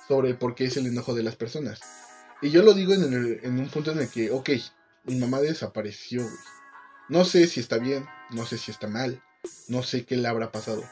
sobre 0.07 0.34
por 0.34 0.55
qué 0.55 0.65
es 0.65 0.76
el 0.78 0.88
enojo 0.88 1.13
de 1.13 1.24
las 1.24 1.36
personas. 1.36 1.80
Y 2.41 2.49
yo 2.49 2.63
lo 2.63 2.74
digo 2.74 2.93
en, 2.93 3.39
en 3.43 3.59
un 3.59 3.70
punto 3.70 3.91
en 3.91 3.99
el 3.99 4.09
que, 4.09 4.32
ok, 4.32 4.49
mi 5.05 5.15
mamá 5.15 5.39
desapareció, 5.39 6.22
güey. 6.22 6.36
No 7.09 7.24
sé 7.24 7.47
si 7.47 7.61
está 7.61 7.78
bien, 7.78 8.05
no 8.32 8.45
sé 8.45 8.57
si 8.57 8.70
está 8.70 8.88
mal, 8.88 9.24
no 9.70 9.82
sé 9.82 10.05
qué 10.05 10.18
le 10.18 10.28
habrá 10.28 10.51
pasado. 10.51 10.84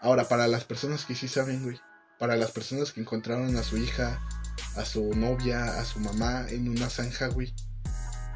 Ahora, 0.00 0.28
para 0.28 0.46
las 0.46 0.64
personas 0.64 1.04
que 1.04 1.16
sí 1.16 1.26
saben, 1.26 1.64
güey, 1.64 1.80
para 2.18 2.36
las 2.36 2.52
personas 2.52 2.92
que 2.92 3.00
encontraron 3.00 3.56
a 3.56 3.62
su 3.64 3.76
hija, 3.76 4.22
a 4.76 4.84
su 4.84 5.12
novia, 5.14 5.80
a 5.80 5.84
su 5.84 5.98
mamá 5.98 6.46
en 6.50 6.68
una 6.68 6.88
zanja, 6.88 7.26
güey. 7.28 7.52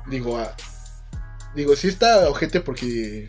Digo, 0.08 0.38
a, 0.38 0.56
digo, 1.54 1.76
sí 1.76 1.88
está 1.88 2.28
ojete 2.28 2.60
porque 2.60 3.28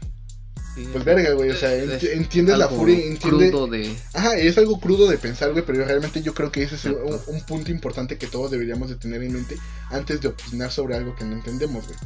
pues 0.74 1.04
verga, 1.04 1.34
güey, 1.34 1.50
o 1.50 1.56
sea, 1.56 1.74
entiendes 1.76 2.58
la 2.58 2.70
furia, 2.70 2.96
entiendes... 2.96 3.50
Crudo 3.52 3.68
de... 3.68 3.96
Ajá, 4.14 4.38
es 4.38 4.58
algo 4.58 4.80
crudo 4.80 5.10
de 5.10 5.18
pensar, 5.18 5.52
güey, 5.52 5.66
pero 5.66 5.84
realmente 5.84 6.22
yo 6.22 6.34
creo 6.34 6.52
que 6.52 6.64
ese 6.64 6.76
es 6.76 6.86
un, 6.86 7.42
punto 7.42 7.72
importante 7.72 8.18
que 8.18 8.28
todos 8.28 8.52
deberíamos 8.52 8.90
de 8.90 8.96
tener 8.96 9.22
en 9.22 9.34
mente 9.34 9.58
antes 9.90 10.22
de 10.22 10.30
opinar 10.30 10.72
sobre 10.72 10.96
algo 10.96 11.16
que 11.16 11.26
no 11.26 11.34
entendemos, 11.34 11.86
güey. 11.86 11.98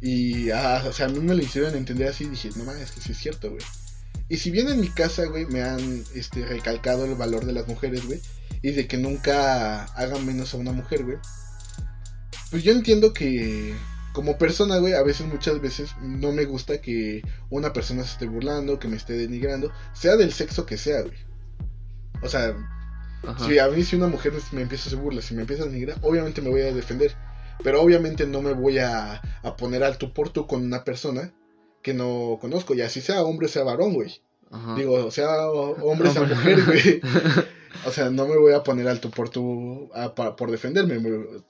Y, 0.00 0.50
ah, 0.50 0.84
o 0.88 0.92
sea, 0.92 1.06
a 1.06 1.08
mí 1.10 1.20
me 1.20 1.34
lo 1.34 1.42
hicieron 1.42 1.76
entender 1.76 2.08
así 2.08 2.24
y 2.24 2.28
dije, 2.28 2.50
no 2.56 2.64
mames, 2.64 2.84
es 2.84 2.90
que 2.92 3.00
sí 3.00 3.12
es 3.12 3.18
cierto, 3.18 3.50
güey. 3.50 3.62
Y 4.28 4.38
si 4.38 4.50
bien 4.50 4.68
en 4.68 4.80
mi 4.80 4.88
casa, 4.88 5.26
güey, 5.26 5.46
me 5.46 5.62
han 5.62 6.04
este, 6.14 6.44
recalcado 6.44 7.04
el 7.04 7.14
valor 7.14 7.44
de 7.44 7.52
las 7.52 7.68
mujeres, 7.68 8.06
güey, 8.06 8.20
y 8.62 8.72
de 8.72 8.86
que 8.86 8.96
nunca 8.96 9.84
hagan 9.84 10.26
menos 10.26 10.54
a 10.54 10.56
una 10.56 10.72
mujer, 10.72 11.04
güey, 11.04 11.18
pues 12.50 12.64
yo 12.64 12.72
entiendo 12.72 13.12
que 13.12 13.74
como 14.18 14.36
persona, 14.36 14.78
güey, 14.78 14.94
a 14.94 15.02
veces, 15.04 15.28
muchas 15.28 15.60
veces, 15.60 15.94
no 16.02 16.32
me 16.32 16.44
gusta 16.44 16.80
que 16.80 17.22
una 17.50 17.72
persona 17.72 18.02
se 18.02 18.14
esté 18.14 18.26
burlando, 18.26 18.80
que 18.80 18.88
me 18.88 18.96
esté 18.96 19.12
denigrando, 19.12 19.70
sea 19.92 20.16
del 20.16 20.32
sexo 20.32 20.66
que 20.66 20.76
sea, 20.76 21.02
güey. 21.02 21.16
O 22.20 22.28
sea, 22.28 22.52
si 23.46 23.60
a 23.60 23.68
mí 23.68 23.84
si 23.84 23.94
una 23.94 24.08
mujer 24.08 24.32
me 24.50 24.62
empieza 24.62 24.82
a 24.82 24.86
hacer 24.88 24.98
burlas, 24.98 25.24
si 25.24 25.36
me 25.36 25.42
empieza 25.42 25.62
a 25.62 25.66
denigrar, 25.66 25.98
obviamente 26.02 26.42
me 26.42 26.50
voy 26.50 26.62
a 26.62 26.74
defender. 26.74 27.14
Pero 27.62 27.80
obviamente 27.80 28.26
no 28.26 28.42
me 28.42 28.54
voy 28.54 28.78
a, 28.78 29.22
a 29.44 29.56
poner 29.56 29.84
al 29.84 29.98
tú 29.98 30.12
por 30.12 30.30
tú 30.30 30.48
con 30.48 30.64
una 30.64 30.82
persona 30.82 31.32
que 31.80 31.94
no 31.94 32.38
conozco, 32.40 32.74
y 32.74 32.80
así 32.80 33.00
sea 33.00 33.22
hombre 33.22 33.46
o 33.46 33.48
sea 33.48 33.62
varón, 33.62 33.94
güey. 33.94 34.20
Digo, 34.74 35.12
sea 35.12 35.48
hombre 35.48 36.08
o 36.08 36.12
sea 36.12 36.22
mujer, 36.22 36.64
güey. 36.64 37.00
O 37.86 37.90
sea, 37.90 38.10
no 38.10 38.26
me 38.26 38.36
voy 38.36 38.52
a 38.52 38.62
poner 38.62 38.88
alto 38.88 39.10
por 39.10 39.30
tu. 39.30 39.90
por 40.14 40.50
defenderme. 40.50 41.00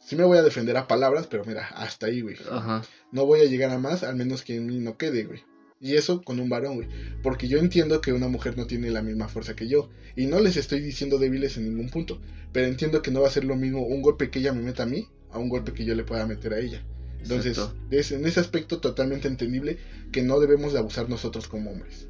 Sí 0.01 0.16
me 0.16 0.25
voy 0.25 0.39
a 0.39 0.43
defender 0.43 0.77
a 0.77 0.87
palabras, 0.87 1.27
pero 1.27 1.45
mira, 1.45 1.66
hasta 1.69 2.07
ahí, 2.07 2.21
güey. 2.21 2.37
No 3.12 3.27
voy 3.27 3.41
a 3.41 3.45
llegar 3.45 3.71
a 3.71 3.79
más, 3.79 4.03
al 4.03 4.16
menos 4.16 4.43
que 4.43 4.57
en 4.57 4.66
mí 4.66 4.79
no 4.79 4.97
quede, 4.97 5.25
güey. 5.25 5.45
Y 5.81 5.95
eso 5.95 6.23
con 6.23 6.41
un 6.41 6.49
varón, 6.49 6.75
güey. 6.75 6.89
Porque 7.23 7.47
yo 7.47 7.59
entiendo 7.59 8.01
que 8.01 8.12
una 8.12 8.29
mujer 8.29 8.57
no 8.57 8.66
tiene 8.66 8.91
la 8.91 9.03
misma 9.03 9.29
fuerza 9.29 9.55
que 9.55 9.69
yo. 9.69 9.91
Y 10.16 10.27
no 10.27 10.41
les 10.41 10.57
estoy 10.57 10.81
diciendo 10.81 11.19
débiles 11.19 11.57
en 11.57 11.64
ningún 11.64 11.89
punto. 11.89 12.21
Pero 12.53 12.66
entiendo 12.66 13.01
que 13.01 13.11
no 13.11 13.21
va 13.21 13.29
a 13.29 13.31
ser 13.33 13.45
lo 13.45 13.55
mismo 13.57 13.87
un 13.87 14.03
golpe 14.03 14.31
que 14.31 14.41
ella 14.41 14.53
me 14.53 14.62
meta 14.62 14.83
a 14.83 14.87
mí 14.87 15.07
a 15.31 15.39
un 15.39 15.49
golpe 15.49 15.73
que 15.73 15.85
yo 15.85 15.95
le 15.95 16.05
pueda 16.05 16.27
meter 16.27 16.53
a 16.55 16.59
ella. 16.59 16.85
Entonces, 17.21 17.59
en 18.12 18.27
ese 18.27 18.41
aspecto 18.41 18.81
totalmente 18.81 19.29
entendible 19.29 19.79
que 20.12 20.23
no 20.23 20.41
debemos 20.41 20.73
de 20.73 20.79
abusar 20.79 21.09
nosotros 21.09 21.49
como 21.49 21.71
hombres. 21.71 22.09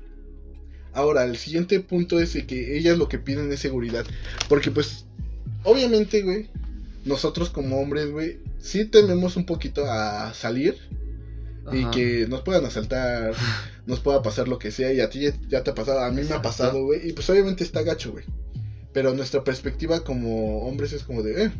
Ahora, 0.93 1.25
el 1.25 1.37
siguiente 1.37 1.81
punto 1.81 2.19
es 2.19 2.33
que 2.47 2.77
ellas 2.77 2.99
lo 2.99 3.09
que 3.09 3.19
piden 3.19 3.53
es 3.53 3.61
seguridad. 3.61 4.05
Porque 4.49 4.71
pues, 4.71 5.05
obviamente, 5.65 6.23
güey, 6.23 6.49
nosotros 7.05 7.51
como 7.51 7.81
hombres, 7.81 8.11
güey, 8.11 8.39
sí 8.59 8.85
tememos 8.85 9.37
un 9.37 9.47
poquito 9.47 9.85
a 9.91 10.33
salir. 10.35 10.77
Y 11.71 11.85
que 11.91 12.27
nos 12.27 12.41
puedan 12.41 12.65
asaltar, 12.65 13.35
nos 13.87 14.01
pueda 14.01 14.23
pasar 14.23 14.49
lo 14.49 14.59
que 14.59 14.71
sea. 14.71 14.93
Y 14.93 15.01
a 15.01 15.11
ti 15.11 15.29
ya, 15.49 15.63
te 15.63 15.71
ha 15.71 15.75
pasado, 15.75 16.01
a 16.01 16.11
mí 16.11 16.23
me 16.23 16.35
ha 16.35 16.41
pasado, 16.41 16.83
güey. 16.83 17.09
Y 17.09 17.13
pues 17.13 17.29
obviamente 17.29 17.63
está 17.63 17.83
gacho, 17.83 18.13
güey. 18.13 18.25
Pero 18.95 19.13
nuestra 19.15 19.45
perspectiva 19.45 20.01
como 20.03 20.61
hombres 20.67 20.95
es 20.95 21.05
como 21.05 21.23
de, 21.23 21.45
eh, 21.45 21.53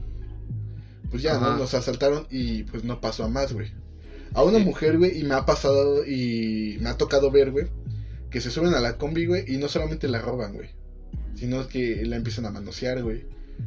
pues 1.11 1.23
ya, 1.23 1.39
¿no? 1.39 1.57
Nos 1.57 1.75
asaltaron 1.75 2.27
y 2.31 2.65
pues 2.65 2.85
no 2.85 3.01
pasó 3.01 3.25
a 3.25 3.29
más, 3.29 3.53
güey. 3.53 3.71
A 4.35 4.43
una 4.43 4.59
mujer, 4.59 4.99
güey, 4.99 5.19
y 5.19 5.25
me 5.25 5.35
ha 5.35 5.47
pasado 5.47 6.05
y 6.07 6.79
me 6.81 6.91
ha 6.91 6.97
tocado 6.97 7.31
ver, 7.31 7.51
güey, 7.51 7.67
que 8.31 8.41
se 8.41 8.51
suben 8.51 8.75
a 8.75 8.81
la 8.81 8.99
combi, 8.99 9.27
güey, 9.27 9.45
y 9.47 9.57
no 9.57 9.69
solamente 9.69 10.09
la 10.09 10.21
roban, 10.21 10.55
güey, 10.55 10.71
sino 11.35 11.67
que 11.69 12.05
la 12.05 12.17
empiezan 12.17 12.47
a 12.47 12.51
manosear, 12.51 13.03
güey, 13.03 13.27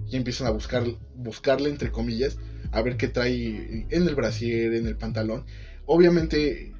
y 0.09 0.15
empiezan 0.15 0.47
a 0.47 0.51
buscar, 0.51 0.83
buscarle, 1.15 1.69
entre 1.69 1.91
comillas, 1.91 2.37
a 2.71 2.81
ver 2.81 2.97
qué 2.97 3.07
trae 3.07 3.85
en 3.89 4.07
el 4.07 4.15
brasier, 4.15 4.73
en 4.73 4.87
el 4.87 4.97
pantalón. 4.97 5.45
Obviamente, 5.85 6.73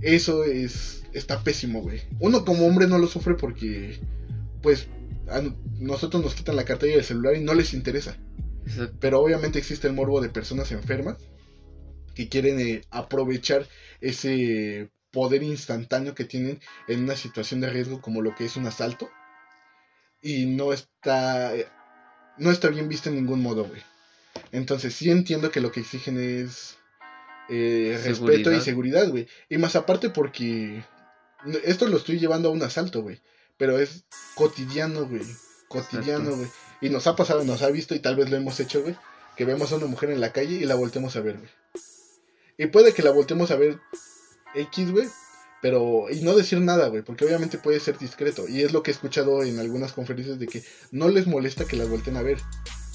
eso 0.00 0.44
es, 0.44 1.04
está 1.12 1.42
pésimo, 1.42 1.82
güey. 1.82 2.02
Uno 2.20 2.44
como 2.44 2.66
hombre 2.66 2.86
no 2.86 2.98
lo 2.98 3.06
sufre 3.06 3.34
porque, 3.34 3.98
pues, 4.62 4.88
a 5.28 5.42
nosotros 5.78 6.22
nos 6.22 6.34
quitan 6.34 6.56
la 6.56 6.64
cartera 6.64 6.92
y 6.92 6.96
el 6.96 7.04
celular 7.04 7.36
y 7.36 7.40
no 7.40 7.54
les 7.54 7.74
interesa. 7.74 8.16
Pero 9.00 9.20
obviamente 9.20 9.58
existe 9.58 9.86
el 9.86 9.94
morbo 9.94 10.20
de 10.20 10.28
personas 10.28 10.72
enfermas 10.72 11.16
que 12.14 12.28
quieren 12.28 12.58
eh, 12.58 12.82
aprovechar 12.90 13.68
ese 14.00 14.90
poder 15.16 15.42
instantáneo 15.42 16.14
que 16.14 16.26
tienen 16.26 16.60
en 16.88 17.04
una 17.04 17.16
situación 17.16 17.62
de 17.62 17.70
riesgo 17.70 18.02
como 18.02 18.20
lo 18.20 18.34
que 18.34 18.44
es 18.44 18.56
un 18.56 18.66
asalto. 18.66 19.08
Y 20.20 20.44
no 20.44 20.74
está, 20.74 21.56
eh, 21.56 21.66
no 22.36 22.50
está 22.50 22.68
bien 22.68 22.86
visto 22.86 23.08
en 23.08 23.14
ningún 23.14 23.40
modo, 23.40 23.64
güey. 23.64 23.80
Entonces 24.52 24.94
sí 24.94 25.10
entiendo 25.10 25.50
que 25.50 25.62
lo 25.62 25.72
que 25.72 25.80
exigen 25.80 26.20
es 26.20 26.76
eh, 27.48 27.98
respeto 28.04 28.52
y 28.52 28.60
seguridad, 28.60 29.08
güey. 29.08 29.26
Y 29.48 29.56
más 29.56 29.74
aparte 29.74 30.10
porque 30.10 30.84
esto 31.64 31.88
lo 31.88 31.96
estoy 31.96 32.18
llevando 32.18 32.50
a 32.50 32.52
un 32.52 32.62
asalto, 32.62 33.00
güey. 33.00 33.22
Pero 33.56 33.78
es 33.78 34.04
cotidiano, 34.34 35.06
güey. 35.06 35.24
Cotidiano, 35.68 36.36
güey. 36.36 36.50
Y 36.82 36.90
nos 36.90 37.06
ha 37.06 37.16
pasado, 37.16 37.42
nos 37.42 37.62
ha 37.62 37.70
visto 37.70 37.94
y 37.94 38.00
tal 38.00 38.16
vez 38.16 38.28
lo 38.28 38.36
hemos 38.36 38.60
hecho, 38.60 38.82
güey. 38.82 38.96
Que 39.34 39.46
vemos 39.46 39.72
a 39.72 39.76
una 39.76 39.86
mujer 39.86 40.10
en 40.10 40.20
la 40.20 40.32
calle 40.32 40.56
y 40.56 40.66
la 40.66 40.74
voltemos 40.74 41.16
a 41.16 41.22
ver, 41.22 41.38
güey. 41.38 41.50
Y 42.58 42.66
puede 42.66 42.92
que 42.92 43.02
la 43.02 43.12
voltemos 43.12 43.50
a 43.50 43.56
ver 43.56 43.78
X, 44.56 44.90
güey. 44.92 45.08
Pero, 45.62 46.06
y 46.10 46.20
no 46.20 46.34
decir 46.36 46.60
nada, 46.60 46.88
güey, 46.88 47.02
porque 47.02 47.24
obviamente 47.24 47.58
puede 47.58 47.80
ser 47.80 47.98
discreto. 47.98 48.46
Y 48.48 48.62
es 48.62 48.72
lo 48.72 48.82
que 48.82 48.90
he 48.90 48.94
escuchado 48.94 49.42
en 49.42 49.58
algunas 49.58 49.92
conferencias 49.92 50.38
de 50.38 50.46
que 50.46 50.62
no 50.92 51.08
les 51.08 51.26
molesta 51.26 51.64
que 51.64 51.76
las 51.76 51.88
volteen 51.88 52.16
a 52.16 52.22
ver. 52.22 52.38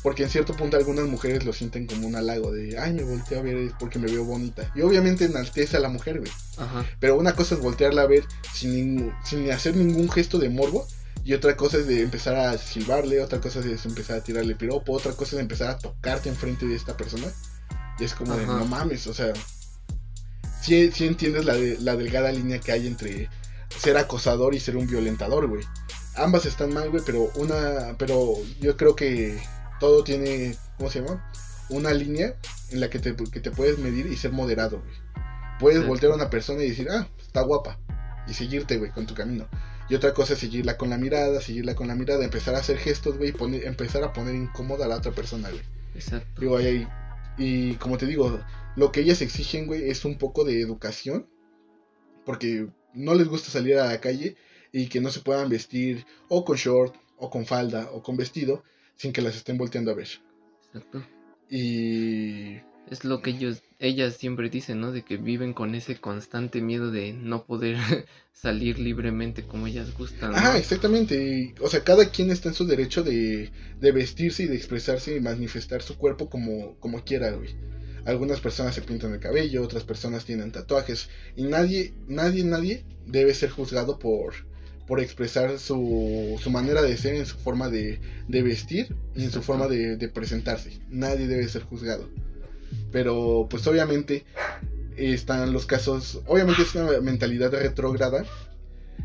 Porque 0.04 0.24
en 0.24 0.30
cierto 0.30 0.56
punto 0.56 0.78
algunas 0.78 1.06
mujeres 1.06 1.46
lo 1.46 1.54
sienten 1.54 1.86
como 1.86 2.08
un 2.08 2.16
halago 2.16 2.52
de, 2.52 2.78
ay, 2.80 2.94
me 2.94 3.04
volteo 3.04 3.40
a 3.40 3.44
ver 3.44 3.56
es 3.58 3.74
porque 3.80 4.00
me 4.00 4.10
veo 4.12 4.24
bonita. 4.24 4.72
Y 4.76 4.82
obviamente 4.82 5.26
enaltece 5.26 5.78
a 5.78 5.80
la 5.80 5.90
mujer, 5.90 6.20
güey. 6.20 6.32
Ajá. 6.58 6.86
Pero 7.00 7.18
una 7.18 7.36
cosa 7.36 7.56
es 7.56 7.62
voltearla 7.62 8.04
a 8.04 8.08
ver 8.08 8.24
sin, 8.54 8.74
ningún- 8.74 9.14
sin 9.24 9.52
hacer 9.52 9.76
ningún 9.76 10.10
gesto 10.10 10.40
de 10.40 10.50
morbo. 10.50 10.88
Y 11.24 11.34
otra 11.34 11.56
cosa 11.56 11.78
es 11.78 11.86
de 11.88 12.02
empezar 12.02 12.36
a 12.36 12.58
silbarle, 12.58 13.22
otra 13.22 13.40
cosa 13.40 13.60
es 13.60 13.86
empezar 13.86 14.18
a 14.18 14.24
tirarle 14.24 14.56
piropo, 14.56 14.94
otra 14.94 15.12
cosa 15.12 15.36
es 15.36 15.42
empezar 15.42 15.70
a 15.70 15.78
tocarte 15.78 16.30
enfrente 16.30 16.66
de 16.66 16.76
esta 16.76 16.98
persona. 16.98 17.28
Y 18.00 18.04
es 18.06 18.16
como 18.16 18.36
de, 18.36 18.46
no 18.48 18.66
mames, 18.66 19.06
o 19.06 19.14
sea, 19.14 19.32
sí, 20.62 20.92
sí 20.92 21.08
entiendes 21.08 21.46
la, 21.46 21.56
de- 21.56 21.78
la 21.80 21.96
delgada 21.96 22.32
línea 22.32 22.60
que 22.60 22.72
hay 22.72 22.88
entre 22.88 23.30
ser 23.70 23.98
acosador 23.98 24.54
y 24.56 24.60
ser 24.60 24.78
un 24.78 24.88
violentador, 24.88 25.48
güey. 25.48 25.64
Ambas 26.16 26.46
están 26.46 26.74
mal, 26.74 26.90
güey, 26.90 27.02
pero 27.06 27.32
una, 27.36 27.96
pero 27.98 28.34
yo 28.60 28.76
creo 28.78 28.96
que 28.96 29.42
todo 29.80 30.04
tiene, 30.04 30.56
¿cómo 30.78 30.90
se 30.92 31.02
llama? 31.02 31.32
Una 31.70 31.94
línea 31.94 32.36
en 32.72 32.80
la 32.82 32.90
que 32.90 33.00
te, 33.00 33.16
que 33.16 33.40
te 33.40 33.52
puedes 33.52 33.78
medir 33.80 34.08
y 34.08 34.18
ser 34.18 34.32
moderado, 34.32 34.82
güey. 34.82 34.96
Puedes 35.60 35.82
Sí. 35.82 35.88
voltear 35.88 36.12
a 36.12 36.16
una 36.16 36.30
persona 36.30 36.64
y 36.64 36.70
decir, 36.70 36.90
ah, 36.92 37.08
está 37.22 37.42
guapa, 37.42 37.78
y 38.28 38.34
seguirte, 38.34 38.78
güey, 38.78 38.92
con 38.92 39.06
tu 39.06 39.14
camino. 39.14 39.48
Y 39.90 39.96
otra 39.96 40.14
cosa 40.14 40.34
es 40.34 40.40
seguirla 40.40 40.78
con 40.78 40.90
la 40.90 40.98
mirada, 40.98 41.40
seguirla 41.42 41.76
con 41.76 41.88
la 41.88 41.96
mirada, 41.96 42.24
empezar 42.24 42.56
a 42.56 42.60
hacer 42.60 42.78
gestos, 42.78 43.18
güey, 43.18 43.30
y 43.30 43.34
poner- 43.34 43.66
empezar 43.66 44.04
a 44.04 44.12
poner 44.14 44.36
incómoda 44.36 44.86
a 44.86 44.88
la 44.88 44.96
otra 44.98 45.12
persona, 45.12 45.50
güey. 45.50 45.62
Exacto. 45.96 46.42
Digo, 46.42 46.58
ahí, 46.58 46.66
ahí- 46.68 46.88
y 47.38 47.74
como 47.76 47.98
te 47.98 48.06
digo, 48.06 48.40
lo 48.76 48.92
que 48.92 49.02
ellas 49.02 49.22
exigen, 49.22 49.68
güey, 49.68 49.90
es 49.90 50.06
un 50.06 50.18
poco 50.18 50.44
de 50.44 50.62
educación. 50.62 51.28
Porque 52.26 52.68
no 52.94 53.16
les 53.16 53.28
gusta 53.28 53.50
salir 53.50 53.78
a 53.78 53.88
la 53.88 54.00
calle 54.00 54.36
y 54.72 54.88
que 54.88 55.02
no 55.02 55.10
se 55.10 55.22
puedan 55.22 55.50
vestir 55.50 56.06
o 56.30 56.46
con 56.46 56.58
short, 56.58 56.96
o 57.18 57.30
con 57.30 57.46
falda, 57.46 57.90
o 57.92 58.02
con 58.02 58.18
vestido, 58.18 58.64
sin 58.96 59.14
que 59.14 59.22
las 59.22 59.36
estén 59.36 59.58
volteando 59.58 59.92
a 59.92 59.96
ver. 59.96 60.08
Exacto. 60.68 61.06
Y... 61.50 62.60
Es 62.90 63.06
lo 63.06 63.22
que 63.22 63.30
ellos, 63.30 63.62
ellas 63.80 64.16
siempre 64.16 64.50
dicen, 64.50 64.82
¿no? 64.82 64.92
De 64.92 65.04
que 65.04 65.16
viven 65.18 65.54
con 65.54 65.76
ese 65.76 65.98
constante 65.98 66.62
miedo 66.62 66.92
de 66.92 67.14
no 67.14 67.46
poder 67.46 67.78
salir 68.34 68.80
libremente 68.80 69.44
como 69.44 69.68
ellas 69.68 69.96
gustan. 69.96 70.32
¿no? 70.32 70.38
Ajá, 70.38 70.58
exactamente. 70.58 71.54
o 71.62 71.68
sea, 71.70 71.84
cada 71.84 72.10
quien 72.10 72.32
está 72.32 72.50
en 72.50 72.56
su 72.56 72.66
derecho 72.66 73.04
de, 73.04 73.52
de 73.80 73.92
vestirse 73.92 74.44
y 74.44 74.48
de 74.48 74.56
expresarse 74.56 75.16
y 75.16 75.22
manifestar 75.22 75.82
su 75.82 75.98
cuerpo 75.98 76.30
como, 76.30 76.76
como 76.80 77.04
quiera, 77.04 77.32
güey. 77.32 77.56
Algunas 78.06 78.40
personas 78.40 78.76
se 78.76 78.82
pintan 78.82 79.14
el 79.14 79.20
cabello, 79.20 79.64
otras 79.64 79.84
personas 79.84 80.26
tienen 80.26 80.52
tatuajes. 80.52 81.10
Y 81.36 81.44
nadie, 81.44 81.94
nadie, 82.08 82.44
nadie 82.44 82.86
debe 83.06 83.34
ser 83.34 83.50
juzgado 83.50 84.00
por, 84.00 84.34
por 84.88 85.00
expresar 85.00 85.60
su, 85.60 86.40
su 86.42 86.50
manera 86.50 86.82
de 86.82 86.98
ser 86.98 87.16
en 87.16 87.26
su 87.26 87.38
forma 87.38 87.70
de, 87.70 88.00
de 88.28 88.42
vestir 88.44 88.96
y 89.16 89.24
en 89.24 89.32
su 89.32 89.42
forma 89.42 89.68
de, 89.68 89.98
de 89.98 90.10
presentarse. 90.10 90.80
Nadie 90.90 91.28
debe 91.28 91.48
ser 91.48 91.64
juzgado. 91.64 92.10
Pero 92.92 93.48
pues 93.50 93.66
obviamente 93.68 94.26
están 94.98 95.54
los 95.54 95.66
casos, 95.66 96.22
obviamente 96.26 96.62
es 96.64 96.76
una 96.76 97.00
mentalidad 97.02 97.52
retrógrada 97.52 98.26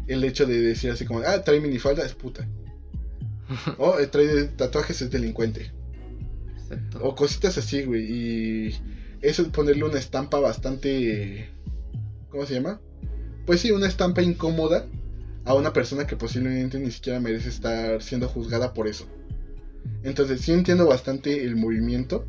el 0.06 0.24
hecho 0.24 0.46
de 0.46 0.60
decir 0.60 0.90
así 0.90 1.04
como, 1.04 1.20
ah, 1.20 1.42
trae 1.42 1.60
minifalda 1.60 2.04
es 2.04 2.14
puta. 2.14 2.46
O 3.78 3.98
eh, 3.98 4.06
trae 4.06 4.44
tatuajes 4.44 5.02
es 5.02 5.10
delincuente. 5.10 5.72
O 7.00 7.14
cositas 7.14 7.58
así, 7.58 7.82
güey. 7.84 8.04
Y 8.04 8.74
eso 9.20 9.42
es 9.42 9.48
ponerle 9.48 9.84
una 9.84 9.98
estampa 9.98 10.38
bastante... 10.40 11.50
¿Cómo 12.30 12.44
se 12.46 12.54
llama? 12.54 12.80
Pues 13.46 13.60
sí, 13.60 13.70
una 13.70 13.86
estampa 13.86 14.22
incómoda 14.22 14.86
a 15.44 15.54
una 15.54 15.72
persona 15.72 16.06
que 16.06 16.16
posiblemente 16.16 16.78
ni 16.78 16.90
siquiera 16.90 17.20
merece 17.20 17.48
estar 17.48 18.02
siendo 18.02 18.28
juzgada 18.28 18.74
por 18.74 18.88
eso. 18.88 19.06
Entonces 20.02 20.40
sí 20.40 20.52
entiendo 20.52 20.86
bastante 20.86 21.44
el 21.44 21.56
movimiento 21.56 22.26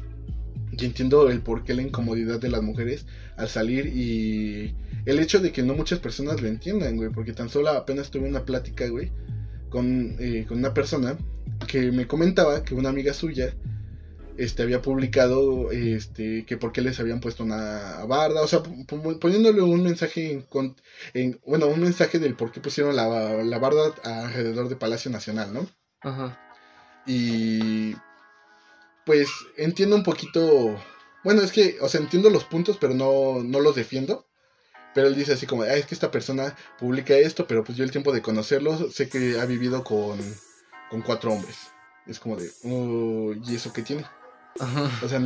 y 0.71 0.85
entiendo 0.85 1.29
el 1.29 1.41
porqué 1.41 1.73
la 1.73 1.81
incomodidad 1.81 2.39
de 2.39 2.49
las 2.49 2.61
mujeres 2.61 3.05
al 3.35 3.47
salir 3.49 3.87
y 3.87 4.75
el 5.05 5.19
hecho 5.19 5.39
de 5.39 5.51
que 5.51 5.63
no 5.63 5.73
muchas 5.73 5.99
personas 5.99 6.41
lo 6.41 6.47
entiendan, 6.47 6.95
güey, 6.97 7.09
porque 7.09 7.33
tan 7.33 7.49
solo 7.49 7.69
apenas 7.69 8.11
tuve 8.11 8.27
una 8.27 8.45
plática, 8.45 8.87
güey, 8.87 9.11
con, 9.69 10.15
eh, 10.19 10.45
con 10.47 10.59
una 10.59 10.73
persona 10.73 11.17
que 11.67 11.91
me 11.91 12.05
comentaba 12.05 12.63
que 12.63 12.75
una 12.75 12.89
amiga 12.89 13.13
suya 13.13 13.53
este 14.37 14.63
había 14.63 14.81
publicado 14.81 15.71
este 15.71 16.45
que 16.45 16.57
por 16.57 16.71
qué 16.71 16.81
les 16.81 16.99
habían 16.99 17.19
puesto 17.19 17.43
una 17.43 18.03
barda, 18.05 18.41
o 18.41 18.47
sea, 18.47 18.61
poniéndole 19.19 19.61
un 19.61 19.83
mensaje 19.83 20.31
en, 20.31 20.75
en- 21.13 21.39
bueno, 21.45 21.67
un 21.67 21.81
mensaje 21.81 22.19
del 22.19 22.35
por 22.35 22.51
qué 22.51 22.59
pusieron 22.59 22.95
la, 22.95 23.07
la 23.43 23.59
barda 23.59 23.93
alrededor 24.03 24.69
de 24.69 24.75
Palacio 24.75 25.11
Nacional, 25.11 25.53
¿no? 25.53 25.67
Ajá. 26.01 26.37
Y 27.05 27.95
pues 29.05 29.29
entiendo 29.55 29.95
un 29.95 30.03
poquito, 30.03 30.75
bueno, 31.23 31.41
es 31.41 31.51
que, 31.51 31.77
o 31.81 31.87
sea, 31.87 32.01
entiendo 32.01 32.29
los 32.29 32.43
puntos, 32.43 32.77
pero 32.79 32.93
no, 32.93 33.41
no 33.43 33.59
los 33.59 33.75
defiendo. 33.75 34.25
Pero 34.93 35.07
él 35.07 35.15
dice 35.15 35.33
así 35.33 35.45
como, 35.45 35.61
ah, 35.61 35.75
es 35.75 35.85
que 35.85 35.93
esta 35.93 36.09
persona 36.09 36.55
publica 36.79 37.13
esto, 37.15 37.45
pero 37.45 37.63
pues 37.63 37.77
yo 37.77 37.83
el 37.83 37.91
tiempo 37.91 38.11
de 38.11 38.21
conocerlo 38.21 38.89
sé 38.89 39.07
que 39.07 39.39
ha 39.39 39.45
vivido 39.45 39.83
con, 39.83 40.17
con 40.89 41.01
cuatro 41.01 41.31
hombres. 41.31 41.55
Es 42.07 42.19
como 42.19 42.35
de, 42.35 42.49
"Oh, 42.63 43.33
¿y 43.47 43.55
eso 43.55 43.71
qué 43.73 43.83
tiene? 43.83 44.05
Ajá. 44.59 44.91
O 45.03 45.09
sea, 45.09 45.21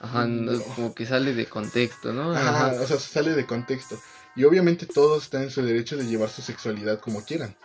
Ajá, 0.00 0.26
no, 0.26 0.62
como 0.62 0.94
que 0.94 1.06
sale 1.06 1.34
de 1.34 1.46
contexto, 1.46 2.12
¿no? 2.12 2.32
ajá, 2.34 2.76
o 2.82 2.86
sea, 2.86 2.98
sale 2.98 3.34
de 3.34 3.46
contexto. 3.46 3.98
Y 4.34 4.44
obviamente 4.44 4.86
todos 4.86 5.24
están 5.24 5.44
en 5.44 5.50
su 5.50 5.62
derecho 5.62 5.96
de 5.96 6.04
llevar 6.06 6.28
su 6.28 6.42
sexualidad 6.42 7.00
como 7.00 7.24
quieran. 7.24 7.56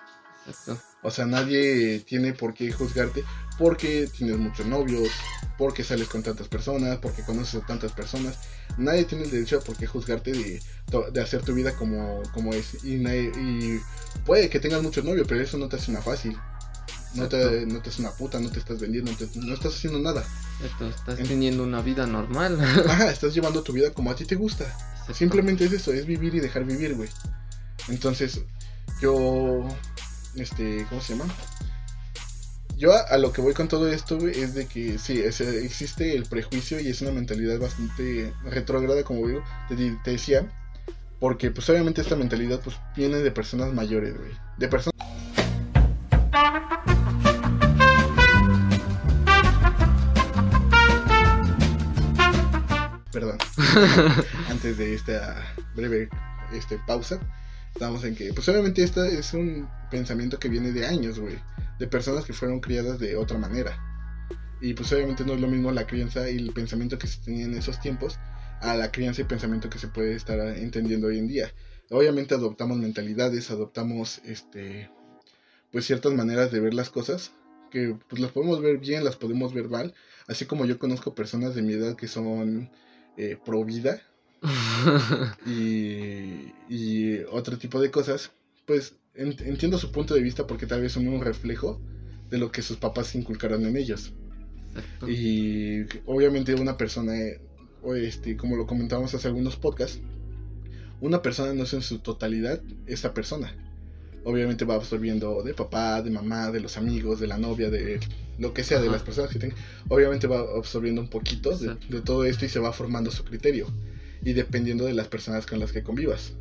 Exacto. 0.48 0.82
O 1.04 1.12
sea, 1.12 1.26
nadie 1.26 2.00
tiene 2.00 2.34
por 2.34 2.54
qué 2.54 2.72
juzgarte 2.72 3.24
porque 3.58 4.08
tienes 4.16 4.38
muchos 4.38 4.66
novios, 4.66 5.10
porque 5.58 5.84
sales 5.84 6.08
con 6.08 6.24
tantas 6.24 6.48
personas, 6.48 7.00
porque 7.00 7.24
conoces 7.24 7.62
a 7.62 7.66
tantas 7.66 7.92
personas. 7.92 8.38
Nadie 8.78 9.06
tiene 9.06 9.26
el 9.26 9.32
derecho 9.32 9.58
a 9.58 9.62
por 9.62 9.76
qué 9.76 9.88
juzgarte 9.88 10.32
de, 10.32 11.22
hacer 11.22 11.42
tu 11.44 11.54
vida 11.54 11.76
como, 11.76 12.22
como 12.34 12.54
es. 12.54 12.84
Y, 12.84 12.96
nadie- 12.98 13.32
y 13.36 13.80
puede 14.26 14.50
que 14.50 14.60
tengas 14.60 14.82
muchos 14.82 15.04
novios, 15.04 15.28
pero 15.28 15.42
eso 15.42 15.58
no 15.58 15.68
te 15.68 15.76
hace 15.76 15.92
una 15.92 16.02
fácil. 16.02 16.38
No 17.14 17.28
te, 17.28 17.66
no 17.66 17.82
te 17.82 17.90
hace 17.90 18.02
una 18.02 18.12
puta, 18.12 18.40
no 18.40 18.50
te 18.50 18.60
estás 18.60 18.80
vendiendo, 18.80 19.12
no, 19.12 19.18
te- 19.18 19.40
no 19.40 19.54
estás 19.54 19.76
haciendo 19.76 20.00
nada. 20.00 20.24
Exacto, 20.62 20.88
estás 20.88 21.20
En- 21.20 21.28
teniendo 21.28 21.64
una 21.64 21.82
vida 21.82 22.08
normal. 22.08 22.60
Ajá, 22.62 23.10
estás 23.12 23.34
llevando 23.34 23.64
tu 23.64 23.74
vida 23.74 23.92
como 23.92 24.12
a 24.12 24.16
ti 24.16 24.26
te 24.26 24.36
gusta. 24.36 24.64
Exacto. 24.64 25.14
Simplemente 25.16 25.66
es 25.66 25.74
eso, 25.74 25.92
es 25.92 26.06
vivir 26.06 26.36
y 26.36 26.40
dejar 26.40 26.64
vivir, 26.64 26.96
güey. 26.96 27.10
Entonces, 27.90 28.42
yo, 29.02 29.68
este, 30.36 30.86
¿cómo 30.90 31.02
se 31.02 31.18
llama? 31.18 31.34
Yo 32.78 32.94
a, 32.94 33.00
a 33.02 33.18
lo 33.18 33.32
que 33.32 33.42
voy 33.42 33.54
con 33.54 33.68
todo 33.68 33.88
esto, 33.92 34.18
güey, 34.18 34.40
es 34.40 34.54
de 34.56 34.66
que 34.68 34.98
sí, 34.98 35.20
es- 35.20 35.42
existe 35.42 36.16
el 36.16 36.24
prejuicio 36.26 36.80
y 36.80 36.88
es 36.88 37.02
una 37.02 37.12
mentalidad 37.12 37.60
bastante 37.60 38.34
retrógrada, 38.46 39.04
como 39.04 39.28
digo, 39.28 39.44
te, 39.70 39.76
te 40.04 40.12
decía, 40.12 40.50
porque 41.20 41.52
pues 41.52 41.70
obviamente 41.70 42.02
esta 42.02 42.16
mentalidad 42.16 42.60
pues 42.64 42.78
viene 42.96 43.18
de 43.18 43.32
personas 43.32 43.74
mayores, 43.74 44.18
güey. 44.18 44.32
De 44.58 44.68
personas... 44.68 44.96
antes 54.50 54.78
de 54.78 54.94
esta 54.94 55.56
breve 55.76 56.10
este, 56.54 56.80
pausa, 56.86 57.20
estábamos 57.74 58.04
en 58.04 58.16
que, 58.16 58.34
pues 58.34 58.48
obviamente 58.50 58.84
esta 58.84 59.08
es 59.08 59.34
un 59.34 59.70
pensamiento 59.90 60.40
que 60.40 60.50
viene 60.50 60.72
de 60.72 60.86
años, 60.86 61.20
güey, 61.20 61.38
de 61.80 61.88
personas 61.88 62.26
que 62.26 62.34
fueron 62.34 62.60
criadas 62.60 63.00
de 63.00 63.16
otra 63.16 63.38
manera. 63.38 63.78
Y 64.62 64.74
pues 64.74 64.92
obviamente 64.94 65.26
no 65.26 65.34
es 65.34 65.42
lo 65.42 65.48
mismo 65.48 65.72
la 65.72 65.88
crianza 65.88 66.30
y 66.30 66.38
el 66.38 66.52
pensamiento 66.52 66.98
que 66.98 67.08
se 67.08 67.20
tenía 67.22 67.46
en 67.46 67.56
esos 67.56 67.80
tiempos 67.80 68.20
a 68.62 68.76
la 68.76 68.92
crianza 68.92 69.22
y 69.22 69.26
pensamiento 69.26 69.70
que 69.70 69.80
se 69.80 69.88
puede 69.88 70.14
estar 70.14 70.40
entendiendo 70.40 71.08
hoy 71.08 71.18
en 71.18 71.28
día. 71.28 71.52
Obviamente 71.90 72.36
adoptamos 72.36 72.78
mentalidades, 72.78 73.50
adoptamos 73.50 74.22
este 74.24 74.90
pues 75.72 75.86
ciertas 75.86 76.14
maneras 76.14 76.52
de 76.52 76.60
ver 76.60 76.74
las 76.74 76.90
cosas 76.90 77.32
que 77.72 77.98
pues 78.08 78.22
las 78.22 78.32
podemos 78.32 78.62
ver 78.62 78.78
bien, 78.78 79.04
las 79.04 79.16
podemos 79.16 79.54
ver 79.54 79.70
mal, 79.70 79.94
así 80.28 80.46
como 80.46 80.66
yo 80.66 80.78
conozco 80.78 81.16
personas 81.16 81.56
de 81.56 81.62
mi 81.62 81.74
edad 81.74 81.96
que 81.96 82.08
son 82.08 82.70
eh, 83.18 83.38
pro 83.44 83.64
vida 83.66 84.02
y, 85.46 86.52
y 86.70 87.20
otro 87.32 87.58
tipo 87.58 87.80
de 87.82 87.92
cosas, 87.92 88.32
pues 88.66 88.96
en- 89.14 89.36
entiendo 89.46 89.78
su 89.78 89.92
punto 89.92 90.14
de 90.14 90.22
vista 90.22 90.48
porque 90.48 90.66
tal 90.66 90.82
vez 90.82 90.94
son 90.94 91.08
un 91.08 91.22
reflejo 91.22 91.80
de 92.30 92.38
lo 92.38 92.52
que 92.52 92.62
sus 92.62 92.78
papás 92.78 93.14
inculcaron 93.16 93.66
en 93.66 93.76
ellos. 93.78 94.14
Exacto. 94.76 95.10
Y 95.10 95.86
obviamente 96.06 96.54
una 96.56 96.78
persona, 96.78 97.14
o 97.84 97.94
este, 97.96 98.38
como 98.38 98.56
lo 98.56 98.66
comentábamos 98.66 99.14
hace 99.14 99.28
algunos 99.28 99.58
podcasts, 99.58 100.00
una 101.02 101.22
persona 101.22 101.54
no 101.54 101.64
es 101.64 101.74
en 101.74 101.82
su 101.82 102.00
totalidad 102.00 102.62
esa 102.86 103.14
persona. 103.14 103.54
Obviamente 104.24 104.66
va 104.66 104.76
absorbiendo 104.76 105.42
de 105.44 105.54
papá, 105.54 106.02
de 106.02 106.12
mamá, 106.12 106.52
de 106.52 106.60
los 106.60 106.78
amigos, 106.78 107.20
de 107.20 107.28
la 107.28 107.38
novia, 107.38 107.70
de 107.70 108.00
lo 108.38 108.54
que 108.54 108.64
sea, 108.64 108.80
de 108.80 108.90
las 108.90 109.02
personas 109.02 109.32
que 109.32 109.40
tenga. 109.40 109.56
Obviamente 109.90 110.28
va 110.28 110.42
absorbiendo 110.58 111.02
un 111.02 111.10
poquito 111.10 111.58
de 111.58 112.02
todo 112.02 112.26
esto 112.26 112.46
y 112.46 112.50
se 112.50 112.60
va 112.60 112.72
formando 112.72 113.10
su 113.10 113.24
criterio. 113.24 113.68
Y 114.24 114.34
dependiendo 114.34 114.86
de 114.86 114.94
las 114.94 115.08
personas 115.08 115.46
con 115.46 115.60
las 115.60 115.72
que 115.72 115.82
convivas. 115.82 116.34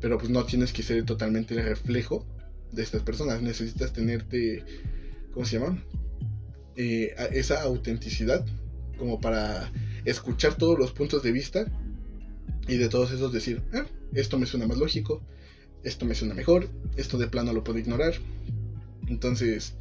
Pero 0.00 0.16
pues 0.16 0.30
no 0.30 0.44
tienes 0.44 0.72
que 0.72 0.82
ser 0.82 1.04
totalmente 1.04 1.54
el 1.54 1.62
reflejo 1.62 2.24
de 2.72 2.82
estas 2.82 3.02
personas. 3.02 3.42
Necesitas 3.42 3.92
tenerte, 3.92 4.64
¿cómo 5.34 5.44
se 5.44 5.58
llama? 5.58 5.78
eh, 6.76 7.14
esa 7.32 7.62
autenticidad 7.62 8.44
como 8.96 9.20
para 9.20 9.70
escuchar 10.04 10.56
todos 10.56 10.78
los 10.78 10.92
puntos 10.92 11.22
de 11.22 11.32
vista 11.32 11.66
y 12.68 12.76
de 12.76 12.88
todos 12.88 13.12
esos 13.12 13.32
decir, 13.32 13.62
ah, 13.74 13.84
esto 14.14 14.38
me 14.38 14.46
suena 14.46 14.66
más 14.66 14.78
lógico, 14.78 15.22
esto 15.84 16.04
me 16.04 16.14
suena 16.14 16.34
mejor, 16.34 16.68
esto 16.96 17.18
de 17.18 17.26
plano 17.26 17.52
lo 17.52 17.64
puedo 17.64 17.78
ignorar. 17.78 18.14
Entonces, 19.08 19.74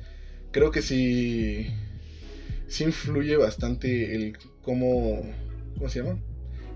creo 0.51 0.71
que 0.71 0.81
sí, 0.81 1.67
sí 2.67 2.83
influye 2.85 3.35
bastante 3.37 4.15
el 4.15 4.37
cómo, 4.61 5.21
¿cómo 5.77 5.89
se 5.89 5.99
llama? 5.99 6.19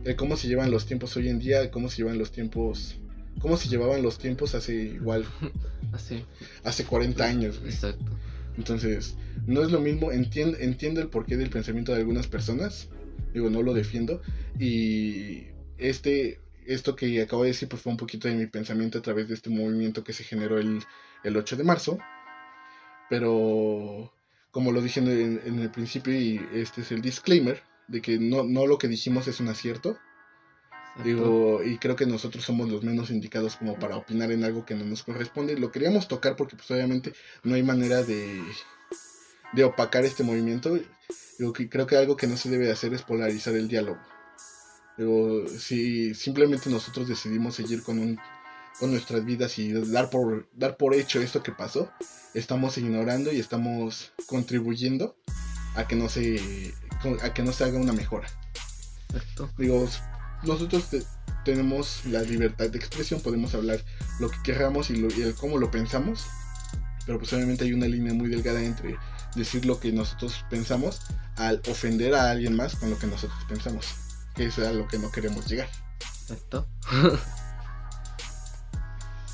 El 0.05 0.15
cómo 0.15 0.35
se 0.35 0.47
llevan 0.47 0.71
los 0.71 0.85
tiempos 0.85 1.15
hoy 1.17 1.29
en 1.29 1.39
día, 1.39 1.71
cómo 1.71 1.89
se 1.89 1.97
llevan 1.97 2.17
los 2.17 2.31
tiempos, 2.31 2.97
cómo 3.39 3.57
se 3.57 3.69
llevaban 3.69 4.01
los 4.01 4.17
tiempos 4.17 4.53
hace 4.55 4.75
igual, 4.75 5.25
Así. 5.93 6.23
hace 6.63 6.83
40 6.83 7.23
años. 7.23 7.59
güey. 7.59 7.71
Exacto. 7.71 8.11
Entonces, 8.57 9.15
no 9.47 9.63
es 9.63 9.71
lo 9.71 9.79
mismo, 9.79 10.11
entiendo, 10.11 10.57
entiendo 10.59 11.01
el 11.01 11.07
porqué 11.07 11.37
del 11.37 11.49
pensamiento 11.49 11.91
de 11.93 11.99
algunas 11.99 12.27
personas, 12.27 12.89
digo, 13.33 13.49
no 13.49 13.63
lo 13.63 13.73
defiendo, 13.73 14.21
y 14.59 15.45
este, 15.79 16.39
esto 16.67 16.95
que 16.95 17.21
acabo 17.21 17.43
de 17.43 17.49
decir, 17.49 17.69
pues 17.69 17.81
fue 17.81 17.91
un 17.91 17.97
poquito 17.97 18.27
de 18.27 18.35
mi 18.35 18.47
pensamiento 18.47 18.99
a 18.99 19.01
través 19.01 19.27
de 19.27 19.35
este 19.35 19.49
movimiento 19.49 20.03
que 20.03 20.13
se 20.13 20.23
generó 20.23 20.57
el, 20.57 20.83
el 21.23 21.37
8 21.37 21.55
de 21.55 21.63
marzo, 21.63 21.97
pero 23.09 24.11
como 24.51 24.71
lo 24.71 24.81
dije 24.81 24.99
en, 24.99 25.41
en 25.45 25.59
el 25.59 25.71
principio, 25.71 26.13
y 26.13 26.39
este 26.53 26.81
es 26.81 26.91
el 26.91 27.01
disclaimer, 27.01 27.61
de 27.87 28.01
que 28.01 28.19
no, 28.19 28.43
no 28.43 28.67
lo 28.67 28.77
que 28.77 28.87
dijimos 28.87 29.27
es 29.27 29.39
un 29.39 29.47
acierto, 29.49 29.97
exacto. 30.93 31.03
Digo, 31.03 31.63
y 31.63 31.77
creo 31.77 31.95
que 31.95 32.05
nosotros 32.05 32.43
somos 32.43 32.69
los 32.69 32.83
menos 32.83 33.09
indicados 33.09 33.55
como 33.55 33.79
para 33.79 33.97
opinar 33.97 34.31
en 34.31 34.43
algo 34.43 34.63
que 34.65 34.75
no 34.75 34.85
nos 34.85 35.03
corresponde. 35.03 35.57
Lo 35.57 35.71
queríamos 35.71 36.07
tocar 36.07 36.35
porque 36.35 36.55
pues 36.55 36.69
obviamente 36.69 37.13
no 37.43 37.55
hay 37.55 37.63
manera 37.63 38.03
de, 38.03 38.43
de 39.53 39.63
opacar 39.63 40.05
este 40.05 40.23
movimiento. 40.23 40.77
Digo, 41.39 41.51
que 41.51 41.67
creo 41.67 41.87
que 41.87 41.97
algo 41.97 42.15
que 42.15 42.27
no 42.27 42.37
se 42.37 42.49
debe 42.49 42.71
hacer 42.71 42.93
es 42.93 43.01
polarizar 43.01 43.55
el 43.55 43.67
diálogo. 43.67 43.99
Digo, 44.97 45.47
si 45.47 46.13
simplemente 46.13 46.69
nosotros 46.69 47.07
decidimos 47.07 47.55
seguir 47.55 47.81
con, 47.83 47.97
un, 47.99 48.19
con 48.79 48.91
nuestras 48.91 49.25
vidas 49.25 49.57
y 49.57 49.71
dar 49.73 50.09
por, 50.09 50.47
dar 50.53 50.77
por 50.77 50.93
hecho 50.93 51.19
esto 51.21 51.41
que 51.41 51.51
pasó, 51.51 51.91
estamos 52.33 52.77
ignorando 52.77 53.31
y 53.31 53.39
estamos 53.39 54.11
contribuyendo 54.27 55.15
a 55.75 55.87
que 55.87 55.95
no 55.95 56.09
se, 56.09 56.73
a 57.23 57.33
que 57.33 57.41
no 57.43 57.51
se 57.51 57.63
haga 57.63 57.79
una 57.79 57.93
mejora. 57.93 58.27
Exacto. 59.13 59.49
Digo, 59.57 59.87
nosotros 60.43 60.89
te- 60.89 61.03
tenemos 61.43 62.05
la 62.05 62.21
libertad 62.21 62.69
de 62.69 62.77
expresión, 62.77 63.19
podemos 63.21 63.53
hablar 63.55 63.83
lo 64.19 64.29
que 64.29 64.37
queramos 64.43 64.89
y, 64.91 64.95
lo, 64.97 65.07
y 65.13 65.23
el 65.23 65.33
cómo 65.33 65.57
lo 65.57 65.71
pensamos, 65.71 66.25
pero 67.05 67.17
pues 67.17 67.33
obviamente 67.33 67.65
hay 67.65 67.73
una 67.73 67.87
línea 67.87 68.13
muy 68.13 68.29
delgada 68.29 68.63
entre 68.63 68.95
decir 69.35 69.65
lo 69.65 69.79
que 69.79 69.91
nosotros 69.91 70.45
pensamos 70.49 71.01
al 71.35 71.61
ofender 71.69 72.13
a 72.13 72.29
alguien 72.29 72.55
más 72.55 72.75
con 72.75 72.89
lo 72.91 72.97
que 72.99 73.07
nosotros 73.07 73.43
pensamos, 73.49 73.87
que 74.35 74.45
es 74.45 74.59
a 74.59 74.71
lo 74.73 74.87
que 74.87 74.97
no 74.99 75.11
queremos 75.11 75.47
llegar. 75.47 75.69
Exacto. 76.21 76.67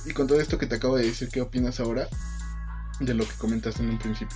Y 0.05 0.13
con 0.13 0.27
todo 0.27 0.39
esto 0.39 0.57
que 0.57 0.65
te 0.65 0.75
acabo 0.75 0.95
de 0.95 1.05
decir, 1.05 1.29
¿qué 1.29 1.41
opinas 1.41 1.79
ahora 1.79 2.07
de 3.01 3.13
lo 3.13 3.25
que 3.27 3.33
comentaste 3.37 3.83
en 3.83 3.89
un 3.89 3.99
principio? 3.99 4.35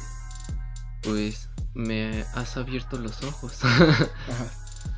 Pues 1.01 1.49
me 1.74 2.24
has 2.36 2.57
abierto 2.57 2.97
los 2.99 3.24
ojos. 3.24 3.59
Ajá, 3.64 4.07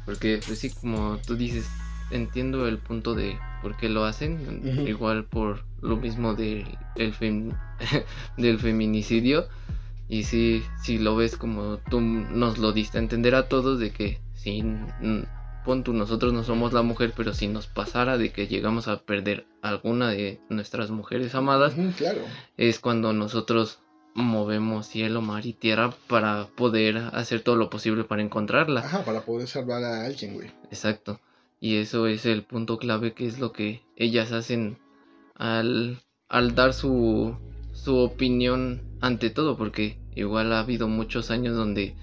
Porque, 0.05 0.41
pues 0.45 0.59
sí, 0.59 0.71
como 0.71 1.17
tú 1.25 1.35
dices, 1.35 1.65
entiendo 2.09 2.67
el 2.67 2.79
punto 2.79 3.13
de 3.13 3.37
por 3.61 3.77
qué 3.77 3.89
lo 3.89 4.05
hacen. 4.05 4.87
Igual 4.87 5.25
por 5.25 5.63
lo 5.81 5.97
mismo 5.97 6.33
del, 6.33 6.77
el 6.95 7.13
fem- 7.13 7.55
del 8.37 8.59
feminicidio. 8.59 9.47
Y 10.09 10.23
sí, 10.23 10.63
si 10.83 10.97
lo 10.97 11.15
ves 11.15 11.37
como 11.37 11.77
tú 11.89 12.01
nos 12.01 12.57
lo 12.57 12.73
diste 12.73 12.97
a 12.97 13.01
entender 13.01 13.35
a 13.35 13.47
todos 13.47 13.79
de 13.79 13.91
que 13.91 14.19
si 14.35 14.61
mm, 14.63 15.23
pon 15.65 15.83
tú, 15.83 15.93
nosotros 15.93 16.31
no 16.31 16.43
somos 16.43 16.71
la 16.71 16.83
mujer, 16.83 17.13
pero 17.17 17.33
si 17.33 17.47
nos 17.47 17.67
pasara 17.67 18.17
de 18.17 18.31
que 18.31 18.47
llegamos 18.47 18.87
a 18.87 19.01
perder 19.01 19.45
alguna 19.61 20.11
de 20.11 20.39
nuestras 20.49 20.91
mujeres 20.91 21.35
amadas, 21.35 21.73
claro. 21.97 22.21
es 22.55 22.79
cuando 22.79 23.11
nosotros 23.11 23.79
movemos 24.13 24.85
cielo, 24.87 25.21
mar 25.21 25.45
y 25.45 25.53
tierra 25.53 25.93
para 26.07 26.47
poder 26.55 26.97
hacer 27.13 27.41
todo 27.41 27.57
lo 27.57 27.69
posible 27.69 28.05
para 28.05 28.21
encontrarla. 28.21 28.81
Ajá, 28.81 29.03
para 29.03 29.21
poder 29.21 29.47
salvar 29.47 29.83
a 29.83 30.05
alguien, 30.05 30.35
güey. 30.35 30.51
Exacto. 30.65 31.19
Y 31.59 31.77
eso 31.77 32.07
es 32.07 32.25
el 32.25 32.43
punto 32.43 32.77
clave 32.77 33.13
que 33.13 33.25
es 33.25 33.39
lo 33.39 33.51
que 33.51 33.81
ellas 33.97 34.31
hacen 34.31 34.77
al, 35.35 35.99
al 36.29 36.55
dar 36.55 36.73
su, 36.73 37.35
su 37.73 37.97
opinión 37.97 38.81
ante 39.01 39.29
todo, 39.29 39.57
porque 39.57 39.97
igual 40.15 40.53
ha 40.53 40.59
habido 40.59 40.87
muchos 40.87 41.31
años 41.31 41.55
donde 41.55 41.95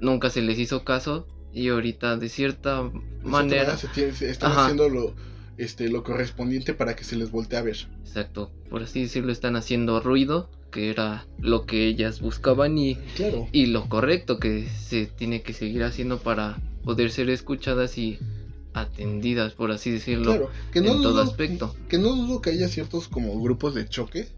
nunca 0.00 0.30
se 0.30 0.42
les 0.42 0.58
hizo 0.58 0.84
caso 0.84 1.26
y 1.52 1.68
ahorita 1.68 2.16
de 2.16 2.28
cierta 2.28 2.82
De 2.82 2.90
manera... 3.22 3.76
se 3.76 3.88
tiene- 3.88 4.12
se 4.12 4.30
están 4.30 4.52
Ajá. 4.52 4.62
haciendo 4.64 4.88
lo, 4.88 5.14
este, 5.56 5.88
lo 5.88 6.02
correspondiente 6.02 6.74
para 6.74 6.94
que 6.96 7.04
se 7.04 7.16
les 7.16 7.30
voltee 7.30 7.58
a 7.58 7.62
ver. 7.62 7.76
Exacto, 8.02 8.50
por 8.70 8.82
así 8.82 9.02
decirlo, 9.02 9.32
están 9.32 9.56
haciendo 9.56 10.00
ruido, 10.00 10.50
que 10.70 10.90
era 10.90 11.26
lo 11.38 11.64
que 11.66 11.86
ellas 11.86 12.20
buscaban 12.20 12.76
y 12.78 12.96
Claro. 13.14 13.48
y 13.52 13.66
lo 13.66 13.88
correcto 13.88 14.38
que 14.38 14.68
se 14.68 15.06
tiene 15.06 15.42
que 15.42 15.52
seguir 15.52 15.82
haciendo 15.84 16.18
para 16.18 16.58
poder 16.84 17.10
ser 17.10 17.30
escuchadas 17.30 17.96
y 17.98 18.18
atendidas, 18.74 19.54
por 19.54 19.70
así 19.70 19.90
decirlo, 19.90 20.32
Claro, 20.32 20.50
que 20.72 20.80
no 20.82 20.96
en 20.96 21.02
todo 21.02 21.20
aspecto. 21.22 21.74
Que 21.88 21.96
no 21.98 22.14
dudo 22.14 22.40
que 22.42 22.50
haya 22.50 22.68
ciertos 22.68 23.08
como 23.08 23.40
grupos 23.40 23.74
de 23.74 23.88
choque. 23.88 24.28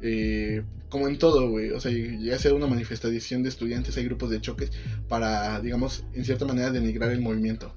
eh, 0.00 0.62
como 0.88 1.08
en 1.08 1.18
todo, 1.18 1.48
güey. 1.50 1.70
O 1.70 1.80
sea, 1.80 1.92
ya 1.92 2.38
sea 2.38 2.54
una 2.54 2.66
manifestación 2.66 3.42
de 3.42 3.48
estudiantes, 3.48 3.96
hay 3.96 4.04
grupos 4.04 4.30
de 4.30 4.40
choques 4.40 4.70
para, 5.08 5.60
digamos, 5.60 6.04
en 6.14 6.24
cierta 6.24 6.44
manera 6.44 6.70
denigrar 6.70 7.10
el 7.10 7.20
movimiento. 7.20 7.74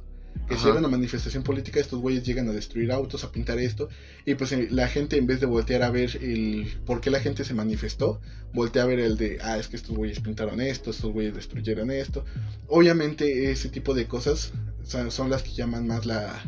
Que 0.47 0.57
si 0.57 0.67
era 0.67 0.79
una 0.79 0.87
manifestación 0.87 1.43
política, 1.43 1.79
estos 1.79 1.99
güeyes 1.99 2.25
llegan 2.25 2.49
a 2.49 2.51
destruir 2.51 2.91
autos, 2.91 3.23
a 3.23 3.31
pintar 3.31 3.59
esto. 3.59 3.89
Y 4.25 4.35
pues 4.35 4.51
eh, 4.51 4.67
la 4.69 4.87
gente, 4.87 5.17
en 5.17 5.25
vez 5.25 5.39
de 5.39 5.45
voltear 5.45 5.81
a 5.83 5.91
ver 5.91 6.17
el 6.21 6.67
por 6.85 6.99
qué 6.99 7.09
la 7.09 7.21
gente 7.21 7.45
se 7.45 7.53
manifestó, 7.53 8.19
voltea 8.53 8.83
a 8.83 8.85
ver 8.85 8.99
el 8.99 9.17
de, 9.17 9.37
ah, 9.41 9.57
es 9.57 9.67
que 9.67 9.77
estos 9.77 9.95
güeyes 9.95 10.19
pintaron 10.19 10.59
esto, 10.59 10.91
estos 10.91 11.11
güeyes 11.13 11.35
destruyeron 11.35 11.89
esto. 11.91 12.25
Obviamente 12.67 13.51
ese 13.51 13.69
tipo 13.69 13.93
de 13.93 14.07
cosas 14.07 14.51
son, 14.83 15.11
son 15.11 15.29
las 15.29 15.43
que 15.43 15.51
llaman 15.51 15.87
más 15.87 16.05
la, 16.05 16.41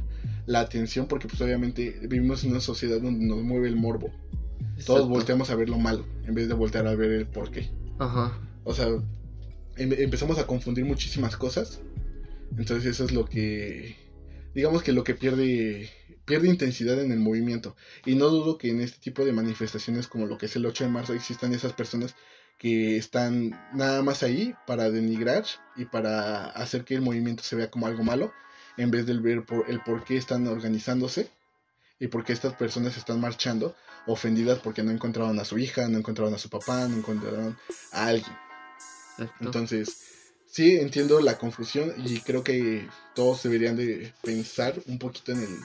la 0.47 0.59
atención 0.59 1.07
porque 1.07 1.28
pues 1.28 1.41
obviamente 1.41 1.97
vivimos 2.03 2.43
en 2.43 2.51
una 2.51 2.59
sociedad 2.59 2.99
donde 2.99 3.26
nos 3.26 3.41
mueve 3.41 3.70
el 3.70 3.76
morbo. 3.76 4.11
Todos 4.86 5.07
volteamos 5.07 5.49
a 5.49 5.55
ver 5.55 5.70
lo 5.70 5.78
malo 5.78 6.05
en 6.26 6.34
vez 6.34 6.47
de 6.47 6.53
voltear 6.53 6.88
a 6.88 6.95
ver 6.95 7.11
el 7.11 7.26
por 7.26 7.51
qué. 7.51 7.70
Ajá, 7.99 8.39
O 8.64 8.74
sea, 8.74 8.88
em- 9.78 9.93
empezamos 9.97 10.38
a 10.39 10.47
confundir 10.47 10.86
muchísimas 10.86 11.38
cosas. 11.38 11.82
Entonces 12.57 12.86
eso 12.86 13.05
es 13.05 13.11
lo 13.11 13.26
que, 13.26 13.95
digamos 14.53 14.84
que 14.84 14.91
lo 14.91 15.03
que 15.03 15.16
pierde, 15.16 15.89
pierde 16.26 16.47
intensidad 16.47 16.99
en 17.01 17.11
el 17.11 17.20
movimiento. 17.20 17.76
Y 18.05 18.16
no 18.16 18.28
dudo 18.30 18.57
que 18.57 18.70
en 18.70 18.82
este 18.82 18.99
tipo 18.99 19.26
de 19.26 19.34
manifestaciones 19.34 20.07
como 20.07 20.28
lo 20.28 20.38
que 20.38 20.45
es 20.45 20.55
el 20.55 20.66
8 20.66 20.84
de 20.84 20.89
marzo 20.91 21.14
existan 21.14 21.53
esas 21.53 21.74
personas 21.74 22.16
que 22.59 22.97
están 22.97 23.49
nada 23.74 24.03
más 24.03 24.24
ahí 24.24 24.53
para 24.68 24.89
denigrar 24.91 25.43
y 25.76 25.86
para 25.86 26.45
hacer 26.51 26.86
que 26.86 26.95
el 26.95 27.01
movimiento 27.01 27.43
se 27.43 27.55
vea 27.55 27.72
como 27.72 27.88
algo 27.88 28.03
malo, 28.03 28.32
en 28.78 28.91
vez 28.91 29.05
de 29.05 29.18
ver 29.18 29.43
por, 29.43 29.70
el 29.70 29.82
por 29.82 30.03
qué 30.03 30.18
están 30.18 30.47
organizándose 30.47 31.30
y 32.03 32.07
por 32.09 32.25
qué 32.25 32.33
estas 32.33 32.53
personas 32.55 32.97
están 32.97 33.21
marchando 33.21 33.77
ofendidas 34.07 34.59
porque 34.59 34.83
no 34.83 34.91
encontraron 34.91 35.39
a 35.39 35.45
su 35.45 35.57
hija, 35.57 35.87
no 35.87 35.97
encontraron 35.97 36.33
a 36.33 36.37
su 36.37 36.49
papá, 36.49 36.85
no 36.89 36.97
encontraron 36.97 37.57
a 37.93 38.07
alguien. 38.07 38.35
exacto. 39.11 39.33
Entonces, 39.39 39.97
sí 40.45 40.75
entiendo 40.75 41.21
la 41.21 41.37
confusión 41.37 41.93
y 42.05 42.19
creo 42.19 42.43
que 42.43 42.89
todos 43.15 43.43
deberían 43.43 43.77
de 43.77 44.13
pensar 44.21 44.81
un 44.87 44.99
poquito 44.99 45.31
en 45.31 45.43
el 45.43 45.59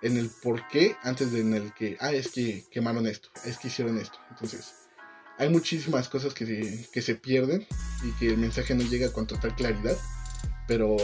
en 0.00 0.16
el 0.16 0.30
por 0.42 0.66
qué 0.68 0.96
antes 1.02 1.32
de 1.32 1.40
en 1.40 1.52
el 1.52 1.74
que, 1.74 1.98
ah, 2.00 2.12
es 2.12 2.28
que 2.28 2.64
quemaron 2.70 3.06
esto, 3.06 3.28
es 3.44 3.58
que 3.58 3.68
hicieron 3.68 3.98
esto. 3.98 4.18
Entonces, 4.30 4.74
hay 5.36 5.50
muchísimas 5.50 6.08
cosas 6.08 6.32
que 6.32 6.46
se, 6.46 6.88
que 6.90 7.02
se 7.02 7.14
pierden 7.14 7.66
y 8.02 8.12
que 8.12 8.28
el 8.28 8.38
mensaje 8.38 8.74
no 8.74 8.84
llega 8.84 9.12
con 9.12 9.26
total 9.26 9.54
claridad, 9.54 9.98
pero 10.66 10.96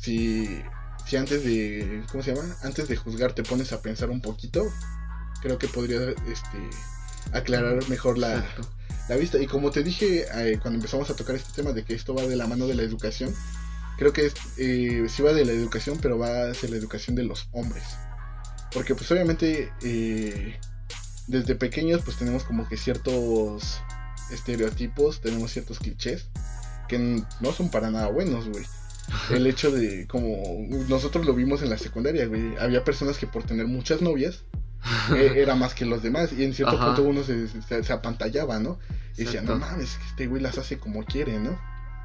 si, 0.00 0.62
si 1.08 1.16
antes 1.16 1.42
de, 1.42 2.02
¿cómo 2.10 2.22
se 2.22 2.34
llama? 2.34 2.54
Antes 2.62 2.86
de 2.86 2.96
juzgar 2.96 3.32
te 3.32 3.42
pones 3.42 3.72
a 3.72 3.80
pensar 3.80 4.10
un 4.10 4.20
poquito, 4.20 4.70
creo 5.40 5.58
que 5.58 5.66
podría 5.66 6.00
este, 6.10 6.58
aclarar 7.32 7.88
mejor 7.88 8.18
la, 8.18 8.44
la 9.08 9.16
vista. 9.16 9.40
Y 9.40 9.46
como 9.46 9.70
te 9.70 9.82
dije 9.82 10.26
eh, 10.34 10.58
cuando 10.60 10.76
empezamos 10.76 11.08
a 11.08 11.16
tocar 11.16 11.34
este 11.34 11.52
tema 11.54 11.72
de 11.72 11.84
que 11.84 11.94
esto 11.94 12.14
va 12.14 12.26
de 12.26 12.36
la 12.36 12.46
mano 12.46 12.66
de 12.66 12.74
la 12.74 12.82
educación, 12.82 13.34
creo 13.96 14.12
que 14.12 14.26
es, 14.26 14.34
eh, 14.58 15.06
sí 15.08 15.22
va 15.22 15.32
de 15.32 15.46
la 15.46 15.52
educación, 15.52 15.98
pero 16.02 16.18
va 16.18 16.50
hacia 16.50 16.68
la 16.68 16.76
educación 16.76 17.16
de 17.16 17.24
los 17.24 17.48
hombres. 17.52 17.84
Porque 18.70 18.94
pues 18.94 19.10
obviamente 19.10 19.72
eh, 19.82 20.60
desde 21.26 21.54
pequeños 21.54 22.02
pues 22.04 22.18
tenemos 22.18 22.44
como 22.44 22.68
que 22.68 22.76
ciertos 22.76 23.80
estereotipos, 24.30 25.22
tenemos 25.22 25.52
ciertos 25.52 25.78
clichés 25.78 26.26
que 26.86 26.98
no 26.98 27.52
son 27.52 27.70
para 27.70 27.90
nada 27.90 28.08
buenos, 28.08 28.46
güey. 28.48 28.64
El 29.30 29.46
hecho 29.46 29.70
de, 29.70 30.06
como 30.06 30.66
nosotros 30.88 31.24
lo 31.26 31.34
vimos 31.34 31.62
en 31.62 31.70
la 31.70 31.78
secundaria, 31.78 32.26
güey, 32.26 32.56
había 32.58 32.84
personas 32.84 33.18
que 33.18 33.26
por 33.26 33.42
tener 33.44 33.66
muchas 33.66 34.02
novias 34.02 34.44
e- 35.14 35.32
era 35.42 35.54
más 35.54 35.74
que 35.74 35.84
los 35.86 36.02
demás. 36.02 36.32
Y 36.32 36.44
en 36.44 36.52
cierto 36.54 36.76
Ajá. 36.76 36.86
punto 36.94 37.02
uno 37.02 37.22
se, 37.22 37.48
se, 37.48 37.82
se 37.84 37.92
apantallaba, 37.92 38.58
¿no? 38.58 38.78
Y 39.16 39.24
decía, 39.24 39.42
no 39.42 39.56
mames, 39.56 39.92
es 39.92 39.96
que 39.98 40.04
este 40.06 40.26
güey 40.26 40.42
las 40.42 40.58
hace 40.58 40.78
como 40.78 41.04
quiere, 41.04 41.38
¿no? 41.38 41.58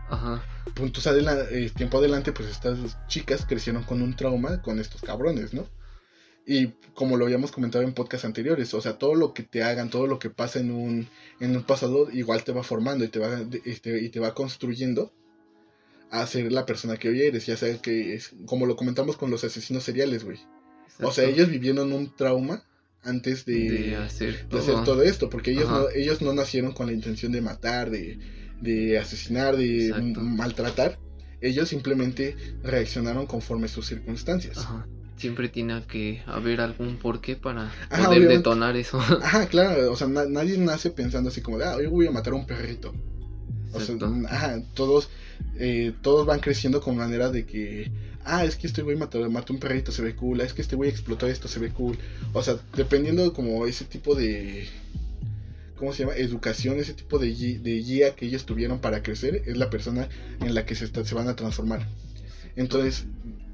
Ajá. 0.10 0.43
Puntos 0.76 1.06
adela- 1.08 1.45
eh, 1.51 1.70
tiempo 1.76 1.97
adelante, 1.97 2.32
pues 2.32 2.49
estas 2.49 2.78
chicas 3.08 3.45
crecieron 3.47 3.84
con 3.84 4.01
un 4.01 4.16
trauma 4.16 4.62
con 4.62 4.80
estos 4.80 5.01
cabrones, 5.01 5.54
¿no? 5.54 5.66
Y 6.45 6.68
como 6.93 7.16
lo 7.16 7.26
habíamos 7.26 7.51
comentado 7.51 7.84
en 7.84 7.93
podcast 7.93 8.26
anteriores, 8.26 8.74
o 8.74 8.82
sea, 8.82 8.97
todo 8.97 9.16
lo 9.16 9.34
que 9.34 9.43
te 9.43 9.64
hagan, 9.64 9.89
todo 9.89 10.08
lo 10.08 10.20
que 10.20 10.30
pasa 10.30 10.60
en 10.60 10.72
un, 10.72 11.08
en 11.39 11.56
un 11.56 11.64
pasado, 11.64 12.10
igual 12.12 12.43
te 12.43 12.51
va 12.51 12.64
formando 12.64 13.06
y 13.06 13.08
te 13.10 13.20
va, 13.20 13.30
de- 13.30 13.62
y 13.64 13.76
te, 13.76 14.01
y 14.01 14.10
te 14.10 14.20
va 14.20 14.34
construyendo 14.34 15.14
a 16.22 16.28
ser 16.28 16.51
la 16.51 16.66
persona 16.66 16.97
que 16.97 17.09
hoy 17.09 17.22
eres, 17.24 17.45
ya 17.47 17.57
sea 17.57 17.76
que 17.82 18.14
es, 18.14 18.32
como 18.45 18.66
lo 18.68 18.76
comentamos 18.76 19.18
con 19.18 19.32
los 19.32 19.43
asesinos 19.43 19.84
seriales, 19.84 20.24
güey. 20.24 20.38
O 21.01 21.11
sea, 21.11 21.26
ellos 21.28 21.49
vivieron 21.49 21.91
un 21.91 22.16
trauma 22.16 22.64
antes 23.01 23.45
de, 23.45 23.70
de 23.72 23.95
hacer 23.95 24.34
de 24.38 24.43
todo. 24.43 24.59
hacer 24.61 24.84
todo 24.86 25.01
esto, 25.03 25.30
porque 25.30 25.51
ellos 25.51 25.66
Ajá. 25.66 25.80
no, 25.80 25.89
ellos 25.89 26.22
no 26.22 26.32
nacieron 26.34 26.72
con 26.74 26.86
la 26.88 26.93
intención 26.93 27.32
de 27.32 27.41
matar, 27.41 27.89
de, 27.89 28.20
de 28.61 28.99
asesinar, 28.99 29.57
de 29.57 29.91
maltratar. 30.16 30.99
Ellos 31.41 31.68
simplemente 31.68 32.38
reaccionaron 32.61 33.26
conforme 33.26 33.68
sus 33.68 33.88
circunstancias. 33.88 34.59
Ajá. 34.59 34.88
Siempre 35.18 35.49
tiene 35.49 35.84
que 35.88 36.22
haber 36.28 36.61
algún 36.61 36.97
porqué 36.97 37.36
para 37.36 37.64
Ajá, 37.89 37.89
poder 37.89 38.07
obviamente. 38.09 38.38
detonar 38.38 38.76
eso. 38.78 38.99
Ajá, 38.99 39.47
claro, 39.47 39.91
o 39.91 39.95
sea, 39.95 40.07
na- 40.07 40.26
nadie 40.26 40.57
nace 40.57 40.89
pensando 40.91 41.30
así 41.30 41.41
como 41.41 41.57
de, 41.57 41.66
ah, 41.66 41.76
hoy 41.76 41.88
voy 41.88 42.07
a 42.07 42.11
matar 42.11 42.34
a 42.34 42.36
un 42.36 42.45
perrito. 42.45 42.93
O 43.74 43.80
sea, 43.80 43.95
ajá, 44.30 44.61
todos, 44.74 45.09
eh, 45.57 45.91
todos 46.01 46.26
van 46.26 46.39
creciendo 46.39 46.80
con 46.82 46.95
manera 46.95 47.30
de 47.30 47.45
que, 47.45 47.89
ah, 48.24 48.45
es 48.45 48.55
que 48.55 48.67
este 48.67 48.82
güey 48.82 48.95
mató, 48.95 49.28
mató 49.30 49.53
un 49.53 49.59
perrito, 49.59 49.91
se 49.91 50.01
ve 50.01 50.15
cool, 50.15 50.41
es 50.41 50.53
que 50.53 50.61
este 50.61 50.76
güey 50.76 50.89
explotó 50.89 51.28
esto, 51.28 51.47
se 51.47 51.59
ve 51.59 51.69
cool. 51.69 51.97
O 52.34 52.41
sea, 52.43 52.55
dependiendo 52.76 53.34
como 53.34 53.65
ese 53.65 53.86
tipo 53.86 54.15
de, 54.15 54.67
¿cómo 55.76 55.93
se 55.93 55.99
llama? 56.03 56.15
Educación, 56.15 56.80
ese 56.80 56.93
tipo 56.93 57.17
de, 57.19 57.28
de 57.34 57.71
guía 57.82 58.15
que 58.15 58.26
ellos 58.26 58.45
tuvieron 58.45 58.80
para 58.80 59.01
crecer, 59.01 59.41
es 59.45 59.57
la 59.57 59.69
persona 59.69 60.07
en 60.41 60.53
la 60.53 60.65
que 60.65 60.76
se, 60.76 60.86
está- 60.86 61.03
se 61.03 61.15
van 61.15 61.28
a 61.28 61.36
transformar. 61.36 61.86
Entonces, 62.55 63.05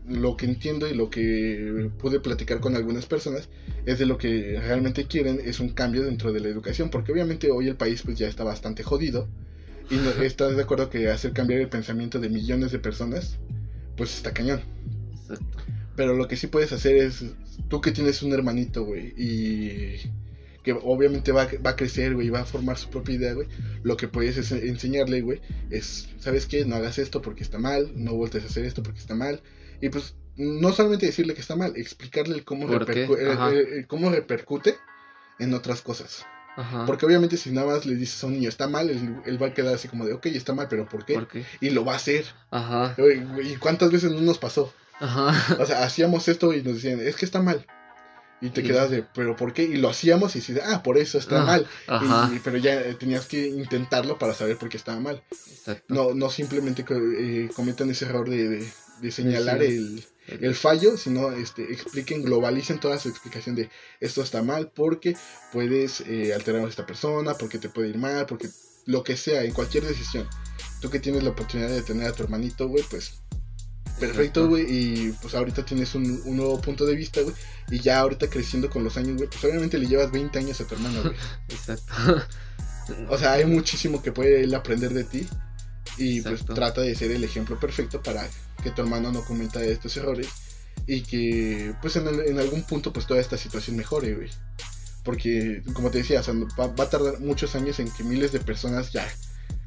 lo 0.08 0.36
que 0.36 0.46
entiendo 0.46 0.88
y 0.88 0.94
lo 0.96 1.10
que 1.12 1.90
pude 2.00 2.20
platicar 2.20 2.60
con 2.60 2.76
algunas 2.76 3.06
personas 3.06 3.48
es 3.86 4.00
de 4.00 4.06
lo 4.08 4.18
que 4.18 4.60
realmente 4.60 5.04
quieren 5.06 5.40
es 5.44 5.60
un 5.60 5.70
cambio 5.70 6.04
dentro 6.04 6.32
de 6.34 6.40
la 6.40 6.48
educación, 6.50 6.90
porque 6.90 7.12
obviamente 7.12 7.52
hoy 7.52 7.68
el 7.68 7.76
país 7.76 8.02
pues 8.04 8.18
ya 8.18 8.28
está 8.28 8.44
bastante 8.44 8.82
jodido 8.84 9.28
y 9.90 9.96
no, 9.98 10.10
estás 10.24 10.56
de 10.56 10.62
acuerdo 10.62 10.90
que 10.90 11.10
hacer 11.10 11.34
cambiar 11.34 11.62
el 11.62 11.70
pensamiento 11.70 12.20
de 12.20 12.30
millones 12.30 12.72
de 12.72 12.80
personas 12.80 13.38
pues 13.98 14.16
está 14.16 14.32
cañón. 14.34 14.62
Exacto. 15.22 15.58
Pero 15.96 16.14
lo 16.16 16.28
que 16.28 16.38
sí 16.38 16.48
puedes 16.48 16.72
hacer 16.72 16.96
es, 16.96 17.26
tú 17.68 17.82
que 17.82 17.92
tienes 17.92 18.22
un 18.24 18.32
hermanito, 18.32 18.84
güey, 18.86 19.14
y 19.18 19.98
que 20.64 20.72
obviamente 20.74 21.32
va, 21.34 21.44
a- 21.44 21.58
va 21.66 21.72
a 21.72 21.76
crecer, 21.76 22.14
güey, 22.16 22.30
va 22.30 22.42
a 22.42 22.46
formar 22.46 22.78
su 22.78 22.90
propia 22.90 23.16
idea, 23.16 23.34
güey, 23.34 23.48
lo 23.84 23.98
que 23.98 24.08
puedes 24.08 24.38
es 24.38 24.52
enseñarle, 24.54 25.22
güey, 25.22 25.42
es, 25.70 26.08
¿sabes 26.20 26.46
qué? 26.46 26.64
No 26.66 26.76
hagas 26.76 26.98
esto 27.00 27.22
porque 27.22 27.44
está 27.44 27.58
mal, 27.60 27.92
no 27.96 28.14
vueltes 28.14 28.44
a 28.44 28.48
hacer 28.48 28.64
esto 28.66 28.82
porque 28.84 29.00
está 29.00 29.16
mal. 29.16 29.42
Y 29.82 29.90
pues, 29.90 30.16
no 30.38 30.72
solamente 30.72 31.06
decirle 31.08 31.34
que 31.34 31.42
está 31.42 31.56
mal, 31.58 31.74
explicarle 31.76 32.36
el 32.36 32.46
cómo, 32.46 32.68
repercu- 32.68 33.18
el- 33.20 33.32
Ajá. 33.32 33.50
el- 33.50 33.58
el 33.80 33.88
cómo 33.88 34.10
repercute 34.10 34.76
en 35.40 35.54
otras 35.54 35.82
cosas. 35.82 36.26
Ajá. 36.56 36.86
Porque 36.86 37.06
obviamente 37.06 37.38
si 37.38 37.52
nada 37.52 37.68
más 37.68 37.86
le 37.86 37.96
dices 37.96 38.22
a 38.24 38.28
un 38.28 38.34
niño 38.34 38.50
está 38.50 38.68
mal, 38.68 38.90
él, 38.90 39.16
él 39.26 39.42
va 39.42 39.48
a 39.48 39.54
quedar 39.54 39.74
así 39.76 39.88
como 39.88 40.06
de, 40.06 40.14
ok, 40.14 40.26
está 40.28 40.54
mal, 40.54 40.68
pero 40.70 40.88
¿por 40.88 41.06
qué? 41.06 41.14
¿Por 41.16 41.28
qué? 41.28 41.46
Y 41.62 41.70
lo 41.70 41.86
va 41.86 41.94
a 41.94 41.98
hacer. 41.98 42.26
Ajá. 42.52 42.96
¿Y 43.44 43.56
cuántas 43.56 43.92
veces 43.92 44.12
no 44.12 44.20
nos 44.22 44.38
pasó? 44.40 44.74
Ajá. 45.00 45.58
O 45.62 45.66
sea, 45.66 45.84
hacíamos 45.84 46.28
esto 46.28 46.54
y 46.54 46.62
nos 46.62 46.76
decían, 46.76 47.00
es 47.00 47.16
que 47.16 47.26
está 47.26 47.42
mal. 47.42 47.66
Y 48.42 48.50
te 48.52 48.62
Sí. 48.62 48.68
quedas 48.68 48.90
de, 48.90 49.04
¿pero 49.04 49.36
por 49.36 49.52
qué? 49.54 49.64
Y 49.64 49.76
lo 49.78 49.90
hacíamos 49.90 50.36
y 50.36 50.40
dices, 50.40 50.62
ah, 50.66 50.82
por 50.82 50.98
eso 50.98 51.18
está 51.18 51.42
Ah, 51.42 51.46
mal. 51.46 51.68
Ajá. 51.88 52.32
Y- 52.34 52.40
pero 52.40 52.58
ya 52.58 52.82
tenías 52.98 53.26
que 53.26 53.48
intentarlo 53.48 54.18
para 54.18 54.34
saber 54.34 54.58
por 54.58 54.70
qué 54.70 54.78
estaba 54.78 55.00
mal. 55.00 55.22
Exacto. 55.52 55.84
No, 55.94 56.14
no 56.14 56.30
simplemente 56.30 56.86
eh, 56.90 57.50
cometan 57.54 57.90
ese 57.90 58.06
error 58.06 58.30
de, 58.30 58.48
de- 58.50 58.70
de 59.02 59.12
señalar 59.12 59.60
Sí. 59.60 59.66
el, 59.66 60.04
el 60.42 60.56
fallo, 60.56 60.98
sino 60.98 61.32
este, 61.32 61.64
expliquen, 61.72 62.24
globalicen 62.24 62.80
toda 62.80 63.00
su 63.00 63.10
explicación 63.10 63.56
de 63.56 63.70
esto 64.00 64.22
está 64.22 64.44
mal 64.44 64.72
porque 64.74 65.16
puedes 65.52 66.02
eh, 66.02 66.34
alterar 66.34 66.66
a 66.66 66.70
esta 66.70 66.86
persona, 66.86 67.34
porque 67.36 67.58
te 67.58 67.70
puede 67.70 67.90
ir 67.90 67.98
mal, 67.98 68.26
porque 68.26 68.50
lo 68.86 69.04
que 69.04 69.18
sea, 69.18 69.44
en 69.44 69.54
cualquier 69.54 69.86
decisión. 69.86 70.28
Tú 70.82 70.90
que 70.90 71.00
tienes 71.00 71.24
la 71.24 71.32
oportunidad 71.32 71.70
de 71.70 71.82
tener 71.82 72.08
a 72.08 72.14
tu 72.14 72.24
hermanito, 72.24 72.68
güey, 72.68 72.84
pues 72.90 73.22
perfecto, 74.00 74.48
güey, 74.48 74.66
y 74.68 75.12
pues 75.22 75.36
ahorita 75.36 75.66
tienes 75.66 75.94
un, 75.94 76.22
un 76.24 76.38
nuevo 76.38 76.60
punto 76.62 76.86
de 76.86 76.96
vista, 76.96 77.22
güey, 77.22 77.36
y 77.70 77.80
ya 77.80 78.00
ahorita 78.00 78.30
creciendo 78.30 78.70
con 78.70 78.84
los 78.84 78.96
años, 78.98 79.18
güey, 79.18 79.30
pues 79.30 79.44
obviamente 79.44 79.78
le 79.78 79.88
llevas 79.88 80.12
20 80.12 80.40
años 80.40 80.62
a 80.62 80.66
tu 80.66 80.76
hermano, 80.76 81.02
güey. 81.04 81.16
Exacto. 81.50 81.94
O 83.10 83.18
sea, 83.18 83.34
hay 83.34 83.46
muchísimo 83.46 84.02
que 84.02 84.12
puede 84.12 84.42
él 84.44 84.56
aprender 84.56 84.94
de 84.94 85.04
ti 85.04 85.28
y 85.98 86.22
pues 86.22 86.46
trata 86.46 86.82
de 86.82 86.96
ser 86.96 87.12
el 87.12 87.24
ejemplo 87.24 87.60
perfecto 87.60 88.02
para 88.02 88.28
que 88.60 88.72
tu 88.72 88.82
hermano 88.82 89.12
no 89.12 89.24
cometa 89.24 89.64
estos 89.64 89.96
errores 89.98 90.28
y 90.88 91.02
que 91.02 91.74
pues 91.82 91.96
en, 91.96 92.08
el- 92.08 92.22
en 92.28 92.40
algún 92.40 92.64
punto 92.64 92.92
pues 92.94 93.06
toda 93.08 93.20
esta 93.20 93.38
situación 93.38 93.76
mejore, 93.78 94.16
güey. 94.16 94.30
Porque 95.04 95.64
como 95.74 95.90
te 95.92 96.00
decía, 96.00 96.20
o 96.20 96.24
sea, 96.24 96.34
va, 96.60 96.68
va 96.68 96.84
a 96.84 96.90
tardar 96.90 97.20
muchos 97.20 97.56
años 97.56 97.80
en 97.80 97.90
que 97.92 98.04
miles 98.04 98.32
de 98.32 98.40
personas 98.40 98.92
ya 98.92 99.08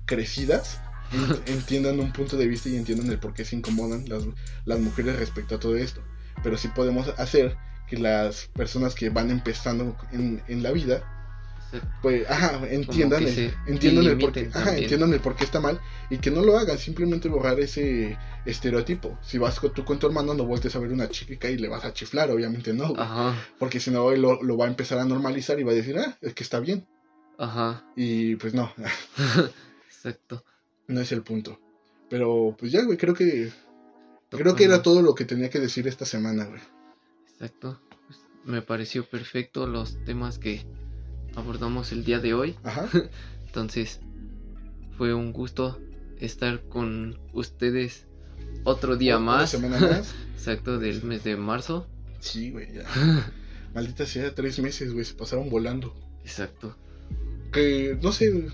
crecidas 0.06 0.78
en- 1.46 1.54
entiendan 1.54 2.00
un 2.00 2.12
punto 2.12 2.36
de 2.36 2.46
vista 2.46 2.68
y 2.68 2.76
entiendan 2.76 3.10
el 3.10 3.18
por 3.18 3.34
qué 3.34 3.44
se 3.44 3.56
incomodan 3.56 4.08
las, 4.08 4.22
las 4.64 4.78
mujeres 4.80 5.18
respecto 5.18 5.54
a 5.56 5.60
todo 5.60 5.76
esto. 5.76 6.02
Pero 6.42 6.56
sí 6.58 6.68
podemos 6.68 7.08
hacer 7.18 7.56
que 7.88 7.98
las 7.98 8.48
personas 8.54 8.94
que 8.94 9.10
van 9.10 9.30
empezando 9.30 9.96
en, 10.12 10.42
en 10.48 10.62
la 10.62 10.70
vida 10.72 11.21
pues, 12.02 12.28
ajá, 12.28 12.60
entiendan, 12.68 13.22
el, 13.22 13.54
entiendan 13.66 14.06
el 14.06 14.18
por 14.18 14.32
qué, 14.32 14.50
ajá, 14.52 14.76
entiendan 14.76 15.12
el 15.12 15.20
por 15.20 15.36
qué 15.36 15.44
está 15.44 15.60
mal 15.60 15.80
y 16.10 16.18
que 16.18 16.30
no 16.30 16.42
lo 16.42 16.58
hagan, 16.58 16.78
simplemente 16.78 17.28
borrar 17.28 17.58
ese 17.60 18.18
estereotipo. 18.44 19.18
Si 19.22 19.38
vas 19.38 19.58
con, 19.58 19.72
tú 19.72 19.84
con 19.84 19.98
tu 19.98 20.06
hermano, 20.06 20.34
no 20.34 20.44
vueltes 20.44 20.74
a 20.76 20.78
ver 20.78 20.92
una 20.92 21.08
chica 21.08 21.48
y 21.48 21.56
le 21.56 21.68
vas 21.68 21.84
a 21.84 21.92
chiflar, 21.92 22.30
obviamente 22.30 22.72
no. 22.72 22.92
Ajá. 22.96 23.34
porque 23.58 23.80
si 23.80 23.90
no, 23.90 24.10
él 24.12 24.22
lo, 24.22 24.42
lo 24.42 24.56
va 24.56 24.66
a 24.66 24.68
empezar 24.68 24.98
a 24.98 25.04
normalizar 25.04 25.58
y 25.58 25.62
va 25.62 25.72
a 25.72 25.76
decir, 25.76 25.98
ah, 25.98 26.16
es 26.20 26.34
que 26.34 26.44
está 26.44 26.60
bien. 26.60 26.86
Ajá. 27.38 27.84
Y 27.96 28.36
pues 28.36 28.54
no, 28.54 28.72
Exacto. 29.86 30.44
no 30.88 31.00
es 31.00 31.12
el 31.12 31.22
punto. 31.22 31.58
Pero 32.10 32.54
pues 32.58 32.70
ya, 32.70 32.84
güey, 32.84 32.98
creo 32.98 33.14
que 33.14 33.50
creo 34.28 34.54
que 34.54 34.64
era 34.64 34.82
todo 34.82 35.02
lo 35.02 35.14
que 35.14 35.24
tenía 35.24 35.50
que 35.50 35.60
decir 35.60 35.88
esta 35.88 36.04
semana, 36.04 36.44
güey. 36.44 36.60
Exacto. 37.32 37.80
Pues, 38.06 38.20
me 38.44 38.62
pareció 38.62 39.08
perfecto 39.08 39.66
los 39.66 39.96
temas 40.04 40.38
que 40.38 40.66
abordamos 41.36 41.92
el 41.92 42.04
día 42.04 42.18
de 42.20 42.34
hoy. 42.34 42.54
Ajá. 42.64 42.88
Entonces, 43.46 44.00
fue 44.96 45.14
un 45.14 45.32
gusto 45.32 45.78
estar 46.18 46.60
con 46.68 47.18
ustedes 47.32 48.06
otro 48.64 48.96
día 48.96 49.18
más. 49.18 49.50
semana 49.50 49.78
más. 49.80 50.14
Exacto, 50.34 50.78
del 50.78 51.02
mes 51.02 51.24
de 51.24 51.36
marzo. 51.36 51.86
Sí, 52.20 52.50
güey, 52.50 52.72
ya. 52.74 52.84
Maldita 53.74 54.06
sea, 54.06 54.34
tres 54.34 54.58
meses, 54.58 54.92
güey, 54.92 55.04
se 55.04 55.14
pasaron 55.14 55.48
volando. 55.50 55.94
Exacto. 56.24 56.76
que 57.52 57.98
no 58.00 58.12
sé, 58.12 58.46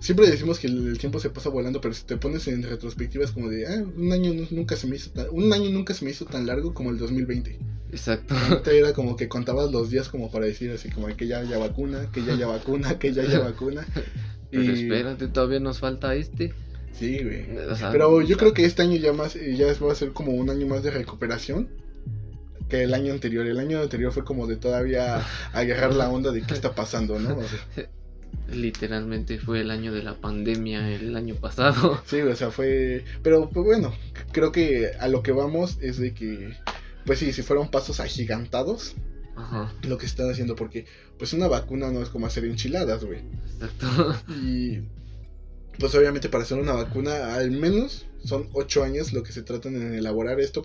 siempre 0.00 0.28
decimos 0.28 0.58
que 0.58 0.66
el, 0.66 0.98
tiempo 0.98 1.20
se 1.20 1.30
pasa 1.30 1.50
volando, 1.50 1.80
pero 1.80 1.94
si 1.94 2.04
te 2.04 2.16
pones 2.16 2.48
en 2.48 2.62
retrospectiva 2.62 3.24
es 3.24 3.30
como 3.32 3.48
de, 3.48 3.66
ah, 3.66 3.84
un 3.96 4.12
año 4.12 4.32
nu- 4.34 4.48
nunca 4.50 4.76
se 4.76 4.86
me 4.86 4.96
hizo 4.96 5.10
tan, 5.10 5.26
un 5.30 5.52
año 5.52 5.70
nunca 5.70 5.94
se 5.94 6.04
me 6.04 6.10
hizo 6.10 6.24
tan 6.24 6.46
largo 6.46 6.74
como 6.74 6.90
el 6.90 6.98
2020. 6.98 7.58
Exacto. 7.92 8.34
Ahorita 8.34 8.70
era 8.72 8.92
como 8.92 9.16
que 9.16 9.28
contabas 9.28 9.70
los 9.70 9.90
días 9.90 10.08
como 10.08 10.30
para 10.30 10.46
decir 10.46 10.70
así 10.70 10.90
como 10.90 11.06
que 11.16 11.26
ya 11.26 11.38
haya 11.40 11.58
vacuna, 11.58 12.10
que 12.12 12.24
ya 12.24 12.34
haya 12.34 12.46
vacuna, 12.46 12.98
que 12.98 13.12
ya 13.12 13.22
haya 13.22 13.40
vacuna. 13.40 13.86
Pero 14.50 14.64
Y- 14.64 14.82
espérate, 14.82 15.28
todavía 15.28 15.60
nos 15.60 15.78
falta 15.78 16.14
este. 16.14 16.52
Sí, 16.92 17.22
güey. 17.22 17.56
O 17.68 17.76
sea, 17.76 17.92
Pero 17.92 18.20
yo 18.20 18.36
creo 18.36 18.52
que 18.52 18.64
este 18.64 18.82
año 18.82 18.96
ya 18.96 19.12
más 19.12 19.36
eh, 19.36 19.56
ya 19.56 19.66
va 19.84 19.92
a 19.92 19.94
ser 19.94 20.12
como 20.12 20.32
un 20.32 20.50
año 20.50 20.66
más 20.66 20.82
de 20.82 20.90
recuperación 20.90 21.68
que 22.68 22.82
el 22.82 22.94
año 22.94 23.12
anterior. 23.12 23.46
El 23.46 23.58
año 23.58 23.80
anterior 23.80 24.12
fue 24.12 24.24
como 24.24 24.46
de 24.46 24.56
todavía 24.56 25.24
agarrar 25.52 25.94
la 25.94 26.10
onda 26.10 26.30
de 26.32 26.42
qué 26.42 26.54
está 26.54 26.74
pasando, 26.74 27.18
¿no? 27.18 27.36
O 27.36 27.42
sea, 27.44 27.88
Literalmente 28.52 29.38
fue 29.38 29.60
el 29.60 29.70
año 29.70 29.92
de 29.92 30.02
la 30.02 30.14
pandemia 30.20 30.90
el 30.90 31.16
año 31.16 31.36
pasado. 31.36 32.00
Sí, 32.06 32.20
o 32.20 32.34
sea, 32.34 32.50
fue... 32.50 33.04
Pero 33.22 33.48
pues 33.48 33.64
bueno, 33.64 33.94
creo 34.32 34.50
que 34.50 34.90
a 34.98 35.06
lo 35.08 35.22
que 35.22 35.30
vamos 35.32 35.78
es 35.80 35.98
de 35.98 36.12
que, 36.14 36.52
pues 37.06 37.18
sí, 37.18 37.32
si 37.32 37.42
fueron 37.42 37.70
pasos 37.70 38.00
agigantados 38.00 38.94
Ajá. 39.36 39.72
lo 39.82 39.98
que 39.98 40.06
están 40.06 40.30
haciendo, 40.30 40.56
porque 40.56 40.86
pues 41.18 41.32
una 41.32 41.48
vacuna 41.48 41.90
no 41.90 42.02
es 42.02 42.08
como 42.08 42.26
hacer 42.26 42.44
enchiladas, 42.44 43.04
güey. 43.04 43.22
Exacto. 43.60 43.86
Y 44.28 44.82
pues 45.78 45.94
obviamente 45.94 46.28
para 46.28 46.44
hacer 46.44 46.58
una 46.58 46.72
vacuna 46.72 47.34
al 47.34 47.50
menos 47.50 48.06
son 48.24 48.48
ocho 48.52 48.84
años 48.84 49.12
lo 49.12 49.22
que 49.22 49.32
se 49.32 49.42
tratan 49.42 49.76
en 49.76 49.94
elaborar 49.94 50.40
esto, 50.40 50.62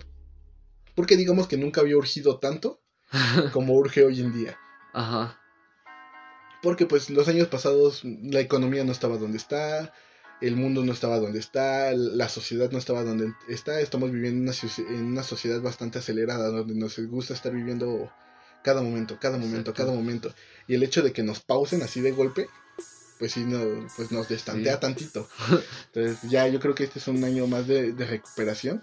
porque 0.94 1.16
digamos 1.16 1.46
que 1.46 1.56
nunca 1.56 1.80
había 1.80 1.96
urgido 1.96 2.38
tanto 2.38 2.80
como 3.52 3.74
urge 3.74 4.04
hoy 4.04 4.20
en 4.20 4.32
día. 4.32 4.58
Ajá. 4.92 5.40
Porque 6.62 6.86
pues 6.86 7.10
los 7.10 7.28
años 7.28 7.48
pasados 7.48 8.02
la 8.04 8.40
economía 8.40 8.84
no 8.84 8.92
estaba 8.92 9.18
donde 9.18 9.38
está, 9.38 9.92
el 10.42 10.56
mundo 10.56 10.84
no 10.84 10.92
estaba 10.92 11.18
donde 11.18 11.38
está, 11.38 11.92
la 11.94 12.28
sociedad 12.28 12.70
no 12.70 12.78
estaba 12.78 13.02
donde 13.04 13.32
está, 13.48 13.80
estamos 13.80 14.10
viviendo 14.12 14.36
en 14.38 14.48
una, 14.48 14.90
en 14.98 15.04
una 15.06 15.22
sociedad 15.22 15.60
bastante 15.62 15.98
acelerada 15.98 16.48
donde 16.48 16.74
nos 16.74 16.98
gusta 16.98 17.32
estar 17.34 17.52
viviendo 17.52 18.10
cada 18.62 18.82
momento, 18.82 19.18
cada 19.20 19.38
momento, 19.38 19.70
Exacto. 19.70 19.82
cada 19.84 19.92
momento. 19.96 20.34
Y 20.68 20.74
el 20.74 20.82
hecho 20.82 21.02
de 21.02 21.12
que 21.12 21.22
nos 21.22 21.40
pausen 21.40 21.82
así 21.82 22.00
de 22.00 22.12
golpe, 22.12 22.48
pues 23.18 23.32
sí, 23.32 23.44
no, 23.44 23.88
pues 23.96 24.10
nos 24.12 24.28
destantea 24.28 24.74
Sí. 24.74 24.80
tantito. 24.80 25.28
Entonces 25.94 26.30
ya 26.30 26.46
yo 26.48 26.60
creo 26.60 26.74
que 26.74 26.84
este 26.84 26.98
es 26.98 27.08
un 27.08 27.22
año 27.24 27.46
más 27.46 27.66
de, 27.66 27.92
de 27.92 28.04
recuperación. 28.06 28.82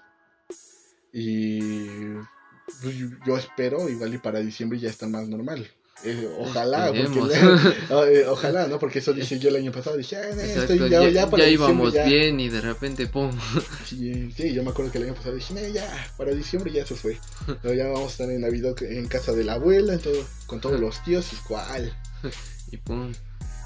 Y 1.12 2.14
pues, 2.82 2.96
yo- 2.96 3.08
yo 3.26 3.38
espero, 3.38 3.88
igual 3.90 4.14
y 4.14 4.18
para 4.18 4.40
diciembre 4.40 4.80
ya 4.80 4.90
está 4.90 5.08
más 5.08 5.28
normal. 5.28 5.68
Eh, 6.04 6.28
ojalá, 6.38 6.88
porque 6.92 7.34
eh, 8.20 8.26
ojalá, 8.28 8.68
¿no? 8.68 8.78
Porque 8.78 9.00
eso 9.00 9.14
dije 9.14 9.40
yo 9.40 9.50
el 9.50 9.56
año 9.56 9.72
pasado, 9.72 9.96
dije, 9.96 10.18
ah, 10.18 10.36
no, 10.36 10.42
Exacto, 10.42 10.74
estoy 10.74 10.90
ya, 10.90 11.02
ya, 11.04 11.10
ya 11.10 11.30
para 11.30 11.44
ya 11.44 11.50
íbamos 11.50 11.94
ya. 11.94 12.04
bien 12.06 12.40
y 12.40 12.50
de 12.50 12.60
repente, 12.62 13.08
¡pum! 13.08 13.32
Sí, 13.86 14.32
sí, 14.36 14.54
yo 14.54 14.64
me 14.64 14.72
acuerdo 14.72 14.92
que 14.92 14.98
el 14.98 15.06
año 15.06 15.14
pasado 15.14 15.36
dije, 15.36 15.54
no, 15.54 15.62
ya, 15.68 15.88
para 16.18 16.32
diciembre 16.32 16.74
ya 16.74 16.86
se 16.86 16.96
fue. 16.96 17.18
Pero 17.62 17.74
ya 17.74 17.88
vamos 17.88 18.10
a 18.10 18.12
estar 18.12 18.30
en 18.30 18.42
Navidad 18.42 18.76
en 18.84 19.08
casa 19.08 19.32
de 19.32 19.44
la 19.46 19.54
abuela, 19.54 19.94
en 19.94 20.00
todo, 20.00 20.26
con 20.46 20.60
todos 20.60 20.80
los 20.82 21.02
tíos 21.04 21.32
y 21.32 21.36
cuál. 21.48 21.96
Y 22.72 22.78
¡pum! 22.78 23.14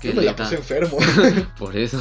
¿Qué 0.01 0.09
Yo 0.09 0.15
me 0.15 0.23
la 0.23 0.35
puse 0.35 0.55
enfermo. 0.55 0.97
Por 1.57 1.75
eso, 1.75 1.99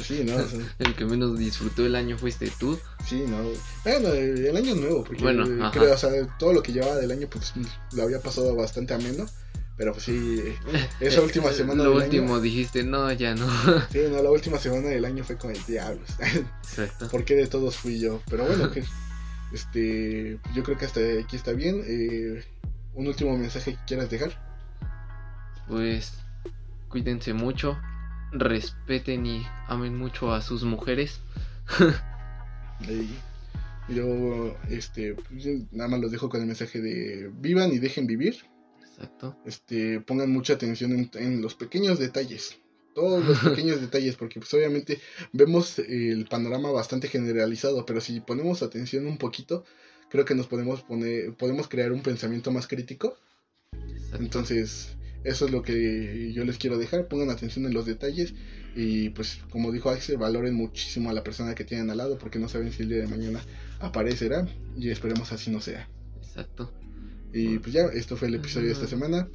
sí, 0.00 0.24
no, 0.24 0.36
o 0.36 0.46
sea, 0.46 0.60
el 0.78 0.94
que 0.94 1.04
menos 1.04 1.38
disfrutó 1.38 1.86
el 1.86 1.94
año 1.94 2.18
fuiste 2.18 2.50
tú. 2.58 2.78
sí, 3.06 3.24
no. 3.26 3.38
Bueno, 3.84 4.08
el 4.08 4.46
el 4.46 4.56
año 4.56 4.74
nuevo, 4.74 5.04
porque 5.04 5.22
Bueno, 5.22 5.44
creo, 5.70 5.94
o 5.94 5.96
sea, 5.96 6.10
todo 6.38 6.52
lo 6.52 6.62
que 6.62 6.72
llevaba 6.72 6.96
del 6.96 7.10
año, 7.12 7.28
pues 7.30 7.52
lo 7.92 8.02
había 8.02 8.20
pasado 8.20 8.54
bastante 8.56 8.94
ameno. 8.94 9.26
Pero 9.76 9.92
pues 9.92 10.04
sí, 10.04 10.42
esa 11.00 11.22
última 11.22 11.50
semana 11.52 11.84
Lo 11.84 11.90
del 11.90 12.04
último 12.04 12.34
año, 12.34 12.42
dijiste, 12.42 12.84
no, 12.84 13.10
ya 13.12 13.34
no. 13.34 13.48
sí, 13.90 14.00
no, 14.10 14.22
la 14.22 14.30
última 14.30 14.58
semana 14.58 14.88
del 14.88 15.04
año 15.04 15.24
fue 15.24 15.36
con 15.36 15.50
el 15.50 15.64
diablo. 15.64 16.02
Exacto. 16.62 17.08
¿Por 17.08 17.24
qué 17.24 17.34
de 17.36 17.46
todos 17.46 17.76
fui 17.76 17.98
yo? 17.98 18.20
Pero 18.28 18.44
bueno, 18.44 18.70
que, 18.70 18.84
este, 19.52 20.38
yo 20.54 20.62
creo 20.62 20.76
que 20.76 20.84
hasta 20.84 21.00
aquí 21.22 21.36
está 21.36 21.52
bien. 21.52 21.82
Eh, 21.86 22.44
un 22.94 23.06
último 23.06 23.36
mensaje 23.36 23.72
que 23.74 23.80
quieras 23.86 24.10
dejar. 24.10 24.32
Pues 25.68 26.12
cuídense 26.92 27.32
mucho, 27.32 27.78
respeten 28.32 29.24
y 29.24 29.42
amen 29.66 29.96
mucho 29.96 30.32
a 30.32 30.42
sus 30.42 30.62
mujeres. 30.62 31.20
Yo, 33.88 34.56
este, 34.70 35.16
yo 35.32 35.50
nada 35.72 35.88
más 35.88 36.00
los 36.00 36.12
dejo 36.12 36.28
con 36.28 36.40
el 36.40 36.46
mensaje 36.46 36.80
de 36.80 37.30
vivan 37.34 37.72
y 37.72 37.78
dejen 37.78 38.06
vivir. 38.06 38.36
Exacto. 38.80 39.36
Este, 39.44 40.00
pongan 40.00 40.30
mucha 40.30 40.52
atención 40.54 40.92
en, 40.92 41.10
en 41.14 41.42
los 41.42 41.54
pequeños 41.56 41.98
detalles. 41.98 42.58
Todos 42.94 43.24
los 43.24 43.38
pequeños 43.50 43.80
detalles, 43.80 44.14
porque 44.16 44.38
pues 44.38 44.54
obviamente 44.54 45.00
vemos 45.32 45.80
el 45.80 46.26
panorama 46.26 46.70
bastante 46.70 47.08
generalizado, 47.08 47.84
pero 47.84 48.00
si 48.00 48.20
ponemos 48.20 48.62
atención 48.62 49.06
un 49.06 49.18
poquito, 49.18 49.64
creo 50.08 50.24
que 50.24 50.36
nos 50.36 50.46
podemos 50.46 50.82
poner, 50.82 51.34
podemos 51.34 51.66
crear 51.66 51.90
un 51.90 52.02
pensamiento 52.02 52.52
más 52.52 52.68
crítico 52.68 53.16
exacto. 53.72 54.24
Entonces, 54.24 54.96
eso 55.24 55.46
es 55.46 55.50
lo 55.50 55.62
que 55.62 56.32
yo 56.32 56.44
les 56.44 56.58
quiero 56.58 56.78
dejar. 56.78 57.08
Pongan 57.08 57.30
atención 57.30 57.66
en 57.66 57.74
los 57.74 57.86
detalles 57.86 58.34
y 58.74 59.10
pues 59.10 59.40
como 59.50 59.70
dijo 59.72 59.90
Axel, 59.90 60.16
valoren 60.16 60.54
muchísimo 60.54 61.10
a 61.10 61.12
la 61.12 61.22
persona 61.22 61.54
que 61.54 61.64
tienen 61.64 61.90
al 61.90 61.98
lado 61.98 62.18
porque 62.18 62.38
no 62.38 62.48
saben 62.48 62.72
si 62.72 62.82
el 62.82 62.88
día 62.88 62.98
de 62.98 63.06
mañana 63.06 63.40
aparecerá 63.80 64.46
y 64.76 64.90
esperemos 64.90 65.32
así 65.32 65.50
no 65.50 65.60
sea. 65.60 65.88
Exacto. 66.22 66.72
Y 67.32 67.58
pues 67.58 67.72
ya, 67.72 67.86
esto 67.86 68.16
fue 68.16 68.28
el 68.28 68.34
episodio 68.34 68.68
de 68.68 68.74
esta 68.74 68.86
semana. 68.86 69.28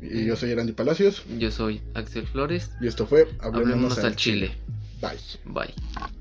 Y 0.00 0.26
yo 0.26 0.36
soy 0.36 0.50
Erandi 0.50 0.72
Palacios 0.72 1.22
Yo 1.38 1.50
soy 1.50 1.80
Axel 1.94 2.26
Flores. 2.26 2.70
y 2.80 2.88
esto 2.88 3.06
fue 3.06 3.26
Hablemos 3.38 3.96
al 3.98 4.06
al 4.06 4.16
Chile. 4.16 4.52
Bye. 5.00 5.18
Bye. 5.44 6.14